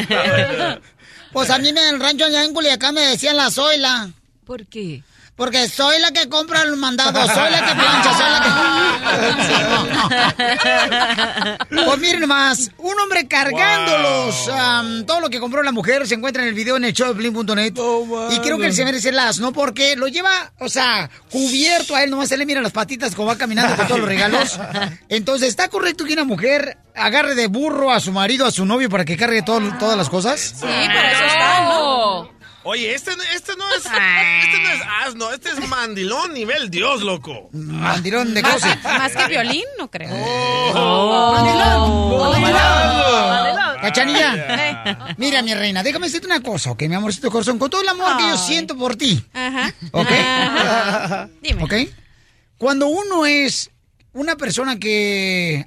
soyla. 0.09 0.81
Pues 1.31 1.51
a 1.51 1.59
mí 1.59 1.69
en 1.69 1.77
el 1.77 2.01
rancho 2.01 2.25
allá 2.25 2.43
en 2.43 2.55
Culiacán 2.55 2.95
me 2.95 3.03
decían 3.03 3.37
la 3.37 3.51
Zoila. 3.51 4.09
¿Por 4.47 4.65
qué? 4.67 5.03
Porque 5.41 5.71
soy 5.71 5.99
la 6.01 6.11
que 6.13 6.29
compra 6.29 6.67
los 6.67 6.77
mandados, 6.77 7.27
soy 7.33 7.51
la 7.51 7.65
que 7.65 7.73
plancha, 7.75 8.15
soy 8.15 8.31
la 8.31 8.41
que... 11.67 11.85
pues 11.87 11.99
miren 11.99 12.29
más, 12.29 12.71
un 12.77 13.01
hombre 13.01 13.27
cargando 13.27 13.97
los, 13.99 14.49
am, 14.51 15.07
todo 15.07 15.21
lo 15.21 15.31
que 15.31 15.41
compró 15.41 15.63
la 15.63 15.73
mujer 15.73 16.07
se 16.07 16.15
encuentra 16.17 16.43
en 16.43 16.49
el 16.51 16.55
video 16.55 16.77
en 16.77 16.85
el 16.85 16.93
showdeplin.net 16.93 17.73
y 18.33 18.39
creo 18.41 18.59
que 18.59 18.67
él 18.67 18.75
se 18.75 18.85
merece 18.85 19.13
las, 19.13 19.39
¿no? 19.39 19.51
Porque 19.55 19.97
lo 19.97 20.09
lleva, 20.09 20.53
o 20.59 20.69
sea, 20.69 21.09
cubierto 21.31 21.97
a 21.97 22.03
él, 22.05 22.11
nomás 22.11 22.29
se 22.29 22.37
le 22.37 22.45
mira 22.45 22.61
las 22.61 22.73
patitas 22.73 23.15
como 23.15 23.29
va 23.29 23.39
caminando 23.39 23.75
con 23.77 23.87
todos 23.87 24.01
los 24.01 24.09
regalos. 24.11 24.61
Entonces, 25.09 25.49
¿está 25.49 25.69
correcto 25.69 26.05
que 26.05 26.13
una 26.13 26.25
mujer 26.25 26.77
agarre 26.95 27.35
de 27.35 27.47
burro 27.47 27.91
a 27.93 28.01
su 28.01 28.13
marido, 28.13 28.45
a 28.45 28.51
su 28.51 28.67
novio 28.67 28.91
para 28.91 29.07
que 29.07 29.17
cargue 29.17 29.41
todo- 29.41 29.73
todas 29.79 29.97
las 29.97 30.11
cosas? 30.11 30.39
Sí, 30.41 30.67
por 30.67 31.05
eso 31.05 31.25
está, 31.25 31.65
¿no? 31.65 32.00
Oye, 32.63 32.95
este, 32.95 33.13
este 33.35 33.57
no 33.57 33.65
es. 33.75 33.85
Este 33.87 34.63
no 34.63 34.69
es 34.71 34.81
asno, 35.07 35.33
este 35.33 35.49
es 35.51 35.67
mandilón 35.69 36.35
nivel 36.35 36.71
Dios, 36.71 37.03
loco. 37.03 37.49
Mandilón 37.53 38.35
de 38.35 38.43
closet. 38.43 38.83
más 38.83 39.17
que 39.17 39.27
violín, 39.29 39.65
no 39.79 39.91
creo. 39.91 40.11
Cachanilla, 43.81 45.15
mira 45.17 45.43
mi 45.43 45.55
reina, 45.55 45.83
déjame 45.83 46.07
decirte 46.07 46.27
una 46.27 46.43
cosa, 46.43 46.73
¿ok? 46.73 46.83
Mi 46.83 46.95
amorcito 46.95 47.31
corazón, 47.31 47.59
con 47.59 47.71
todo 47.71 47.81
el 47.81 47.89
amor 47.89 48.17
que 48.19 48.25
yo 48.29 48.37
siento 48.37 48.77
por 48.77 48.97
ti, 48.97 49.25
Ajá. 49.33 49.73
¿ok? 49.93 50.11
Ajá. 50.11 51.29
Dime. 51.41 51.65
¿Ok? 51.65 51.75
Cuando 52.59 52.89
uno 52.89 53.25
es 53.25 53.71
una 54.13 54.37
persona 54.37 54.79
que 54.79 55.67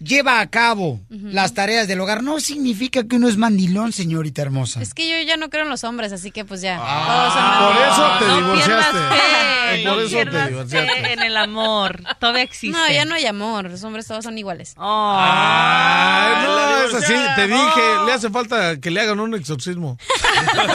lleva 0.00 0.40
a 0.40 0.46
cabo 0.48 1.00
las 1.10 1.54
tareas 1.54 1.88
del 1.88 2.00
hogar, 2.00 2.22
no 2.22 2.40
significa 2.40 3.04
que 3.06 3.16
uno 3.16 3.28
es 3.28 3.36
mandilón, 3.36 3.92
señorita 3.92 4.42
hermosa. 4.42 4.80
Es 4.80 4.94
que 4.94 5.08
yo 5.08 5.16
ya 5.26 5.36
no 5.36 5.50
creo 5.50 5.64
en 5.64 5.70
los 5.70 5.84
hombres, 5.84 6.12
así 6.12 6.30
que 6.30 6.44
pues 6.44 6.60
ya. 6.60 6.78
Ah, 6.80 7.72
por 7.72 7.82
eso 7.82 8.18
te 8.18 8.26
No 8.26 8.36
divorciaste. 8.54 8.98
por 9.88 9.98
eso 10.02 10.30
te 10.30 10.48
divorciaste. 10.48 11.02
fe 11.02 11.12
en 11.12 11.22
el 11.22 11.36
amor. 11.36 12.02
Todavía 12.20 12.42
existe. 12.42 12.76
No, 12.78 12.88
ya 12.90 13.04
no 13.04 13.14
hay 13.14 13.26
amor. 13.26 13.70
Los 13.70 13.82
hombres 13.84 14.06
todos 14.06 14.24
son 14.24 14.38
iguales. 14.38 14.74
Ay, 14.78 16.44
no, 16.46 16.78
es 16.84 16.94
así, 16.94 17.14
te 17.36 17.46
dije, 17.46 17.82
le 18.06 18.12
hace 18.12 18.30
falta 18.30 18.80
que 18.80 18.90
le 18.90 19.00
hagan 19.00 19.20
un 19.20 19.34
exorcismo. 19.34 19.98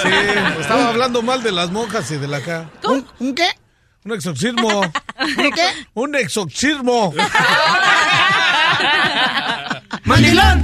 Sí, 0.03 0.09
estaba 0.59 0.89
hablando 0.89 1.21
mal 1.21 1.41
de 1.43 1.51
las 1.51 1.71
monjas 1.71 2.09
y 2.11 2.17
de 2.17 2.27
la 2.27 2.37
acá. 2.37 2.69
¿Un, 2.83 3.05
un 3.19 3.33
qué? 3.35 3.47
Un 4.05 4.11
exorcismo. 4.13 4.81
¿Un 5.37 5.51
qué? 5.51 5.65
Un 5.93 6.15
exorcismo. 6.15 7.13
¡Mandilón! 10.05 10.63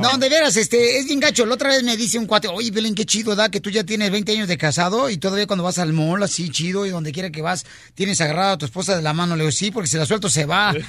No, 0.00 0.18
de 0.18 0.28
veras, 0.28 0.56
este, 0.56 0.98
es 0.98 1.06
bien 1.06 1.20
gacho. 1.20 1.46
La 1.46 1.54
otra 1.54 1.70
vez 1.70 1.82
me 1.82 1.96
dice 1.96 2.18
un 2.18 2.26
cuate, 2.26 2.48
oye, 2.48 2.70
Belén, 2.70 2.94
qué 2.94 3.04
chido, 3.04 3.34
da 3.34 3.48
que 3.48 3.60
tú 3.60 3.70
ya 3.70 3.84
tienes 3.84 4.10
20 4.10 4.32
años 4.32 4.48
de 4.48 4.58
casado 4.58 5.10
y 5.10 5.16
todavía 5.16 5.46
cuando 5.46 5.64
vas 5.64 5.78
al 5.78 5.92
mall, 5.92 6.22
así 6.22 6.50
chido, 6.50 6.86
y 6.86 6.90
donde 6.90 7.12
quiera 7.12 7.30
que 7.30 7.42
vas, 7.42 7.64
tienes 7.94 8.20
agarrada 8.20 8.52
a 8.52 8.58
tu 8.58 8.66
esposa 8.66 8.96
de 8.96 9.02
la 9.02 9.12
mano. 9.12 9.36
Le 9.36 9.42
digo, 9.42 9.52
sí, 9.52 9.70
porque 9.70 9.88
si 9.88 9.96
la 9.96 10.06
suelto 10.06 10.28
se 10.28 10.46
va. 10.46 10.74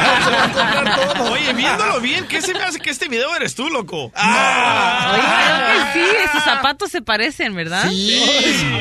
Oye, 1.30 1.52
viéndolo 1.52 2.00
bien, 2.00 2.26
¿qué 2.26 2.40
se 2.42 2.54
me 2.54 2.62
hace 2.62 2.78
que 2.78 2.90
este 2.90 3.08
video 3.08 3.34
eres 3.34 3.54
tú, 3.54 3.68
loco? 3.68 4.04
Oye, 4.04 4.12
creo 4.14 5.66
que 5.68 5.92
sí, 5.92 6.04
sus 6.32 6.42
zapatos 6.42 6.90
se 6.90 7.02
parecen, 7.02 7.54
¿verdad? 7.54 7.88
Sí. 7.90 8.22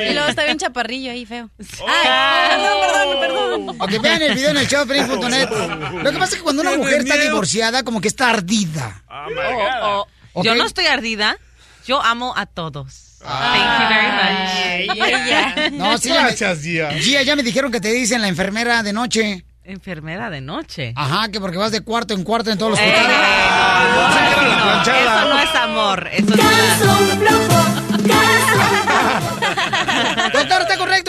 Y 0.09 0.13
luego 0.13 0.29
está 0.29 0.43
bien 0.43 0.57
chaparrillo 0.57 1.11
ahí, 1.11 1.25
feo. 1.25 1.49
Ay, 1.87 2.59
perdón, 2.59 3.19
perdón, 3.19 3.19
perdón. 3.19 3.77
O 3.79 3.87
que 3.87 3.99
vean 3.99 4.21
el 4.21 4.35
video 4.35 4.51
en 4.51 4.57
el 4.57 4.67
showfree.net. 4.67 5.49
Lo 6.03 6.11
que 6.11 6.17
pasa 6.17 6.31
es 6.31 6.37
que 6.37 6.43
cuando 6.43 6.61
una 6.61 6.75
mujer 6.75 7.01
está 7.01 7.17
divorciada, 7.17 7.83
como 7.83 8.01
que 8.01 8.07
está 8.07 8.29
ardida. 8.29 8.68
Oh, 9.09 10.05
oh. 10.33 10.43
Yo 10.43 10.51
Ok. 10.53 10.57
no 10.57 10.65
estoy 10.65 10.85
ardida. 10.87 11.37
Yo 11.85 12.01
amo 12.01 12.33
a 12.37 12.45
todos. 12.45 13.17
Thank 13.19 13.81
you 13.81 13.87
very 13.89 14.07
much. 15.67 15.71
No, 15.79 15.97
sí, 15.97 16.09
ya 16.09 16.23
me- 16.23 16.35
Gia, 17.01 17.21
ya 17.23 17.35
me 17.35 17.43
dijeron 17.43 17.71
que 17.71 17.81
te 17.81 17.91
dicen 17.91 18.21
la 18.21 18.27
enfermera 18.27 18.83
de 18.83 18.93
noche. 18.93 19.43
Enfermera 19.63 20.29
de 20.29 20.41
noche. 20.41 20.93
Ajá, 20.95 21.29
que 21.29 21.39
porque 21.39 21.57
vas 21.57 21.71
de 21.71 21.81
cuarto 21.81 22.13
en 22.13 22.23
cuarto 22.23 22.51
en 22.51 22.57
todos 22.57 22.71
los 22.71 22.79
Eh, 22.79 22.83
hospitales. 22.85 23.17
no, 23.95 24.09
no, 24.79 24.81
eso 24.81 25.29
no 25.29 25.39
es 25.39 25.55
amor. 25.55 26.09
Eso 26.11 26.35
no 26.35 26.43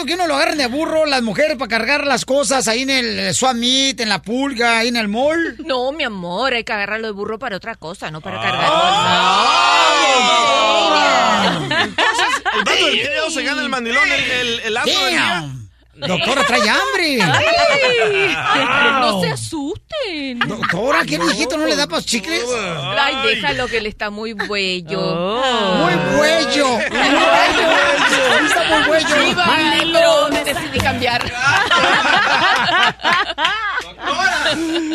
Doctor, 0.01 0.05
¿está 0.05 0.05
correcto 0.05 0.05
que 0.05 0.13
uno 0.15 0.27
lo 0.27 0.35
agarren 0.35 0.57
de 0.57 0.67
burro 0.67 1.05
las 1.05 1.21
mujeres 1.21 1.57
para 1.57 1.69
cargar 1.69 2.05
las 2.07 2.25
cosas 2.25 2.67
ahí 2.67 2.81
en 2.83 2.89
el 2.89 3.33
swap 3.33 3.55
meet, 3.55 3.99
en 3.99 4.09
la 4.09 4.21
pulga, 4.21 4.79
ahí 4.79 4.87
en 4.89 4.97
el 4.97 5.07
mall? 5.07 5.57
No, 5.65 5.91
mi 5.91 6.03
amor, 6.03 6.53
hay 6.53 6.63
que 6.63 6.73
agarrarlo 6.73 7.07
de 7.07 7.13
burro 7.13 7.37
para 7.39 7.55
otra 7.57 7.75
cosa, 7.75 8.09
no 8.11 8.19
Ah. 8.19 8.21
para 8.21 8.41
cargar 8.41 8.61
El 12.53 12.63
vato 12.63 12.85
del 12.85 12.93
video 12.95 13.29
se 13.31 13.43
gana 13.43 13.61
el 13.61 13.69
mandilón, 13.69 14.11
el, 14.11 14.31
el, 14.31 14.59
el 14.61 14.77
asno 14.77 14.91
del 15.05 15.09
día. 15.11 15.49
Doctora, 16.07 16.45
trae 16.45 16.69
hambre. 16.69 17.17
No 18.99 19.21
se 19.21 19.31
asusten. 19.31 20.39
Doctora, 20.39 21.03
¿qué 21.05 21.19
mijito 21.19 21.57
no 21.57 21.65
le 21.65 21.75
da 21.75 21.87
para 21.87 22.01
chicles? 22.01 22.43
Ay, 22.97 23.15
déjalo 23.27 23.67
que 23.67 23.77
él 23.77 23.85
está 23.87 24.09
muy 24.09 24.33
bello. 24.33 25.01
Muy 25.01 25.93
bello. 26.19 26.79
Está 26.79 26.99
muy 28.69 28.89
bello. 28.91 29.07
Sí, 29.07 29.33
vale, 29.35 29.87
pero 29.91 30.29
decidí 30.43 30.79
cambiar. 30.79 31.23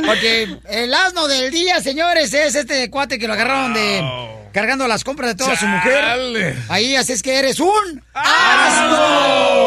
Ok, 0.08 0.24
el 0.68 0.92
asno 0.94 1.26
del 1.28 1.50
día, 1.50 1.80
señores, 1.80 2.32
es 2.34 2.54
este 2.54 2.90
cuate 2.90 3.18
que 3.18 3.26
lo 3.26 3.32
agarraron 3.32 3.72
de 3.74 4.04
cargando 4.52 4.86
las 4.88 5.04
compras 5.04 5.30
de 5.30 5.36
toda 5.36 5.56
su 5.56 5.66
mujer. 5.66 6.00
Chale. 6.00 6.56
Ahí 6.68 6.96
así 6.96 7.12
es 7.12 7.22
que 7.22 7.38
eres 7.38 7.60
un 7.60 8.02
asno. 8.14 9.66